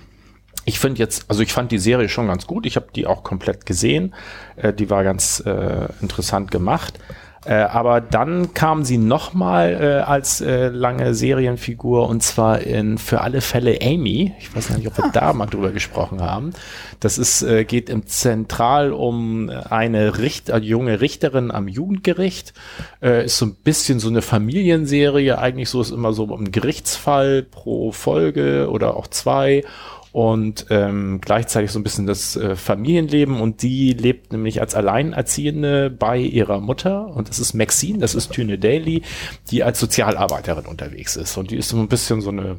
ich 0.65 0.79
finde 0.79 0.99
jetzt, 0.99 1.25
also 1.29 1.41
ich 1.41 1.51
fand 1.51 1.71
die 1.71 1.79
Serie 1.79 2.07
schon 2.07 2.27
ganz 2.27 2.45
gut. 2.45 2.67
Ich 2.67 2.75
habe 2.75 2.89
die 2.95 3.07
auch 3.07 3.23
komplett 3.23 3.65
gesehen. 3.65 4.13
Äh, 4.55 4.71
die 4.71 4.91
war 4.91 5.03
ganz 5.03 5.41
äh, 5.47 5.87
interessant 5.99 6.51
gemacht. 6.51 6.99
Äh, 7.43 7.53
aber 7.53 8.01
dann 8.01 8.53
kam 8.53 8.83
sie 8.85 8.99
nochmal 8.99 9.77
äh, 9.81 9.85
als 10.01 10.41
äh, 10.41 10.67
lange 10.67 11.15
Serienfigur 11.15 12.07
und 12.07 12.21
zwar 12.21 12.59
in 12.59 12.99
Für 12.99 13.21
alle 13.21 13.41
Fälle 13.41 13.79
Amy. 13.81 14.33
Ich 14.39 14.55
weiß 14.55 14.69
nicht, 14.77 14.87
ob 14.87 14.97
wir 14.97 15.09
da 15.11 15.33
mal 15.33 15.47
drüber 15.47 15.71
gesprochen 15.71 16.21
haben. 16.21 16.51
Das 16.99 17.17
ist, 17.17 17.41
äh, 17.41 17.65
geht 17.65 17.89
im 17.89 18.05
Zentral 18.05 18.93
um 18.93 19.49
eine 19.49 20.19
Richter, 20.19 20.59
junge 20.59 21.01
Richterin 21.01 21.49
am 21.49 21.67
Jugendgericht. 21.67 22.53
Äh, 23.01 23.25
ist 23.25 23.37
so 23.37 23.47
ein 23.47 23.55
bisschen 23.55 23.99
so 23.99 24.09
eine 24.09 24.21
Familienserie. 24.21 25.39
Eigentlich 25.39 25.69
so 25.69 25.81
ist 25.81 25.89
immer 25.89 26.13
so 26.13 26.31
ein 26.35 26.51
Gerichtsfall 26.51 27.41
pro 27.41 27.91
Folge 27.91 28.69
oder 28.69 28.95
auch 28.95 29.07
zwei 29.07 29.63
und 30.11 30.65
ähm, 30.69 31.19
gleichzeitig 31.21 31.71
so 31.71 31.79
ein 31.79 31.83
bisschen 31.83 32.05
das 32.05 32.35
äh, 32.35 32.55
Familienleben. 32.55 33.39
Und 33.39 33.61
die 33.61 33.93
lebt 33.93 34.31
nämlich 34.31 34.59
als 34.59 34.75
Alleinerziehende 34.75 35.89
bei 35.89 36.17
ihrer 36.17 36.59
Mutter. 36.59 37.07
Und 37.07 37.29
das 37.29 37.39
ist 37.39 37.53
Maxine, 37.53 37.99
das 37.99 38.13
ist 38.13 38.31
Tüne 38.31 38.57
Daly, 38.57 39.03
die 39.49 39.63
als 39.63 39.79
Sozialarbeiterin 39.79 40.65
unterwegs 40.65 41.15
ist. 41.15 41.37
Und 41.37 41.51
die 41.51 41.57
ist 41.57 41.69
so 41.69 41.77
ein 41.77 41.87
bisschen 41.87 42.21
so 42.21 42.29
eine 42.29 42.57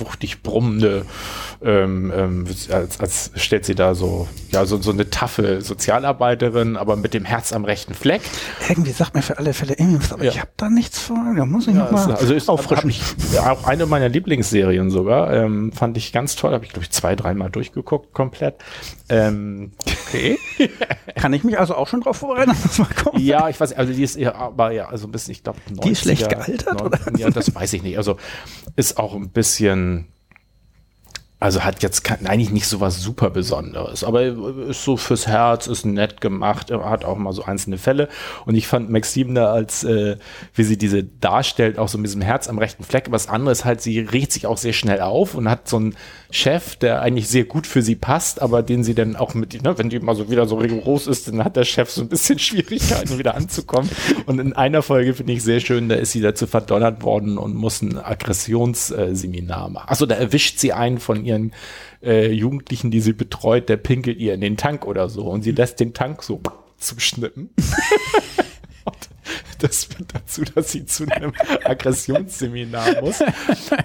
wuchtig 0.00 0.42
brummende, 0.42 1.04
ähm, 1.62 2.12
ähm, 2.14 2.46
als, 2.70 3.00
als 3.00 3.30
stellt 3.36 3.64
sie 3.64 3.74
da 3.74 3.94
so, 3.94 4.28
ja, 4.50 4.66
so, 4.66 4.80
so 4.80 4.90
eine 4.90 5.10
taffe 5.10 5.60
Sozialarbeiterin, 5.60 6.76
aber 6.76 6.96
mit 6.96 7.14
dem 7.14 7.24
Herz 7.24 7.52
am 7.52 7.64
rechten 7.64 7.94
Fleck. 7.94 8.22
Irgendwie 8.68 8.90
sagt 8.92 9.14
mir 9.14 9.22
für 9.22 9.38
alle 9.38 9.54
Fälle 9.54 9.74
irgendwas, 9.74 10.12
aber 10.12 10.24
Ja. 10.24 10.30
ich 10.30 10.40
habe 10.40 10.50
da 10.56 10.68
nichts 10.68 10.98
vor. 10.98 11.18
Da 11.36 11.46
muss 11.46 11.66
ich 11.66 11.74
noch 11.74 11.90
mal 11.90 12.10
ist- 12.10 12.20
also 12.20 12.34
ist 12.34 12.48
auffrischen. 12.48 12.92
hab 12.92 13.32
ja, 13.34 13.52
auch 13.52 13.64
eine 13.66 13.86
meiner 13.86 14.08
Lieblingsserien 14.08 14.90
sogar. 14.90 15.32
Ähm, 15.32 15.72
fand 15.72 15.96
ich 15.96 16.12
ganz 16.12 16.36
toll. 16.36 16.52
Habe 16.52 16.64
ich, 16.64 16.70
glaube 16.72 16.84
ich, 16.84 16.90
zwei, 16.90 17.16
dreimal 17.16 17.50
durchgeguckt, 17.50 18.12
komplett. 18.12 18.56
Ähm, 19.08 19.72
Okay. 20.06 20.38
Kann 21.16 21.32
ich 21.32 21.42
mich 21.44 21.58
also 21.58 21.74
auch 21.74 21.88
schon 21.88 22.00
drauf 22.02 22.18
vorbereiten, 22.18 22.50
dass 22.50 22.62
das 22.62 22.78
mal 22.78 22.88
kommt? 23.02 23.18
ja, 23.20 23.48
ich 23.48 23.58
weiß, 23.58 23.72
also 23.72 23.92
die 23.92 24.02
ist 24.02 24.14
eher, 24.16 24.36
aber 24.36 24.70
ja, 24.70 24.86
also 24.88 25.08
ein 25.08 25.10
bisschen, 25.12 25.32
ich 25.32 25.42
glaube, 25.42 25.58
Die 25.68 25.90
ist 25.90 26.02
schlecht 26.02 26.28
gealtert, 26.28 26.80
oder? 26.80 26.98
Ja, 27.16 27.30
das 27.30 27.52
weiß 27.54 27.72
ich 27.72 27.82
nicht. 27.82 27.96
Also 27.98 28.16
ist 28.76 28.96
auch 28.98 29.14
ein 29.14 29.30
bisschen, 29.30 29.83
um, 29.84 30.13
also 31.44 31.62
hat 31.62 31.82
jetzt 31.82 32.10
eigentlich 32.10 32.52
nicht 32.52 32.66
so 32.66 32.80
was 32.80 33.02
super 33.02 33.28
Besonderes, 33.28 34.02
aber 34.02 34.22
ist 34.22 34.82
so 34.82 34.96
fürs 34.96 35.26
Herz, 35.26 35.66
ist 35.66 35.84
nett 35.84 36.22
gemacht, 36.22 36.70
hat 36.70 37.04
auch 37.04 37.18
mal 37.18 37.34
so 37.34 37.44
einzelne 37.44 37.76
Fälle. 37.76 38.08
Und 38.46 38.54
ich 38.54 38.66
fand 38.66 38.88
Maxime 38.88 39.34
da 39.34 39.52
als, 39.52 39.84
äh, 39.84 40.16
wie 40.54 40.62
sie 40.62 40.78
diese 40.78 41.04
darstellt, 41.04 41.78
auch 41.78 41.88
so 41.88 41.98
mit 41.98 42.06
diesem 42.06 42.22
Herz 42.22 42.48
am 42.48 42.56
rechten 42.56 42.82
Fleck. 42.82 43.08
Was 43.10 43.28
anderes 43.28 43.66
halt, 43.66 43.82
sie 43.82 43.98
regt 43.98 44.32
sich 44.32 44.46
auch 44.46 44.56
sehr 44.56 44.72
schnell 44.72 45.02
auf 45.02 45.34
und 45.34 45.50
hat 45.50 45.68
so 45.68 45.76
einen 45.76 45.96
Chef, 46.30 46.76
der 46.76 47.02
eigentlich 47.02 47.28
sehr 47.28 47.44
gut 47.44 47.66
für 47.66 47.82
sie 47.82 47.94
passt, 47.94 48.40
aber 48.40 48.62
den 48.62 48.82
sie 48.82 48.94
dann 48.94 49.14
auch 49.14 49.34
mit, 49.34 49.62
ne, 49.62 49.76
wenn 49.76 49.90
die 49.90 50.00
mal 50.00 50.16
so 50.16 50.30
wieder 50.30 50.46
so 50.46 50.56
rigoros 50.56 51.06
ist, 51.06 51.28
dann 51.28 51.44
hat 51.44 51.56
der 51.56 51.64
Chef 51.64 51.90
so 51.90 52.00
ein 52.00 52.08
bisschen 52.08 52.38
Schwierigkeiten 52.38 53.18
wieder 53.18 53.34
anzukommen. 53.34 53.90
Und 54.24 54.38
in 54.38 54.54
einer 54.54 54.80
Folge 54.80 55.12
finde 55.12 55.34
ich 55.34 55.42
sehr 55.42 55.60
schön, 55.60 55.90
da 55.90 55.96
ist 55.96 56.12
sie 56.12 56.22
dazu 56.22 56.46
verdonnert 56.46 57.02
worden 57.02 57.36
und 57.36 57.54
muss 57.54 57.82
ein 57.82 57.98
Aggressionsseminar 57.98 59.68
machen. 59.68 59.90
Achso, 59.90 60.06
da 60.06 60.14
erwischt 60.14 60.58
sie 60.58 60.72
einen 60.72 60.98
von 60.98 61.22
ihren 61.22 61.33
äh, 62.02 62.30
Jugendlichen, 62.30 62.90
die 62.90 63.00
sie 63.00 63.12
betreut, 63.12 63.68
der 63.68 63.76
pinkelt 63.76 64.18
ihr 64.18 64.34
in 64.34 64.40
den 64.40 64.56
Tank 64.56 64.86
oder 64.86 65.08
so 65.08 65.24
und 65.24 65.42
sie 65.42 65.52
lässt 65.52 65.80
den 65.80 65.94
Tank 65.94 66.22
so 66.22 66.40
zuschnippen. 66.78 67.50
Das 69.58 69.84
führt 69.84 70.14
dazu, 70.14 70.42
dass 70.54 70.72
sie 70.72 70.86
zu 70.86 71.06
einem 71.10 71.32
Aggressionsseminar 71.64 73.02
muss. 73.02 73.22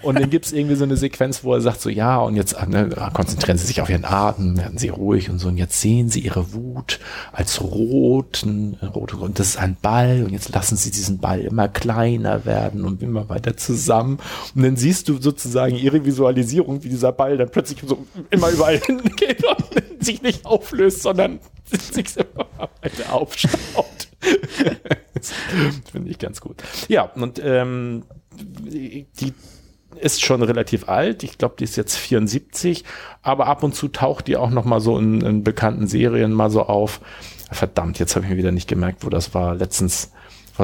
Und 0.02 0.20
dann 0.20 0.30
gibt's 0.30 0.52
irgendwie 0.52 0.76
so 0.76 0.84
eine 0.84 0.98
Sequenz, 0.98 1.44
wo 1.44 1.54
er 1.54 1.62
sagt 1.62 1.82
so, 1.82 1.90
ja, 1.90 2.18
und 2.18 2.36
jetzt 2.36 2.56
ne, 2.68 2.90
konzentrieren 3.14 3.58
Sie 3.58 3.68
sich 3.68 3.82
auf 3.82 3.90
Ihren 3.90 4.06
Atem, 4.06 4.58
werden 4.58 4.78
Sie 4.78 4.90
ruhig 4.90 5.30
und 5.30 5.40
so. 5.40 5.48
Und 5.48 5.58
jetzt 5.58 5.80
sehen 5.80 6.10
Sie 6.10 6.22
Ihre 6.22 6.54
Wut 6.54 7.00
als 7.32 7.62
roten, 7.62 8.78
rote, 8.96 9.18
und 9.18 9.40
das 9.40 9.50
ist 9.50 9.58
ein 9.58 9.78
Ball. 9.82 10.24
Und 10.24 10.32
jetzt 10.32 10.54
lassen 10.54 10.76
Sie 10.76 10.92
diesen 10.92 11.20
Ball 11.20 11.42
immer 11.42 11.68
kleiner 11.68 12.46
werden 12.46 12.86
und 12.86 13.02
immer 13.02 13.30
weiter 13.30 13.58
zusammen. 13.58 14.20
Und 14.56 14.64
dann 14.64 14.76
siehst 14.76 15.10
du 15.10 15.22
sozusagen 15.22 15.76
Ihre 15.76 16.06
Visualisierung, 16.06 16.84
wie 16.84 16.90
dieser 16.90 17.12
Ball 17.12 17.38
dann 17.38 17.50
plötzlich 17.50 17.80
so 17.86 18.06
immer 18.30 18.50
überall 18.50 18.78
hingeht 18.86 19.44
und 19.46 20.04
sich 20.04 20.22
nicht 20.22 20.46
auflöst, 20.46 21.02
sondern 21.02 21.40
sich 21.92 22.18
immer 22.18 22.70
weiter 22.82 23.14
aufstaut. 23.14 24.09
finde 25.92 26.12
ich 26.12 26.20
ganz 26.20 26.42
gut. 26.42 26.64
Ja, 26.88 27.04
und 27.04 27.42
ähm, 27.44 28.04
die 28.40 29.34
ist 29.96 30.24
schon 30.24 30.42
relativ 30.44 30.88
alt. 30.88 31.24
Ich 31.24 31.38
glaube, 31.38 31.56
die 31.58 31.64
ist 31.64 31.76
jetzt 31.76 31.96
74, 31.96 32.84
aber 33.22 33.48
ab 33.48 33.64
und 33.64 33.76
zu 33.76 33.88
taucht 33.88 34.28
die 34.28 34.38
auch 34.38 34.50
noch 34.50 34.66
mal 34.66 34.80
so 34.80 34.98
in, 34.98 35.22
in 35.22 35.44
bekannten 35.44 35.88
Serien 35.88 36.32
mal 36.32 36.50
so 36.50 36.64
auf. 36.64 37.02
Verdammt, 37.52 37.98
jetzt 38.00 38.16
habe 38.16 38.26
ich 38.26 38.32
mir 38.32 38.38
wieder 38.38 38.52
nicht 38.52 38.68
gemerkt, 38.68 39.04
wo 39.04 39.10
das 39.10 39.34
war. 39.34 39.56
Letztens 39.56 40.12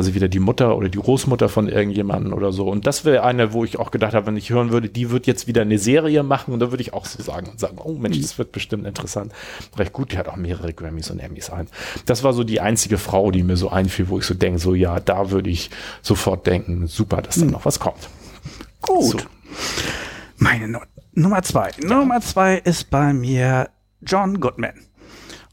sie 0.03 0.13
wieder 0.13 0.27
die 0.27 0.39
Mutter 0.39 0.75
oder 0.75 0.89
die 0.89 0.97
Großmutter 0.97 1.49
von 1.49 1.67
irgendjemandem 1.67 2.33
oder 2.33 2.51
so. 2.51 2.67
Und 2.69 2.85
das 2.87 3.05
wäre 3.05 3.23
eine, 3.23 3.53
wo 3.53 3.63
ich 3.63 3.79
auch 3.79 3.91
gedacht 3.91 4.13
habe, 4.13 4.27
wenn 4.27 4.37
ich 4.37 4.49
hören 4.49 4.71
würde, 4.71 4.89
die 4.89 5.09
wird 5.11 5.27
jetzt 5.27 5.47
wieder 5.47 5.61
eine 5.61 5.77
Serie 5.77 6.23
machen 6.23 6.53
und 6.53 6.59
da 6.59 6.71
würde 6.71 6.81
ich 6.81 6.93
auch 6.93 7.05
so 7.05 7.21
sagen 7.23 7.47
und 7.49 7.59
sagen, 7.59 7.77
oh 7.83 7.93
Mensch, 7.93 8.19
das 8.21 8.37
wird 8.37 8.51
bestimmt 8.51 8.85
interessant. 8.85 9.31
Recht 9.77 9.93
gut, 9.93 10.11
die 10.11 10.17
hat 10.17 10.27
auch 10.27 10.35
mehrere 10.35 10.73
Grammys 10.73 11.09
und 11.11 11.19
Emmys 11.19 11.49
ein. 11.49 11.67
Das 12.05 12.23
war 12.23 12.33
so 12.33 12.43
die 12.43 12.59
einzige 12.61 12.97
Frau, 12.97 13.31
die 13.31 13.43
mir 13.43 13.57
so 13.57 13.69
einfiel, 13.69 14.09
wo 14.09 14.19
ich 14.19 14.25
so 14.25 14.33
denke, 14.33 14.59
so 14.59 14.73
ja, 14.75 14.99
da 14.99 15.31
würde 15.31 15.49
ich 15.49 15.69
sofort 16.01 16.45
denken, 16.47 16.87
super, 16.87 17.21
dass 17.21 17.35
da 17.39 17.45
noch 17.45 17.65
was 17.65 17.79
kommt. 17.79 18.09
Gut. 18.81 19.11
So. 19.11 19.17
Meine 20.37 20.67
Nu- 20.67 20.79
Nummer 21.13 21.41
zwei. 21.43 21.71
Nummer 21.81 22.19
zwei 22.21 22.57
ist 22.57 22.89
bei 22.89 23.13
mir 23.13 23.69
John 24.01 24.39
Goodman. 24.39 24.73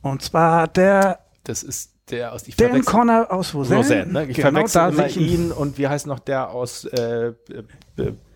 Und 0.02 0.22
zwar 0.22 0.66
der 0.68 1.20
Das 1.44 1.62
ist 1.62 1.91
der 2.12 2.32
aus, 2.32 2.46
ich 2.46 2.56
Dan 2.56 2.84
Connor 2.84 3.32
aus 3.32 3.54
Roseanne. 3.54 3.80
Roseanne, 3.80 4.12
ne? 4.12 4.26
Ich 4.26 4.36
genau, 4.36 4.50
verwechsel 4.50 4.92
immer 4.92 5.06
ich 5.06 5.16
ihn. 5.16 5.50
und 5.50 5.78
wie 5.78 5.88
heißt 5.88 6.06
noch 6.06 6.18
der 6.18 6.50
aus 6.50 6.84
äh, 6.84 7.28
äh, 7.28 7.32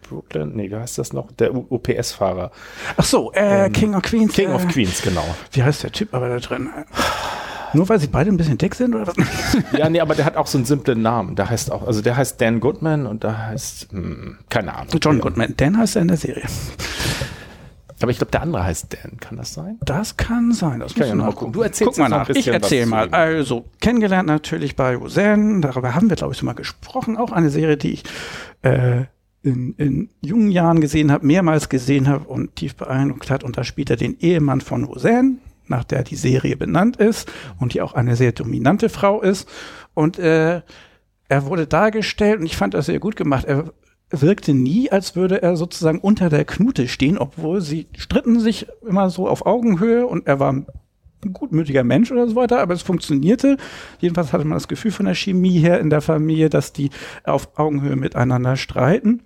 Brooklyn? 0.09 0.53
Nee, 0.55 0.71
wie 0.71 0.77
heißt 0.77 0.99
das 0.99 1.13
noch? 1.13 1.31
Der 1.33 1.55
UPS-Fahrer. 1.55 2.51
Ach 2.97 3.05
so, 3.05 3.33
äh, 3.33 3.71
King 3.71 3.95
of 3.95 4.03
Queens. 4.03 4.33
King 4.33 4.51
äh, 4.51 4.55
of 4.55 4.67
Queens, 4.69 5.03
genau. 5.03 5.25
Wie 5.53 5.63
heißt 5.63 5.83
der 5.83 5.93
Typ 5.93 6.15
aber 6.15 6.29
da 6.29 6.39
drin? 6.39 6.71
Nur 7.73 7.89
weil 7.89 8.01
sie 8.01 8.07
beide 8.07 8.31
ein 8.31 8.37
bisschen 8.37 8.59
dick 8.59 8.75
sind 8.75 8.95
oder 8.95 9.07
was? 9.07 9.17
Ja, 9.77 9.89
nee, 9.91 10.01
aber 10.01 10.15
der 10.15 10.25
hat 10.25 10.37
auch 10.37 10.47
so 10.47 10.57
einen 10.57 10.65
simplen 10.65 11.03
Namen. 11.03 11.37
Der 11.37 11.51
heißt 11.51 11.71
auch, 11.71 11.87
also 11.87 12.01
der 12.01 12.17
heißt 12.17 12.41
Dan 12.41 12.61
Goodman 12.61 13.07
und 13.07 13.25
da 13.25 13.37
heißt, 13.37 13.89
hm, 13.91 14.39
keine 14.49 14.75
Ahnung. 14.75 14.89
John 15.01 15.21
Goodman. 15.21 15.55
Dan 15.57 15.77
heißt 15.77 15.97
er 15.97 16.03
in 16.03 16.09
der 16.09 16.17
Serie. 16.17 16.45
Aber 18.01 18.11
ich 18.11 18.19
glaube, 18.19 18.31
der 18.31 18.43
andere 18.43 18.65
heißt 18.65 18.89
Dan, 18.93 19.19
kann 19.19 19.37
das 19.37 19.55
sein? 19.55 19.79
Das 19.85 20.17
kann 20.17 20.53
sein. 20.53 20.81
Das 20.81 20.95
kann 20.95 21.01
muss 21.01 21.09
ja 21.09 21.15
man 21.15 21.19
noch 21.19 21.25
mal 21.25 21.31
gucken. 21.31 21.39
gucken. 21.39 21.53
Du 21.55 21.63
erzählst 21.63 21.95
Guck 21.95 21.99
mal 21.99 22.05
ein 22.07 22.11
nach. 22.11 22.29
Ich 22.29 22.49
erzähle 22.49 22.87
mal. 22.87 23.09
Also, 23.11 23.65
kennengelernt 23.81 24.27
natürlich 24.29 24.77
bei 24.77 24.97
Roseanne. 24.97 25.61
Darüber 25.61 25.95
haben 25.95 26.11
wir, 26.11 26.17
glaube 26.17 26.33
ich, 26.33 26.39
schon 26.39 26.47
mal 26.47 26.53
gesprochen. 26.53 27.17
Auch 27.17 27.33
eine 27.33 27.49
Serie, 27.49 27.77
die 27.77 27.95
ich 27.95 28.05
äh, 28.63 29.05
in, 29.43 29.75
in 29.79 30.11
jungen 30.21 30.51
Jahren 30.51 30.81
gesehen 30.81 31.11
habe, 31.11 31.25
mehrmals 31.25 31.69
gesehen 31.69 32.09
habe 32.09 32.25
und 32.29 32.57
tief 32.57 32.75
beeindruckt 32.77 33.31
hat. 33.31 33.45
Und 33.45 33.57
da 33.57 33.65
spielt 33.65 33.89
er 33.89 33.97
den 33.97 34.19
Ehemann 34.19 34.61
von 34.61 34.85
Roseanne, 34.85 35.37
nach 35.67 35.85
der 35.85 36.03
die 36.03 36.17
Serie 36.17 36.57
benannt 36.57 36.97
ist 36.97 37.31
und 37.59 37.73
die 37.73 37.81
auch 37.81 37.95
eine 37.95 38.17
sehr 38.17 38.33
dominante 38.33 38.89
Frau 38.89 39.23
ist. 39.23 39.49
Und 39.95 40.19
äh, 40.19 40.61
er 41.29 41.47
wurde 41.47 41.67
dargestellt 41.67 42.41
und 42.41 42.47
ich 42.47 42.57
fand 42.57 42.75
das 42.75 42.87
sehr 42.87 42.99
gut 42.99 43.17
gemacht. 43.17 43.45
Er 43.47 43.73
wirkte 44.11 44.55
nie, 44.55 44.91
als 44.91 45.17
würde 45.17 45.43
er 45.43 45.57
sozusagen 45.57 45.99
unter 45.99 46.29
der 46.29 46.45
Knute 46.45 46.89
stehen, 46.89 47.19
obwohl 47.19 47.61
sie 47.61 47.89
stritten 47.97 48.41
sich 48.41 48.67
immer 48.87 49.11
so 49.11 49.29
auf 49.29 49.47
Augenhöhe 49.47 50.07
und 50.07 50.27
er 50.27 50.39
war 50.39 50.53
ein 50.53 50.67
gutmütiger 51.33 51.83
Mensch 51.83 52.13
oder 52.13 52.29
so 52.29 52.37
weiter, 52.37 52.61
aber 52.61 52.75
es 52.75 52.83
funktionierte. 52.83 53.57
Jedenfalls 53.99 54.33
hatte 54.33 54.45
man 54.45 54.57
das 54.57 54.69
Gefühl 54.69 54.93
von 54.93 55.07
der 55.07 55.15
Chemie 55.15 55.59
her 55.59 55.81
in 55.81 55.91
der 55.91 56.01
Familie, 56.01 56.51
dass 56.51 56.73
die 56.73 56.91
auf 57.25 57.59
Augenhöhe 57.59 57.97
miteinander 57.97 58.57
streiten 58.57 59.23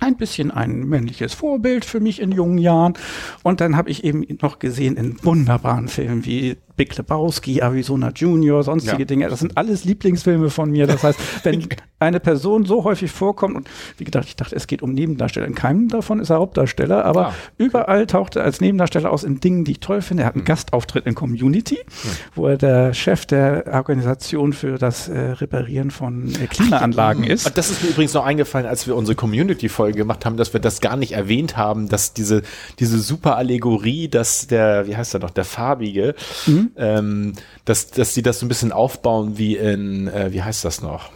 ein 0.00 0.16
bisschen 0.16 0.50
ein 0.50 0.80
männliches 0.80 1.34
Vorbild 1.34 1.84
für 1.84 2.00
mich 2.00 2.20
in 2.20 2.32
jungen 2.32 2.58
Jahren. 2.58 2.94
Und 3.42 3.60
dann 3.60 3.76
habe 3.76 3.90
ich 3.90 4.04
eben 4.04 4.24
noch 4.42 4.58
gesehen 4.58 4.96
in 4.96 5.22
wunderbaren 5.24 5.88
Filmen 5.88 6.24
wie 6.24 6.56
Big 6.76 6.96
Lebowski, 6.96 7.60
Arizona 7.60 8.10
Junior, 8.14 8.62
sonstige 8.64 9.00
ja. 9.00 9.04
Dinge. 9.04 9.28
Das 9.28 9.40
sind 9.40 9.56
alles 9.56 9.84
Lieblingsfilme 9.84 10.50
von 10.50 10.70
mir. 10.70 10.86
Das 10.86 11.04
heißt, 11.04 11.18
wenn 11.44 11.68
eine 12.00 12.20
Person 12.20 12.64
so 12.64 12.84
häufig 12.84 13.12
vorkommt 13.12 13.56
und 13.56 13.70
wie 13.96 14.04
gedacht, 14.04 14.26
ich 14.26 14.36
dachte, 14.36 14.56
es 14.56 14.66
geht 14.66 14.82
um 14.82 14.92
Nebendarsteller. 14.92 15.46
In 15.46 15.54
keinem 15.54 15.88
davon 15.88 16.18
ist 16.18 16.30
er 16.30 16.38
Hauptdarsteller, 16.38 17.04
aber 17.04 17.26
ah, 17.26 17.28
okay. 17.28 17.36
überall 17.58 18.06
taucht 18.06 18.36
er 18.36 18.42
als 18.42 18.60
Nebendarsteller 18.60 19.10
aus 19.10 19.22
in 19.22 19.40
Dingen, 19.40 19.64
die 19.64 19.72
ich 19.72 19.80
toll 19.80 20.02
finde. 20.02 20.24
Er 20.24 20.26
hat 20.26 20.34
einen 20.34 20.42
mhm. 20.42 20.46
Gastauftritt 20.46 21.06
in 21.06 21.14
Community, 21.14 21.78
mhm. 21.86 22.08
wo 22.34 22.48
er 22.48 22.56
der 22.56 22.92
Chef 22.92 23.24
der 23.24 23.64
Organisation 23.72 24.52
für 24.52 24.76
das 24.76 25.08
äh, 25.08 25.18
Reparieren 25.18 25.92
von 25.92 26.28
äh, 26.34 26.46
Klimaanlagen 26.48 27.24
Ach, 27.24 27.30
ist. 27.30 27.56
Das 27.56 27.70
ist 27.70 27.84
mir 27.84 27.90
übrigens 27.90 28.14
noch 28.14 28.26
eingefallen, 28.26 28.66
als 28.66 28.86
wir 28.86 28.96
unsere 28.96 29.14
Community-Folge 29.14 29.98
gemacht 29.98 30.26
haben, 30.26 30.36
dass 30.36 30.52
wir 30.52 30.60
das 30.60 30.80
gar 30.80 30.96
nicht 30.96 31.12
erwähnt 31.12 31.56
haben, 31.56 31.88
dass 31.88 32.12
diese, 32.12 32.42
diese 32.80 32.98
super 32.98 33.36
Allegorie, 33.36 34.08
dass 34.08 34.48
der, 34.48 34.88
wie 34.88 34.96
heißt 34.96 35.14
er 35.14 35.20
noch, 35.20 35.30
der 35.30 35.44
Farbige, 35.44 36.14
mhm 36.46 36.63
ähm, 36.76 37.34
dass, 37.64 37.90
dass 37.90 38.14
sie 38.14 38.22
das 38.22 38.40
so 38.40 38.46
ein 38.46 38.48
bisschen 38.48 38.72
aufbauen 38.72 39.38
wie 39.38 39.56
in, 39.56 40.08
äh, 40.08 40.32
wie 40.32 40.42
heißt 40.42 40.64
das 40.64 40.82
noch? 40.82 41.10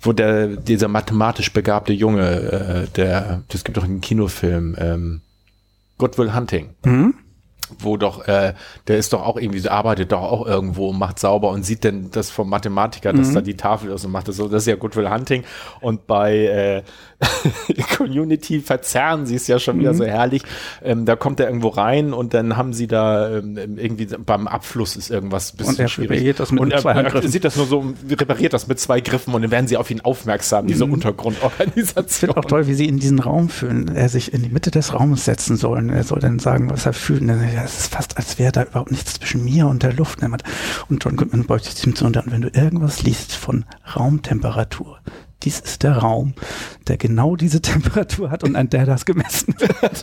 Wo 0.00 0.12
der, 0.12 0.48
dieser 0.48 0.88
mathematisch 0.88 1.52
begabte 1.52 1.92
Junge, 1.92 2.86
äh, 2.86 2.88
der, 2.96 3.42
das 3.48 3.64
gibt 3.64 3.76
doch 3.76 3.84
einen 3.84 4.00
Kinofilm, 4.00 4.76
ähm, 4.78 5.20
Good 5.98 6.16
Will 6.18 6.34
Hunting. 6.34 6.70
Mhm 6.84 7.14
wo 7.78 7.96
doch, 7.96 8.26
äh, 8.26 8.54
der 8.88 8.98
ist 8.98 9.12
doch 9.12 9.26
auch 9.26 9.36
irgendwie, 9.36 9.66
arbeitet 9.68 10.12
doch 10.12 10.22
auch 10.22 10.46
irgendwo, 10.46 10.92
macht 10.92 11.18
sauber 11.18 11.50
und 11.50 11.64
sieht 11.64 11.84
denn 11.84 12.10
das 12.10 12.30
vom 12.30 12.48
Mathematiker, 12.48 13.12
dass 13.12 13.28
mhm. 13.28 13.34
da 13.34 13.40
die 13.40 13.56
Tafel 13.56 13.90
ist 13.90 14.04
und 14.04 14.12
macht 14.12 14.28
das 14.28 14.36
so, 14.36 14.48
das 14.48 14.62
ist 14.62 14.66
ja 14.66 14.76
Goodwill 14.76 15.10
Hunting. 15.10 15.44
Und 15.80 16.06
bei 16.06 16.36
äh, 16.36 16.82
Community 17.96 18.60
verzerren 18.60 19.26
sie 19.26 19.36
es 19.36 19.46
ja 19.46 19.58
schon 19.58 19.78
wieder 19.78 19.92
mhm. 19.92 19.98
so 19.98 20.04
herrlich. 20.04 20.42
Ähm, 20.82 21.04
da 21.04 21.16
kommt 21.16 21.40
er 21.40 21.46
irgendwo 21.46 21.68
rein 21.68 22.12
und 22.12 22.34
dann 22.34 22.56
haben 22.56 22.72
sie 22.72 22.86
da 22.86 23.38
ähm, 23.38 23.56
irgendwie 23.76 24.06
beim 24.06 24.48
Abfluss 24.48 24.96
ist 24.96 25.10
irgendwas 25.10 25.52
ein 25.52 25.56
bisschen 25.58 25.74
und 25.74 25.80
er 25.80 25.88
schwierig. 25.88 26.10
Repariert 26.10 26.40
das 26.40 26.52
mit 26.52 26.60
und 26.60 26.72
er, 26.72 26.78
zwei 26.80 26.92
er 26.92 27.28
sieht 27.28 27.44
das 27.44 27.56
nur 27.56 27.66
so, 27.66 27.84
repariert 28.08 28.52
das 28.52 28.66
mit 28.68 28.78
zwei 28.80 29.00
Griffen 29.00 29.34
und 29.34 29.42
dann 29.42 29.50
werden 29.50 29.68
sie 29.68 29.76
auf 29.76 29.90
ihn 29.90 30.00
aufmerksam, 30.00 30.66
diese 30.66 30.86
mhm. 30.86 30.94
Untergrundorganisation. 30.94 32.06
Ich 32.06 32.16
finde 32.16 32.36
auch 32.36 32.44
toll, 32.44 32.66
wie 32.66 32.74
sie 32.74 32.86
in 32.86 32.98
diesen 32.98 33.18
Raum 33.18 33.48
führen, 33.48 33.94
er 33.94 34.08
sich 34.08 34.32
in 34.32 34.42
die 34.42 34.48
Mitte 34.48 34.70
des 34.70 34.94
Raumes 34.94 35.24
setzen 35.24 35.56
sollen. 35.56 35.90
Er 35.90 36.04
soll 36.04 36.20
dann 36.20 36.38
sagen, 36.38 36.70
was 36.70 36.86
er 36.86 36.92
fühlt. 36.92 37.22
Es 37.64 37.78
ist 37.78 37.94
fast, 37.94 38.16
als 38.16 38.38
wäre 38.38 38.52
da 38.52 38.62
überhaupt 38.64 38.90
nichts 38.90 39.14
zwischen 39.14 39.44
mir 39.44 39.66
und 39.66 39.82
der 39.82 39.92
Luft. 39.92 40.20
Und 40.88 41.04
John 41.04 41.16
Goodman 41.16 41.46
beugt 41.46 41.64
sich 41.64 41.86
ihm 41.86 41.94
zu 41.94 42.04
und 42.04 42.16
dann, 42.16 42.30
wenn 42.30 42.42
du 42.42 42.48
irgendwas 42.48 43.02
liest 43.02 43.32
von 43.32 43.64
Raumtemperatur, 43.96 45.00
dies 45.42 45.60
ist 45.60 45.82
der 45.82 45.98
Raum, 45.98 46.34
der 46.88 46.96
genau 46.96 47.36
diese 47.36 47.60
Temperatur 47.62 48.30
hat 48.30 48.44
und 48.44 48.56
an 48.56 48.68
der 48.68 48.86
das 48.86 49.04
gemessen 49.04 49.54
wird. 49.58 50.02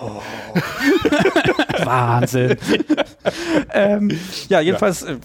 oh. 0.00 0.22
Wahnsinn. 1.84 2.56
ähm, 3.72 4.10
ja, 4.48 4.60
jedenfalls 4.60 5.02
ja. 5.02 5.10
Äh, 5.10 5.18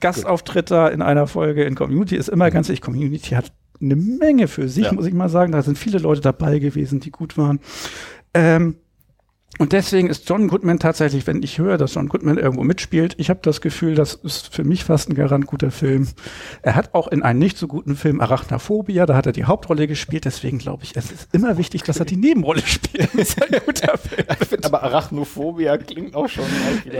Gastauftritt 0.00 0.70
in 0.70 1.02
einer 1.02 1.26
Folge 1.26 1.64
in 1.64 1.74
Community 1.74 2.16
ist 2.16 2.28
immer 2.28 2.50
ganz 2.50 2.68
wichtig. 2.68 2.82
Community 2.82 3.30
hat 3.30 3.52
eine 3.80 3.96
Menge 3.96 4.48
für 4.48 4.68
sich, 4.68 4.84
ja. 4.84 4.92
muss 4.92 5.06
ich 5.06 5.14
mal 5.14 5.28
sagen. 5.28 5.52
Da 5.52 5.62
sind 5.62 5.78
viele 5.78 5.98
Leute 5.98 6.20
dabei 6.20 6.58
gewesen, 6.58 7.00
die 7.00 7.10
gut 7.10 7.36
waren. 7.36 7.60
Ähm, 8.34 8.76
und 9.58 9.72
deswegen 9.72 10.08
ist 10.08 10.28
John 10.28 10.48
Goodman 10.48 10.78
tatsächlich, 10.78 11.26
wenn 11.26 11.42
ich 11.42 11.58
höre, 11.58 11.76
dass 11.76 11.94
John 11.94 12.08
Goodman 12.08 12.38
irgendwo 12.38 12.64
mitspielt, 12.64 13.14
ich 13.18 13.28
habe 13.28 13.40
das 13.42 13.60
Gefühl, 13.60 13.94
das 13.94 14.14
ist 14.14 14.52
für 14.54 14.64
mich 14.64 14.84
fast 14.84 15.10
ein 15.10 15.14
garant 15.14 15.46
guter 15.46 15.70
Film. 15.70 16.08
Er 16.62 16.74
hat 16.74 16.94
auch 16.94 17.08
in 17.08 17.22
einem 17.22 17.38
nicht 17.38 17.58
so 17.58 17.68
guten 17.68 17.94
Film 17.94 18.20
Arachnophobia, 18.20 19.04
da 19.04 19.14
hat 19.14 19.26
er 19.26 19.32
die 19.32 19.44
Hauptrolle 19.44 19.86
gespielt, 19.86 20.24
deswegen 20.24 20.58
glaube 20.58 20.84
ich, 20.84 20.96
es 20.96 21.12
ist 21.12 21.28
immer 21.32 21.58
wichtig, 21.58 21.82
dass 21.82 21.98
er 21.98 22.06
die 22.06 22.16
Nebenrolle 22.16 22.62
spielt. 22.64 23.14
Ist 23.14 23.42
ein 23.42 23.60
guter 23.64 23.98
Film. 23.98 24.26
aber 24.62 24.82
Arachnophobia 24.82 25.76
klingt 25.76 26.14
auch 26.14 26.28
schon 26.28 26.44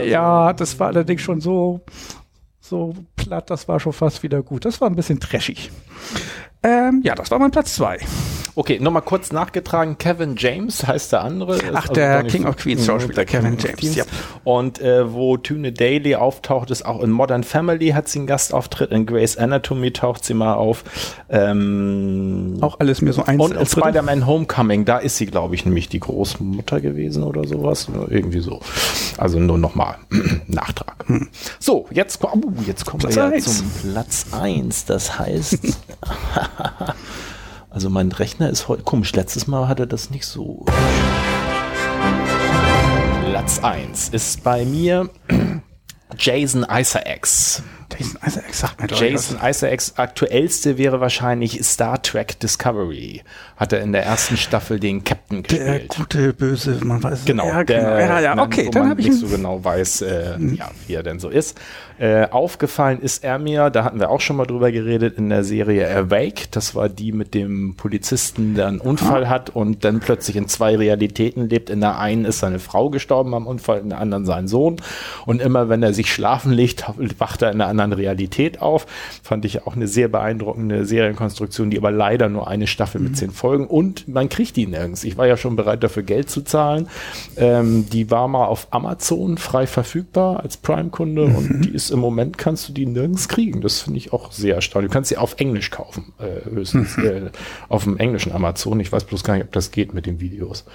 Ja, 0.05 0.49
so. 0.49 0.53
das 0.57 0.79
war 0.79 0.87
allerdings 0.87 1.21
schon 1.21 1.41
so, 1.41 1.81
so 2.59 2.93
platt, 3.15 3.49
das 3.49 3.67
war 3.67 3.79
schon 3.79 3.93
fast 3.93 4.21
wieder 4.21 4.43
gut. 4.43 4.65
Das 4.65 4.79
war 4.79 4.89
ein 4.89 4.95
bisschen 4.95 5.19
trashig. 5.19 5.71
Ähm, 6.61 7.01
ja, 7.03 7.15
das 7.15 7.31
war 7.31 7.39
mein 7.39 7.51
Platz 7.51 7.73
zwei. 7.75 7.97
Okay, 8.55 8.79
nochmal 8.79 9.01
kurz 9.01 9.31
nachgetragen. 9.31 9.97
Kevin 9.97 10.35
James 10.37 10.85
heißt 10.85 11.11
der 11.11 11.23
andere. 11.23 11.57
Ach, 11.73 11.81
also 11.81 11.93
der 11.93 12.23
King 12.23 12.45
of 12.45 12.57
Queens 12.57 12.85
Schauspieler, 12.85 13.25
Kevin 13.25 13.57
James. 13.57 13.95
Ja. 13.95 14.03
Und 14.43 14.79
äh, 14.79 15.11
wo 15.11 15.37
Tune 15.37 15.71
Daly 15.71 16.15
auftaucht, 16.15 16.69
ist 16.69 16.85
auch 16.85 17.01
in 17.01 17.09
Modern 17.09 17.43
Family 17.43 17.89
hat 17.89 18.07
sie 18.07 18.19
einen 18.19 18.27
Gastauftritt. 18.27 18.91
In 18.91 19.07
Grey's 19.07 19.37
Anatomy 19.37 19.91
taucht 19.91 20.23
sie 20.23 20.35
mal 20.35 20.53
auf. 20.53 20.83
Ähm, 21.29 22.57
auch 22.61 22.79
alles 22.79 23.01
mir 23.01 23.13
so 23.13 23.23
eins. 23.23 23.41
Und 23.41 23.55
in 23.55 23.65
Spider-Man 23.65 24.27
Homecoming, 24.27 24.85
da 24.85 24.99
ist 24.99 25.17
sie, 25.17 25.25
glaube 25.25 25.55
ich, 25.55 25.65
nämlich 25.65 25.89
die 25.89 25.99
Großmutter 25.99 26.79
gewesen 26.79 27.23
oder 27.23 27.47
sowas. 27.47 27.87
Irgendwie 28.09 28.39
so. 28.39 28.59
Also 29.17 29.39
nur 29.39 29.57
nochmal 29.57 29.95
Nachtrag. 30.47 31.05
Hm. 31.07 31.29
So, 31.59 31.87
jetzt, 31.91 32.23
oh, 32.23 32.39
jetzt 32.67 32.85
kommen 32.85 32.99
Platz 32.99 33.15
wir 33.15 33.35
ja 33.35 33.39
zum 33.39 33.71
Platz 33.91 34.27
eins. 34.31 34.85
Das 34.85 35.17
heißt, 35.17 35.59
Also 37.73 37.89
mein 37.89 38.11
Rechner 38.11 38.51
ist 38.51 38.67
heute 38.67 38.83
komisch. 38.83 39.13
Letztes 39.13 39.47
Mal 39.47 39.67
hatte 39.67 39.87
das 39.87 40.11
nicht 40.11 40.27
so. 40.27 40.63
Platz 43.31 43.59
1 43.63 44.09
ist 44.09 44.43
bei 44.43 44.63
mir 44.63 45.09
Jason 46.17 46.67
Isaacs. 46.69 47.63
Jason 47.97 48.19
Isaacs 48.25 48.59
sagt 48.59 48.81
mir 48.81 48.87
Jason 48.87 49.37
Isaacs 49.43 49.93
aktuellste 49.97 50.77
wäre 50.77 50.99
wahrscheinlich 50.99 51.63
Star 51.63 52.01
Trek 52.01 52.39
Discovery. 52.39 53.21
Hat 53.57 53.73
er 53.73 53.81
in 53.81 53.91
der 53.91 54.03
ersten 54.03 54.37
Staffel 54.37 54.79
den 54.79 55.03
Captain 55.03 55.43
gespielt. 55.43 55.67
Der 55.67 55.79
gute, 55.87 56.33
böse, 56.33 56.79
man 56.83 57.01
weiß 57.01 57.25
Genau, 57.25 57.47
ja, 57.47 57.63
der, 57.63 57.79
genau. 57.79 57.97
Ja, 57.97 58.19
ja, 58.19 58.37
okay, 58.37 58.69
dann 58.71 58.89
habe 58.89 59.01
ich 59.01 59.07
nicht 59.07 59.19
so 59.19 59.27
genau 59.27 59.63
weiß, 59.63 60.01
äh, 60.01 60.37
mhm. 60.37 60.55
ja, 60.55 60.69
wie 60.87 60.93
er 60.93 61.03
denn 61.03 61.19
so 61.19 61.29
ist. 61.29 61.59
Äh, 61.99 62.27
aufgefallen 62.31 62.99
ist 62.99 63.23
er 63.23 63.37
mir, 63.37 63.69
da 63.69 63.83
hatten 63.83 63.99
wir 63.99 64.09
auch 64.09 64.19
schon 64.19 64.35
mal 64.35 64.45
drüber 64.45 64.71
geredet, 64.71 65.17
in 65.17 65.29
der 65.29 65.43
Serie 65.43 65.87
Awake. 65.95 66.47
Das 66.51 66.73
war 66.73 66.89
die 66.89 67.11
mit 67.11 67.33
dem 67.33 67.75
Polizisten, 67.75 68.55
der 68.55 68.67
einen 68.67 68.79
Unfall 68.79 69.25
ah. 69.25 69.29
hat 69.29 69.51
und 69.51 69.85
dann 69.85 69.99
plötzlich 69.99 70.35
in 70.35 70.47
zwei 70.47 70.75
Realitäten 70.75 71.47
lebt. 71.49 71.69
In 71.69 71.81
der 71.81 71.99
einen 71.99 72.25
ist 72.25 72.39
seine 72.39 72.59
Frau 72.59 72.89
gestorben 72.89 73.35
am 73.35 73.45
Unfall, 73.45 73.79
in 73.79 73.89
der 73.89 73.99
anderen 73.99 74.25
sein 74.25 74.47
Sohn. 74.47 74.77
Und 75.25 75.41
immer 75.41 75.69
wenn 75.69 75.83
er 75.83 75.93
sich 75.93 76.11
schlafen 76.11 76.51
legt, 76.51 76.85
wacht 77.19 77.41
er 77.43 77.51
in 77.51 77.59
der 77.59 77.67
anderen 77.67 77.82
anderen 77.83 78.03
Realität 78.03 78.61
auf. 78.61 78.85
Fand 79.21 79.45
ich 79.45 79.65
auch 79.67 79.75
eine 79.75 79.87
sehr 79.87 80.07
beeindruckende 80.07 80.85
Serienkonstruktion, 80.85 81.69
die 81.69 81.77
aber 81.77 81.91
leider 81.91 82.29
nur 82.29 82.47
eine 82.47 82.67
Staffel 82.67 82.99
mhm. 82.99 83.07
mit 83.07 83.17
zehn 83.17 83.31
Folgen 83.31 83.67
und 83.67 84.07
man 84.07 84.29
kriegt 84.29 84.55
die 84.55 84.67
nirgends. 84.67 85.03
Ich 85.03 85.17
war 85.17 85.27
ja 85.27 85.37
schon 85.37 85.55
bereit 85.55 85.83
dafür 85.83 86.03
Geld 86.03 86.29
zu 86.29 86.41
zahlen. 86.41 86.87
Ähm, 87.37 87.89
die 87.89 88.09
war 88.09 88.27
mal 88.27 88.45
auf 88.45 88.67
Amazon 88.71 89.37
frei 89.37 89.67
verfügbar 89.67 90.39
als 90.41 90.57
Prime-Kunde 90.57 91.27
mhm. 91.27 91.35
und 91.35 91.61
die 91.61 91.69
ist 91.69 91.91
im 91.91 91.99
Moment 91.99 92.37
kannst 92.37 92.69
du 92.69 92.73
die 92.73 92.85
nirgends 92.85 93.27
kriegen. 93.27 93.61
Das 93.61 93.81
finde 93.81 93.97
ich 93.97 94.13
auch 94.13 94.31
sehr 94.31 94.55
erstaunlich. 94.55 94.89
Du 94.89 94.93
kannst 94.93 95.09
sie 95.09 95.17
auf 95.17 95.39
Englisch 95.39 95.71
kaufen, 95.71 96.13
äh, 96.19 96.49
höchstens 96.49 96.97
mhm. 96.97 97.05
äh, 97.05 97.21
auf 97.69 97.83
dem 97.83 97.97
englischen 97.97 98.31
Amazon. 98.31 98.79
Ich 98.79 98.91
weiß 98.91 99.03
bloß 99.05 99.23
gar 99.23 99.35
nicht, 99.35 99.45
ob 99.45 99.51
das 99.51 99.71
geht 99.71 99.93
mit 99.93 100.05
den 100.05 100.19
Videos. 100.19 100.65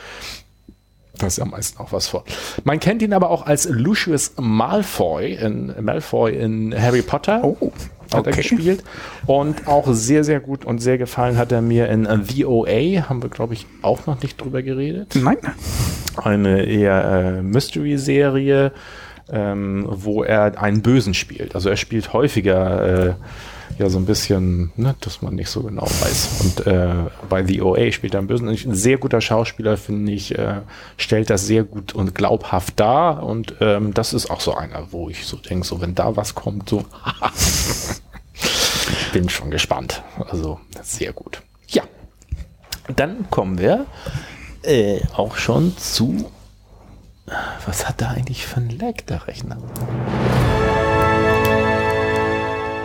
Das 1.18 1.34
ist 1.34 1.40
am 1.40 1.50
meisten 1.50 1.78
auch 1.80 1.92
was 1.92 2.08
vor. 2.08 2.24
Man 2.64 2.80
kennt 2.80 3.02
ihn 3.02 3.12
aber 3.12 3.30
auch 3.30 3.44
als 3.44 3.68
Lucius 3.68 4.32
Malfoy 4.38 5.34
in, 5.34 5.74
Malfoy 5.80 6.32
in 6.32 6.74
Harry 6.80 7.02
Potter. 7.02 7.40
Oh, 7.42 7.56
okay. 7.60 7.72
Hat 8.12 8.26
er 8.26 8.32
gespielt. 8.32 8.84
Und 9.26 9.66
auch 9.66 9.86
sehr, 9.88 10.24
sehr 10.24 10.40
gut 10.40 10.64
und 10.64 10.78
sehr 10.78 10.96
gefallen 10.96 11.36
hat 11.36 11.52
er 11.52 11.60
mir 11.60 11.88
in 11.88 12.08
The 12.24 12.46
OA. 12.46 13.08
Haben 13.08 13.22
wir, 13.22 13.28
glaube 13.28 13.54
ich, 13.54 13.66
auch 13.82 14.06
noch 14.06 14.22
nicht 14.22 14.40
drüber 14.40 14.62
geredet. 14.62 15.14
Nein. 15.14 15.36
Eine 16.16 16.64
eher 16.64 17.04
äh, 17.04 17.42
Mystery-Serie, 17.42 18.72
ähm, 19.30 19.86
wo 19.88 20.22
er 20.22 20.60
einen 20.60 20.82
Bösen 20.82 21.14
spielt. 21.14 21.54
Also 21.54 21.68
er 21.68 21.76
spielt 21.76 22.12
häufiger 22.12 23.08
äh, 23.08 23.14
ja 23.78 23.88
so 23.88 23.98
ein 23.98 24.04
bisschen, 24.04 24.72
ne, 24.76 24.94
dass 25.00 25.22
man 25.22 25.34
nicht 25.34 25.50
so 25.50 25.62
genau 25.62 25.84
weiß. 25.84 26.40
Und 26.40 26.66
äh, 26.66 27.10
bei 27.28 27.44
The 27.44 27.62
OA 27.62 27.92
spielt 27.92 28.14
er 28.14 28.18
einen 28.18 28.28
Bösen. 28.28 28.48
Ein 28.48 28.74
sehr 28.74 28.98
guter 28.98 29.20
Schauspieler, 29.20 29.76
finde 29.76 30.12
ich, 30.12 30.36
äh, 30.38 30.60
stellt 30.96 31.30
das 31.30 31.46
sehr 31.46 31.64
gut 31.64 31.94
und 31.94 32.14
glaubhaft 32.14 32.78
dar. 32.80 33.22
Und 33.22 33.56
ähm, 33.60 33.94
das 33.94 34.12
ist 34.12 34.30
auch 34.30 34.40
so 34.40 34.54
einer, 34.54 34.92
wo 34.92 35.08
ich 35.08 35.26
so 35.26 35.36
denke, 35.36 35.66
so 35.66 35.80
wenn 35.80 35.94
da 35.94 36.16
was 36.16 36.34
kommt, 36.34 36.68
so 36.68 36.84
bin 39.12 39.28
schon 39.28 39.50
gespannt. 39.50 40.02
Also 40.28 40.60
sehr 40.82 41.12
gut. 41.12 41.42
Ja, 41.68 41.82
dann 42.94 43.30
kommen 43.30 43.58
wir 43.58 43.86
äh, 44.62 45.00
auch 45.14 45.36
schon 45.36 45.76
zu 45.76 46.30
was 47.66 47.86
hat 47.86 48.00
da 48.00 48.10
eigentlich 48.10 48.46
für 48.46 48.60
ein 48.60 48.70
Lag, 48.70 48.94
der 49.08 49.26
Rechner? 49.26 49.58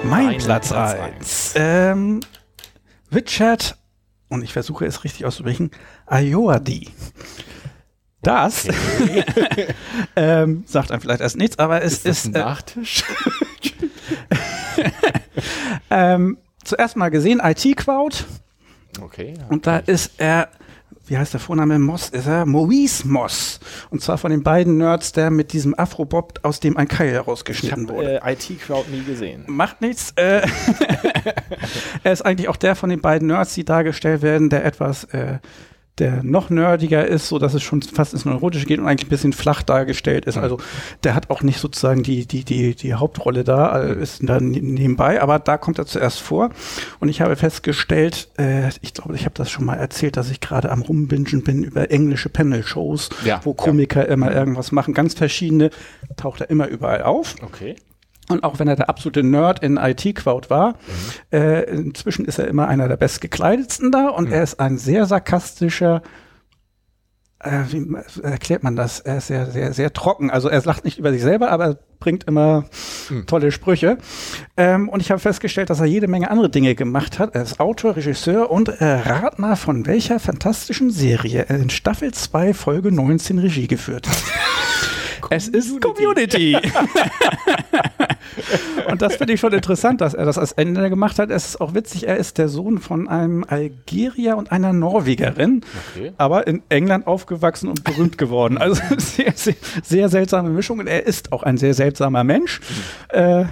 Mein, 0.03 0.37
Platz 0.37 0.71
1. 0.71 1.53
Ähm, 1.55 2.19
Richard, 3.13 3.77
und 4.29 4.43
ich 4.43 4.53
versuche 4.53 4.85
es 4.85 5.03
richtig 5.03 5.25
auszusprechen, 5.25 5.71
Ayoade. 6.05 6.87
Das 8.21 8.67
ähm, 10.15 10.63
sagt 10.65 10.91
einem 10.91 11.01
vielleicht 11.01 11.21
erst 11.21 11.37
nichts, 11.37 11.59
aber 11.59 11.81
es 11.81 11.93
Ist 11.93 12.05
das 12.05 12.17
ist, 12.17 12.25
ein 12.27 12.35
äh, 12.35 12.39
Nachtisch? 12.39 13.03
ähm, 15.89 16.37
zuerst 16.63 16.95
mal 16.95 17.09
gesehen 17.09 17.41
IT 17.43 17.77
Crowd 17.77 18.23
okay. 19.01 19.33
ja. 19.37 19.47
und 19.47 19.67
da 19.67 19.77
ist 19.77 20.13
er, 20.17 20.49
wie 21.05 21.17
heißt 21.17 21.33
der 21.33 21.39
Vorname 21.39 21.79
Moss, 21.79 22.09
ist 22.09 22.27
er 22.27 22.45
Maurice 22.45 23.07
Moss 23.07 23.59
und 23.89 24.01
zwar 24.01 24.17
von 24.17 24.31
den 24.31 24.43
beiden 24.43 24.77
Nerds, 24.77 25.11
der 25.11 25.29
mit 25.29 25.53
diesem 25.53 25.77
Afrobob, 25.77 26.39
aus 26.43 26.59
dem 26.59 26.77
ein 26.77 26.87
Keil 26.87 27.09
Ich 27.09 27.13
herausgeschnitten 27.13 27.89
wurde. 27.89 28.21
äh, 28.23 28.33
IT-Crowd 28.33 28.89
nie 28.89 29.03
gesehen. 29.03 29.43
Macht 29.47 29.81
nichts. 29.81 30.11
Äh, 30.15 30.41
er 32.03 32.13
ist 32.13 32.21
eigentlich 32.21 32.47
auch 32.47 32.55
der 32.57 32.75
von 32.75 32.89
den 32.89 33.01
beiden 33.01 33.27
Nerds, 33.27 33.53
die 33.53 33.65
dargestellt 33.65 34.21
werden, 34.21 34.49
der 34.49 34.65
etwas, 34.65 35.03
äh, 35.05 35.39
der 35.99 36.23
noch 36.23 36.49
nerdiger 36.49 37.05
ist, 37.05 37.27
so 37.27 37.37
dass 37.37 37.53
es 37.53 37.61
schon 37.61 37.81
fast 37.83 38.13
ins 38.13 38.25
Neurotische 38.25 38.65
geht 38.65 38.79
und 38.79 38.87
eigentlich 38.87 39.07
ein 39.07 39.09
bisschen 39.11 39.33
flach 39.33 39.61
dargestellt 39.61 40.25
ist. 40.25 40.37
Also 40.37 40.57
der 41.03 41.13
hat 41.13 41.29
auch 41.29 41.43
nicht 41.43 41.59
sozusagen 41.59 42.01
die, 42.01 42.25
die, 42.25 42.43
die, 42.43 42.73
die 42.75 42.93
Hauptrolle 42.95 43.43
da, 43.43 43.79
äh, 43.83 44.01
ist 44.01 44.21
da 44.27 44.39
ne- 44.39 44.59
nebenbei, 44.61 45.21
aber 45.21 45.37
da 45.39 45.57
kommt 45.57 45.77
er 45.77 45.85
zuerst 45.85 46.19
vor. 46.19 46.49
Und 46.99 47.09
ich 47.09 47.21
habe 47.21 47.35
festgestellt, 47.35 48.29
äh, 48.39 48.69
ich 48.81 48.93
glaube, 48.93 49.15
ich 49.15 49.25
habe 49.25 49.35
das 49.35 49.51
schon 49.51 49.65
mal 49.65 49.75
erzählt, 49.75 50.17
dass 50.17 50.31
ich 50.31 50.39
gerade 50.41 50.71
am 50.71 50.81
Rumbingen 50.81 51.43
bin 51.43 51.63
über 51.63 51.91
englische 51.91 52.29
Panel-Shows, 52.29 53.09
Ja, 53.23 53.41
wo 53.43 53.51
ja. 53.51 53.55
Komiker 53.55 54.07
immer 54.07 54.33
irgendwas 54.33 54.71
machen, 54.71 54.93
ganz 54.95 55.13
verschiedene, 55.13 55.69
taucht 56.17 56.41
er 56.41 56.49
immer 56.49 56.67
überall 56.67 57.03
auf. 57.03 57.35
Okay. 57.43 57.75
Und 58.29 58.43
auch 58.43 58.57
wenn 58.59 58.67
er 58.67 58.75
der 58.77 58.89
absolute 58.89 59.21
Nerd 59.23 59.61
in 59.63 59.77
IT-Crowd 59.77 60.49
war, 60.49 60.69
Mhm. 60.69 61.37
äh, 61.37 61.61
inzwischen 61.63 62.25
ist 62.25 62.39
er 62.39 62.47
immer 62.47 62.67
einer 62.67 62.87
der 62.87 62.97
bestgekleidetsten 62.97 63.91
da 63.91 64.07
und 64.09 64.27
Mhm. 64.27 64.33
er 64.33 64.43
ist 64.43 64.59
ein 64.59 64.77
sehr 64.77 65.05
sarkastischer, 65.05 66.01
äh, 67.39 67.59
wie 67.69 67.85
erklärt 68.23 68.63
man 68.63 68.77
das? 68.77 69.01
Er 69.01 69.17
ist 69.17 69.27
sehr, 69.27 69.47
sehr, 69.51 69.73
sehr 69.73 69.91
trocken. 69.91 70.29
Also 70.31 70.47
er 70.47 70.61
lacht 70.63 70.85
nicht 70.85 70.97
über 70.99 71.11
sich 71.11 71.21
selber, 71.21 71.51
aber 71.51 71.65
er 71.65 71.77
bringt 71.99 72.23
immer 72.23 72.63
Mhm. 73.09 73.25
tolle 73.25 73.51
Sprüche. 73.51 73.97
Ähm, 74.55 74.87
und 74.87 75.01
ich 75.01 75.11
habe 75.11 75.19
festgestellt, 75.19 75.69
dass 75.69 75.81
er 75.81 75.85
jede 75.85 76.07
Menge 76.07 76.31
andere 76.31 76.49
Dinge 76.49 76.75
gemacht 76.75 77.19
hat. 77.19 77.35
Er 77.35 77.41
ist 77.43 77.59
Autor, 77.59 77.97
Regisseur 77.97 78.49
und 78.49 78.69
äh, 78.69 78.85
rat 78.85 79.37
mal, 79.39 79.57
von 79.57 79.85
welcher 79.85 80.21
fantastischen 80.21 80.91
Serie 80.91 81.45
er 81.49 81.57
in 81.57 81.69
Staffel 81.69 82.13
2, 82.13 82.53
Folge 82.53 82.89
19 82.93 83.39
Regie 83.39 83.67
geführt 83.67 84.07
hat. 84.07 84.15
Es 85.29 85.47
ist 85.47 85.81
Community. 85.81 86.57
Und 88.89 89.01
das 89.01 89.15
finde 89.15 89.33
ich 89.33 89.39
schon 89.39 89.53
interessant, 89.53 90.01
dass 90.01 90.13
er 90.13 90.25
das 90.25 90.37
als 90.37 90.51
Ende 90.53 90.89
gemacht 90.89 91.19
hat. 91.19 91.29
Es 91.29 91.45
ist 91.49 91.61
auch 91.61 91.73
witzig, 91.73 92.07
er 92.07 92.17
ist 92.17 92.37
der 92.37 92.47
Sohn 92.49 92.79
von 92.79 93.07
einem 93.07 93.43
Algerier 93.47 94.37
und 94.37 94.51
einer 94.51 94.73
Norwegerin, 94.73 95.61
Okay. 95.95 96.11
aber 96.17 96.47
in 96.47 96.61
England 96.69 97.07
aufgewachsen 97.07 97.69
und 97.69 97.83
berühmt 97.83 98.17
geworden. 98.17 98.57
Also 98.57 98.81
sehr, 98.97 99.33
sehr, 99.35 99.55
sehr 99.83 100.09
seltsame 100.09 100.49
Mischung. 100.49 100.79
Und 100.79 100.87
er 100.87 101.05
ist 101.05 101.31
auch 101.31 101.43
ein 101.43 101.57
sehr 101.57 101.73
seltsamer 101.73 102.23
Mensch. 102.23 102.61
Äh, 103.09 103.45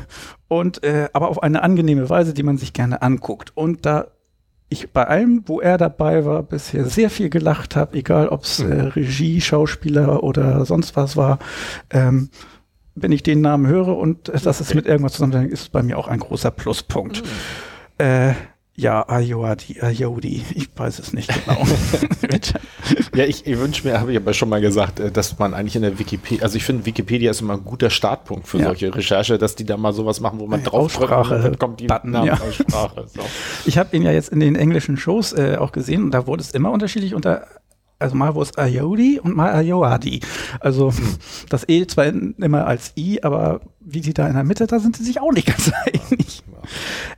und 0.47 0.83
äh, 0.83 1.09
aber 1.13 1.29
auf 1.29 1.41
eine 1.43 1.63
angenehme 1.63 2.09
Weise, 2.09 2.33
die 2.33 2.43
man 2.43 2.57
sich 2.57 2.73
gerne 2.73 3.01
anguckt. 3.01 3.51
Und 3.55 3.85
da 3.85 4.07
ich 4.71 4.91
bei 4.91 5.05
allem, 5.05 5.43
wo 5.47 5.59
er 5.59 5.77
dabei 5.77 6.25
war, 6.25 6.43
bisher 6.43 6.85
sehr 6.85 7.09
viel 7.09 7.29
gelacht 7.29 7.75
habe, 7.75 7.97
egal 7.97 8.29
ob 8.29 8.43
es 8.43 8.61
äh, 8.61 8.73
Regie, 8.73 9.41
Schauspieler 9.41 10.23
oder 10.23 10.65
sonst 10.65 10.95
was 10.95 11.17
war. 11.17 11.39
Ähm, 11.89 12.29
wenn 12.95 13.11
ich 13.11 13.21
den 13.21 13.41
Namen 13.41 13.67
höre 13.67 13.97
und 13.97 14.29
äh, 14.29 14.39
dass 14.39 14.61
es 14.61 14.73
mit 14.73 14.85
irgendwas 14.85 15.13
zusammenhängt, 15.13 15.51
ist 15.51 15.73
bei 15.73 15.83
mir 15.83 15.97
auch 15.97 16.07
ein 16.07 16.19
großer 16.19 16.51
Pluspunkt. 16.51 17.21
Äh, 17.97 18.33
ja, 18.81 19.07
Ayodi, 19.07 19.79
Ayodi, 19.79 20.43
ich 20.55 20.69
weiß 20.75 20.99
es 20.99 21.13
nicht 21.13 21.29
genau. 21.45 21.63
Ja, 23.15 23.25
ich, 23.25 23.45
ich 23.45 23.57
wünsche 23.59 23.87
mir, 23.87 23.99
habe 23.99 24.11
ich 24.11 24.17
aber 24.17 24.33
schon 24.33 24.49
mal 24.49 24.59
gesagt, 24.59 24.99
äh, 24.99 25.11
dass 25.11 25.37
man 25.39 25.53
eigentlich 25.53 25.75
in 25.75 25.81
der 25.83 25.99
Wikipedia, 25.99 26.43
also 26.43 26.57
ich 26.57 26.63
finde, 26.63 26.85
Wikipedia 26.85 27.29
ist 27.31 27.41
immer 27.41 27.53
ein 27.53 27.63
guter 27.63 27.89
Startpunkt 27.89 28.47
für 28.47 28.57
Ja. 28.57 28.65
solche 28.65 28.93
Recherche, 28.93 29.37
dass 29.37 29.55
die 29.55 29.65
da 29.65 29.77
mal 29.77 29.93
sowas 29.93 30.19
machen, 30.19 30.39
wo 30.39 30.47
man 30.47 30.61
Ja, 30.61 30.65
drauf 30.69 30.85
Aussprache- 30.99 31.39
dann 31.41 31.59
kommt 31.59 31.79
die 31.79 31.87
Button, 31.87 32.13
ja. 32.13 32.25
Namensaussprache. 32.25 33.05
So. 33.13 33.21
Ich 33.65 33.77
habe 33.77 33.95
ihn 33.95 34.01
ja 34.03 34.11
jetzt 34.11 34.29
in 34.29 34.39
den 34.39 34.55
englischen 34.55 34.97
Shows 34.97 35.31
äh, 35.33 35.57
auch 35.59 35.71
gesehen 35.71 36.03
und 36.03 36.11
da 36.11 36.25
wurde 36.27 36.41
es 36.41 36.51
immer 36.51 36.71
unterschiedlich 36.71 37.13
unter, 37.13 37.45
also 37.99 38.15
mal 38.15 38.33
wurde 38.35 38.49
es 38.51 38.57
Ayodi 38.57 39.19
und 39.21 39.35
mal 39.35 39.51
Ayoadi. 39.53 40.21
Also 40.59 40.91
das 41.49 41.67
E 41.69 41.85
zwar 41.87 42.05
immer 42.07 42.65
als 42.65 42.93
I, 42.97 43.21
aber 43.21 43.61
wie 43.79 44.01
sie 44.01 44.13
da 44.13 44.27
in 44.27 44.33
der 44.33 44.43
Mitte, 44.43 44.65
da 44.67 44.79
sind 44.79 44.97
sie 44.97 45.03
sich 45.03 45.21
auch 45.21 45.31
nicht 45.31 45.47
ganz 45.47 45.71
einig. 45.85 46.43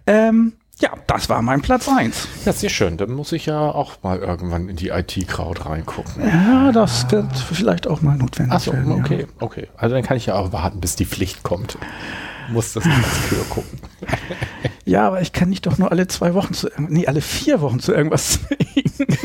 Ähm, 0.05 0.53
ja, 0.79 0.89
das 1.07 1.29
war 1.29 1.41
mein 1.41 1.61
Platz 1.61 1.87
eins. 1.87 2.27
Ja, 2.45 2.51
sehr 2.53 2.69
schön. 2.69 2.97
Dann 2.97 3.11
muss 3.11 3.31
ich 3.31 3.45
ja 3.45 3.59
auch 3.59 4.01
mal 4.03 4.19
irgendwann 4.19 4.69
in 4.69 4.75
die 4.75 4.89
IT-Crowd 4.89 5.61
reingucken. 5.65 6.25
Ja, 6.27 6.71
das 6.71 7.09
wird 7.11 7.35
vielleicht 7.37 7.87
auch 7.87 8.01
mal 8.01 8.17
notwendig 8.17 8.53
Achso, 8.53 8.73
werden. 8.73 8.91
okay, 8.91 9.19
Ja. 9.21 9.27
okay. 9.39 9.67
Also 9.77 9.95
dann 9.95 10.03
kann 10.03 10.17
ich 10.17 10.25
ja 10.25 10.35
auch 10.35 10.51
warten, 10.51 10.81
bis 10.81 10.95
die 10.95 11.05
Pflicht 11.05 11.43
kommt. 11.43 11.77
Muss 12.49 12.73
das 12.73 12.83
als 12.85 13.29
Kür 13.29 13.43
gucken. 13.49 13.79
ja, 14.85 15.07
aber 15.07 15.21
ich 15.21 15.31
kann 15.31 15.49
nicht 15.49 15.65
doch 15.65 15.77
nur 15.77 15.91
alle 15.91 16.07
zwei 16.07 16.33
Wochen 16.33 16.53
zu 16.53 16.67
irgendwas, 16.67 16.91
nee, 16.93 17.07
alle 17.07 17.21
vier 17.21 17.61
Wochen 17.61 17.79
zu 17.79 17.93
irgendwas 17.93 18.39
zwingen. 18.49 19.17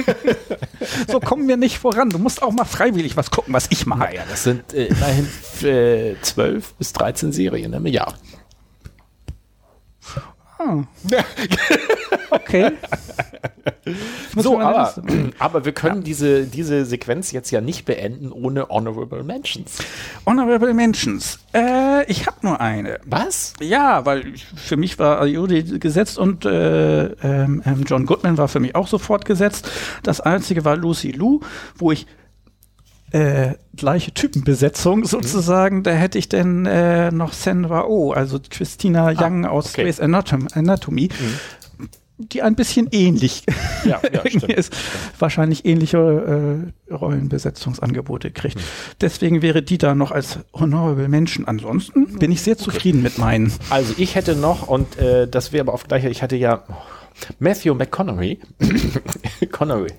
so 1.09 1.19
kommen 1.19 1.49
wir 1.49 1.57
nicht 1.57 1.79
voran. 1.79 2.11
Du 2.11 2.19
musst 2.19 2.43
auch 2.43 2.53
mal 2.53 2.65
freiwillig 2.65 3.17
was 3.17 3.31
gucken, 3.33 3.53
was 3.55 3.67
ich 3.71 3.87
mag. 3.87 3.99
Naja, 3.99 4.23
das 4.31 4.45
sind 4.45 4.73
äh, 4.73 4.87
immerhin 4.87 5.27
äh, 5.63 6.15
12 6.23 6.75
bis 6.75 6.93
13 6.93 7.33
Serien 7.33 7.73
im 7.73 7.87
Jahr. 7.87 8.15
Ah. 10.59 10.83
Okay. 12.31 12.73
So, 14.37 14.61
aber, 14.61 14.95
aber 15.39 15.65
wir 15.65 15.73
können 15.73 16.03
diese, 16.03 16.45
diese 16.45 16.85
Sequenz 16.85 17.33
jetzt 17.33 17.51
ja 17.51 17.61
nicht 17.61 17.87
beenden 17.87 18.31
ohne 18.31 18.69
Honorable 18.69 19.25
Mentions. 19.25 19.79
Honorable 20.27 20.75
Mentions. 20.75 21.39
Äh, 21.55 22.05
ich 22.11 22.27
habe 22.27 22.37
nur 22.43 22.61
eine. 22.61 23.01
Was? 23.07 23.55
Ja, 23.61 24.05
weil 24.05 24.35
ich, 24.35 24.45
für 24.45 24.77
mich 24.77 24.99
war 24.99 25.21
Ayodi 25.21 25.79
gesetzt 25.79 26.19
und 26.19 26.45
äh, 26.45 27.07
ähm, 27.07 27.63
ähm, 27.65 27.85
John 27.87 28.05
Goodman 28.05 28.37
war 28.37 28.49
für 28.49 28.61
mich 28.61 28.75
auch 28.75 28.89
sofort 28.89 29.25
gesetzt. 29.25 29.71
Das 30.03 30.21
einzige 30.21 30.65
war 30.65 30.77
Lucy 30.77 31.11
Liu, 31.11 31.41
wo 31.77 31.91
ich 31.91 32.07
äh, 33.13 33.55
gleiche 33.75 34.13
Typenbesetzung 34.13 35.05
sozusagen, 35.05 35.83
da 35.83 35.93
hätte 35.93 36.19
ich 36.19 36.29
denn 36.29 36.67
äh, 36.67 37.11
noch 37.11 37.33
Sandra 37.33 37.87
Oh, 37.87 38.13
also 38.13 38.39
Christina 38.51 39.13
Young 39.17 39.45
aus 39.45 39.71
okay. 39.73 39.85
Grey's 39.85 40.01
Anatom 40.01 40.49
Anatomy, 40.53 41.09
die 42.19 42.43
ein 42.43 42.57
bisschen 42.57 42.89
ähnlich 42.91 43.45
Ja, 43.85 44.01
ja, 44.13 44.21
stimmt. 44.27 44.45
ist, 44.53 44.75
wahrscheinlich 45.19 45.65
ähnliche 45.65 46.73
äh, 46.89 46.93
Rollenbesetzungsangebote 46.93 48.31
kriegt. 48.31 48.61
Deswegen 49.01 49.41
wäre 49.41 49.63
die 49.63 49.79
da 49.79 49.95
noch 49.95 50.11
als 50.11 50.41
Honorable 50.53 51.09
Menschen. 51.09 51.47
Ansonsten 51.47 52.19
bin 52.19 52.33
ich 52.33 52.43
sehr 52.43 52.59
zufrieden 52.59 53.03
mit 53.03 53.19
meinen. 53.19 53.53
Also 53.71 53.95
ich 53.97 54.17
hätte 54.17 54.35
noch, 54.35 54.69
und 54.69 54.99
äh, 54.99 55.29
das 55.29 55.53
wäre 55.53 55.63
aber 55.63 55.75
auf 55.75 55.85
gleicher, 55.85 56.11
ich 56.11 56.23
hatte 56.23 56.37
ja 56.37 56.65
Matthew 57.39 57.75
McConaughey. 57.75 58.41
Connery. 59.53 59.93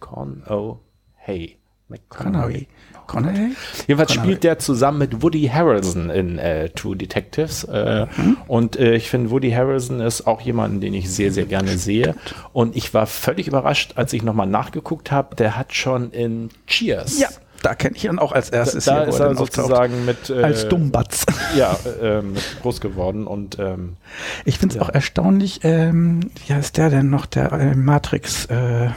Connery. 0.00 1.59
McConaughey. 1.90 2.66
Connery. 3.06 3.56
Jedenfalls 3.88 4.12
Connery. 4.12 4.26
spielt 4.28 4.44
der 4.44 4.58
zusammen 4.60 4.98
mit 4.98 5.20
Woody 5.20 5.48
Harrelson 5.52 6.10
in 6.10 6.38
äh, 6.38 6.68
True 6.70 6.96
Detectives. 6.96 7.64
Äh, 7.64 8.06
Und 8.46 8.76
äh, 8.76 8.94
ich 8.94 9.10
finde, 9.10 9.30
Woody 9.32 9.50
Harrelson 9.50 10.00
ist 10.00 10.28
auch 10.28 10.40
jemanden, 10.40 10.80
den 10.80 10.94
ich 10.94 11.10
sehr, 11.10 11.32
sehr 11.32 11.46
gerne 11.46 11.76
sehe. 11.76 12.14
Und 12.52 12.76
ich 12.76 12.94
war 12.94 13.06
völlig 13.06 13.48
überrascht, 13.48 13.94
als 13.96 14.12
ich 14.12 14.22
nochmal 14.22 14.46
nachgeguckt 14.46 15.10
habe. 15.10 15.34
Der 15.34 15.56
hat 15.56 15.74
schon 15.74 16.12
in 16.12 16.50
Cheers. 16.68 17.18
Ja, 17.18 17.28
da 17.62 17.74
kenne 17.74 17.96
ich 17.96 18.04
ihn 18.04 18.20
auch 18.20 18.30
als 18.30 18.48
erstes 18.50 18.84
da 18.84 18.98
hier, 18.98 19.06
wo 19.06 19.10
ist 19.10 19.18
er 19.20 19.34
sozusagen 19.34 20.04
mit. 20.04 20.30
Äh, 20.30 20.44
als 20.44 20.68
Dummbatz. 20.68 21.26
Ja, 21.56 21.76
äh, 22.00 22.22
mit 22.22 22.42
groß 22.62 22.80
geworden. 22.80 23.26
Und 23.26 23.58
ähm, 23.58 23.96
Ich 24.44 24.58
finde 24.58 24.76
es 24.76 24.80
auch 24.80 24.88
erstaunlich, 24.88 25.60
ähm, 25.64 26.30
wie 26.46 26.54
heißt 26.54 26.76
der 26.76 26.90
denn 26.90 27.10
noch, 27.10 27.26
der 27.26 27.50
äh, 27.50 27.74
Matrix? 27.74 28.46
Äh, 28.46 28.90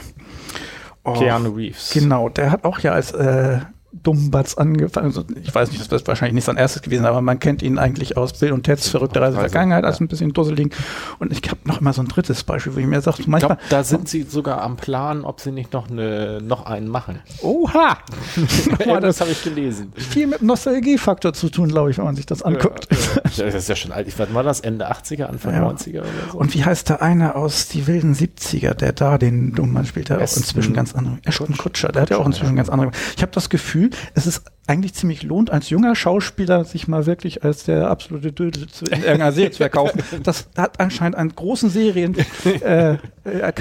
Keanu 1.12 1.50
Reeves. 1.50 1.90
Genau, 1.92 2.28
der 2.28 2.50
hat 2.50 2.64
auch 2.64 2.78
ja 2.80 2.92
als 2.92 3.12
äh, 3.12 3.58
Dummbatz 4.02 4.54
angefangen. 4.56 5.06
Also, 5.06 5.24
ich 5.42 5.54
weiß 5.54 5.70
nicht, 5.70 5.80
das 5.80 5.90
wird 5.90 6.06
wahrscheinlich 6.08 6.34
nicht 6.34 6.44
sein 6.44 6.56
erstes 6.56 6.82
gewesen, 6.82 7.04
aber 7.06 7.20
man 7.20 7.38
kennt 7.38 7.62
ihn 7.62 7.78
eigentlich 7.78 8.16
aus 8.16 8.38
Bill 8.38 8.52
und 8.52 8.64
Ted's 8.64 8.88
verrückte 8.88 9.20
Reise 9.20 9.36
Reise, 9.36 9.48
Vergangenheit 9.48 9.84
als 9.84 9.98
ja. 9.98 10.04
ein 10.04 10.08
bisschen 10.08 10.32
dusselig. 10.32 10.74
Und 11.18 11.32
ich 11.32 11.42
habe 11.50 11.60
noch 11.64 11.80
immer 11.80 11.92
so 11.92 12.02
ein 12.02 12.08
drittes 12.08 12.42
Beispiel, 12.44 12.74
wo 12.74 12.78
ich 12.78 12.86
mir 12.86 13.00
sage, 13.00 13.18
so 13.18 13.20
Ich 13.22 13.28
manchmal, 13.28 13.56
glaube, 13.56 13.62
da 13.70 13.84
sind 13.84 14.08
sie 14.08 14.22
sogar 14.22 14.60
am 14.62 14.76
Plan, 14.76 15.24
ob 15.24 15.40
sie 15.40 15.52
nicht 15.52 15.72
noch, 15.72 15.90
eine, 15.90 16.40
noch 16.42 16.66
einen 16.66 16.88
machen. 16.88 17.20
oha, 17.42 17.98
Ja, 18.86 19.00
das 19.00 19.20
habe 19.20 19.30
ich 19.30 19.42
gelesen. 19.42 19.92
viel 19.96 20.26
mit 20.26 20.42
Nostalgiefaktor 20.42 21.32
zu 21.32 21.48
tun, 21.48 21.68
glaube 21.68 21.90
ich, 21.90 21.98
wenn 21.98 22.04
man 22.04 22.16
sich 22.16 22.26
das 22.26 22.42
anguckt. 22.42 22.88
Ja, 22.90 23.44
Das 23.44 23.54
ist 23.54 23.68
ja 23.68 23.76
schon 23.76 23.92
alt. 23.92 24.08
Ich 24.08 24.18
war 24.18 24.26
das 24.42 24.60
Ende 24.60 24.90
80er, 24.90 25.24
Anfang 25.24 25.54
Ja. 25.54 25.68
90er 25.68 26.00
oder 26.00 26.08
so. 26.32 26.38
Und 26.38 26.54
wie 26.54 26.64
heißt 26.64 26.88
der 26.88 27.02
eine 27.02 27.34
aus 27.34 27.68
die 27.68 27.86
wilden 27.86 28.14
70er, 28.14 28.74
der 28.74 28.92
da 28.92 29.18
den 29.18 29.52
Dummmann 29.54 29.86
spielt, 29.86 30.08
der 30.08 30.18
auch 30.18 30.22
inzwischen 30.22 30.74
ganz 30.74 30.94
andere. 30.94 31.18
Ashton 31.24 31.56
Kutscher, 31.56 31.88
der 31.88 32.02
hat 32.02 32.10
ja 32.10 32.18
auch 32.18 32.26
inzwischen 32.26 32.56
ganz 32.56 32.68
andere. 32.68 32.90
Ich 33.16 33.22
habe 33.22 33.32
das 33.32 33.48
Gefühl, 33.48 33.83
Gefühl, 33.90 34.10
es 34.14 34.26
ist 34.26 34.42
eigentlich 34.66 34.94
ziemlich 34.94 35.22
lohnt, 35.22 35.50
als 35.50 35.68
junger 35.68 35.94
Schauspieler 35.94 36.64
sich 36.64 36.88
mal 36.88 37.04
wirklich 37.04 37.44
als 37.44 37.64
der 37.64 37.90
absolute 37.90 38.32
Dödel 38.32 38.66
zu, 38.66 38.86
in 38.86 39.02
irgendeiner 39.02 39.32
Serie 39.32 39.50
zu 39.50 39.58
verkaufen. 39.58 40.02
Das 40.22 40.48
hat 40.56 40.80
anscheinend 40.80 41.16
einen 41.16 41.34
großen 41.34 41.68
Serien 41.68 42.16
äh, 42.44 42.94
äh, 42.94 42.98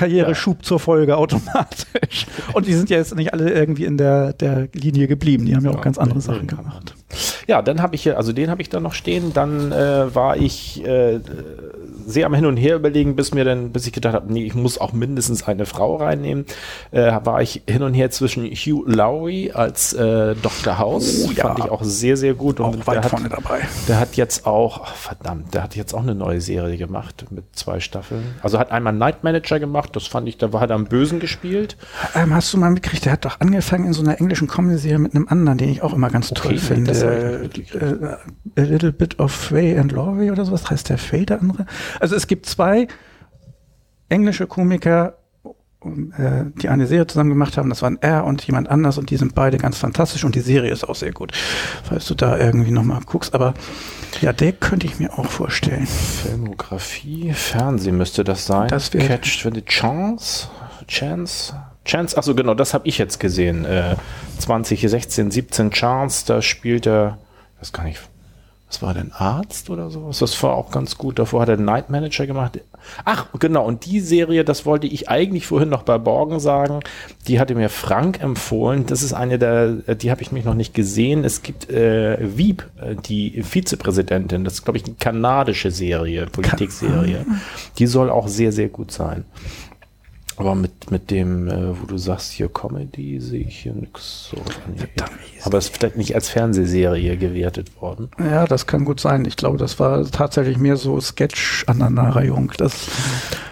ja. 0.07 0.33
zur 0.61 0.79
Folge 0.79 1.17
automatisch. 1.17 2.25
Und 2.53 2.67
die 2.67 2.73
sind 2.73 2.89
ja 2.89 2.97
jetzt 2.97 3.15
nicht 3.15 3.33
alle 3.33 3.51
irgendwie 3.51 3.85
in 3.85 3.97
der, 3.97 4.33
der 4.33 4.69
Linie 4.73 5.07
geblieben. 5.07 5.45
Die 5.45 5.55
haben 5.55 5.65
ja 5.65 5.71
auch 5.71 5.75
ja, 5.77 5.81
ganz 5.81 5.97
andere 5.97 6.21
Sachen 6.21 6.47
gemacht. 6.47 6.95
Ja, 7.47 7.61
dann 7.61 7.81
habe 7.81 7.95
ich 7.95 8.03
hier, 8.03 8.17
also 8.17 8.31
den 8.31 8.49
habe 8.49 8.61
ich 8.61 8.69
da 8.69 8.79
noch 8.79 8.93
stehen. 8.93 9.33
Dann 9.33 9.71
äh, 9.71 10.15
war 10.15 10.37
ich 10.37 10.85
äh, 10.85 11.19
sehr 12.05 12.25
am 12.25 12.33
Hin 12.33 12.45
und 12.45 12.57
Her 12.57 12.75
überlegen, 12.75 13.15
bis 13.15 13.33
mir 13.33 13.45
dann, 13.45 13.71
bis 13.71 13.85
ich 13.85 13.93
gedacht 13.93 14.13
habe, 14.13 14.31
nee, 14.31 14.45
ich 14.45 14.55
muss 14.55 14.77
auch 14.77 14.93
mindestens 14.93 15.47
eine 15.47 15.65
Frau 15.65 15.97
reinnehmen. 15.97 16.45
Äh, 16.91 17.11
war 17.23 17.41
ich 17.41 17.61
hin 17.67 17.83
und 17.83 17.93
her 17.93 18.11
zwischen 18.11 18.45
Hugh 18.45 18.83
Lowry 18.85 19.51
als 19.53 19.93
äh, 19.93 20.35
Dr. 20.35 20.77
House, 20.77 21.25
oh, 21.27 21.31
ja. 21.31 21.47
fand 21.47 21.59
ich 21.59 21.69
auch 21.69 21.83
sehr, 21.83 22.17
sehr 22.17 22.33
gut. 22.33 22.59
Und 22.59 22.81
auch 22.81 22.87
weit 22.87 23.03
der 23.03 23.09
vorne 23.09 23.25
hat, 23.25 23.33
dabei. 23.33 23.61
Der 23.87 23.99
hat 23.99 24.15
jetzt 24.15 24.45
auch, 24.45 24.81
oh, 24.81 24.95
verdammt, 24.95 25.53
der 25.53 25.63
hat 25.63 25.75
jetzt 25.75 25.93
auch 25.93 26.01
eine 26.01 26.15
neue 26.15 26.41
Serie 26.41 26.77
gemacht 26.77 27.25
mit 27.29 27.45
zwei 27.53 27.79
Staffeln. 27.79 28.23
Also 28.41 28.59
hat 28.59 28.71
einmal 28.71 28.93
Night 28.93 29.23
Manager 29.23 29.59
gemacht, 29.59 29.95
das 29.95 30.07
fand 30.07 30.27
ich, 30.27 30.37
da 30.37 30.53
war 30.53 30.63
er 30.63 30.75
am 30.75 30.85
Bösen 30.85 31.19
gespielt. 31.19 31.77
Ähm, 32.15 32.33
hast 32.33 32.53
du 32.53 32.57
mal 32.57 32.71
mitgekriegt, 32.71 33.05
der 33.05 33.13
hat 33.13 33.25
doch 33.25 33.39
angefangen 33.39 33.85
in 33.85 33.93
so 33.93 34.01
einer 34.01 34.19
englischen 34.19 34.47
Comedy-Serie 34.47 34.99
mit 34.99 35.15
einem 35.15 35.27
anderen, 35.27 35.57
den 35.57 35.69
ich 35.69 35.81
auch 35.81 35.93
immer 35.93 36.09
ganz 36.09 36.31
okay, 36.31 36.41
toll 36.41 36.57
finde. 36.57 37.49
Äh, 38.55 38.61
A 38.61 38.63
Little 38.63 38.91
Bit 38.91 39.19
of 39.19 39.31
Frey 39.31 39.77
and 39.77 39.91
Laurie 39.91 40.31
oder 40.31 40.45
sowas 40.45 40.69
heißt 40.69 40.89
der 40.89 40.97
Frey, 40.97 41.25
der 41.25 41.41
andere. 41.41 41.65
Also 41.99 42.15
es 42.15 42.27
gibt 42.27 42.45
zwei 42.45 42.87
englische 44.09 44.47
Komiker, 44.47 45.17
äh, 45.85 46.45
die 46.61 46.69
eine 46.69 46.87
Serie 46.87 47.07
zusammen 47.07 47.29
gemacht 47.29 47.57
haben. 47.57 47.69
Das 47.69 47.81
waren 47.81 47.97
er 48.01 48.25
und 48.25 48.45
jemand 48.45 48.69
anders 48.69 48.97
und 48.97 49.09
die 49.09 49.17
sind 49.17 49.35
beide 49.35 49.57
ganz 49.57 49.77
fantastisch 49.77 50.23
und 50.23 50.35
die 50.35 50.41
Serie 50.41 50.71
ist 50.71 50.87
auch 50.87 50.95
sehr 50.95 51.11
gut. 51.11 51.33
Falls 51.83 52.05
du 52.05 52.15
da 52.15 52.37
irgendwie 52.37 52.71
nochmal 52.71 53.01
guckst, 53.05 53.33
aber 53.33 53.53
ja, 54.21 54.31
der 54.31 54.53
könnte 54.53 54.85
ich 54.85 54.99
mir 54.99 55.17
auch 55.17 55.25
vorstellen. 55.25 55.87
Filmografie, 55.87 57.33
Fernsehen 57.33 57.97
müsste 57.97 58.23
das 58.23 58.45
sein. 58.45 58.67
Das 58.69 58.91
Catch 58.91 59.41
for 59.41 59.51
the 59.53 59.63
Chance, 59.65 60.47
Chance, 60.87 61.55
Chance. 61.83 62.17
Achso, 62.17 62.35
genau, 62.35 62.53
das 62.53 62.73
habe 62.73 62.87
ich 62.87 62.97
jetzt 62.97 63.19
gesehen. 63.19 63.65
Äh, 63.65 63.95
2016, 64.39 65.31
17 65.31 65.71
Chance, 65.71 66.25
da 66.27 66.41
spielt 66.41 66.87
er, 66.87 67.17
das 67.59 67.73
kann 67.73 67.87
ich 67.87 67.99
was 68.73 68.81
war 68.81 68.93
denn 68.95 69.11
Arzt 69.11 69.69
oder 69.69 69.91
sowas? 69.91 70.17
Das 70.17 70.41
war 70.41 70.55
auch 70.55 70.71
ganz 70.71 70.97
gut. 70.97 71.19
Davor 71.19 71.41
hat 71.41 71.49
er 71.49 71.57
Night 71.57 71.91
Manager 71.91 72.25
gemacht. 72.25 72.59
Ach, 73.05 73.27
genau. 73.37 73.65
Und 73.65 73.85
die 73.85 73.99
Serie, 73.99 74.43
das 74.43 74.65
wollte 74.65 74.87
ich 74.87 75.09
eigentlich 75.09 75.45
vorhin 75.45 75.69
noch 75.69 75.83
bei 75.83 75.99
Borgen 75.99 76.39
sagen. 76.39 76.79
Die 77.27 77.39
hatte 77.39 77.53
mir 77.53 77.69
Frank 77.69 78.19
empfohlen. 78.19 78.87
Das 78.87 79.03
ist 79.03 79.13
eine 79.13 79.37
der, 79.37 79.73
die 79.95 80.09
habe 80.09 80.23
ich 80.23 80.31
mich 80.31 80.43
noch 80.43 80.55
nicht 80.55 80.73
gesehen. 80.73 81.23
Es 81.23 81.43
gibt 81.43 81.69
äh, 81.69 82.17
Wieb, 82.35 82.67
äh, 82.81 82.95
die 82.95 83.43
Vizepräsidentin. 83.43 84.43
Das 84.43 84.53
ist, 84.53 84.63
glaube 84.63 84.77
ich, 84.77 84.85
eine 84.85 84.95
kanadische 84.95 85.69
Serie, 85.69 86.25
Politikserie. 86.25 87.27
Die 87.77 87.85
soll 87.85 88.09
auch 88.09 88.27
sehr, 88.27 88.51
sehr 88.51 88.69
gut 88.69 88.91
sein. 88.91 89.23
Aber 90.37 90.55
mit, 90.55 90.89
mit 90.89 91.11
dem, 91.11 91.47
äh, 91.47 91.79
wo 91.79 91.85
du 91.85 91.97
sagst, 91.97 92.31
hier 92.31 92.49
Comedy, 92.49 93.19
sehe 93.19 93.45
ich 93.45 93.59
hier 93.59 93.73
nichts 93.73 94.29
so. 94.31 94.37
Nee. 94.75 94.87
Aber 95.43 95.57
es 95.57 95.65
ist 95.65 95.77
vielleicht 95.77 95.97
nicht 95.97 96.15
als 96.15 96.29
Fernsehserie 96.29 97.17
gewertet 97.17 97.81
worden. 97.81 98.09
Ja, 98.19 98.45
das 98.45 98.65
kann 98.65 98.83
gut 98.83 98.99
sein. 98.99 99.25
Ich 99.25 99.37
glaube, 99.37 99.57
das 99.57 99.79
war 99.79 100.03
tatsächlich 100.09 100.57
mehr 100.57 100.77
so 100.77 100.99
Sketch-Aneinanderreihung. 100.99 102.51
Das 102.57 102.87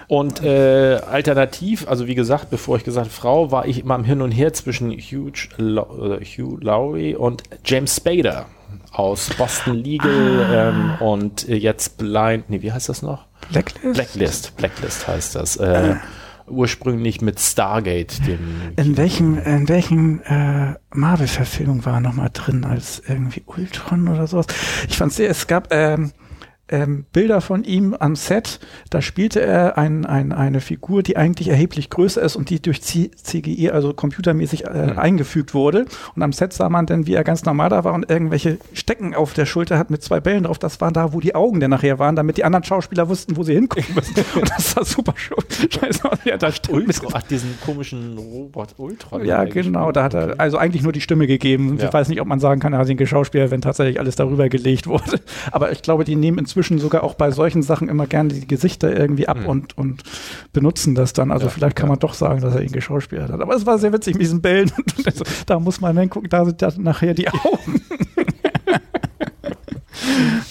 und 0.08 0.44
äh, 0.44 1.00
alternativ, 1.10 1.88
also 1.88 2.08
wie 2.08 2.16
gesagt, 2.16 2.50
bevor 2.50 2.78
ich 2.78 2.84
gesagt 2.84 3.06
habe, 3.06 3.16
Frau, 3.16 3.52
war 3.52 3.68
ich 3.68 3.80
immer 3.80 3.96
im 3.96 4.04
Hin 4.04 4.22
und 4.22 4.32
Her 4.32 4.52
zwischen 4.54 4.92
Hugh, 4.92 5.32
Hugh 5.58 6.58
Lowry 6.60 7.16
und 7.16 7.44
James 7.64 7.96
Spader 7.96 8.48
aus 8.92 9.30
Boston 9.38 9.76
Legal 9.76 10.46
ah. 10.50 10.70
ähm, 10.70 10.92
und 11.00 11.48
jetzt 11.48 11.98
Blind, 11.98 12.50
nee, 12.50 12.62
wie 12.62 12.74
heißt 12.74 12.90
das 12.90 13.02
noch? 13.02 13.26
Blacklist? 13.52 13.94
Blacklist, 13.94 14.58
Blacklist 14.58 15.08
heißt 15.08 15.36
das. 15.36 15.58
Äh, 15.58 15.94
ah 15.96 16.02
ursprünglich 16.52 17.22
mit 17.22 17.39
Stargate. 17.39 18.26
Dem 18.28 18.39
in 18.76 18.97
welchem, 18.97 19.38
in 19.38 19.70
welchen 19.70 20.22
äh, 20.24 20.76
Marvel-Verfilmung 20.93 21.86
war 21.86 21.95
er 21.95 22.02
nochmal 22.02 22.30
drin 22.32 22.64
als 22.64 23.02
irgendwie 23.08 23.43
Ultron 23.45 24.08
oder 24.08 24.28
sowas? 24.28 24.47
Ich 24.88 24.97
fand 24.97 25.14
sehr, 25.14 25.30
es 25.30 25.47
gab 25.47 25.68
ähm, 25.72 26.12
ähm, 26.72 27.05
Bilder 27.13 27.41
von 27.41 27.63
ihm 27.63 27.93
am 27.93 28.15
Set. 28.15 28.59
Da 28.89 29.01
spielte 29.01 29.41
er 29.41 29.78
ein, 29.78 30.05
ein, 30.05 30.32
eine 30.32 30.61
Figur, 30.61 31.03
die 31.03 31.17
eigentlich 31.17 31.49
erheblich 31.49 31.89
größer 31.89 32.22
ist 32.22 32.36
und 32.36 32.49
die 32.49 32.61
durch 32.61 32.82
CGI, 32.82 33.72
also 33.72 33.93
computermäßig 33.93 34.65
äh, 34.65 34.88
mhm. 34.88 34.99
eingefügt 34.99 35.53
wurde. 35.53 35.86
Und 36.15 36.24
am 36.24 36.34
Set 36.34 36.53
sah 36.53 36.69
man 36.69 36.86
dann, 36.86 37.07
wie 37.07 37.13
er 37.13 37.24
ganz 37.24 37.45
normal 37.45 37.69
da 37.69 37.84
war 37.84 37.93
und 37.93 38.09
irgendwelche 38.09 38.57
Stecken 38.74 39.13
auf 39.13 39.34
der 39.34 39.45
Schulter 39.45 39.78
hat 39.78 39.89
mit 39.89 40.03
zwei 40.03 40.19
Bällen 40.19 40.43
drauf. 40.43 40.59
Das 40.59 40.82
war 40.82 40.91
da, 40.91 41.13
wo 41.13 41.19
die 41.19 41.36
Augen 41.36 41.59
dann 41.59 41.72
nachher 41.72 41.99
waren, 41.99 42.15
damit 42.15 42.38
die 42.38 42.43
anderen 42.43 42.63
Schauspieler 42.63 43.09
wussten, 43.09 43.38
wo 43.38 43.43
sie 43.43 43.53
hingucken 43.53 43.86
müssen. 43.95 44.15
und 44.36 44.49
das 44.49 44.76
war 44.76 44.86
super 44.86 45.13
scheiße. 45.17 46.01
Ja, 46.26 46.38
da 46.38 46.51
Ultra, 46.69 47.07
ach, 47.13 47.24
diesen 47.24 47.57
komischen 47.63 48.17
Robot 48.17 48.76
Ultra. 48.78 49.22
Ja, 49.24 49.43
genau. 49.43 49.91
Da 49.91 50.03
hat 50.03 50.13
er 50.13 50.39
also 50.39 50.57
eigentlich 50.57 50.84
nur 50.84 50.91
die 50.91 51.01
Stimme 51.01 51.28
gegeben. 51.28 51.78
Ja. 51.78 51.88
Ich 51.88 51.93
weiß 51.93 52.09
nicht, 52.09 52.22
ob 52.22 52.28
man 52.28 52.39
sagen 52.39 52.59
kann, 52.59 52.74
er 52.74 52.80
hat 52.80 52.89
ihn 52.89 52.97
Geschauspieler, 52.97 53.51
wenn 53.51 53.61
tatsächlich 53.61 53.99
alles 53.99 54.15
darüber 54.15 54.49
gelegt 54.49 54.88
wurde. 54.88 55.19
Aber 55.51 55.72
ich 55.72 55.82
glaube, 55.82 56.03
die 56.03 56.15
nehmen 56.15 56.38
inzwischen 56.38 56.61
inzwischen 56.62 56.78
sogar 56.80 57.03
auch 57.03 57.16
bei 57.16 57.32
solchen 57.32 57.64
Sachen 57.64 57.89
immer 57.89 58.05
gerne 58.05 58.34
die 58.34 58.47
Gesichter 58.47 58.95
irgendwie 58.95 59.28
ab 59.28 59.39
mhm. 59.39 59.47
und, 59.47 59.78
und 59.80 60.03
benutzen 60.53 60.93
das 60.93 61.12
dann. 61.14 61.32
Also 61.32 61.47
ja, 61.47 61.51
vielleicht 61.51 61.76
kann 61.76 61.88
ja. 61.88 61.93
man 61.93 61.99
doch 61.99 62.14
sagen, 62.14 62.41
dass 62.41 62.53
er 62.53 62.62
ihn 62.62 62.72
geschauspielert 62.72 63.32
hat. 63.32 63.41
Aber 63.41 63.55
es 63.55 63.66
war 63.66 63.80
sehr 63.80 63.91
witzig 63.91 64.14
mit 64.14 64.22
diesen 64.22 64.41
Bällen. 64.43 64.72
da 65.47 65.59
muss 65.59 65.82
man 65.82 65.97
hingucken, 65.97 66.30
da 66.30 66.45
sind 66.45 66.62
dann 66.62 66.84
nachher 66.84 67.14
die 67.14 67.28
Augen. 67.30 67.82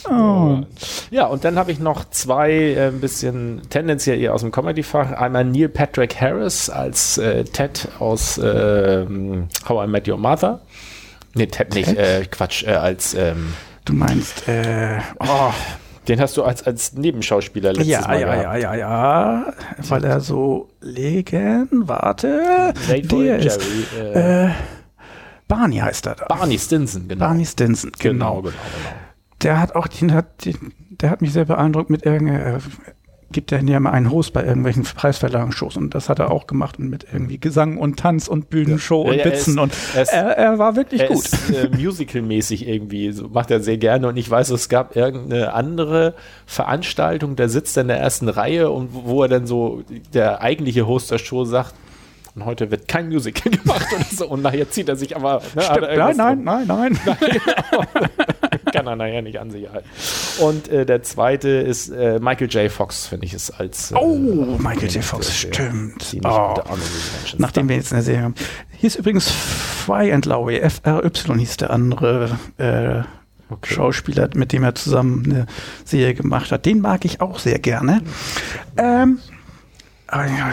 Oh. 0.08 0.62
Ja, 1.10 1.26
und 1.26 1.44
dann 1.44 1.56
habe 1.56 1.70
ich 1.70 1.78
noch 1.78 2.08
zwei 2.10 2.50
äh, 2.50 2.88
ein 2.88 3.00
bisschen 3.00 3.62
tendenziell 3.70 4.20
eher 4.20 4.34
aus 4.34 4.40
dem 4.40 4.50
Comedy-Fach. 4.50 5.12
Einmal 5.12 5.44
Neil 5.44 5.68
Patrick 5.68 6.20
Harris 6.20 6.68
als 6.68 7.18
äh, 7.18 7.44
Ted 7.44 7.88
aus 8.00 8.38
äh, 8.38 9.06
How 9.68 9.86
I 9.86 9.88
Met 9.88 10.08
Your 10.08 10.18
Mother. 10.18 10.60
Nee, 11.34 11.46
Ted, 11.46 11.70
Ted? 11.70 11.74
nicht, 11.74 11.96
äh, 11.96 12.24
Quatsch, 12.28 12.64
äh, 12.64 12.72
als 12.72 13.14
ähm, 13.14 13.54
Du 13.84 13.96
meinst, 13.96 14.46
äh, 14.46 15.00
oh, 15.18 15.52
den 16.10 16.20
hast 16.20 16.36
du 16.36 16.42
als, 16.42 16.64
als 16.64 16.92
Nebenschauspieler 16.94 17.72
letztes 17.72 17.86
ja, 17.86 18.00
Mal 18.00 18.20
ja, 18.20 18.34
gehabt. 18.34 18.42
Ja, 18.44 18.56
ja, 18.56 18.74
ja, 18.74 19.44
ja. 19.44 19.52
Weil 19.88 20.04
er 20.04 20.20
so 20.20 20.68
legen, 20.80 21.68
warte. 21.70 22.74
Der 22.88 23.38
ist, 23.38 23.60
äh, 23.96 24.46
äh, 24.46 24.50
Barney 25.46 25.76
heißt 25.76 26.06
er 26.06 26.16
da. 26.16 26.26
Barney 26.26 26.58
Stinson, 26.58 27.06
genau. 27.06 27.26
Barney 27.26 27.46
Stinson, 27.46 27.92
genau. 27.96 28.40
Genau, 28.40 28.42
genau, 28.42 28.50
genau. 28.50 28.96
Der 29.42 29.60
hat 29.60 29.76
auch, 29.76 29.86
den 29.86 30.12
hat, 30.12 30.44
den, 30.44 30.72
der 30.90 31.10
hat 31.10 31.22
mich 31.22 31.32
sehr 31.32 31.44
beeindruckt 31.44 31.90
mit 31.90 32.04
irgendeiner, 32.04 32.58
gibt 33.32 33.52
er 33.52 33.62
ja 33.62 33.76
immer 33.76 33.92
einen 33.92 34.10
Host 34.10 34.32
bei 34.32 34.44
irgendwelchen 34.44 34.82
Preisverleihungsshows 34.82 35.76
und 35.76 35.94
das 35.94 36.08
hat 36.08 36.18
er 36.18 36.30
auch 36.30 36.46
gemacht 36.46 36.78
und 36.78 36.90
mit 36.90 37.06
irgendwie 37.12 37.38
Gesang 37.38 37.76
und 37.76 37.98
Tanz 37.98 38.28
und 38.28 38.50
Bühnenshow 38.50 39.04
ja, 39.04 39.10
und 39.10 39.18
ja, 39.18 39.24
Witzen 39.26 39.54
ist, 39.54 39.60
und 39.60 39.72
er, 39.94 40.02
ist, 40.02 40.12
er, 40.12 40.24
er, 40.36 40.58
war 40.58 40.76
wirklich 40.76 41.02
er 41.02 41.08
gut. 41.08 41.24
Ist, 41.24 41.50
äh, 41.50 41.68
Musical-mäßig 41.76 42.66
irgendwie, 42.66 43.12
so 43.12 43.28
macht 43.28 43.50
er 43.50 43.60
sehr 43.60 43.78
gerne 43.78 44.08
und 44.08 44.16
ich 44.16 44.28
weiß, 44.28 44.50
es 44.50 44.68
gab 44.68 44.96
irgendeine 44.96 45.52
andere 45.52 46.14
Veranstaltung, 46.46 47.36
da 47.36 47.48
sitzt 47.48 47.76
er 47.76 47.82
in 47.82 47.88
der 47.88 47.98
ersten 47.98 48.28
Reihe 48.28 48.70
und 48.70 48.90
wo 48.92 49.22
er 49.22 49.28
dann 49.28 49.46
so, 49.46 49.82
der 50.12 50.42
eigentliche 50.42 50.86
Host 50.86 51.10
der 51.10 51.18
Show 51.18 51.44
sagt, 51.44 51.74
und 52.34 52.44
heute 52.44 52.70
wird 52.70 52.86
kein 52.88 53.08
Musical 53.08 53.50
gemacht 53.62 53.86
oder 53.92 54.04
so. 54.04 54.28
Und 54.28 54.42
nachher 54.42 54.70
zieht 54.70 54.88
er 54.88 54.96
sich 54.96 55.16
aber. 55.16 55.42
Ne, 55.54 55.62
Stimmt, 55.62 55.80
nein, 55.96 56.16
nein, 56.16 56.44
nein, 56.44 56.66
nein, 56.66 57.00
nein. 57.94 58.08
Kann 58.74 58.86
er 58.86 58.96
nachher 58.96 59.22
nicht 59.22 59.38
an 59.38 59.50
sich 59.50 59.68
halten. 59.68 59.88
Und 60.40 60.68
äh, 60.68 60.86
der 60.86 61.02
zweite 61.02 61.48
ist 61.48 61.88
äh, 61.90 62.18
Michael 62.20 62.48
J. 62.48 62.70
Fox, 62.70 63.06
finde 63.06 63.26
ich, 63.26 63.34
ist 63.34 63.50
als. 63.50 63.92
Äh, 63.92 63.96
oh, 63.96 64.56
Michael 64.58 64.90
J. 64.90 65.04
Fox, 65.04 65.34
stimmt. 65.36 66.16
Oh. 66.24 66.54
Nachdem 67.38 67.68
wir 67.68 67.76
jetzt 67.76 67.92
eine 67.92 68.02
Serie 68.02 68.22
haben. 68.22 68.34
Hier 68.76 68.86
ist 68.86 68.96
übrigens 68.96 69.30
Fry 69.30 70.12
and 70.12 70.26
Lowry, 70.26 70.60
FRY 70.68 71.38
hieß 71.38 71.56
der 71.58 71.70
andere. 71.70 72.38
Äh, 72.58 73.02
Okay. 73.50 73.74
Schauspieler, 73.74 74.28
mit 74.34 74.52
dem 74.52 74.62
er 74.62 74.76
zusammen 74.76 75.24
eine 75.24 75.46
Serie 75.84 76.14
gemacht 76.14 76.52
hat. 76.52 76.66
Den 76.66 76.80
mag 76.80 77.04
ich 77.04 77.20
auch 77.20 77.40
sehr 77.40 77.58
gerne. 77.58 78.00
Ähm, 78.76 79.18
aber 80.06 80.26
ja, 80.26 80.52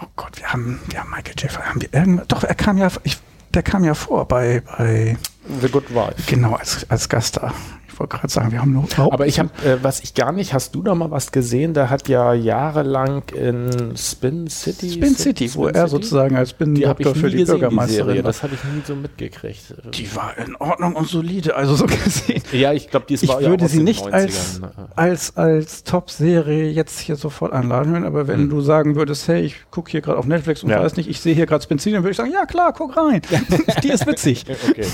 oh 0.00 0.06
Gott, 0.14 0.38
wir 0.38 0.52
haben, 0.52 0.80
wir 0.88 1.00
haben 1.00 1.10
Michael 1.10 1.34
J. 1.36 1.58
Haben 1.58 1.82
wir 1.82 1.92
irgend, 1.92 2.30
doch, 2.30 2.44
er 2.44 2.54
kam 2.54 2.78
ja, 2.78 2.88
ich, 3.02 3.18
der 3.52 3.62
kam 3.62 3.82
ja 3.82 3.94
vor 3.94 4.28
bei, 4.28 4.62
bei 4.78 5.16
The 5.60 5.68
Good 5.68 5.94
Wife. 5.94 6.14
Genau, 6.26 6.54
als, 6.54 6.88
als 6.88 7.08
Gast 7.08 7.36
da. 7.36 7.52
Ich 7.94 8.00
wollte 8.00 8.16
gerade 8.16 8.28
sagen, 8.32 8.50
wir 8.50 8.60
haben 8.60 8.72
nur 8.72 8.84
überhaupt 8.84 9.12
Aber 9.14 9.26
ich 9.28 9.38
habe, 9.38 9.50
äh, 9.64 9.76
was 9.82 10.00
ich 10.00 10.14
gar 10.14 10.32
nicht, 10.32 10.52
hast 10.52 10.74
du 10.74 10.82
da 10.82 10.94
mal 10.96 11.10
was 11.12 11.30
gesehen? 11.30 11.74
Der 11.74 11.90
hat 11.90 12.08
ja 12.08 12.34
jahrelang 12.34 13.22
in 13.34 13.96
Spin 13.96 14.48
City. 14.48 14.90
Spin 14.90 15.14
City, 15.14 15.54
wo 15.54 15.68
Spin 15.68 15.74
er 15.76 15.88
City? 15.88 16.02
sozusagen 16.02 16.36
als 16.36 16.48
die 16.48 16.52
ich 16.54 16.58
Binnendoktor 16.58 17.14
für 17.14 17.30
die 17.30 17.36
die 17.36 17.44
Bürgermeisterin 17.44 18.06
Serie. 18.06 18.24
war. 18.24 18.28
Das 18.30 18.42
habe 18.42 18.54
ich 18.54 18.64
nie 18.64 18.82
so 18.84 18.96
mitgekriegt. 18.96 19.74
Die 19.94 20.16
war 20.16 20.36
in 20.38 20.56
Ordnung 20.56 20.96
und 20.96 21.06
solide, 21.08 21.54
also 21.54 21.76
so 21.76 21.86
gesehen. 22.04 22.42
ja, 22.52 22.72
ich 22.72 22.90
glaube, 22.90 23.06
die 23.08 23.14
ist 23.14 23.22
Ich 23.22 23.30
ja 23.30 23.40
würde 23.42 23.68
sie 23.68 23.82
nicht 23.82 24.04
als, 24.12 24.60
90ern. 24.60 24.68
als, 24.96 25.36
als 25.36 25.84
Top-Serie 25.84 26.70
jetzt 26.70 26.98
hier 26.98 27.14
sofort 27.14 27.52
anladen, 27.52 28.04
aber 28.04 28.26
wenn 28.26 28.40
Hm. 28.40 28.50
du 28.50 28.60
sagen 28.60 28.96
würdest, 28.96 29.28
hey, 29.28 29.42
ich 29.42 29.54
gucke 29.70 29.90
hier 29.92 30.00
gerade 30.00 30.18
auf 30.18 30.26
Netflix 30.26 30.64
und 30.64 30.70
Ja. 30.70 30.80
weiß 30.82 30.96
nicht, 30.96 31.08
ich 31.08 31.20
sehe 31.20 31.34
hier 31.36 31.46
gerade 31.46 31.62
Spin 31.62 31.78
City, 31.78 31.92
dann 31.94 32.02
würde 32.02 32.10
ich 32.10 32.16
sagen, 32.16 32.32
ja 32.32 32.44
klar, 32.44 32.72
guck 32.76 32.96
rein. 32.96 33.22
die 33.84 33.88
ist 33.90 34.04
witzig. 34.06 34.44
Okay. 34.68 34.84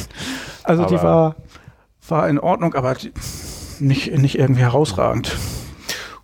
Also 0.65 0.85
die 0.85 0.97
Aber- 0.97 1.03
war, 1.05 1.37
war 2.11 2.29
in 2.29 2.39
Ordnung, 2.39 2.75
aber 2.75 2.97
nicht, 3.79 4.13
nicht 4.13 4.39
irgendwie 4.39 4.63
herausragend. 4.63 5.37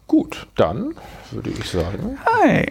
Gut, 0.07 0.47
dann 0.57 0.95
würde 1.31 1.51
ich 1.51 1.69
sagen, 1.69 2.19
Hi. 2.25 2.71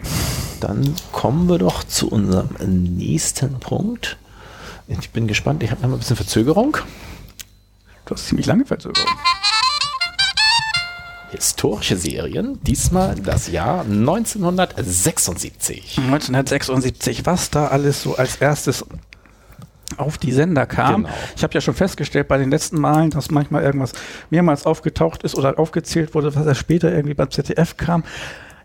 dann 0.60 0.94
kommen 1.12 1.48
wir 1.48 1.58
doch 1.58 1.84
zu 1.84 2.08
unserem 2.08 2.96
nächsten 2.96 3.60
Punkt. 3.60 4.16
Ich 4.88 5.10
bin 5.10 5.26
gespannt, 5.26 5.62
ich 5.62 5.70
habe 5.70 5.82
noch 5.82 5.90
mal 5.90 5.96
ein 5.96 6.00
bisschen 6.00 6.16
Verzögerung. 6.16 6.78
Du 8.06 8.14
hast 8.14 8.28
ziemlich 8.28 8.46
lange 8.46 8.64
Verzögerung. 8.64 9.10
Historische 11.30 11.96
Serien, 11.96 12.58
diesmal 12.62 13.16
das 13.16 13.48
Jahr 13.48 13.80
1976. 13.82 15.98
1976, 15.98 17.26
was 17.26 17.50
da 17.50 17.66
alles 17.66 18.02
so 18.02 18.16
als 18.16 18.36
erstes 18.36 18.86
auf 19.96 20.18
die 20.18 20.32
Sender 20.32 20.66
kam. 20.66 21.04
Genau. 21.04 21.14
Ich 21.36 21.42
habe 21.42 21.54
ja 21.54 21.60
schon 21.60 21.74
festgestellt 21.74 22.28
bei 22.28 22.38
den 22.38 22.50
letzten 22.50 22.80
Malen, 22.80 23.10
dass 23.10 23.30
manchmal 23.30 23.62
irgendwas 23.62 23.92
mehrmals 24.30 24.66
aufgetaucht 24.66 25.22
ist 25.22 25.34
oder 25.34 25.58
aufgezählt 25.58 26.14
wurde, 26.14 26.34
was 26.34 26.46
erst 26.46 26.60
später 26.60 26.92
irgendwie 26.92 27.14
beim 27.14 27.30
ZDF 27.30 27.76
kam. 27.76 28.04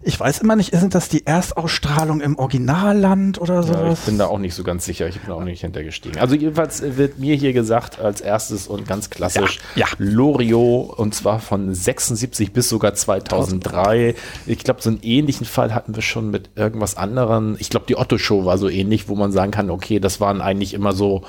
Ich 0.03 0.19
weiß 0.19 0.39
immer 0.39 0.55
nicht, 0.55 0.73
sind 0.75 0.95
das 0.95 1.09
die 1.09 1.27
Erstausstrahlung 1.27 2.21
im 2.21 2.37
Originalland 2.39 3.39
oder 3.39 3.55
Ja, 3.55 3.61
sowas? 3.63 3.99
ich 3.99 4.05
bin 4.05 4.17
da 4.17 4.25
auch 4.27 4.39
nicht 4.39 4.55
so 4.55 4.63
ganz 4.63 4.83
sicher. 4.85 5.07
Ich 5.07 5.19
bin 5.19 5.31
auch 5.31 5.43
nicht 5.43 5.61
hintergestiegen. 5.61 6.19
Also 6.19 6.33
jedenfalls 6.35 6.81
wird 6.97 7.19
mir 7.19 7.35
hier 7.35 7.53
gesagt 7.53 7.99
als 7.99 8.19
erstes 8.21 8.67
und 8.67 8.87
ganz 8.87 9.09
klassisch 9.11 9.59
Ja, 9.75 9.85
ja. 9.85 9.87
Loriot 9.99 10.97
und 10.97 11.13
zwar 11.13 11.39
von 11.39 11.73
76 11.75 12.51
bis 12.51 12.67
sogar 12.69 12.93
2003. 12.95 14.15
Ich 14.47 14.59
glaube, 14.63 14.81
so 14.81 14.89
einen 14.89 14.99
ähnlichen 15.03 15.45
Fall 15.45 15.73
hatten 15.75 15.93
wir 15.95 16.01
schon 16.01 16.31
mit 16.31 16.49
irgendwas 16.55 16.97
anderem. 16.97 17.55
Ich 17.59 17.69
glaube, 17.69 17.85
die 17.87 17.97
Otto 17.97 18.17
Show 18.17 18.45
war 18.45 18.57
so 18.57 18.69
ähnlich, 18.69 19.07
wo 19.07 19.15
man 19.15 19.31
sagen 19.31 19.51
kann, 19.51 19.69
okay, 19.69 19.99
das 19.99 20.19
waren 20.19 20.41
eigentlich 20.41 20.73
immer 20.73 20.93
so 20.93 21.23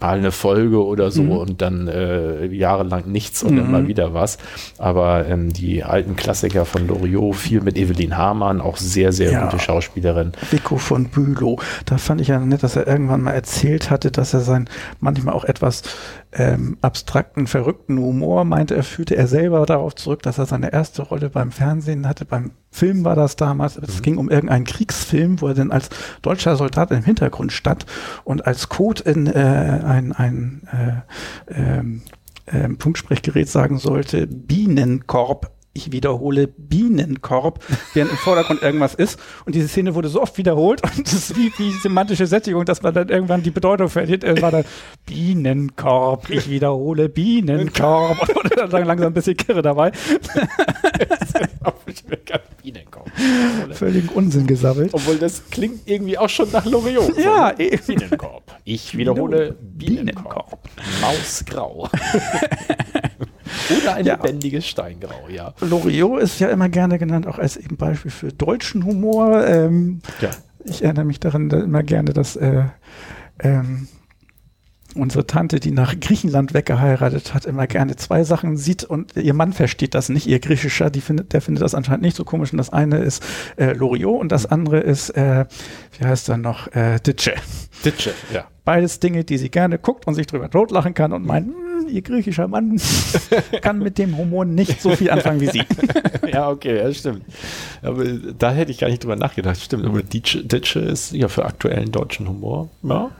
mal 0.00 0.18
eine 0.18 0.32
Folge 0.32 0.84
oder 0.84 1.10
so 1.10 1.22
Mhm. 1.22 1.30
und 1.32 1.62
dann 1.62 1.88
äh, 1.88 2.46
jahrelang 2.46 3.04
nichts 3.06 3.42
und 3.42 3.56
dann 3.56 3.70
mal 3.70 3.86
wieder 3.86 4.14
was. 4.14 4.38
Aber 4.78 5.26
ähm, 5.28 5.52
die 5.52 5.84
alten 5.84 6.16
Klassiker 6.16 6.64
von 6.64 6.86
Loriot, 6.88 7.36
viel 7.36 7.60
mit 7.60 7.76
Evelyn 7.76 8.16
Hamann, 8.16 8.60
auch 8.60 8.76
sehr, 8.78 9.12
sehr 9.12 9.30
Ja. 9.32 9.44
gute 9.44 9.58
Schauspielerin. 9.62 10.32
Vico 10.50 10.76
von 10.78 11.06
Bülow. 11.08 11.58
Da 11.84 11.98
fand 11.98 12.20
ich 12.20 12.28
ja 12.28 12.38
nett, 12.40 12.62
dass 12.62 12.76
er 12.76 12.86
irgendwann 12.86 13.22
mal 13.22 13.32
erzählt 13.32 13.90
hatte, 13.90 14.10
dass 14.10 14.32
er 14.34 14.40
seinen 14.40 14.68
manchmal 15.00 15.34
auch 15.34 15.44
etwas 15.44 15.82
ähm, 16.32 16.78
abstrakten, 16.80 17.46
verrückten 17.46 17.98
Humor 17.98 18.44
meinte, 18.44 18.76
er 18.76 18.84
führte 18.84 19.16
er 19.16 19.26
selber 19.26 19.66
darauf 19.66 19.94
zurück, 19.96 20.22
dass 20.22 20.38
er 20.38 20.46
seine 20.46 20.72
erste 20.72 21.02
Rolle 21.02 21.28
beim 21.28 21.50
Fernsehen 21.50 22.06
hatte. 22.06 22.24
Beim 22.24 22.52
Film 22.70 23.04
war 23.04 23.16
das 23.16 23.36
damals. 23.36 23.76
Es 23.76 24.02
ging 24.02 24.16
um 24.16 24.30
irgendeinen 24.30 24.64
Kriegsfilm, 24.64 25.40
wo 25.40 25.48
er 25.48 25.54
dann 25.54 25.72
als 25.72 25.90
deutscher 26.22 26.56
Soldat 26.56 26.92
im 26.92 27.02
Hintergrund 27.02 27.52
stand 27.52 27.84
und 28.24 28.46
als 28.46 28.68
Code 28.68 29.02
in 29.02 29.26
äh, 29.26 29.80
ein, 29.84 30.12
ein 30.12 30.62
äh, 31.48 31.52
ähm, 31.52 32.02
ähm, 32.46 32.78
Funksprechgerät 32.78 33.48
sagen 33.48 33.78
sollte, 33.78 34.26
Bienenkorb 34.26 35.50
ich 35.72 35.92
wiederhole 35.92 36.48
Bienenkorb, 36.48 37.64
während 37.94 38.10
im 38.10 38.16
Vordergrund 38.18 38.62
irgendwas 38.62 38.94
ist. 38.94 39.18
Und 39.46 39.54
diese 39.54 39.68
Szene 39.68 39.94
wurde 39.94 40.08
so 40.08 40.20
oft 40.20 40.36
wiederholt 40.36 40.82
und 40.82 41.06
das 41.06 41.12
ist 41.12 41.36
wie, 41.36 41.52
wie 41.58 41.70
semantische 41.72 42.26
Sättigung, 42.26 42.64
dass 42.64 42.82
man 42.82 42.92
dann 42.92 43.08
irgendwann 43.08 43.42
die 43.42 43.50
Bedeutung 43.50 43.88
verliert. 43.88 44.24
Es 44.24 44.42
war 44.42 44.50
dann 44.50 44.64
Bienenkorb, 45.06 46.28
ich 46.30 46.50
wiederhole 46.50 47.08
Bienenkorb 47.08 48.28
und 48.28 48.72
dann 48.72 48.84
langsam 48.84 49.08
ein 49.08 49.14
bisschen 49.14 49.36
Kirre 49.36 49.62
dabei. 49.62 49.92
Bienenkorb. 52.62 53.10
Völligen 53.72 54.08
Unsinn 54.10 54.46
gesammelt. 54.46 54.92
Obwohl 54.92 55.16
das 55.16 55.48
klingt 55.50 55.88
irgendwie 55.88 56.18
auch 56.18 56.28
schon 56.28 56.50
nach 56.50 56.64
Loriot. 56.64 57.16
Ja, 57.18 57.52
So, 57.56 57.62
eben. 57.62 57.84
Bienenkorb. 57.86 58.58
Ich 58.64 58.96
wiederhole 58.96 59.56
Bienenkorb. 59.60 60.60
Bienenkorb. 60.60 60.68
Mausgrau. 61.00 61.88
Oder 63.82 63.94
ein 63.94 64.06
Ja. 64.06 64.14
lebendiges 64.16 64.66
Steingrau, 64.66 65.28
ja. 65.28 65.54
Loriot 65.60 66.20
ist 66.22 66.40
ja 66.40 66.48
immer 66.48 66.68
gerne 66.68 66.98
genannt, 66.98 67.26
auch 67.26 67.38
als 67.38 67.56
eben 67.56 67.76
Beispiel 67.76 68.10
für 68.10 68.32
deutschen 68.32 68.84
Humor. 68.84 69.46
Ähm, 69.46 70.00
Ja. 70.20 70.30
Ich 70.64 70.84
erinnere 70.84 71.04
mich 71.06 71.20
daran 71.20 71.48
da 71.48 71.58
immer 71.60 71.82
gerne, 71.82 72.12
dass 72.12 72.36
äh, 72.36 72.64
ähm, 73.38 73.88
unsere 74.96 75.24
Tante, 75.26 75.60
die 75.60 75.70
nach 75.70 75.98
Griechenland 76.00 76.52
weggeheiratet 76.52 77.32
hat, 77.32 77.46
immer 77.46 77.66
gerne 77.68 77.94
zwei 77.96 78.24
Sachen 78.24 78.56
sieht 78.56 78.82
und 78.84 79.16
ihr 79.16 79.34
Mann 79.34 79.52
versteht 79.52 79.94
das 79.94 80.08
nicht, 80.08 80.26
ihr 80.26 80.40
Griechischer, 80.40 80.90
die 80.90 81.00
findet, 81.00 81.32
der 81.32 81.40
findet 81.40 81.62
das 81.62 81.74
anscheinend 81.76 82.02
nicht 82.02 82.16
so 82.16 82.24
komisch. 82.24 82.52
Und 82.52 82.58
das 82.58 82.70
eine 82.70 82.98
ist 82.98 83.22
äh, 83.56 83.72
Loriot 83.72 84.20
und 84.20 84.32
das 84.32 84.46
andere 84.46 84.80
ist, 84.80 85.10
äh, 85.10 85.46
wie 85.98 86.04
heißt 86.04 86.28
er 86.28 86.36
noch, 86.38 86.66
äh, 86.74 86.98
Ditsche. 86.98 87.34
Ditsche, 87.84 88.12
ja. 88.34 88.44
Beides 88.64 88.98
Dinge, 89.00 89.24
die 89.24 89.38
sie 89.38 89.48
gerne 89.50 89.78
guckt 89.78 90.06
und 90.06 90.14
sich 90.14 90.26
drüber 90.26 90.50
totlachen 90.50 90.92
kann 90.92 91.12
und 91.12 91.24
meint, 91.24 91.46
"Hm, 91.46 91.54
ihr 91.90 92.02
griechischer 92.02 92.48
Mann 92.48 92.80
kann 93.62 93.78
mit 93.78 93.98
dem 93.98 94.16
Humor 94.16 94.44
nicht 94.44 94.80
so 94.80 94.94
viel 94.96 95.10
anfangen 95.10 95.40
wie 95.40 95.48
sie. 95.48 95.62
ja, 96.32 96.48
okay, 96.48 96.78
ja, 96.78 96.92
stimmt. 96.92 97.22
Aber 97.82 98.04
da 98.04 98.52
hätte 98.52 98.70
ich 98.70 98.78
gar 98.78 98.88
nicht 98.88 99.02
drüber 99.02 99.16
nachgedacht. 99.16 99.60
Stimmt, 99.60 99.84
aber 99.84 100.02
Ditsche, 100.02 100.80
ist 100.80 101.12
ja 101.12 101.28
für 101.28 101.44
aktuellen 101.44 101.92
deutschen 101.92 102.28
Humor. 102.28 102.68
Ja. 102.82 103.10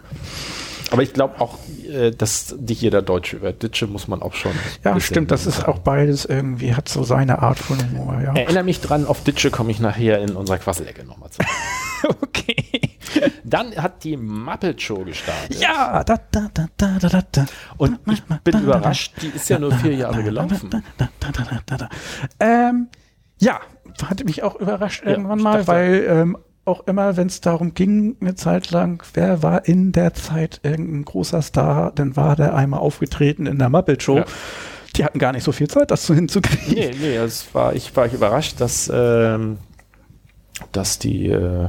Aber 0.90 1.02
ich 1.02 1.12
glaube 1.12 1.40
auch, 1.40 1.58
äh, 1.88 2.10
dass 2.10 2.56
nicht 2.58 2.82
jeder 2.82 3.00
Deutsche 3.00 3.36
über 3.36 3.52
Ditsche 3.52 3.86
muss 3.86 4.08
man 4.08 4.22
auch 4.22 4.34
schon. 4.34 4.52
Ja, 4.84 4.98
stimmt, 4.98 5.30
das 5.30 5.46
ist 5.46 5.66
auch 5.66 5.78
beides 5.78 6.24
irgendwie, 6.24 6.74
hat 6.74 6.88
so 6.88 7.04
seine 7.04 7.40
Art 7.40 7.58
von 7.58 7.78
Humor, 7.78 8.20
ja. 8.22 8.34
Erinnere 8.34 8.64
mich 8.64 8.80
dran, 8.80 9.06
auf 9.06 9.22
Ditsche 9.22 9.50
komme 9.50 9.70
ich 9.70 9.78
nachher 9.78 10.20
in 10.20 10.34
unserer 10.34 10.58
Quasselecke 10.58 11.04
nochmal 11.04 11.30
zu. 11.30 11.42
Okay. 12.22 12.59
Dann 13.50 13.74
hat 13.76 14.04
die 14.04 14.16
Muppet 14.16 14.80
Show 14.80 15.04
gestartet. 15.04 15.60
Ja, 15.60 16.02
da, 16.04 16.16
da, 16.30 16.48
da, 16.54 16.66
da, 16.76 16.98
da, 16.98 17.22
da. 17.32 17.46
Und 17.76 17.98
ich 18.10 18.22
bin 18.44 18.60
überrascht, 18.62 19.14
die 19.20 19.28
ist 19.28 19.48
ja 19.50 19.58
nur 19.58 19.72
vier 19.72 19.94
Jahre 19.94 20.22
gelaufen. 20.22 20.70
Ähm, 22.38 22.88
ja, 23.38 23.60
hatte 24.04 24.24
mich 24.24 24.42
auch 24.42 24.56
überrascht 24.56 25.02
Ja, 25.04 25.10
irgendwann 25.12 25.40
mal, 25.40 25.52
dachte- 25.58 25.66
weil 25.68 26.06
ähm, 26.08 26.38
auch 26.64 26.86
immer, 26.86 27.16
wenn 27.16 27.26
es 27.26 27.40
darum 27.40 27.74
ging, 27.74 28.16
eine 28.20 28.34
Zeit 28.34 28.70
lang, 28.70 29.02
wer 29.14 29.42
war 29.42 29.66
in 29.66 29.92
der 29.92 30.14
Zeit 30.14 30.60
irgendein 30.62 31.04
großer 31.04 31.42
Star, 31.42 31.90
dann 31.94 32.16
war 32.16 32.36
der 32.36 32.54
einmal 32.54 32.80
aufgetreten 32.80 33.46
in 33.46 33.58
der 33.58 33.68
Muppet 33.70 34.02
Show. 34.02 34.18
Ja. 34.18 34.24
Die 34.96 35.04
hatten 35.04 35.18
gar 35.18 35.32
nicht 35.32 35.44
so 35.44 35.52
viel 35.52 35.68
Zeit, 35.68 35.90
das 35.90 36.04
so 36.06 36.14
hinzukriegen. 36.14 36.74
Nee, 36.74 36.90
nee, 37.00 37.16
es 37.16 37.54
war, 37.54 37.74
ich 37.74 37.94
war 37.96 38.06
überrascht, 38.12 38.60
dass, 38.60 38.90
ähm, 38.92 39.58
dass 40.72 40.98
die, 40.98 41.28
äh, 41.28 41.68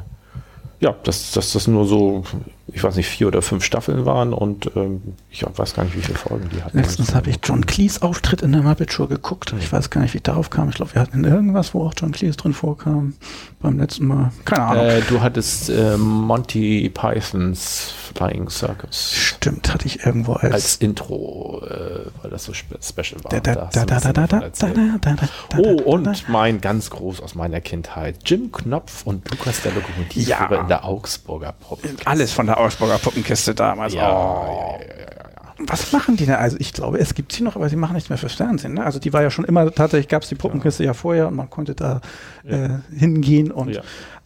ja, 0.81 0.93
dass, 1.03 1.31
dass 1.31 1.53
das 1.53 1.67
nur 1.67 1.85
so, 1.85 2.23
ich 2.67 2.83
weiß 2.83 2.95
nicht, 2.95 3.07
vier 3.09 3.27
oder 3.27 3.41
fünf 3.41 3.63
Staffeln 3.63 4.05
waren 4.05 4.33
und 4.33 4.71
ähm, 4.75 5.01
ich 5.29 5.43
weiß 5.45 5.73
gar 5.73 5.83
nicht, 5.83 5.95
wie 5.97 6.01
viele 6.01 6.17
Folgen 6.17 6.49
die 6.55 6.61
hatten. 6.63 6.77
Letztens 6.77 7.13
habe 7.15 7.29
ich 7.29 7.39
John 7.43 7.65
Cleese 7.65 8.01
Auftritt 8.01 8.41
in 8.41 8.51
der 8.53 8.61
Muppet 8.61 8.93
Show 8.93 9.07
geguckt. 9.07 9.53
Ich 9.59 9.71
weiß 9.71 9.89
gar 9.89 10.01
nicht, 10.01 10.13
wie 10.13 10.17
ich 10.17 10.23
darauf 10.23 10.49
kam. 10.49 10.69
Ich 10.69 10.75
glaube, 10.75 10.93
wir 10.93 11.01
hatten 11.01 11.23
irgendwas, 11.25 11.73
wo 11.73 11.85
auch 11.85 11.93
John 11.97 12.11
Cleese 12.11 12.37
drin 12.37 12.53
vorkam. 12.53 13.13
Beim 13.61 13.77
letzten 13.77 14.05
Mal. 14.07 14.31
Keine 14.45 14.63
Ahnung. 14.63 14.85
Äh, 14.85 15.01
du 15.01 15.21
hattest 15.21 15.69
äh, 15.69 15.97
Monty 15.97 16.89
Pythons 16.93 17.93
Flying 18.15 18.49
Circus 18.49 19.13
Stimmt, 19.13 19.73
hatte 19.73 19.85
ich 19.87 20.05
irgendwo 20.05 20.33
als. 20.33 20.53
als 20.53 20.75
Intro, 20.77 21.61
äh, 21.65 22.05
weil 22.21 22.31
das 22.31 22.45
so 22.45 22.53
spe 22.53 22.77
special 22.81 23.23
war. 23.23 23.31
da, 23.31 23.39
da, 23.39 23.69
Da 23.71 23.85
da, 23.85 23.99
da, 23.99 23.99
da, 23.99 24.27
da, 24.27 24.27
da, 24.27 24.49
da, 24.49 24.67
da, 24.67 24.97
da, 24.99 25.15
da, 25.49 25.57
Oh, 25.57 25.75
da, 25.77 25.83
und 25.83 26.29
mein 26.29 26.61
ganz 26.61 26.89
groß 26.89 27.21
aus 27.21 27.35
meiner 27.35 27.61
Kindheit. 27.61 28.17
Jim 28.25 28.51
Knopf 28.51 29.03
und 29.05 29.29
Lukas 29.29 29.61
der 29.61 29.73
Lokomotivführer 29.73 30.51
Ja. 30.53 30.61
in 30.61 30.67
der 30.67 30.85
Augsburger 30.85 31.53
Puppe. 31.53 31.89
Alles 32.05 32.31
von 32.31 32.45
der 32.47 32.59
Augsburger 32.61 32.97
Puppenkiste 32.97 33.53
damals. 33.55 33.93
Ja, 33.93 34.09
Oh. 34.11 34.77
ja, 34.79 34.87
ja, 34.87 34.87
ja, 34.87 34.99
ja. 34.99 35.67
Was 35.67 35.91
machen 35.91 36.17
die 36.17 36.25
denn? 36.25 36.35
Also 36.35 36.57
ich 36.59 36.73
glaube, 36.73 36.99
es 36.99 37.13
gibt 37.13 37.31
sie 37.31 37.43
noch, 37.43 37.55
aber 37.55 37.69
sie 37.69 37.75
machen 37.75 37.93
nichts 37.93 38.09
mehr 38.09 38.17
fürs 38.17 38.33
Fernsehen. 38.33 38.73
Ne? 38.73 38.83
Also 38.83 38.99
die 38.99 39.13
war 39.13 39.21
ja 39.21 39.29
schon 39.29 39.45
immer, 39.45 39.71
tatsächlich 39.71 40.07
gab 40.07 40.23
es 40.23 40.29
die 40.29 40.35
Puppenkiste 40.35 40.83
ja. 40.83 40.93
vorher 40.93 41.27
und 41.27 41.35
man 41.35 41.49
konnte 41.49 41.75
da 41.75 42.01
äh, 42.43 42.69
hingehen 42.95 43.51
und. 43.51 43.81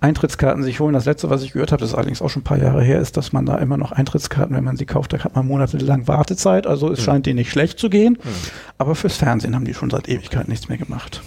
Eintrittskarten 0.06 0.62
sich 0.64 0.80
holen. 0.80 0.94
Das 0.94 1.06
letzte, 1.06 1.30
was 1.32 1.42
ich 1.42 1.54
gehört 1.54 1.72
habe, 1.72 1.80
das 1.82 1.90
ist 1.90 1.96
allerdings 1.96 2.22
auch 2.22 2.30
schon 2.30 2.42
ein 2.42 2.44
paar 2.46 2.60
Jahre 2.60 2.84
her, 2.84 3.00
ist, 3.00 3.18
dass 3.18 3.34
man 3.34 3.46
da 3.46 3.58
immer 3.58 3.76
noch 3.78 3.92
Eintrittskarten, 3.92 4.56
wenn 4.56 4.64
man 4.64 4.78
sie 4.78 4.86
kauft, 4.86 5.14
da 5.14 5.20
hat 5.20 5.36
man 5.36 5.48
monatelang 5.48 6.08
Wartezeit. 6.08 6.68
Also 6.68 6.92
es 6.92 7.02
scheint 7.02 7.26
denen 7.26 7.38
nicht 7.40 7.50
schlecht 7.52 7.80
zu 7.80 7.90
gehen. 7.90 8.18
Aber 8.78 8.94
fürs 8.96 9.18
Fernsehen 9.18 9.56
haben 9.56 9.66
die 9.66 9.74
schon 9.74 9.90
seit 9.90 10.08
Ewigkeit 10.08 10.48
nichts 10.48 10.70
mehr 10.70 10.78
gemacht. 10.78 11.22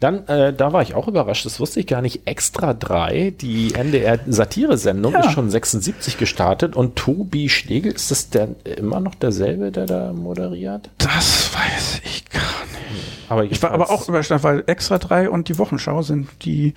Dann, 0.00 0.26
äh, 0.26 0.52
da 0.52 0.72
war 0.72 0.82
ich 0.82 0.94
auch 0.94 1.06
überrascht, 1.06 1.44
das 1.46 1.60
wusste 1.60 1.80
ich 1.80 1.86
gar 1.86 2.02
nicht. 2.02 2.22
Extra 2.26 2.74
3, 2.74 3.34
die 3.40 3.74
NDR-Satire-Sendung, 3.74 5.12
Ja. 5.12 5.20
ist 5.20 5.32
schon 5.32 5.50
76 5.50 6.18
gestartet 6.18 6.76
und 6.76 6.96
Tobi 6.96 7.48
Schlegel, 7.48 7.92
ist 7.92 8.10
das 8.10 8.30
der, 8.30 8.48
immer 8.78 9.00
noch 9.00 9.14
derselbe, 9.14 9.70
der 9.70 9.86
da 9.86 10.12
moderiert? 10.12 10.90
Das 10.98 11.50
weiß 11.54 12.00
ich 12.04 12.24
gar 12.30 12.40
nicht. 12.42 13.30
Aber 13.30 13.44
Ich 13.44 13.62
war 13.62 13.70
aber 13.70 13.90
auch 13.90 14.06
überrascht, 14.08 14.30
weil 14.42 14.64
Extra 14.66 14.98
3 14.98 15.30
und 15.30 15.48
die 15.48 15.58
Wochenschau 15.58 16.02
sind 16.02 16.28
die, 16.42 16.74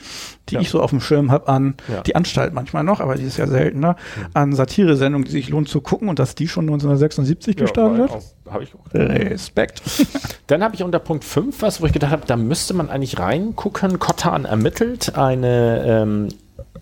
die 0.50 0.56
Ja. 0.56 0.62
ich 0.62 0.70
so 0.70 0.82
auf 0.82 0.92
dem 0.92 1.02
Schirm 1.02 1.30
habe 1.32 1.47
an 1.48 1.76
Ja. 1.88 2.02
die 2.02 2.16
Anstalt 2.16 2.54
manchmal 2.54 2.84
noch, 2.84 3.00
aber 3.00 3.16
die 3.16 3.24
ist 3.24 3.38
ja 3.38 3.48
seltener, 3.48 3.96
an 4.34 4.54
Satire-Sendungen, 4.54 5.26
die 5.26 5.32
sich 5.32 5.50
lohnt 5.50 5.70
zu 5.70 5.82
gucken 5.82 6.10
und 6.10 6.20
dass 6.20 6.36
die 6.36 6.48
schon 6.48 6.66
1976 6.66 7.56
gestartet 7.56 8.12
hat. 8.12 8.24
Habe 8.50 8.64
ich 8.64 8.74
auch. 8.76 8.94
Respekt. 8.94 9.82
Dann 10.48 10.64
habe 10.64 10.76
ich 10.76 10.84
unter 10.84 11.00
Punkt 11.00 11.24
5 11.24 11.62
was, 11.62 11.82
wo 11.82 11.86
ich 11.86 11.94
gedacht 11.94 12.12
habe, 12.12 12.24
da 12.26 12.36
müsste 12.38 12.74
man 12.74 12.90
eigentlich 12.90 13.20
reingucken. 13.20 14.00
Kottan 14.00 14.46
ermittelt, 14.46 15.16
eine 15.18 15.84
ähm, 15.86 16.28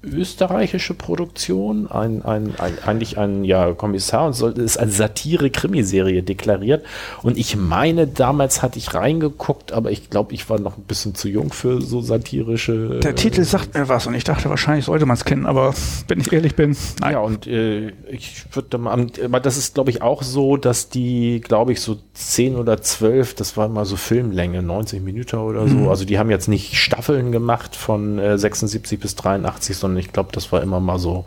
österreichische 0.05 0.93
Produktion, 0.93 1.89
ein, 1.89 2.23
ein, 2.23 2.53
ein, 2.57 2.73
eigentlich 2.85 3.17
ein 3.17 3.43
ja, 3.43 3.73
Kommissar 3.73 4.27
und 4.27 4.33
soll, 4.33 4.57
ist 4.59 4.77
als 4.77 4.97
Satire-Krimiserie 4.97 6.23
deklariert. 6.23 6.85
Und 7.23 7.37
ich 7.37 7.55
meine, 7.55 8.07
damals 8.07 8.61
hatte 8.61 8.79
ich 8.79 8.93
reingeguckt, 8.93 9.71
aber 9.71 9.91
ich 9.91 10.09
glaube, 10.09 10.33
ich 10.33 10.49
war 10.49 10.59
noch 10.59 10.77
ein 10.77 10.83
bisschen 10.83 11.15
zu 11.15 11.27
jung 11.27 11.51
für 11.51 11.81
so 11.81 12.01
satirische. 12.01 12.99
Der 13.01 13.11
äh, 13.11 13.15
Titel 13.15 13.43
sagt 13.43 13.73
mir 13.73 13.89
was 13.89 14.07
und 14.07 14.13
ich 14.13 14.23
dachte, 14.23 14.49
wahrscheinlich 14.49 14.85
sollte 14.85 15.05
man 15.05 15.15
es 15.15 15.25
kennen, 15.25 15.45
aber 15.45 15.73
wenn 16.07 16.19
ich 16.19 16.31
ehrlich 16.31 16.55
bin, 16.55 16.75
nein. 16.99 17.13
Ja, 17.13 17.19
und 17.19 17.47
äh, 17.47 17.89
ich 18.09 18.45
würde 18.53 18.77
mal, 18.77 19.07
das 19.41 19.57
ist, 19.57 19.73
glaube 19.73 19.89
ich, 19.89 20.01
auch 20.01 20.23
so, 20.23 20.57
dass 20.57 20.89
die, 20.89 21.41
glaube 21.41 21.71
ich, 21.71 21.81
so 21.81 21.97
10 22.13 22.55
oder 22.55 22.81
12, 22.81 23.35
das 23.35 23.57
war 23.57 23.67
mal 23.67 23.85
so 23.85 23.95
Filmlänge, 23.95 24.61
90 24.61 25.01
Minuten 25.01 25.37
oder 25.37 25.67
so. 25.67 25.89
Also 25.89 26.05
die 26.05 26.19
haben 26.19 26.29
jetzt 26.29 26.47
nicht 26.47 26.77
Staffeln 26.77 27.31
gemacht 27.31 27.75
von 27.75 28.19
äh, 28.19 28.37
76 28.37 28.99
bis 28.99 29.15
83, 29.15 29.75
sondern 29.75 29.94
ich 29.97 30.13
glaube, 30.13 30.29
das 30.31 30.51
war 30.51 30.61
immer 30.61 30.79
mal 30.79 30.99
so 30.99 31.25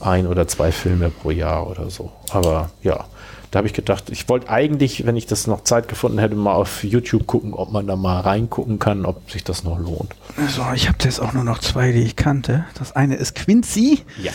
ein 0.00 0.26
oder 0.26 0.46
zwei 0.46 0.72
Filme 0.72 1.10
pro 1.10 1.30
Jahr 1.30 1.68
oder 1.68 1.90
so. 1.90 2.12
Aber 2.30 2.70
ja, 2.82 3.04
da 3.50 3.58
habe 3.58 3.68
ich 3.68 3.74
gedacht, 3.74 4.10
ich 4.10 4.28
wollte 4.28 4.50
eigentlich, 4.50 5.06
wenn 5.06 5.16
ich 5.16 5.26
das 5.26 5.46
noch 5.46 5.64
Zeit 5.64 5.88
gefunden 5.88 6.18
hätte, 6.18 6.34
mal 6.34 6.54
auf 6.54 6.84
YouTube 6.84 7.26
gucken, 7.26 7.54
ob 7.54 7.72
man 7.72 7.86
da 7.86 7.96
mal 7.96 8.20
reingucken 8.20 8.78
kann, 8.78 9.06
ob 9.06 9.30
sich 9.30 9.44
das 9.44 9.64
noch 9.64 9.78
lohnt. 9.78 10.14
So, 10.48 10.62
ich 10.74 10.88
habe 10.88 10.98
jetzt 11.02 11.20
auch 11.20 11.32
nur 11.32 11.44
noch 11.44 11.60
zwei, 11.60 11.92
die 11.92 12.02
ich 12.02 12.16
kannte. 12.16 12.64
Das 12.78 12.94
eine 12.94 13.14
ist 13.14 13.34
Quincy. 13.34 14.00
Ja, 14.22 14.32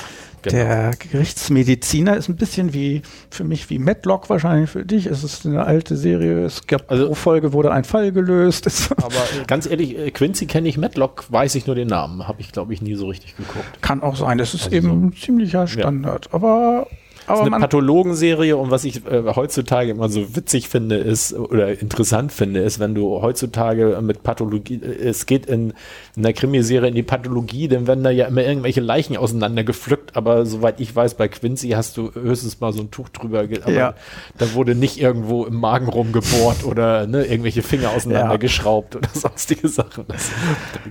Der 0.50 0.92
Gerichtsmediziner 1.12 2.18
ist 2.18 2.30
ein 2.30 2.36
bisschen 2.36 2.74
wie, 2.74 3.02
für 3.30 3.44
mich 3.44 3.70
wie 3.70 3.80
Matlock 3.80 4.30
wahrscheinlich 4.30 4.70
für 4.70 4.86
dich. 4.86 5.06
Es 5.06 5.24
ist 5.24 5.46
eine 5.46 5.64
alte 5.66 5.96
Serie. 5.96 6.44
Es 6.46 6.66
gab 6.68 6.90
Also- 6.90 7.08
pro 7.08 7.16
Folge 7.16 7.54
wurde 7.54 7.72
ein 7.72 7.84
Fall 7.84 8.12
gelöst. 8.12 8.68
Aber 8.98 9.12
ganz 9.48 9.66
ehrlich, 9.66 9.98
äh, 9.98 10.12
Quincy 10.12 10.46
kenne 10.48 10.68
ich, 10.70 10.78
Matlock 10.78 11.26
weiß 11.30 11.56
ich 11.56 11.68
nur 11.68 11.76
den 11.76 11.88
Namen. 11.88 12.28
Habe 12.28 12.42
ich, 12.42 12.52
glaube 12.52 12.74
ich, 12.74 12.82
nie 12.82 12.96
so 12.96 13.08
richtig 13.08 13.36
geguckt. 13.38 13.82
kann 13.82 14.02
auch 14.02 14.16
sein. 14.16 14.38
Das 14.38 14.54
ist 14.54 14.66
Also 14.66 14.76
eben 14.76 14.88
so- 14.88 14.94
ein 14.94 15.14
ziemlicher 15.14 15.68
Standard. 15.68 16.30
Aber, 16.34 16.88
Das 16.90 17.11
aber 17.28 17.42
ist 17.42 17.48
eine 17.48 17.60
Pathologenserie 17.60 18.58
und 18.58 18.72
was 18.72 18.84
ich 18.84 19.06
äh, 19.06 19.24
heutzutage 19.36 19.92
immer 19.92 20.10
so 20.10 20.36
witzig 20.36 20.70
finde 20.70 20.98
ist 20.98 21.34
oder 21.34 21.80
interessant 21.80 22.32
finde, 22.32 22.62
ist, 22.62 22.80
wenn 22.80 22.96
du 22.96 23.22
heutzutage 23.22 24.00
mit 24.02 24.24
Pathologie, 24.24 24.82
äh, 24.84 25.08
es 25.10 25.26
geht 25.26 25.46
in, 25.46 25.74
in 26.16 26.24
der 26.24 26.34
Krimiserie 26.34 26.88
in 26.90 26.96
die 26.96 27.04
Pathologie, 27.04 27.68
dann 27.68 27.88
werden 27.88 28.04
da 28.04 28.10
ja 28.10 28.26
immer 28.28 28.44
irgendwelche 28.44 28.82
Leichen 28.82 29.18
auseinander 29.18 29.64
gepflückt, 29.64 30.16
aber 30.16 30.46
soweit 30.46 30.80
ich 30.80 30.96
weiß, 30.96 31.16
bei 31.16 31.28
Quincy 31.28 31.70
hast 31.70 31.98
du 31.98 32.12
höchstens 32.14 32.60
mal 32.60 32.74
so 32.74 32.82
ein 32.82 32.92
Tuch 32.92 33.10
drüber, 33.10 33.40
aber 33.42 33.72
Ja. 33.72 33.94
da 34.38 34.54
wurde 34.54 34.76
nicht 34.76 35.00
irgendwo 35.00 35.46
im 35.46 35.56
Magen 35.56 35.88
rumgebohrt 35.88 36.64
oder 36.66 37.08
ne, 37.08 37.26
irgendwelche 37.26 37.62
Finger 37.62 37.92
auseinander 37.92 38.40
Ja. 38.42 38.72
oder 38.72 39.08
sonstige 39.14 39.68
Sachen. 39.68 40.06
Das 40.08 40.32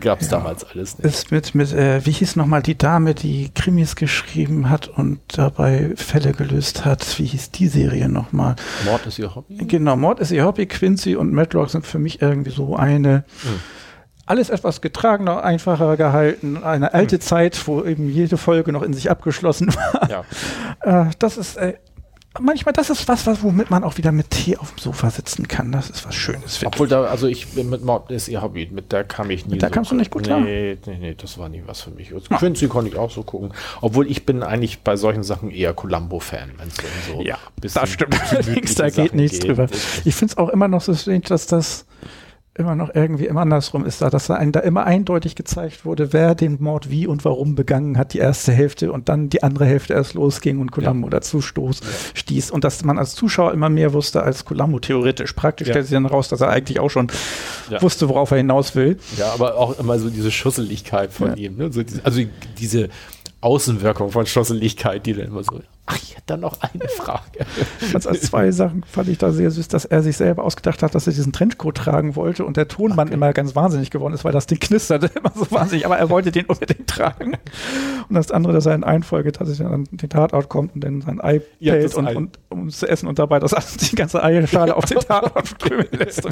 gab 0.00 0.20
es 0.20 0.28
damals 0.28 0.64
alles 0.64 0.98
nicht. 0.98 1.06
ist 1.06 1.30
mit, 1.32 1.54
mit 1.54 1.72
äh, 1.72 2.04
wie 2.06 2.12
hieß 2.12 2.36
nochmal 2.36 2.62
die 2.62 2.76
Dame, 2.78 3.14
die 3.14 3.50
Krimis 3.54 3.96
geschrieben 3.96 4.70
hat 4.70 4.88
und 4.88 5.20
dabei 5.28 5.92
Fälle 5.96 6.29
gelöst 6.32 6.84
hat? 6.84 7.18
Wie 7.18 7.24
hieß 7.24 7.50
die 7.50 7.68
Serie 7.68 8.08
nochmal? 8.08 8.56
Mord 8.84 9.06
ist 9.06 9.18
ihr 9.18 9.34
Hobby? 9.34 9.56
Genau, 9.58 9.96
Mord 9.96 10.20
ist 10.20 10.30
ihr 10.30 10.44
Hobby. 10.44 10.66
Quincy 10.66 11.16
und 11.16 11.32
Matlock 11.32 11.70
sind 11.70 11.86
für 11.86 11.98
mich 11.98 12.20
irgendwie 12.22 12.50
so 12.50 12.76
eine. 12.76 13.24
Hm. 13.42 13.60
Alles 14.26 14.48
etwas 14.48 14.80
getragener, 14.80 15.42
einfacher 15.42 15.96
gehalten. 15.96 16.62
Eine 16.62 16.94
alte 16.94 17.16
Hm. 17.16 17.20
Zeit, 17.20 17.66
wo 17.66 17.82
eben 17.84 18.08
jede 18.08 18.36
Folge 18.36 18.72
noch 18.72 18.82
in 18.82 18.92
sich 18.94 19.10
abgeschlossen 19.10 19.74
war. 19.74 20.08
Ja. 20.08 20.24
Äh, 21.08 21.10
das 21.18 21.36
ist 21.36 21.56
äh, 21.56 21.74
manchmal, 22.38 22.72
das 22.72 22.90
ist 22.90 23.08
was, 23.08 23.26
was, 23.26 23.42
womit 23.42 23.70
man 23.70 23.82
auch 23.82 23.96
wieder 23.98 24.12
mit 24.12 24.30
Tee 24.30 24.56
auf 24.56 24.70
dem 24.72 24.78
Sofa 24.78 25.10
sitzen 25.10 25.48
kann. 25.48 25.72
Das 25.72 25.90
ist 25.90 26.06
was 26.06 26.14
Schönes. 26.14 26.60
Obwohl 26.64 26.86
da, 26.88 27.04
also 27.04 27.26
ich 27.26 27.48
bin 27.48 27.68
mit 27.70 27.84
Mord 27.84 28.10
ist 28.10 28.28
ihr 28.28 28.40
Hobby, 28.42 28.68
mit 28.70 28.92
der 28.92 29.04
kam 29.04 29.30
ich 29.30 29.46
nie 29.46 29.52
Mit 29.54 29.62
der 29.62 29.68
so. 29.70 29.74
kamst 29.74 29.90
du 29.90 29.96
nicht 29.96 30.10
gut 30.10 30.24
klar? 30.24 30.40
Nee, 30.40 30.78
nee, 30.86 30.98
nee, 31.00 31.14
das 31.14 31.38
war 31.38 31.48
nie 31.48 31.62
was 31.66 31.80
für 31.82 31.90
mich. 31.90 32.12
Also 32.14 32.26
Quincy 32.34 32.68
konnte 32.68 32.90
ich 32.90 32.96
auch 32.96 33.10
so 33.10 33.22
gucken. 33.22 33.52
Obwohl 33.80 34.08
ich 34.10 34.24
bin 34.26 34.42
eigentlich 34.42 34.80
bei 34.80 34.96
solchen 34.96 35.22
Sachen 35.22 35.50
eher 35.50 35.74
Columbo-Fan, 35.74 36.52
wenn 36.58 36.68
es 36.68 36.78
um 36.78 37.16
so 37.16 37.22
Ja, 37.22 37.38
das 37.60 37.90
stimmt 37.90 38.14
allerdings, 38.30 38.74
da 38.76 38.84
geht 38.86 38.94
Sachen 38.94 39.16
nichts 39.16 39.38
drüber. 39.40 39.66
Das- 39.66 40.02
Ich 40.04 40.14
finde 40.14 40.32
es 40.32 40.38
auch 40.38 40.48
immer 40.50 40.68
noch 40.68 40.80
so 40.82 40.94
strange, 40.94 41.20
dass 41.22 41.46
das 41.46 41.84
immer 42.60 42.76
noch 42.76 42.90
irgendwie 42.94 43.26
immer 43.26 43.40
andersrum 43.40 43.84
ist, 43.84 44.02
da 44.02 44.10
dass 44.10 44.28
da, 44.28 44.34
ein, 44.34 44.52
da 44.52 44.60
immer 44.60 44.84
eindeutig 44.84 45.34
gezeigt 45.34 45.84
wurde, 45.84 46.12
wer 46.12 46.34
den 46.34 46.58
Mord 46.60 46.90
wie 46.90 47.06
und 47.06 47.24
warum 47.24 47.54
begangen 47.56 47.98
hat, 47.98 48.12
die 48.12 48.18
erste 48.18 48.52
Hälfte 48.52 48.92
und 48.92 49.08
dann 49.08 49.28
die 49.30 49.42
andere 49.42 49.64
Hälfte 49.64 49.94
erst 49.94 50.14
losging 50.14 50.60
und 50.60 50.70
Columbo 50.70 51.08
dazu 51.08 51.40
stoß, 51.40 51.80
stieß 52.14 52.50
und 52.50 52.62
dass 52.64 52.84
man 52.84 52.98
als 52.98 53.14
Zuschauer 53.14 53.52
immer 53.52 53.68
mehr 53.68 53.92
wusste 53.92 54.22
als 54.22 54.44
Columbo 54.44 54.78
theoretisch. 54.78 55.32
Praktisch 55.32 55.68
Ja. 55.68 55.72
stellt 55.74 55.86
sich 55.86 55.94
dann 55.94 56.06
raus, 56.06 56.28
dass 56.28 56.40
er 56.40 56.50
eigentlich 56.50 56.78
auch 56.78 56.90
schon 56.90 57.08
Ja. 57.70 57.80
wusste, 57.82 58.08
worauf 58.08 58.30
er 58.30 58.36
hinaus 58.36 58.74
will. 58.76 58.98
Ja, 59.18 59.32
aber 59.32 59.56
auch 59.56 59.78
immer 59.78 59.98
so 59.98 60.10
diese 60.10 60.30
Schusseligkeit 60.30 61.12
von 61.12 61.28
Ja. 61.30 61.34
ihm. 61.36 61.56
Ne? 61.56 61.72
So 61.72 61.82
diese, 61.82 62.04
also 62.04 62.20
diese 62.58 62.88
Außenwirkung 63.40 64.10
von 64.10 64.26
Schusseligkeit, 64.26 65.06
die 65.06 65.14
dann 65.14 65.28
immer 65.28 65.42
so, 65.42 65.60
ach, 65.86 65.96
ich 66.02 66.12
hätte 66.12 66.24
da 66.26 66.36
noch 66.36 66.58
eine 66.60 66.88
Frage. 66.88 67.46
als, 67.94 68.06
als 68.06 68.22
zwei 68.22 68.50
Sachen 68.50 68.84
fand 68.84 69.08
ich 69.08 69.18
da 69.18 69.32
sehr 69.32 69.50
süß, 69.50 69.68
dass 69.68 69.84
er 69.84 70.02
sich 70.02 70.16
selber 70.16 70.44
ausgedacht 70.44 70.82
hat, 70.82 70.94
dass 70.94 71.06
er 71.06 71.12
diesen 71.12 71.32
Trenchcoat 71.32 71.76
tragen 71.76 72.16
wollte 72.16 72.44
und 72.44 72.56
der 72.56 72.68
Tonmann 72.68 73.08
immer 73.08 73.32
ganz 73.32 73.56
wahnsinnig 73.56 73.90
geworden 73.90 74.14
ist, 74.14 74.24
weil 74.24 74.32
das 74.32 74.46
Ding 74.46 74.60
knisterte 74.60 75.06
immer 75.14 75.32
so 75.34 75.50
wahnsinnig, 75.50 75.86
aber 75.86 75.98
er 75.98 76.10
wollte 76.10 76.30
den 76.30 76.46
unbedingt 76.46 76.86
tragen. 76.86 77.38
Und 78.08 78.14
das 78.14 78.30
andere, 78.30 78.52
dass 78.52 78.66
er 78.66 78.74
in 78.74 78.84
Einfolge 78.84 79.32
tatsächlich 79.32 79.66
an 79.66 79.84
den 79.90 80.08
Tatort 80.08 80.48
kommt 80.48 80.74
und 80.74 80.84
dann 80.84 81.00
sein 81.00 81.20
Ei 81.20 81.40
Ja, 81.60 81.76
das 81.76 81.94
und, 81.94 82.08
und 82.08 82.38
um 82.50 82.70
zu 82.70 82.86
essen 82.88 83.08
und 83.08 83.18
dabei 83.18 83.38
das 83.38 83.76
die 83.76 83.96
ganze 83.96 84.22
Eierschale 84.22 84.76
auf 84.76 84.84
den 84.84 84.98
Tatort 84.98 85.48
strömen 85.48 85.88
lässt. 85.92 86.22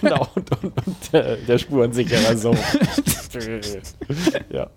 Genau, 0.00 0.28
und, 0.34 0.50
und, 0.62 0.86
und 0.86 1.12
der, 1.12 1.36
der 1.36 1.58
spurensicherer 1.58 2.36
Sohn. 2.36 2.56
ja, 4.50 4.68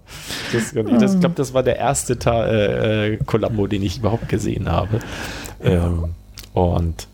das, 0.51 0.73
das, 0.73 1.13
ich 1.13 1.19
glaube, 1.19 1.35
das 1.35 1.53
war 1.53 1.63
der 1.63 1.77
erste 1.77 2.19
Ta 2.19 2.45
äh, 2.45 3.13
äh, 3.13 3.17
Columbo, 3.25 3.67
den 3.67 3.83
ich 3.83 3.97
überhaupt 3.99 4.29
gesehen 4.29 4.69
habe. 4.69 4.99
Ähm, 5.61 6.13
und 6.53 7.07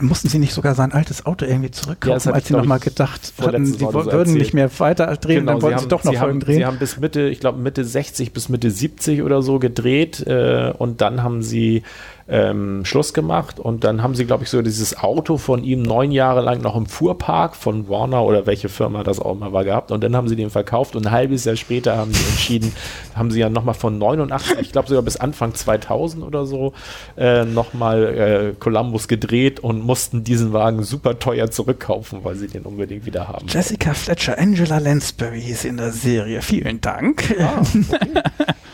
Mussten 0.00 0.28
sie 0.28 0.38
nicht 0.38 0.54
sogar 0.54 0.76
sein 0.76 0.92
altes 0.92 1.26
Auto 1.26 1.44
irgendwie 1.44 1.66
Ja, 1.66 1.72
zurückkaufen, 1.72 2.20
hatte 2.20 2.34
als 2.34 2.44
ich, 2.44 2.48
sie 2.48 2.54
nochmal 2.54 2.78
gedacht 2.78 3.32
hatten, 3.40 3.66
sie 3.66 3.78
so 3.78 3.92
würden 3.92 4.10
erzählt. 4.10 4.38
nicht 4.38 4.54
mehr 4.54 4.70
weiter 4.78 5.16
drehen, 5.16 5.46
dann 5.46 5.60
wollten 5.60 5.80
sie, 5.80 5.88
doch 5.88 6.04
noch 6.04 6.12
sie 6.12 6.18
Folgen 6.18 6.34
haben, 6.34 6.40
drehen. 6.40 6.56
Sie 6.58 6.66
haben 6.66 6.78
bis 6.78 7.00
Mitte, 7.00 7.22
ich 7.28 7.40
glaube 7.40 7.58
Mitte 7.58 7.84
60 7.84 8.32
bis 8.32 8.48
Mitte 8.48 8.70
70 8.70 9.22
oder 9.22 9.42
so 9.42 9.58
gedreht 9.58 10.24
äh, 10.24 10.72
und 10.76 11.00
dann 11.00 11.22
haben 11.24 11.42
sie 11.42 11.82
ähm, 12.28 12.84
Schluss 12.84 13.14
gemacht 13.14 13.58
und 13.58 13.84
dann 13.84 14.02
haben 14.02 14.14
sie, 14.14 14.26
glaube 14.26 14.44
ich, 14.44 14.50
so 14.50 14.60
dieses 14.60 14.98
Auto 14.98 15.38
von 15.38 15.64
ihm 15.64 15.82
neun 15.82 16.12
Jahre 16.12 16.42
lang 16.42 16.60
noch 16.60 16.76
im 16.76 16.86
Fuhrpark 16.86 17.56
von 17.56 17.88
Warner 17.88 18.22
oder 18.22 18.46
welche 18.46 18.68
Firma 18.68 19.02
das 19.02 19.18
auch 19.18 19.32
immer 19.32 19.52
war 19.52 19.64
gehabt 19.64 19.90
und 19.90 20.04
dann 20.04 20.14
haben 20.14 20.28
sie 20.28 20.36
den 20.36 20.50
verkauft 20.50 20.94
und 20.94 21.06
ein 21.06 21.12
halbes 21.12 21.44
Jahr 21.44 21.56
später 21.56 21.96
haben 21.96 22.12
sie 22.12 22.24
entschieden, 22.28 22.72
haben 23.14 23.30
sie 23.30 23.40
ja 23.40 23.48
nochmal 23.48 23.74
von 23.74 23.98
89, 23.98 24.58
ich 24.60 24.72
glaube 24.72 24.88
sogar 24.88 25.02
bis 25.02 25.16
Anfang 25.16 25.54
2000 25.54 26.22
oder 26.22 26.44
so, 26.44 26.74
äh, 27.16 27.44
nochmal 27.44 28.04
äh, 28.04 28.54
Columbus 28.58 29.08
gedreht 29.08 29.60
und 29.60 29.82
mussten 29.82 30.22
diesen 30.22 30.52
Wagen 30.52 30.82
super 30.82 31.18
teuer 31.18 31.50
zurückkaufen, 31.50 32.24
weil 32.24 32.36
sie 32.36 32.48
den 32.48 32.62
unbedingt 32.62 33.06
wieder 33.06 33.28
haben. 33.28 33.46
Jessica 33.48 33.94
Fletcher, 33.94 34.38
Angela 34.38 34.78
Lansbury 34.78 35.40
ist 35.40 35.64
in 35.64 35.78
der 35.78 35.92
Serie. 35.92 36.42
Vielen 36.42 36.80
Dank. 36.80 37.34
Ah, 37.40 37.62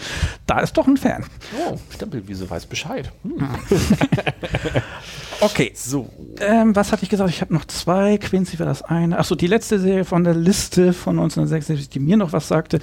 Da 0.47 0.61
ist 0.61 0.77
doch 0.77 0.87
ein 0.87 0.97
Fan. 0.97 1.25
Oh, 1.59 1.77
Stempelwiese 1.91 2.49
weiß 2.49 2.67
Bescheid. 2.67 3.11
Hm. 3.23 3.49
okay. 5.41 5.73
So. 5.75 6.11
Ähm, 6.41 6.77
was 6.77 6.93
hatte 6.93 7.03
ich 7.03 7.09
gesagt? 7.09 7.31
Ich 7.31 7.41
habe 7.41 7.55
noch 7.55 7.65
zwei. 7.65 8.19
Quincy 8.19 8.59
war 8.59 8.67
das 8.67 8.83
eine. 8.83 9.19
Achso, 9.19 9.35
die 9.35 9.47
letzte 9.47 9.79
Serie 9.79 10.05
von 10.05 10.25
der 10.25 10.35
Liste 10.35 10.93
von 10.93 11.17
1966, 11.19 11.89
die 11.89 12.01
mir 12.01 12.17
noch 12.17 12.33
was 12.33 12.49
sagte, 12.49 12.81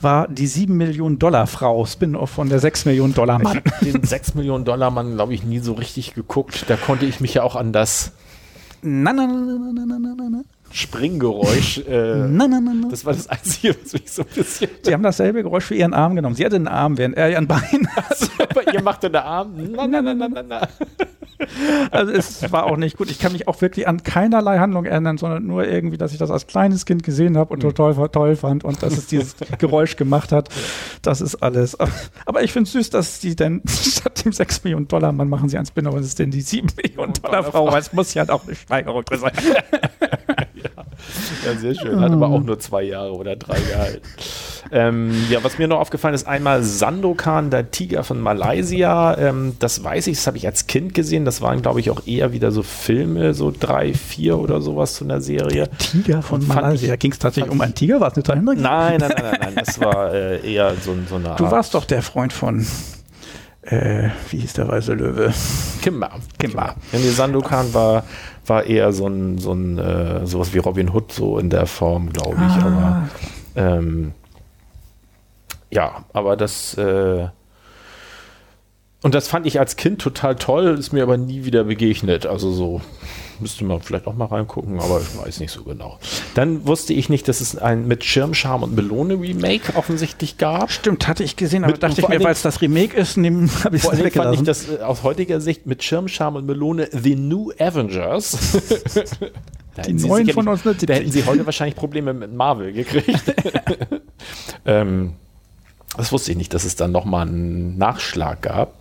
war 0.00 0.28
die 0.28 0.46
7 0.46 0.76
Millionen 0.76 1.18
Dollar 1.18 1.46
Frau. 1.46 1.86
Spin-off 1.86 2.30
von 2.30 2.48
der 2.48 2.58
6 2.58 2.84
Millionen 2.86 3.14
Dollar 3.14 3.38
Mann. 3.38 3.62
Ich 3.80 3.92
den 3.92 4.02
6 4.04 4.34
Millionen 4.34 4.64
Dollar 4.64 4.90
Mann, 4.90 5.14
glaube 5.14 5.34
ich, 5.34 5.44
nie 5.44 5.60
so 5.60 5.74
richtig 5.74 6.14
geguckt. 6.14 6.64
Da 6.68 6.76
konnte 6.76 7.06
ich 7.06 7.20
mich 7.20 7.34
ja 7.34 7.42
auch 7.42 7.56
an 7.56 7.72
das 7.72 8.12
na, 8.86 9.12
na, 9.14 9.26
na, 9.26 9.40
na, 9.40 9.86
na, 9.86 9.98
na, 9.98 10.28
na, 10.28 10.44
Springgeräusch. 10.74 11.78
Äh, 11.88 12.26
na, 12.28 12.48
na, 12.48 12.60
na. 12.60 12.88
das 12.90 13.04
war 13.04 13.12
das 13.14 13.28
Einzige, 13.28 13.76
was 13.82 13.92
mich 13.92 14.10
so 14.10 14.22
ein 14.22 14.28
bisschen. 14.34 14.70
Sie 14.82 14.92
haben 14.92 15.02
dasselbe 15.04 15.42
Geräusch 15.42 15.64
für 15.64 15.76
ihren 15.76 15.94
Arm 15.94 16.16
genommen. 16.16 16.34
Sie 16.34 16.44
hatte 16.44 16.56
einen 16.56 16.66
Arm, 16.68 16.98
während 16.98 17.16
er 17.16 17.30
ihren 17.30 17.46
Bein 17.46 17.88
hat. 17.94 18.30
Bei 18.54 18.64
ihr 18.72 18.82
machte 18.82 19.08
der 19.10 19.24
Arm. 19.24 19.54
Na, 19.76 19.86
na, 19.86 20.02
na, 20.02 20.14
na, 20.14 20.42
na. 20.42 20.68
Also 21.90 22.12
es 22.12 22.50
war 22.52 22.64
auch 22.64 22.76
nicht 22.76 22.96
gut. 22.96 23.10
Ich 23.10 23.18
kann 23.18 23.32
mich 23.32 23.48
auch 23.48 23.60
wirklich 23.60 23.86
an 23.86 24.02
keinerlei 24.02 24.58
Handlung 24.58 24.84
erinnern, 24.86 25.18
sondern 25.18 25.44
nur 25.46 25.66
irgendwie, 25.66 25.98
dass 25.98 26.12
ich 26.12 26.18
das 26.18 26.30
als 26.30 26.46
kleines 26.46 26.86
Kind 26.86 27.02
gesehen 27.02 27.36
habe 27.36 27.52
und 27.52 27.62
Mhm. 27.62 27.74
total 27.74 28.08
toll 28.08 28.36
fand 28.36 28.64
und 28.64 28.82
dass 28.82 28.96
es 28.96 29.06
dieses 29.08 29.34
Geräusch 29.58 29.96
gemacht 29.96 30.32
hat. 30.32 30.48
Das 31.02 31.20
ist 31.20 31.36
alles. 31.36 31.76
Aber 32.24 32.42
ich 32.42 32.52
finde 32.52 32.68
es 32.68 32.72
süß, 32.72 32.90
dass 32.90 33.18
die 33.20 33.36
denn 33.36 33.62
statt 33.68 34.24
dem 34.24 34.32
6 34.32 34.64
Millionen 34.64 34.88
Dollar 34.88 35.12
Mann 35.12 35.28
machen 35.28 35.48
sie 35.48 35.58
ein 35.58 35.66
Spin-off 35.66 35.94
und 35.94 36.00
es 36.00 36.06
ist 36.08 36.18
denn 36.18 36.30
die 36.30 36.40
7 36.40 36.68
Millionen 36.82 37.12
Dollar 37.14 37.42
Frau. 37.44 37.70
weil 37.70 37.80
Es 37.80 37.92
muss 37.92 38.14
ja 38.14 38.26
auch 38.30 38.44
eine 38.46 38.54
Steigerung 38.54 39.04
sein. 39.12 39.32
Ja, 41.44 41.54
sehr 41.58 41.74
schön. 41.74 42.00
Hat 42.00 42.12
aber 42.12 42.28
auch 42.28 42.42
nur 42.42 42.58
zwei 42.58 42.82
Jahre 42.82 43.12
oder 43.12 43.36
drei 43.36 43.58
gehalten. 43.60 44.02
ähm, 44.72 45.12
ja, 45.30 45.42
was 45.44 45.58
mir 45.58 45.68
noch 45.68 45.78
aufgefallen 45.78 46.14
ist, 46.14 46.26
einmal 46.26 46.62
Sandokan, 46.62 47.50
der 47.50 47.70
Tiger 47.70 48.02
von 48.04 48.20
Malaysia. 48.20 49.16
Ähm, 49.18 49.56
das 49.58 49.82
weiß 49.84 50.06
ich, 50.06 50.16
das 50.16 50.26
habe 50.26 50.36
ich 50.36 50.46
als 50.46 50.66
Kind 50.66 50.94
gesehen. 50.94 51.24
Das 51.24 51.42
waren, 51.42 51.62
glaube 51.62 51.80
ich, 51.80 51.90
auch 51.90 52.06
eher 52.06 52.32
wieder 52.32 52.50
so 52.50 52.62
Filme, 52.62 53.34
so 53.34 53.52
drei, 53.58 53.92
vier 53.94 54.38
oder 54.38 54.60
sowas 54.60 54.94
zu 54.94 55.04
einer 55.04 55.20
Serie. 55.20 55.68
Tiger 55.78 56.22
von 56.22 56.46
Malaysia. 56.46 56.96
Ging 56.96 57.12
es 57.12 57.18
tatsächlich 57.18 57.52
um 57.52 57.60
einen 57.60 57.74
Tiger? 57.74 58.00
War 58.00 58.08
es 58.08 58.14
eine 58.14 58.24
Zeichentrick? 58.24 58.58
Nein, 58.58 58.98
nein, 59.00 59.12
nein, 59.14 59.22
nein, 59.22 59.38
nein. 59.40 59.64
Das 59.64 59.80
war 59.80 60.12
äh, 60.12 60.52
eher 60.52 60.74
so, 60.82 60.94
so 61.08 61.16
eine 61.16 61.24
Du 61.36 61.44
Art 61.44 61.50
warst 61.50 61.74
doch 61.74 61.84
der 61.84 62.02
Freund 62.02 62.32
von, 62.32 62.66
äh, 63.66 64.10
wie 64.30 64.38
hieß 64.38 64.54
der 64.54 64.68
weiße 64.68 64.94
Löwe? 64.94 65.32
Kimber. 65.82 66.10
Kimber. 66.38 66.76
Ja, 66.92 66.98
nee, 66.98 67.10
Sandokan 67.10 67.72
war, 67.74 68.04
war 68.46 68.64
eher 68.64 68.92
so 68.92 69.06
ein, 69.06 69.38
so 69.38 69.52
ein 69.52 69.78
äh, 69.78 70.26
sowas 70.26 70.54
wie 70.54 70.58
Robin 70.58 70.90
Hood, 70.90 71.12
so 71.12 71.38
in 71.38 71.50
der 71.50 71.66
Form, 71.66 72.10
glaube 72.10 72.36
ich. 72.36 72.62
Ah. 72.62 72.66
Aber 72.66 73.08
ähm, 73.56 74.12
ja, 75.70 76.04
aber 76.12 76.36
das 76.36 76.74
äh, 76.74 77.28
und 79.02 79.14
das 79.14 79.28
fand 79.28 79.46
ich 79.46 79.60
als 79.60 79.76
Kind 79.76 80.00
total 80.00 80.34
toll, 80.36 80.78
ist 80.78 80.92
mir 80.92 81.02
aber 81.02 81.18
nie 81.18 81.44
wieder 81.44 81.64
begegnet. 81.64 82.24
Also 82.24 82.52
so 82.52 82.80
müsste 83.40 83.64
man 83.64 83.80
vielleicht 83.80 84.06
auch 84.06 84.14
mal 84.14 84.26
reingucken, 84.26 84.80
aber 84.80 85.00
ich 85.00 85.18
weiß 85.18 85.40
nicht 85.40 85.50
so 85.50 85.64
genau. 85.64 85.98
Dann 86.34 86.66
wusste 86.66 86.92
ich 86.92 87.08
nicht, 87.08 87.28
dass 87.28 87.40
es 87.40 87.56
ein 87.56 87.86
mit 87.86 88.04
Schirmscham 88.04 88.62
und 88.62 88.74
Melone 88.74 89.14
Remake 89.14 89.76
offensichtlich 89.76 90.38
gab. 90.38 90.70
Stimmt, 90.70 91.08
hatte 91.08 91.24
ich 91.24 91.36
gesehen, 91.36 91.64
aber 91.64 91.72
Mit- 91.72 91.82
dachte 91.82 92.00
ich 92.00 92.08
mir, 92.08 92.22
weil 92.22 92.32
es 92.32 92.42
das 92.42 92.60
Remake 92.60 92.96
ist, 92.96 93.16
habe 93.16 93.26
ich 93.28 93.34
es 93.34 93.64
allem 93.64 93.78
fand 93.80 93.98
ich 93.98 94.04
weggelassen. 94.04 94.44
das 94.44 94.68
äh, 94.68 94.82
aus 94.82 95.02
heutiger 95.02 95.40
Sicht 95.40 95.66
mit 95.66 95.82
Schirmscham 95.82 96.36
und 96.36 96.46
Melone 96.46 96.88
The 96.92 97.16
New 97.16 97.50
Avengers. 97.58 98.38
Da 99.74 99.82
Die 99.82 99.88
hätten 99.88 99.98
Sie 99.98 100.08
neuen 100.08 100.28
von 100.28 100.46
1970. 100.46 100.86
Da 100.86 100.94
hätten 100.94 101.10
Sie 101.10 101.24
heute 101.26 101.44
wahrscheinlich 101.46 101.74
Probleme 101.74 102.14
mit 102.14 102.32
Marvel 102.32 102.72
gekriegt. 102.72 103.10
ähm, 104.66 105.14
das 105.96 106.12
wusste 106.12 106.32
ich 106.32 106.36
nicht, 106.36 106.54
dass 106.54 106.64
es 106.64 106.76
dann 106.76 106.92
nochmal 106.92 107.26
einen 107.26 107.76
Nachschlag 107.76 108.42
gab. 108.42 108.74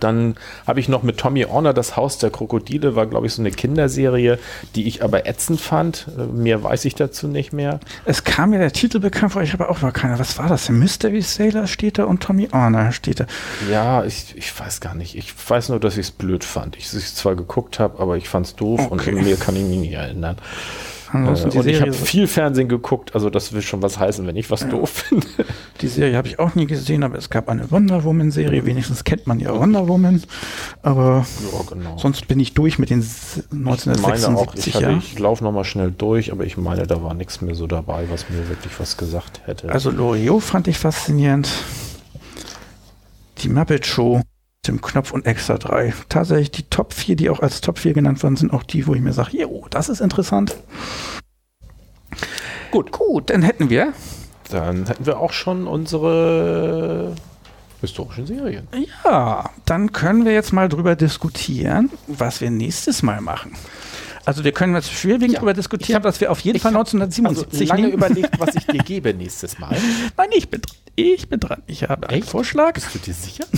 Dann 0.00 0.36
habe 0.66 0.80
ich 0.80 0.88
noch 0.88 1.02
mit 1.02 1.18
Tommy 1.18 1.44
Orner 1.44 1.72
das 1.74 1.96
Haus 1.96 2.18
der 2.18 2.30
Krokodile, 2.30 2.96
war 2.96 3.06
glaube 3.06 3.26
ich 3.26 3.32
so 3.34 3.42
eine 3.42 3.50
Kinderserie, 3.50 4.38
die 4.74 4.86
ich 4.88 5.02
aber 5.02 5.26
ätzend 5.26 5.60
fand. 5.60 6.06
Äh, 6.18 6.22
Mehr 6.26 6.62
weiß 6.62 6.84
ich 6.84 6.94
dazu 6.94 7.28
nicht 7.28 7.52
mehr. 7.52 7.80
Es 8.04 8.24
kam 8.24 8.50
mir 8.50 8.58
der 8.58 8.72
Titel 8.72 8.98
bekannt 9.00 9.32
vor, 9.32 9.42
ich 9.42 9.52
habe 9.52 9.68
auch 9.68 9.80
noch 9.82 9.92
keiner. 9.92 10.18
Was 10.18 10.38
war 10.38 10.48
das? 10.48 10.68
Mystery 10.68 11.22
Sailor 11.22 11.66
steht 11.66 11.98
da 11.98 12.04
und 12.04 12.22
Tommy 12.22 12.48
Arner 12.52 12.92
steht 12.92 13.20
da. 13.20 13.26
Ja, 13.70 14.04
ich, 14.04 14.34
ich 14.36 14.58
weiß 14.58 14.80
gar 14.80 14.94
nicht. 14.94 15.16
Ich 15.16 15.32
weiß 15.48 15.68
nur, 15.70 15.80
dass 15.80 15.94
ich 15.94 16.06
es 16.06 16.10
blöd 16.10 16.44
fand. 16.44 16.76
Ich 16.76 16.92
es 16.92 17.14
zwar 17.14 17.34
geguckt 17.36 17.78
habe, 17.78 17.98
aber 18.00 18.16
ich 18.16 18.28
fand 18.28 18.46
es 18.46 18.54
doof 18.56 18.80
Okay. 18.90 19.14
und 19.14 19.22
mir 19.24 19.36
kann 19.36 19.56
ich 19.56 19.64
mich 19.64 19.78
nicht 19.78 19.92
erinnern. 19.92 20.36
Äh, 21.12 21.16
und 21.18 21.66
ich 21.66 21.80
habe 21.80 21.92
viel 21.92 22.26
Fernsehen 22.26 22.68
geguckt, 22.68 23.14
also 23.14 23.30
das 23.30 23.52
will 23.52 23.62
schon 23.62 23.82
was 23.82 23.98
heißen, 23.98 24.26
wenn 24.26 24.36
ich 24.36 24.50
was 24.50 24.68
doof 24.68 24.90
finde. 24.90 25.26
die 25.80 25.88
Serie 25.88 26.16
habe 26.16 26.28
ich 26.28 26.38
auch 26.38 26.54
nie 26.54 26.66
gesehen, 26.66 27.02
aber 27.04 27.16
es 27.18 27.30
gab 27.30 27.48
eine 27.48 27.70
Wonder 27.70 28.04
Woman 28.04 28.30
Serie. 28.30 28.64
Wenigstens 28.66 29.04
kennt 29.04 29.26
man 29.26 29.38
ja 29.40 29.58
Wonder 29.58 29.86
Woman. 29.88 30.22
Aber 30.82 31.26
Ja, 31.52 31.60
genau. 31.74 31.98
sonst 31.98 32.26
bin 32.28 32.40
ich 32.40 32.54
durch 32.54 32.78
mit 32.78 32.90
den 32.90 33.00
s- 33.00 33.38
ich 33.50 33.52
meine 33.52 33.70
auch, 33.72 33.78
1976 33.78 34.74
ich, 34.74 34.80
Jahren. 34.80 34.98
ich 34.98 35.18
laufe 35.18 35.44
nochmal 35.44 35.64
schnell 35.64 35.90
durch, 35.96 36.32
aber 36.32 36.44
ich 36.44 36.56
meine, 36.56 36.86
da 36.86 37.02
war 37.02 37.14
nichts 37.14 37.40
mehr 37.40 37.54
so 37.54 37.66
dabei, 37.66 38.06
was 38.10 38.28
mir 38.28 38.48
wirklich 38.48 38.72
was 38.78 38.96
gesagt 38.96 39.42
hätte. 39.46 39.68
Also 39.70 39.90
Loriot 39.90 40.42
fand 40.42 40.68
ich 40.68 40.78
faszinierend. 40.78 41.48
Die 43.38 43.48
Muppet 43.48 43.86
Show, 43.86 44.20
dem 44.68 44.80
Knopf 44.80 45.12
und 45.12 45.26
Extra 45.26 45.58
3. 45.58 45.92
Tatsächlich 46.08 46.50
die 46.50 46.62
Top 46.64 46.92
4, 46.92 47.16
die 47.16 47.30
auch 47.30 47.40
als 47.40 47.60
Top 47.60 47.78
4 47.78 47.92
genannt 47.94 48.22
worden 48.22 48.36
sind, 48.36 48.52
auch 48.52 48.62
die, 48.62 48.86
wo 48.86 48.94
ich 48.94 49.00
mir 49.00 49.12
sage, 49.12 49.36
jo, 49.38 49.66
das 49.70 49.88
ist 49.88 50.00
interessant. 50.00 50.56
Gut, 52.70 52.92
gut, 52.92 53.30
dann 53.30 53.42
hätten 53.42 53.70
wir, 53.70 53.92
Dann 54.50 54.86
hätten 54.86 55.06
wir 55.06 55.18
auch 55.18 55.32
schon 55.32 55.66
unsere 55.66 57.14
historischen 57.80 58.26
Serien. 58.26 58.68
ja, 59.04 59.50
dann 59.64 59.92
können 59.92 60.24
wir 60.24 60.32
jetzt 60.32 60.52
mal 60.52 60.68
drüber 60.68 60.96
diskutieren, 60.96 61.90
was 62.06 62.40
wir 62.40 62.50
nächstes 62.50 63.02
Mal 63.02 63.20
machen. 63.20 63.52
Also 64.24 64.42
wir 64.42 64.50
können 64.52 64.74
jetzt 64.74 64.90
schwerwiegend 64.92 65.34
Ja, 65.34 65.38
drüber 65.38 65.52
ich 65.52 65.56
diskutieren, 65.58 65.96
hab- 65.96 66.02
dass 66.02 66.20
wir 66.20 66.32
auf 66.32 66.40
jeden 66.40 66.58
Fall 66.58 66.72
hab 66.74 66.80
1977 66.80 67.60
Also 67.60 67.72
lange 67.72 67.82
nehmen. 67.82 67.92
überlegt, 67.94 68.40
was 68.40 68.56
ich 68.56 68.66
dir 68.66 68.78
gebe 68.84 69.14
nächstes 69.14 69.58
Mal. 69.60 69.76
Nein, 70.16 70.28
ich 70.34 70.48
bin, 70.50 70.62
dran. 70.62 70.76
ich 70.96 71.28
bin 71.28 71.38
dran. 71.38 71.62
Ich 71.68 71.84
habe 71.84 72.08
einen 72.08 72.22
Echt? 72.22 72.30
Vorschlag. 72.30 72.72
Bist 72.72 72.92
du 72.94 72.98
dir 72.98 73.14
sicher? 73.14 73.44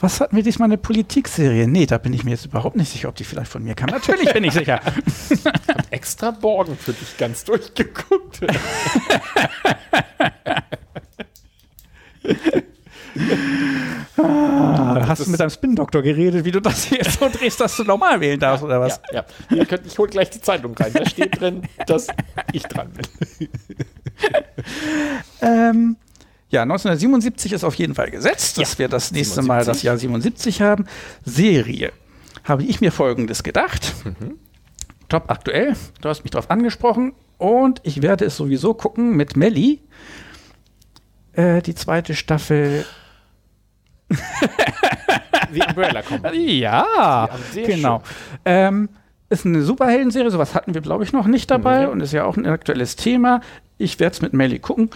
Was 0.00 0.20
hatten 0.20 0.36
wir 0.36 0.42
diesmal 0.42 0.66
eine 0.66 0.78
Politikserie? 0.78 1.66
Nee, 1.68 1.86
da 1.86 1.98
bin 1.98 2.12
ich 2.12 2.24
mir 2.24 2.32
jetzt 2.32 2.46
überhaupt 2.46 2.76
nicht 2.76 2.90
sicher, 2.90 3.08
ob 3.08 3.14
die 3.16 3.24
vielleicht 3.24 3.50
von 3.50 3.62
mir 3.62 3.74
kam. 3.74 3.90
Natürlich 3.90 4.32
bin 4.32 4.44
ich 4.44 4.52
sicher. 4.52 4.80
Extra 5.90 6.30
Borgen 6.30 6.76
für 6.76 6.92
dich 6.92 7.16
ganz 7.16 7.44
durchgeguckt. 7.44 8.40
Ah, 14.16 15.06
hast 15.06 15.26
du 15.26 15.30
mit 15.30 15.40
deinem 15.40 15.50
Spin-Doktor 15.50 16.02
geredet, 16.02 16.44
wie 16.44 16.50
du 16.50 16.60
das 16.60 16.84
hier 16.84 16.98
jetzt 16.98 17.18
so 17.18 17.28
drehst, 17.28 17.60
dass 17.60 17.76
du 17.76 17.84
normal 17.84 18.20
wählen 18.20 18.38
darfst, 18.38 18.64
oder 18.64 18.80
was? 18.80 19.00
Ja, 19.12 19.24
ja. 19.50 19.56
Ihr 19.56 19.66
könnt, 19.66 19.86
ich 19.86 19.98
hole 19.98 20.10
gleich 20.10 20.30
die 20.30 20.40
Zeitung 20.40 20.74
rein. 20.74 20.92
Da 20.92 21.06
steht 21.06 21.40
drin, 21.40 21.62
dass 21.86 22.08
ich 22.52 22.62
dran 22.64 22.90
bin. 22.92 23.48
Ähm, 25.40 25.96
ja, 26.52 26.62
1977 26.62 27.52
ist 27.52 27.64
auf 27.64 27.74
jeden 27.74 27.94
Fall 27.94 28.10
gesetzt, 28.10 28.58
dass 28.58 28.74
Ja, 28.74 28.78
wir 28.80 28.88
das 28.88 29.10
nächste 29.10 29.42
77. 29.42 29.48
Mal 29.48 29.64
das 29.64 29.82
Jahr 29.82 29.96
77 29.98 30.62
haben. 30.62 30.86
Serie. 31.24 31.92
Habe 32.44 32.62
ich 32.62 32.80
mir 32.80 32.92
folgendes 32.92 33.42
gedacht. 33.42 33.92
Mhm. 34.04 34.38
Top 35.08 35.30
aktuell. 35.30 35.74
Du 36.00 36.08
hast 36.08 36.22
mich 36.24 36.30
darauf 36.30 36.50
angesprochen. 36.50 37.14
Und 37.38 37.80
ich 37.82 38.02
werde 38.02 38.24
es 38.24 38.36
sowieso 38.36 38.72
gucken 38.74 39.16
mit 39.16 39.36
Melly. 39.36 39.80
Äh, 41.32 41.60
die 41.62 41.74
zweite 41.74 42.14
Staffel. 42.14 42.84
The 45.52 45.62
Umbrella 45.68 46.02
Company. 46.02 46.58
Ja, 46.58 46.86
Ja, 47.54 47.66
genau. 47.66 48.02
Ähm, 48.44 48.88
ist 49.28 49.46
eine 49.46 49.62
Superhelden-Serie, 49.62 50.30
sowas 50.30 50.54
hatten 50.54 50.74
wir, 50.74 50.82
glaube 50.82 51.04
ich, 51.04 51.12
noch 51.12 51.26
nicht 51.26 51.50
dabei 51.50 51.82
Ja. 51.82 51.88
und 51.88 52.00
ist 52.00 52.12
ja 52.12 52.24
auch 52.24 52.36
ein 52.36 52.46
aktuelles 52.46 52.96
Thema. 52.96 53.40
Ich 53.78 53.98
werde 53.98 54.12
es 54.14 54.20
mit 54.22 54.34
Melly 54.34 54.58
gucken. 54.58 54.90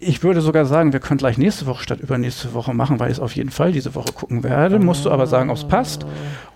Ich 0.00 0.22
würde 0.22 0.40
sogar 0.40 0.66
sagen, 0.66 0.92
wir 0.92 1.00
können 1.00 1.18
gleich 1.18 1.38
nächste 1.38 1.66
Woche 1.66 1.82
statt 1.82 2.00
übernächste 2.00 2.52
Woche 2.52 2.74
machen, 2.74 2.98
weil 3.00 3.10
ich 3.10 3.18
es 3.18 3.20
auf 3.20 3.34
jeden 3.36 3.50
Fall 3.50 3.72
diese 3.72 3.94
Woche 3.94 4.12
gucken 4.12 4.42
werde. 4.42 4.78
Musst 4.78 5.04
du 5.06 5.10
aber 5.10 5.26
sagen, 5.26 5.50
ob 5.50 5.56
es 5.56 5.64
passt. 5.64 6.04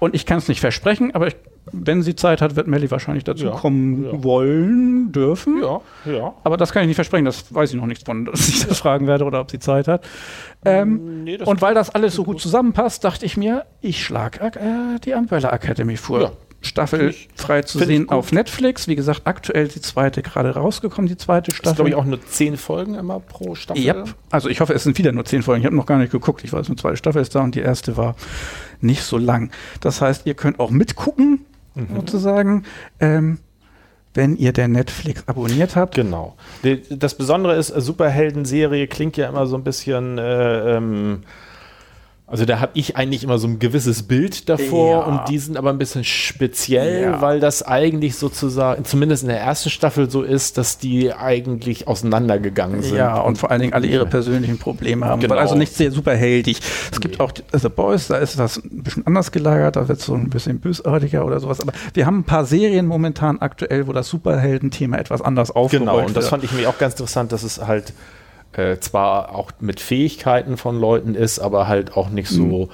Und 0.01 0.15
ich 0.15 0.27
kann 0.27 0.39
es 0.39 0.48
nicht 0.48 0.60
versprechen, 0.60 1.15
aber 1.15 1.28
ich, 1.28 1.36
wenn 1.73 2.02
sie 2.02 2.15
Zeit 2.16 2.43
hat, 2.43 2.56
wird 2.56 2.66
Melly 2.66 2.90
wahrscheinlich 2.90 3.24
dazu 3.24 3.47
Ja, 3.47 3.51
kommen 3.52 4.05
ja. 4.05 4.24
wollen, 4.24 5.12
dürfen. 5.12 5.62
Ja, 5.62 5.81
ja. 6.05 6.35
Aber 6.44 6.56
das 6.56 6.73
kann 6.73 6.82
ich 6.82 6.89
nicht 6.89 6.97
versprechen, 6.97 7.24
das 7.24 7.55
weiß 7.55 7.70
ich 7.70 7.77
noch 7.77 7.86
nichts 7.86 8.05
von, 8.05 8.24
dass 8.27 8.48
ich 8.48 8.66
das 8.66 8.78
fragen 8.78 9.06
werde 9.06 9.24
oder 9.24 9.40
ob 9.40 9.51
sie 9.51 9.59
Zeit 9.60 9.89
hat. 9.89 10.05
Ähm, 10.65 11.24
Nee, 11.24 11.36
das 11.36 11.47
und 11.48 11.62
weil 11.62 11.74
das 11.74 11.90
alles 11.90 12.15
so 12.15 12.24
gut 12.24 12.40
zusammenpasst, 12.40 13.05
dachte 13.05 13.24
ich 13.24 13.36
mir, 13.36 13.65
ich 13.81 14.05
schlage 14.05 14.40
äh, 14.44 14.98
die 15.05 15.12
Umbrella 15.12 15.51
Academy 15.51 15.97
vor. 15.97 16.20
Ja. 16.20 16.32
Staffel 16.60 17.14
frei 17.36 17.62
zu 17.62 17.78
sehen 17.78 18.09
auf 18.09 18.32
Netflix. 18.32 18.89
Wie 18.89 18.97
gesagt, 18.97 19.22
aktuell 19.24 19.68
die 19.68 19.80
zweite 19.80 20.22
gerade 20.22 20.51
rausgekommen, 20.55 21.09
die 21.09 21.16
zweite 21.16 21.51
ist, 21.51 21.59
Staffel. 21.59 21.76
glaube 21.76 21.90
ich, 21.90 21.94
auch 21.94 22.05
nur 22.05 22.20
zehn 22.26 22.56
Folgen 22.56 22.94
immer 22.97 23.20
pro 23.20 23.55
Staffel. 23.55 23.82
Ja, 23.82 24.05
also 24.30 24.48
ich 24.48 24.60
hoffe, 24.60 24.72
es 24.74 24.82
sind 24.82 24.98
wieder 24.98 25.12
nur 25.12 25.24
zehn 25.24 25.43
Folgen. 25.43 25.60
Ich 25.60 25.66
habe 25.66 25.76
noch 25.76 25.86
gar 25.86 25.98
nicht 25.98 26.10
geguckt. 26.10 26.43
Ich 26.43 26.52
weiß, 26.52 26.66
eine 26.66 26.76
zweite 26.76 26.97
Staffel 26.97 27.22
ist 27.22 27.35
da 27.35 27.40
und 27.43 27.55
die 27.55 27.60
erste 27.60 27.97
war 27.97 28.16
nicht 28.80 29.02
so 29.02 29.18
lang. 29.18 29.51
Das 29.80 30.01
heißt, 30.01 30.26
ihr 30.26 30.35
könnt 30.35 30.59
auch 30.60 30.70
mitgucken, 30.70 31.44
Mhm. 31.74 31.94
sozusagen, 31.94 32.64
ähm, 32.98 33.39
wenn 34.14 34.36
ihr 34.36 34.52
der 34.52 34.66
Netflix 34.66 35.22
abonniert 35.28 35.76
habt. 35.76 35.94
Genau. 35.94 36.35
Das 36.90 37.14
Besondere 37.14 37.55
ist, 37.55 37.68
Superhelden-Serie 37.68 38.89
klingt 38.89 39.16
ja 39.16 39.28
immer 39.28 39.47
so 39.47 39.56
ein 39.56 39.62
bisschen. 39.62 40.18
Äh, 40.18 40.76
ähm, 40.76 41.20
also 42.30 42.44
da 42.44 42.60
habe 42.60 42.72
ich 42.74 42.96
eigentlich 42.96 43.24
immer 43.24 43.38
so 43.38 43.48
ein 43.48 43.59
gewisses 43.59 44.02
Bild 44.02 44.50
davor 44.50 44.90
Ja. 44.90 45.00
und 45.05 45.28
die 45.30 45.38
sind 45.38 45.56
aber 45.56 45.70
ein 45.70 45.78
bisschen 45.78 46.05
speziell, 46.05 47.02
Ja. 47.05 47.20
weil 47.22 47.40
das 47.40 47.62
eigentlich 47.62 48.16
sozusagen, 48.16 48.84
zumindest 48.84 49.22
in 49.22 49.30
der 49.30 49.40
ersten 49.40 49.70
Staffel 49.70 50.10
so 50.10 50.22
ist, 50.22 50.59
dass 50.59 50.76
die 50.78 51.12
eigentlich 51.12 51.88
auseinandergegangen 51.88 52.82
sind. 52.82 52.96
Ja, 52.96 53.18
und 53.20 53.38
vor 53.38 53.50
allen 53.50 53.62
Dingen 53.62 53.72
alle 53.72 53.86
ihre 53.86 54.05
persönlichen 54.06 54.59
Probleme 54.59 55.06
haben. 55.06 55.20
Genau. 55.20 55.36
Also 55.36 55.55
nicht 55.55 55.74
sehr 55.74 55.90
superheldig. 55.90 56.60
Es 56.92 57.00
gibt 57.00 57.18
Nee. 57.18 57.24
auch 57.24 57.32
The 57.52 57.68
Boys, 57.70 58.09
da 58.09 58.18
ist 58.18 58.38
das 58.38 58.59
ein 58.59 58.82
bisschen 58.82 59.06
anders 59.06 59.32
gelagert, 59.32 59.76
da 59.76 59.88
wird 59.88 59.98
es 60.00 60.05
so 60.06 60.14
ein 60.14 60.28
bisschen 60.28 60.60
bösartiger 60.60 61.24
oder 61.24 61.40
sowas. 61.40 61.60
Aber 61.60 61.72
wir 61.94 62.05
haben 62.06 62.18
ein 62.18 62.24
paar 62.24 62.44
Serien 62.44 62.86
momentan 62.86 63.38
aktuell, 63.40 63.86
wo 63.86 63.92
das 63.92 64.09
Superhelden-Thema 64.09 64.98
etwas 64.98 65.22
anders 65.22 65.50
aufgerollt 65.50 65.88
Genau, 65.88 65.98
und 66.00 66.09
das 66.16 66.24
wird. 66.24 66.30
fand 66.30 66.44
ich 66.44 66.52
mir 66.52 66.68
auch 66.68 66.78
ganz 66.78 66.94
interessant, 66.94 67.32
dass 67.32 67.42
es 67.42 67.66
halt 67.66 67.92
äh, 68.52 68.78
zwar 68.78 69.34
auch 69.34 69.52
mit 69.60 69.80
Fähigkeiten 69.80 70.56
von 70.56 70.78
Leuten 70.78 71.14
ist, 71.14 71.38
aber 71.38 71.68
halt 71.68 71.96
auch 71.96 72.10
nicht 72.10 72.28
so 72.28 72.70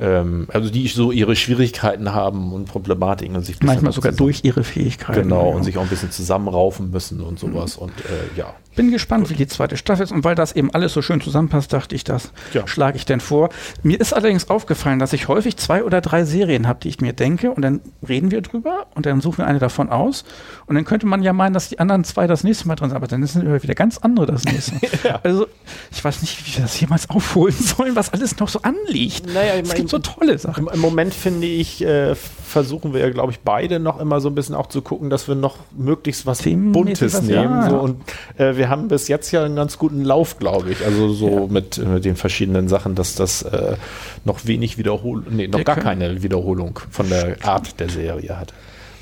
ähm, 0.00 0.46
also 0.52 0.70
die 0.70 0.86
so 0.88 1.10
ihre 1.10 1.34
Schwierigkeiten 1.34 2.14
haben 2.14 2.52
und 2.52 2.66
Problematiken 2.66 3.36
und 3.36 3.44
sich 3.44 3.60
Manchmal 3.62 3.92
sogar 3.92 4.12
durch 4.12 4.40
ihre 4.44 4.62
Fähigkeiten. 4.62 5.22
Genau, 5.22 5.50
ja. 5.50 5.56
und 5.56 5.64
sich 5.64 5.76
auch 5.76 5.82
ein 5.82 5.88
bisschen 5.88 6.10
zusammenraufen 6.10 6.90
müssen 6.90 7.20
und 7.20 7.38
sowas. 7.38 7.76
Und 7.76 7.90
äh, 7.90 8.38
ja. 8.38 8.54
Bin 8.76 8.92
gespannt, 8.92 9.28
wie 9.28 9.34
die 9.34 9.48
zweite 9.48 9.76
Staffel 9.76 10.04
ist. 10.04 10.12
Und 10.12 10.22
weil 10.22 10.36
das 10.36 10.52
eben 10.52 10.72
alles 10.72 10.92
so 10.92 11.02
schön 11.02 11.20
zusammenpasst, 11.20 11.72
dachte 11.72 11.96
ich, 11.96 12.04
das 12.04 12.32
Ja. 12.52 12.66
schlage 12.68 12.96
ich 12.96 13.06
denn 13.06 13.18
vor. 13.18 13.48
Mir 13.82 14.00
ist 14.00 14.12
allerdings 14.12 14.50
aufgefallen, 14.50 15.00
dass 15.00 15.12
ich 15.12 15.26
häufig 15.26 15.56
zwei 15.56 15.82
oder 15.82 16.00
drei 16.00 16.24
Serien 16.24 16.68
habe, 16.68 16.78
die 16.80 16.88
ich 16.88 17.00
mir 17.00 17.12
denke. 17.12 17.50
Und 17.50 17.62
dann 17.62 17.80
reden 18.08 18.30
wir 18.30 18.40
drüber 18.40 18.86
und 18.94 19.04
dann 19.04 19.20
suchen 19.20 19.38
wir 19.38 19.46
eine 19.46 19.58
davon 19.58 19.88
aus. 19.88 20.24
Und 20.68 20.74
dann 20.74 20.84
könnte 20.84 21.06
man 21.06 21.22
ja 21.22 21.32
meinen, 21.32 21.54
dass 21.54 21.70
die 21.70 21.78
anderen 21.78 22.04
zwei 22.04 22.26
das 22.26 22.44
nächste 22.44 22.68
Mal 22.68 22.74
drin 22.76 22.90
sind. 22.90 22.96
Aber 22.96 23.06
dann 23.06 23.24
sind 23.26 23.62
wieder 23.62 23.74
ganz 23.74 23.96
andere 23.98 24.26
das 24.26 24.44
nächste 24.44 24.74
Mal. 24.74 25.20
Also, 25.22 25.46
ich 25.90 26.04
weiß 26.04 26.20
nicht, 26.20 26.46
wie 26.46 26.56
wir 26.56 26.62
das 26.62 26.78
jemals 26.78 27.08
aufholen 27.08 27.54
sollen, 27.54 27.96
was 27.96 28.12
alles 28.12 28.38
noch 28.38 28.48
so 28.48 28.60
anliegt. 28.62 29.26
Naja, 29.32 29.54
es 29.54 29.68
mein- 29.68 29.76
gibt 29.78 29.88
so 29.88 29.98
tolle 29.98 30.36
Sachen. 30.38 30.66
Im, 30.66 30.74
Im 30.74 30.80
Moment 30.80 31.14
finde 31.14 31.46
ich, 31.46 31.82
äh, 31.82 32.14
versuchen 32.14 32.92
wir, 32.92 33.10
glaube 33.10 33.32
ich, 33.32 33.40
beide 33.40 33.80
noch 33.80 33.98
immer 33.98 34.20
so 34.20 34.28
ein 34.28 34.34
bisschen 34.34 34.54
auch 34.54 34.66
zu 34.66 34.82
gucken, 34.82 35.08
dass 35.10 35.26
wir 35.26 35.34
noch 35.34 35.56
möglichst 35.76 36.26
was 36.26 36.38
Themenmäßig 36.38 36.72
Buntes 36.72 37.14
was, 37.14 37.22
nehmen. 37.22 37.34
ja, 37.62 37.70
so. 37.70 37.76
ja. 37.76 37.80
Und 37.80 38.02
äh, 38.36 38.56
wir 38.56 38.68
haben 38.68 38.88
bis 38.88 39.08
jetzt 39.08 39.30
ja 39.32 39.44
einen 39.44 39.56
ganz 39.56 39.78
guten 39.78 40.04
Lauf, 40.04 40.38
glaube 40.38 40.70
ich. 40.70 40.84
Also 40.84 41.08
so 41.14 41.46
mit, 41.50 41.78
äh, 41.78 41.84
mit 41.86 42.04
den 42.04 42.16
verschiedenen 42.16 42.68
Sachen, 42.68 42.94
dass 42.94 43.14
das 43.14 43.42
äh, 43.42 43.76
noch 44.26 44.44
wenig 44.46 44.76
Wiederholung, 44.76 45.24
nee, 45.30 45.48
noch 45.48 45.58
Wir 45.58 45.64
gar 45.64 45.76
keine 45.76 46.22
Wiederholung 46.22 46.78
von 46.90 47.08
der 47.08 47.36
Art 47.42 47.80
der 47.80 47.88
Serie 47.88 48.38
hat. 48.38 48.52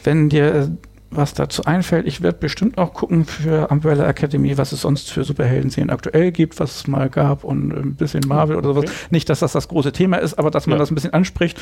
Wenn 0.04 0.28
dir 0.28 0.70
was 1.10 1.34
dazu 1.34 1.64
einfällt, 1.64 2.06
ich 2.06 2.20
werde 2.22 2.38
bestimmt 2.38 2.78
auch 2.78 2.92
gucken 2.92 3.24
für 3.24 3.68
Umbrella 3.68 4.06
Academy, 4.08 4.58
was 4.58 4.72
es 4.72 4.80
sonst 4.82 5.10
für 5.10 5.24
Superhelden-Serien 5.24 5.90
aktuell 5.90 6.32
gibt, 6.32 6.58
was 6.60 6.76
es 6.76 6.86
mal 6.86 7.08
gab 7.08 7.44
und 7.44 7.72
ein 7.72 7.94
bisschen 7.94 8.22
Marvel 8.26 8.56
oder 8.56 8.68
sowas. 8.70 8.84
Okay. 8.84 8.92
Nicht, 9.10 9.28
dass 9.28 9.40
das 9.40 9.52
das 9.52 9.68
große 9.68 9.92
Thema 9.92 10.16
ist, 10.18 10.34
aber 10.38 10.50
dass 10.50 10.66
man 10.66 10.74
Ja. 10.74 10.78
das 10.80 10.90
ein 10.90 10.94
bisschen 10.96 11.12
anspricht. 11.12 11.58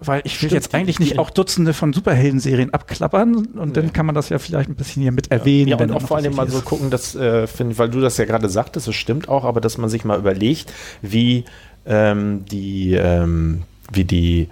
Weil 0.00 0.20
ich 0.24 0.32
will 0.42 0.48
Stimmt, 0.50 0.52
jetzt 0.52 0.74
eigentlich 0.74 0.98
nicht 0.98 1.18
auch 1.18 1.30
Dutzende 1.30 1.72
von 1.72 1.92
Superhelden-Serien 1.92 2.74
abklappern 2.74 3.46
und 3.46 3.68
Nee. 3.68 3.72
dann 3.72 3.92
kann 3.92 4.04
man 4.04 4.14
das 4.14 4.28
ja 4.28 4.38
vielleicht 4.38 4.68
ein 4.68 4.74
bisschen 4.74 5.02
hier 5.02 5.12
mit 5.12 5.30
erwähnen. 5.30 5.68
Ja, 5.68 5.76
und 5.78 5.92
auch 5.92 6.02
vor 6.02 6.16
allem 6.18 6.34
mal 6.34 6.48
so 6.50 6.60
gucken, 6.60 6.90
dass, 6.90 7.14
äh, 7.14 7.46
find, 7.46 7.78
weil 7.78 7.88
du 7.88 8.00
das 8.00 8.18
ja 8.18 8.24
gerade 8.26 8.48
sagtest, 8.48 8.88
das 8.88 8.94
stimmt 8.96 9.28
auch, 9.28 9.44
aber 9.44 9.60
dass 9.60 9.78
man 9.78 9.88
sich 9.88 10.04
mal 10.04 10.18
überlegt, 10.18 10.72
wie 11.00 11.44
ähm, 11.86 12.44
die, 12.50 12.94
ähm, 12.94 13.62
wie 13.92 14.04
die, 14.04 14.48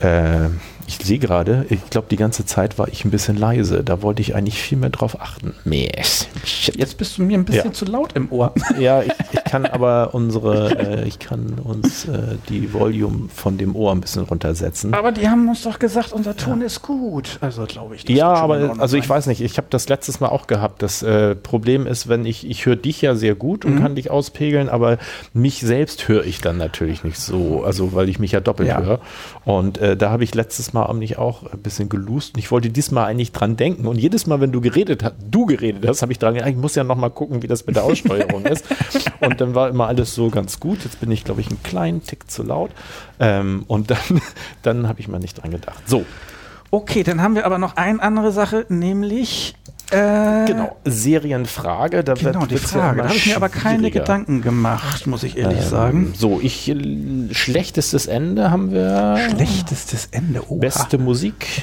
äh, 0.00 0.48
ich 0.86 0.96
sehe 0.98 1.18
gerade, 1.18 1.66
ich 1.68 1.90
glaube, 1.90 2.06
die 2.10 2.16
ganze 2.16 2.44
Zeit 2.46 2.78
war 2.78 2.88
ich 2.88 3.04
ein 3.04 3.10
bisschen 3.10 3.36
leise. 3.36 3.82
Da 3.82 4.02
wollte 4.02 4.22
ich 4.22 4.34
eigentlich 4.34 4.60
viel 4.62 4.78
mehr 4.78 4.90
drauf 4.90 5.20
achten. 5.20 5.54
Jetzt 6.74 6.98
bist 6.98 7.18
du 7.18 7.22
mir 7.22 7.36
ein 7.38 7.44
bisschen 7.44 7.66
Ja. 7.66 7.72
zu 7.72 7.84
laut 7.86 8.12
im 8.14 8.30
Ohr. 8.30 8.52
Ja, 8.78 9.02
ich, 9.02 9.12
ich 9.32 9.44
kann 9.44 9.64
aber 9.66 10.10
unsere, 10.14 10.78
äh, 11.02 11.08
ich 11.08 11.18
kann 11.18 11.54
uns 11.64 12.04
äh, 12.06 12.36
die 12.48 12.72
Volume 12.72 13.28
von 13.34 13.56
dem 13.58 13.74
Ohr 13.74 13.92
ein 13.92 14.00
bisschen 14.00 14.22
runtersetzen. 14.24 14.92
Aber 14.94 15.12
die 15.12 15.28
haben 15.28 15.48
uns 15.48 15.62
doch 15.62 15.78
gesagt, 15.78 16.12
unser 16.12 16.36
Ton 16.36 16.60
ist 16.60 16.82
gut. 16.82 17.38
Also 17.40 17.64
glaube 17.64 17.96
ich. 17.96 18.04
das 18.04 18.14
Ja, 18.16 18.32
aber 18.34 18.76
also 18.78 18.96
ich 18.96 19.08
weiß 19.08 19.26
nicht, 19.26 19.40
ich 19.40 19.56
habe 19.56 19.68
das 19.70 19.88
letztes 19.88 20.20
Mal 20.20 20.28
auch 20.28 20.46
gehabt. 20.46 20.82
Das 20.82 21.02
äh, 21.02 21.34
Problem 21.34 21.86
ist, 21.86 22.08
wenn 22.08 22.26
ich, 22.26 22.48
ich 22.48 22.66
höre 22.66 22.76
dich 22.76 23.00
ja 23.02 23.14
sehr 23.14 23.34
gut 23.34 23.64
und 23.64 23.76
Mhm. 23.76 23.80
kann 23.80 23.94
dich 23.96 24.10
auspegeln, 24.10 24.68
aber 24.68 24.98
mich 25.32 25.60
selbst 25.60 26.06
höre 26.08 26.24
ich 26.24 26.40
dann 26.40 26.56
natürlich 26.58 27.02
nicht 27.04 27.18
so, 27.18 27.62
also 27.64 27.92
weil 27.94 28.08
ich 28.08 28.18
mich 28.18 28.32
ja 28.32 28.40
doppelt 28.40 28.68
Ja. 28.68 28.80
höre. 28.82 29.00
Und 29.44 29.78
äh, 29.78 29.96
da 29.96 30.10
habe 30.10 30.24
ich 30.24 30.34
letztes 30.34 30.72
Mal 30.72 30.75
eigentlich 30.84 31.18
auch 31.18 31.50
ein 31.50 31.58
bisschen 31.58 31.88
gelust 31.88 32.34
und 32.34 32.40
ich 32.40 32.50
wollte 32.50 32.70
diesmal 32.70 33.06
eigentlich 33.06 33.32
dran 33.32 33.56
denken. 33.56 33.86
Und 33.86 33.96
jedes 33.96 34.26
Mal, 34.26 34.40
wenn 34.40 34.52
du 34.52 34.60
geredet 34.60 35.02
hast, 35.02 35.14
du 35.30 35.46
geredet 35.46 35.86
hast, 35.86 36.02
habe 36.02 36.12
ich 36.12 36.18
dran 36.18 36.34
gedacht, 36.34 36.50
ich 36.50 36.56
muss 36.56 36.74
ja 36.74 36.84
noch 36.84 36.96
mal 36.96 37.10
gucken, 37.10 37.42
wie 37.42 37.46
das 37.46 37.66
mit 37.66 37.76
der 37.76 37.84
Aussteuerung 37.84 38.44
ist. 38.44 38.64
Und 39.20 39.40
dann 39.40 39.54
war 39.54 39.68
immer 39.68 39.86
alles 39.86 40.14
so 40.14 40.30
ganz 40.30 40.60
gut. 40.60 40.84
Jetzt 40.84 41.00
bin 41.00 41.10
ich, 41.10 41.24
glaube 41.24 41.40
ich, 41.40 41.48
einen 41.48 41.62
kleinen 41.62 42.02
Tick 42.04 42.30
zu 42.30 42.42
laut. 42.42 42.70
Ähm, 43.18 43.64
und 43.66 43.90
dann, 43.90 44.20
dann 44.62 44.88
habe 44.88 45.00
ich 45.00 45.08
mal 45.08 45.18
nicht 45.18 45.42
dran 45.42 45.50
gedacht. 45.50 45.88
So, 45.88 46.04
Okay, 46.70 47.04
dann 47.04 47.22
haben 47.22 47.34
wir 47.34 47.46
aber 47.46 47.58
noch 47.58 47.76
eine 47.76 48.02
andere 48.02 48.32
Sache, 48.32 48.66
nämlich. 48.68 49.54
Äh, 49.90 50.46
Genau, 50.46 50.76
Serienfrage. 50.84 52.02
Da 52.04 52.14
Genau, 52.14 52.40
wird, 52.42 52.50
die 52.50 52.54
ja 52.56 52.60
Frage. 52.60 52.94
immer 52.94 53.02
da 53.04 53.08
habe 53.08 53.16
ich 53.18 53.26
mir 53.26 53.36
aber 53.36 53.48
keine. 53.48 53.90
Gedanken 53.90 54.42
gemacht, 54.42 55.06
muss 55.06 55.22
ich 55.22 55.36
ehrlich 55.36 55.60
Ähm, 55.62 55.68
sagen. 55.68 56.12
So, 56.16 56.40
ich 56.42 56.68
äh, 56.68 57.32
schlechtestes 57.32 58.06
Ende 58.06 58.50
haben 58.50 58.72
wir. 58.72 59.16
Schlechtestes 59.34 60.08
Ende. 60.10 60.42
Oha. 60.50 60.58
Beste 60.58 60.98
Musik, 60.98 61.62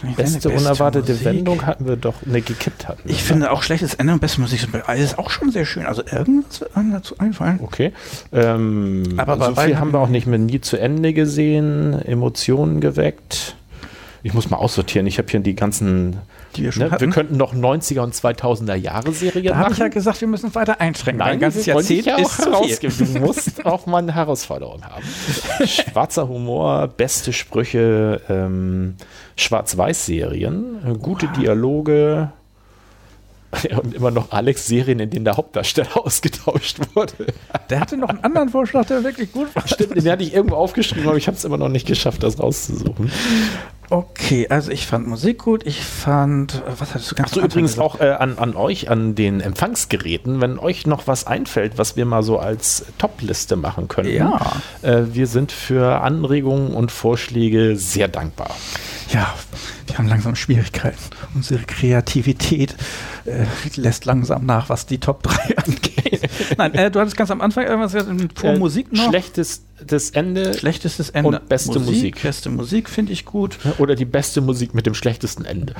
Schlechtes 0.00 0.32
beste, 0.34 0.48
Ende, 0.50 0.60
unerwartete 0.60 1.12
Musik. 1.12 1.24
Wendung 1.26 1.66
hatten 1.66 1.86
wir 1.86 1.96
doch, 1.96 2.14
ne, 2.26 2.42
gekippt 2.42 2.86
hatten 2.88 3.00
wir. 3.04 3.10
Ich 3.10 3.22
finde 3.22 3.50
auch 3.50 3.62
schlechtes 3.62 3.94
Ende 3.94 4.12
und 4.12 4.20
beste 4.20 4.40
Musik 4.42 4.60
sind 4.60 4.88
alles 4.88 5.16
auch 5.18 5.30
schon 5.30 5.50
sehr 5.50 5.64
schön. 5.64 5.86
Also 5.86 6.02
irgendwas 6.04 6.60
wird 6.60 6.76
einem 6.76 6.92
dazu 6.92 7.18
einfallen. 7.18 7.58
Okay. 7.62 7.92
Ähm, 8.32 9.14
Aber 9.16 9.42
so 9.54 9.60
viel 9.60 9.78
haben 9.78 9.92
wir 9.92 9.98
auch 10.00 10.08
nicht 10.08 10.26
mehr 10.26 10.38
nie 10.38 10.60
zu 10.60 10.76
Ende 10.76 11.14
gesehen, 11.14 11.94
Emotionen 12.02 12.80
geweckt. 12.80 13.56
Ich 14.22 14.34
muss 14.34 14.50
mal 14.50 14.58
aussortieren. 14.58 15.06
Ich 15.06 15.16
habe 15.18 15.28
hier 15.30 15.40
die 15.40 15.54
ganzen. 15.56 16.16
Die 16.58 16.64
wir 16.64 16.72
schon 16.72 16.82
Ne, 16.82 16.90
wir 16.90 16.94
hatten. 16.94 17.10
könnten 17.10 17.36
noch 17.36 17.54
90er 17.54 18.00
und 18.00 18.14
2000er 18.14 18.74
Jahre 18.74 19.12
Serien 19.12 19.46
Da 19.46 19.54
habe 19.54 19.62
machen. 19.62 19.72
ich 19.72 19.78
ja 19.78 19.88
gesagt, 19.88 20.20
wir 20.20 20.28
müssen 20.28 20.54
weiter 20.54 20.80
einschränken. 20.80 21.18
Nein, 21.20 21.32
ein 21.34 21.40
ganzes 21.40 21.66
wir 21.66 21.74
Jahrzehnt 21.74 22.06
ja 22.06 22.16
ist 22.18 22.38
herausgeben. 22.38 22.94
Du 23.14 23.20
musst 23.20 23.64
auch 23.66 23.86
mal 23.86 23.98
eine 23.98 24.14
Herausforderung 24.14 24.82
haben. 24.84 25.04
Schwarzer 25.66 26.28
Humor, 26.28 26.88
beste 26.88 27.32
Sprüche, 27.32 28.20
ähm, 28.28 28.96
Schwarz-Weiß-Serien, 29.36 30.98
gute 31.00 31.28
Dialoge 31.28 32.32
und 33.82 33.94
immer 33.94 34.10
noch 34.10 34.30
Alex-Serien, 34.30 35.00
in 35.00 35.08
denen 35.08 35.24
der 35.24 35.36
Hauptdarsteller 35.38 35.96
ausgetauscht 36.04 36.80
wurde. 36.94 37.12
Der 37.70 37.80
hatte 37.80 37.96
noch 37.96 38.10
einen 38.10 38.22
anderen 38.22 38.50
Vorschlag, 38.50 38.84
der 38.86 39.02
wirklich 39.04 39.32
gut 39.32 39.54
war. 39.54 39.66
Stimmt, 39.66 39.96
den 39.96 40.10
hatte 40.10 40.22
ich 40.22 40.34
irgendwo 40.34 40.56
aufgeschrieben, 40.56 41.08
aber 41.08 41.16
ich 41.16 41.26
habe 41.28 41.36
es 41.36 41.44
immer 41.44 41.56
noch 41.56 41.70
nicht 41.70 41.86
geschafft, 41.86 42.22
das 42.22 42.38
rauszusuchen. 42.38 43.10
Okay, 43.90 44.46
also 44.48 44.70
ich 44.70 44.86
fand 44.86 45.06
Musik 45.06 45.38
gut. 45.38 45.64
Ich 45.66 45.82
fand, 45.82 46.56
äh, 46.56 46.60
was 46.78 46.94
hattest 46.94 47.10
du 47.10 47.14
ganz 47.14 47.30
Achso, 47.30 47.40
übrigens 47.40 47.72
gesagt? 47.72 47.94
auch 47.94 48.00
äh, 48.00 48.10
an, 48.10 48.38
an 48.38 48.54
euch, 48.54 48.90
an 48.90 49.14
den 49.14 49.40
Empfangsgeräten, 49.40 50.40
wenn 50.40 50.58
euch 50.58 50.86
noch 50.86 51.06
was 51.06 51.26
einfällt, 51.26 51.78
was 51.78 51.96
wir 51.96 52.04
mal 52.04 52.22
so 52.22 52.38
als 52.38 52.84
Top-Liste 52.98 53.56
machen 53.56 53.88
können. 53.88 54.12
Ja. 54.12 54.40
Äh, 54.82 55.04
wir 55.12 55.26
sind 55.26 55.52
für 55.52 56.02
Anregungen 56.02 56.72
und 56.72 56.92
Vorschläge 56.92 57.76
sehr 57.76 58.08
dankbar. 58.08 58.50
Ja, 59.10 59.34
wir 59.86 59.96
haben 59.96 60.08
langsam 60.08 60.36
Schwierigkeiten. 60.36 60.98
Unsere 61.34 61.62
Kreativität 61.62 62.76
äh, 63.24 63.46
lässt 63.76 64.04
langsam 64.04 64.44
nach, 64.44 64.68
was 64.68 64.84
die 64.84 64.98
Top 64.98 65.22
3 65.22 65.56
angeht. 65.66 66.28
Nein, 66.58 66.74
äh, 66.74 66.90
du 66.90 67.00
hattest 67.00 67.16
ganz 67.16 67.30
am 67.30 67.40
Anfang 67.40 67.64
irgendwas 67.64 67.92
gesagt, 67.92 68.38
vor 68.38 68.50
Äh, 68.50 68.58
Musik 68.58 68.92
noch. 68.92 69.10
Schlechtestes 69.78 70.10
Ende 70.10 70.54
Schlechtestes 70.54 71.10
Ende. 71.10 71.28
Und 71.28 71.48
beste 71.48 71.78
Musik. 71.78 72.22
Beste 72.22 72.50
Musik 72.50 72.88
finde 72.88 73.12
ich 73.12 73.24
gut. 73.24 73.58
oder 73.78 73.94
die 73.94 74.04
beste 74.04 74.40
Musik 74.40 74.74
mit 74.74 74.86
dem 74.86 74.94
schlechtesten 74.94 75.44
Ende. 75.44 75.74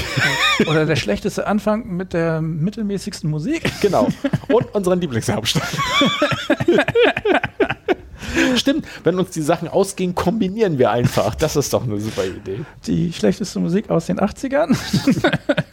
Oder 0.66 0.86
der 0.86 0.96
schlechteste 0.96 1.46
Anfang 1.46 1.86
mit 1.96 2.12
der 2.12 2.40
mittelmäßigsten 2.40 3.30
Musik. 3.30 3.62
Genau. 3.82 4.08
Und 4.48 4.74
unseren 4.74 5.00
Lieblingshauptstadt. 5.00 5.66
Stimmt, 8.56 8.86
wenn 9.02 9.18
uns 9.18 9.30
die 9.30 9.42
Sachen 9.42 9.66
ausgehen, 9.66 10.14
kombinieren 10.14 10.78
wir 10.78 10.90
einfach. 10.92 11.34
Das 11.34 11.56
ist 11.56 11.72
doch 11.72 11.82
eine 11.82 11.98
super 12.00 12.24
Idee. 12.24 12.60
Die 12.86 13.12
schlechteste 13.12 13.58
Musik 13.58 13.90
aus 13.90 14.06
den 14.06 14.20
80ern. 14.20 14.76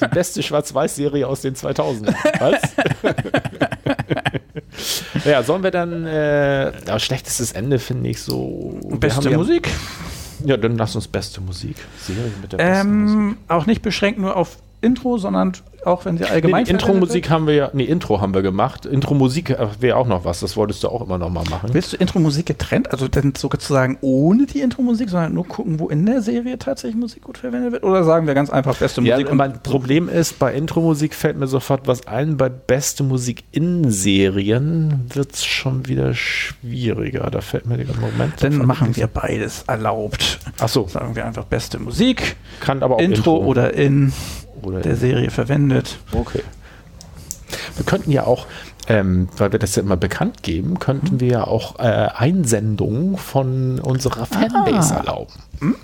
Die 0.02 0.08
beste 0.08 0.42
Schwarz-Weiß-Serie 0.42 1.28
aus 1.28 1.42
den 1.42 1.56
2000ern. 1.56 2.16
Was? 2.40 2.62
ja, 5.26 5.44
sollen 5.44 5.64
wir 5.64 5.72
dann, 5.72 6.06
äh, 6.06 6.86
ja, 6.86 7.00
schlechtestes 7.00 7.52
Ende 7.52 7.80
finde 7.80 8.10
ich 8.10 8.22
so. 8.22 8.80
Beste 9.00 9.30
ja, 9.30 9.38
Musik. 9.38 9.70
Ja, 10.46 10.58
dann 10.58 10.78
lass 10.78 10.96
uns 10.96 11.08
beste 11.08 11.42
Musik. 11.42 11.78
Serie 12.00 12.32
mit 12.42 12.54
der 12.54 12.58
besten 12.58 13.02
Musik. 13.02 13.18
Ähm, 13.18 13.38
auch 13.48 13.66
nicht 13.66 13.82
beschränkt 13.82 14.20
nur 14.20 14.36
auf 14.36 14.58
Intro, 14.82 15.18
sondern 15.18 15.54
auch 15.86 16.06
wenn 16.06 16.18
sie 16.18 16.26
allgemein. 16.26 16.64
Nee, 16.64 16.72
Intro-Musik 16.72 17.30
haben 17.30 17.48
wir 17.48 17.54
ja, 17.54 17.70
nee, 17.74 17.86
Intro 17.86 18.20
haben 18.20 18.34
wir 18.34 18.42
gemacht. 18.42 18.86
Intro-Musik 18.86 19.52
äh, 19.52 19.68
wäre 19.80 19.98
auch 19.98 20.08
noch 20.08 20.26
was, 20.26 20.42
das 20.42 20.58
wolltest 20.58 20.84
du 20.84 20.90
auch 20.90 21.02
immer 21.02 21.18
noch 21.18 21.30
mal 21.30 21.44
machen. 21.50 21.70
Willst 21.74 21.94
du 21.94 21.98
Intro-Musik 21.98 22.46
getrennt, 22.46 22.92
also 22.92 23.08
dann 23.08 23.34
sozusagen 23.36 23.98
ohne 24.02 24.46
die 24.46 24.60
Intro-Musik, 24.60 25.10
sondern 25.10 25.34
nur 25.34 25.48
gucken, 25.48 25.80
wo 25.80 25.88
in 25.88 26.06
der 26.06 26.22
Serie 26.22 26.58
tatsächlich 26.58 27.00
Musik 27.00 27.24
gut 27.24 27.38
verwendet 27.38 27.72
wird? 27.72 27.84
Oder 27.84 28.04
sagen 28.04 28.28
wir 28.28 28.34
ganz 28.34 28.50
einfach 28.50 28.76
beste 28.76 29.02
Ja, 29.02 29.16
Musik? 29.18 29.34
mein 29.34 29.64
Problem 29.64 30.10
ist, 30.10 30.38
bei 30.40 30.54
Intro-Musik 30.54 31.14
fällt 31.16 31.38
mir 31.38 31.48
sofort 31.48 31.88
was 31.88 32.08
ein, 32.08 32.36
bei 32.38 32.50
beste 32.50 33.04
Musik 33.04 33.44
in 33.52 33.90
Serien 33.90 35.06
wird 35.14 35.34
es 35.34 35.46
schon 35.46 35.88
wieder 35.88 36.14
schwieriger. 36.14 37.30
Da 37.32 37.42
fällt 37.42 37.66
mir 37.66 37.78
der 37.78 37.96
Moment. 37.96 38.34
dann 38.44 38.66
machen 38.66 38.96
wir 38.96 39.08
beides 39.08 39.64
erlaubt. 39.68 40.40
Ach 40.60 40.68
so, 40.68 40.88
Sagen 40.88 41.16
wir 41.16 41.26
einfach 41.26 41.46
beste 41.46 41.80
Musik, 41.80 42.36
kann 42.60 42.84
aber 42.84 42.96
auch 42.96 43.00
Intro, 43.00 43.38
oder 43.38 43.74
in 43.74 44.12
oder 44.64 44.82
der 44.82 44.96
Serie 44.96 45.30
verwendet. 45.30 45.98
Okay. 46.12 46.44
Wir 47.76 47.86
könnten 47.86 48.12
ja 48.12 48.26
auch, 48.26 48.48
ähm, 48.88 49.30
weil 49.38 49.52
wir 49.52 49.60
das 49.60 49.76
ja 49.76 49.82
immer 49.84 49.98
bekannt 49.98 50.44
geben, 50.44 50.80
könnten 50.80 51.20
wir 51.20 51.28
ja 51.28 51.44
auch 51.46 51.80
äh, 51.80 52.10
Einsendungen 52.16 53.18
von 53.18 53.80
unserer 53.80 54.26
Fanbase 54.26 54.96
erlauben. 54.96 55.34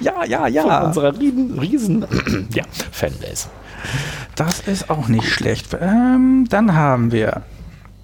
Ja, 0.00 0.24
ja, 0.24 0.42
Von 0.44 0.52
ja. 0.52 0.84
unserer 0.84 1.18
riesen, 1.18 1.58
riesen 1.58 2.06
ja, 2.54 2.64
Fanbase. 2.90 3.48
Das 4.34 4.60
ist 4.60 4.90
auch 4.90 5.08
nicht 5.08 5.28
schlecht. 5.28 5.76
Ähm, 5.78 6.46
dann 6.48 6.74
haben 6.74 7.12
wir 7.12 7.42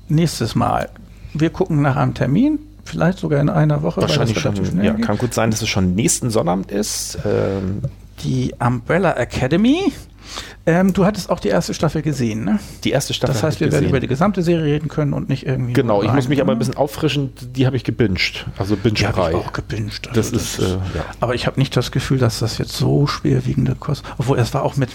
nächstes 0.08 0.54
Mal. 0.54 0.90
Wir 1.34 1.50
gucken 1.50 1.82
nach 1.82 1.96
einem 1.96 2.14
Termin, 2.14 2.58
vielleicht 2.88 3.18
sogar 3.18 3.40
in 3.40 3.48
einer 3.48 3.82
Woche. 3.82 4.00
Wahrscheinlich 4.00 4.40
schon. 4.40 4.56
Ja, 4.82 4.94
geht. 4.94 5.04
kann 5.04 5.18
gut 5.18 5.34
sein, 5.34 5.50
dass 5.50 5.62
es 5.62 5.68
schon 5.68 5.94
nächsten 5.94 6.30
Sonnabend 6.30 6.70
ist. 6.70 7.18
Ähm 7.24 7.82
die 8.24 8.52
Umbrella 8.58 9.12
Academy 9.16 9.92
ähm, 10.68 10.92
du 10.92 11.06
hattest 11.06 11.30
auch 11.30 11.40
die 11.40 11.48
erste 11.48 11.72
Staffel 11.72 12.02
gesehen, 12.02 12.44
ne? 12.44 12.58
Die 12.84 12.90
erste 12.90 13.14
Staffel. 13.14 13.32
Das 13.32 13.42
heißt, 13.42 13.60
wir 13.60 13.72
werden 13.72 13.88
über 13.88 14.00
die 14.00 14.06
gesamte 14.06 14.42
Serie 14.42 14.74
reden 14.74 14.88
können 14.88 15.14
und 15.14 15.30
nicht 15.30 15.46
irgendwie. 15.46 15.72
Genau, 15.72 16.02
ich 16.02 16.12
muss 16.12 16.28
mich 16.28 16.42
aber 16.42 16.52
ein 16.52 16.58
bisschen 16.58 16.76
auffrischen. 16.76 17.32
Die 17.54 17.64
habe 17.64 17.76
ich 17.76 17.84
gebinged. 17.84 18.44
Also 18.58 18.76
binge 18.76 18.96
Die 18.96 19.06
habe 19.06 19.30
ich 19.30 19.34
auch 19.34 19.54
gebinged. 19.54 20.08
Also 20.08 20.20
das, 20.20 20.30
das, 20.30 20.58
ist, 20.58 20.58
äh, 20.58 20.72
ja. 20.72 21.04
Aber 21.20 21.34
ich 21.34 21.46
habe 21.46 21.58
nicht 21.58 21.74
das 21.74 21.90
Gefühl, 21.90 22.18
dass 22.18 22.40
das 22.40 22.58
jetzt 22.58 22.76
so 22.76 23.06
schwerwiegende 23.06 23.76
Kost. 23.76 24.04
Obwohl, 24.18 24.38
es 24.38 24.52
war 24.52 24.62
auch 24.62 24.76
mit. 24.76 24.90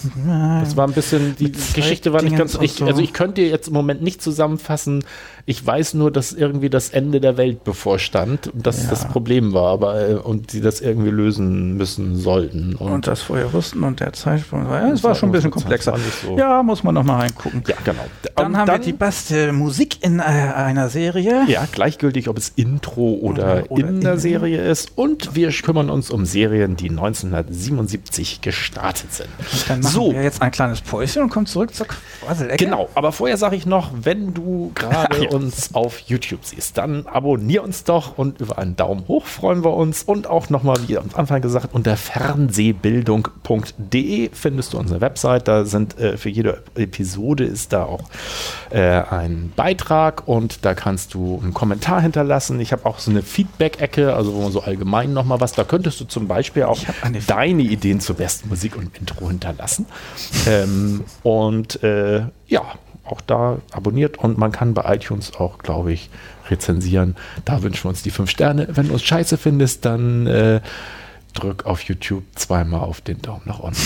Es 0.61 0.77
war 0.77 0.87
ein 0.87 0.93
bisschen. 0.93 1.35
Die 1.37 1.51
Geschichte 1.51 2.13
war 2.13 2.21
nicht 2.21 2.37
ganz. 2.37 2.55
Ich, 2.61 2.73
so. 2.73 2.85
Also, 2.85 3.01
ich 3.01 3.13
könnte 3.13 3.41
jetzt 3.41 3.67
im 3.67 3.73
Moment 3.73 4.03
nicht 4.03 4.21
zusammenfassen. 4.21 5.03
Ich 5.47 5.65
weiß 5.65 5.95
nur, 5.95 6.11
dass 6.11 6.33
irgendwie 6.33 6.69
das 6.69 6.89
Ende 6.89 7.19
der 7.19 7.35
Welt 7.35 7.63
bevorstand 7.63 8.47
und 8.47 8.67
das 8.67 8.83
ja. 8.83 8.89
das 8.91 9.07
Problem 9.07 9.53
war, 9.53 9.73
aber 9.73 10.07
äh, 10.07 10.13
und 10.13 10.51
sie 10.51 10.61
das 10.61 10.81
irgendwie 10.81 11.09
lösen 11.09 11.77
müssen 11.77 12.15
sollten. 12.15 12.75
Und, 12.75 12.91
und 12.91 13.07
das 13.07 13.23
vorher 13.23 13.51
wussten 13.53 13.83
und 13.83 13.99
der 14.01 14.13
Zeitsprung 14.13 14.69
war. 14.69 14.81
Ja, 14.81 14.91
es 14.93 15.03
war 15.03 15.15
schon 15.15 15.29
ein 15.29 15.31
bisschen 15.31 15.51
komplexer. 15.63 15.97
So. 16.21 16.37
Ja, 16.37 16.63
muss 16.63 16.83
man 16.83 16.95
noch 16.95 17.03
mal 17.03 17.19
reingucken. 17.19 17.63
Ja, 17.67 17.75
genau. 17.83 18.05
Dann 18.35 18.47
und 18.47 18.57
haben 18.57 18.67
dann, 18.67 18.81
wir 18.81 18.85
die 18.85 18.93
beste 18.93 19.53
Musik 19.53 20.03
in 20.03 20.19
äh, 20.19 20.23
einer 20.23 20.89
Serie. 20.89 21.43
Ja, 21.47 21.67
gleichgültig, 21.71 22.29
ob 22.29 22.37
es 22.37 22.49
Intro 22.55 23.13
oder, 23.13 23.63
oder, 23.69 23.71
oder 23.71 23.87
in 23.87 24.01
der 24.01 24.17
Serie 24.17 24.61
ist. 24.61 24.91
Und 24.95 25.35
wir 25.35 25.51
kümmern 25.51 25.89
uns 25.89 26.09
um 26.09 26.25
Serien, 26.25 26.75
die 26.75 26.89
1977 26.89 28.41
gestartet 28.41 29.13
sind. 29.13 29.29
Und 29.39 29.69
dann 29.69 29.79
machen 29.81 29.93
so. 29.93 30.13
wir 30.13 30.23
jetzt 30.23 30.41
ein 30.41 30.51
kleines 30.51 30.81
Päuschen 30.81 31.23
und 31.23 31.29
kommen 31.29 31.45
zurück 31.45 31.73
zur 31.73 31.87
Quasselecke. 31.87 32.63
Genau, 32.63 32.89
aber 32.95 33.11
vorher 33.11 33.37
sage 33.37 33.55
ich 33.55 33.65
noch, 33.65 33.91
wenn 34.01 34.33
du 34.33 34.71
gerade 34.75 35.23
ja. 35.23 35.29
uns 35.29 35.73
auf 35.73 35.99
YouTube 35.99 36.41
siehst, 36.43 36.77
dann 36.77 37.07
abonnier 37.07 37.63
uns 37.63 37.83
doch 37.83 38.17
und 38.17 38.41
über 38.41 38.57
einen 38.57 38.75
Daumen 38.75 39.07
hoch 39.07 39.25
freuen 39.25 39.63
wir 39.63 39.73
uns. 39.73 40.03
Und 40.03 40.27
auch 40.27 40.49
nochmal, 40.49 40.77
wie 40.87 40.97
am 40.97 41.09
Anfang 41.13 41.41
gesagt, 41.41 41.73
unter 41.73 41.97
fernsehbildung.de 41.97 44.29
findest 44.33 44.73
du 44.73 44.77
unsere 44.77 45.01
Website. 45.01 45.47
Da 45.47 45.52
sind 45.65 45.99
äh, 45.99 46.17
für 46.17 46.29
jede 46.29 46.63
Episode 46.75 47.45
ist 47.45 47.73
da 47.73 47.83
auch 47.83 48.03
äh, 48.69 48.81
ein 48.81 49.51
Beitrag 49.55 50.27
und 50.27 50.65
da 50.65 50.73
kannst 50.73 51.13
du 51.13 51.39
einen 51.41 51.53
Kommentar 51.53 52.01
hinterlassen. 52.01 52.59
Ich 52.59 52.71
habe 52.71 52.85
auch 52.85 52.99
so 52.99 53.11
eine 53.11 53.21
Feedback-Ecke, 53.21 54.15
also 54.15 54.33
wo 54.33 54.41
man 54.41 54.51
so 54.51 54.61
allgemein 54.61 55.13
nochmal 55.13 55.39
was, 55.39 55.53
da 55.53 55.63
könntest 55.63 55.99
du 55.99 56.05
zum 56.05 56.27
Beispiel 56.27 56.63
auch 56.63 56.79
deine 57.27 57.61
Ideen 57.63 57.99
zur 57.99 58.15
besten 58.15 58.49
Musik 58.49 58.75
und 58.75 58.97
Intro 58.97 59.27
hinterlassen. 59.29 59.85
ähm, 60.47 61.03
und 61.23 61.83
äh, 61.83 62.23
ja, 62.47 62.63
auch 63.05 63.21
da 63.21 63.59
abonniert 63.71 64.17
und 64.17 64.37
man 64.37 64.51
kann 64.51 64.73
bei 64.73 64.95
iTunes 64.95 65.33
auch, 65.35 65.59
glaube 65.59 65.91
ich, 65.91 66.09
rezensieren. 66.49 67.15
Da 67.45 67.61
wünschen 67.61 67.85
wir 67.85 67.89
uns 67.89 68.03
die 68.03 68.11
fünf 68.11 68.29
Sterne. 68.29 68.67
Wenn 68.71 68.87
du 68.87 68.93
uns 68.93 69.03
scheiße 69.03 69.37
findest, 69.37 69.85
dann 69.85 70.27
äh, 70.27 70.61
drück 71.33 71.65
auf 71.65 71.81
YouTube 71.83 72.23
zweimal 72.35 72.81
auf 72.81 73.01
den 73.01 73.21
Daumen 73.21 73.43
nach 73.45 73.59
unten. 73.59 73.81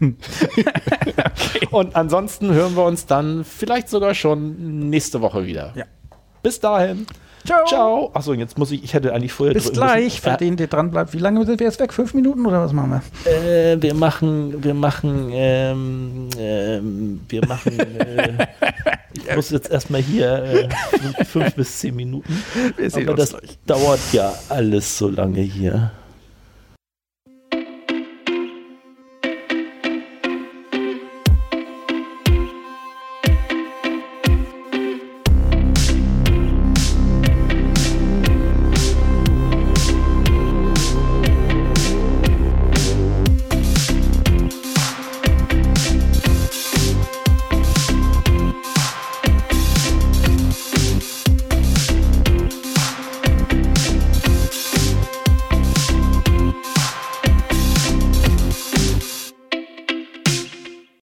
okay. 0.56 1.68
Und 1.70 1.96
ansonsten 1.96 2.52
hören 2.52 2.76
wir 2.76 2.84
uns 2.84 3.06
dann 3.06 3.44
vielleicht 3.44 3.88
sogar 3.88 4.14
schon 4.14 4.88
nächste 4.90 5.20
Woche 5.20 5.46
wieder. 5.46 5.72
Ja. 5.74 5.84
Bis 6.42 6.60
dahin. 6.60 7.06
Ciao. 7.44 7.66
Ciao. 7.66 8.10
Achso, 8.14 8.34
jetzt 8.34 8.58
muss 8.58 8.70
ich, 8.70 8.84
ich 8.84 8.94
hätte 8.94 9.14
eigentlich 9.14 9.32
vorher 9.32 9.54
Bis 9.54 9.72
gleich, 9.72 10.20
für 10.20 10.36
den, 10.36 10.56
der 10.56 10.66
dran 10.66 10.90
bleibt. 10.90 11.14
Wie 11.14 11.18
lange 11.18 11.44
sind 11.46 11.58
wir 11.60 11.66
jetzt 11.66 11.80
weg? 11.80 11.92
Fünf 11.92 12.14
Minuten 12.14 12.44
oder 12.46 12.62
was 12.62 12.72
machen 12.72 13.00
wir? 13.24 13.32
Äh, 13.32 13.80
wir 13.80 13.94
machen, 13.94 14.62
wir 14.62 14.74
machen, 14.74 15.30
ähm, 15.32 16.28
ähm, 16.38 17.20
wir 17.28 17.46
machen, 17.46 17.78
äh, 17.78 18.46
ich 19.14 19.34
muss 19.34 19.50
jetzt 19.50 19.70
erstmal 19.70 20.02
hier 20.02 20.42
äh, 20.42 21.24
fünf 21.24 21.54
bis 21.54 21.78
zehn 21.78 21.96
Minuten. 21.96 22.42
Wir 22.76 22.94
Aber 22.94 23.14
das 23.14 23.30
gleich. 23.30 23.58
dauert 23.66 24.00
ja 24.12 24.32
alles 24.48 24.98
so 24.98 25.08
lange 25.08 25.40
hier. 25.40 25.92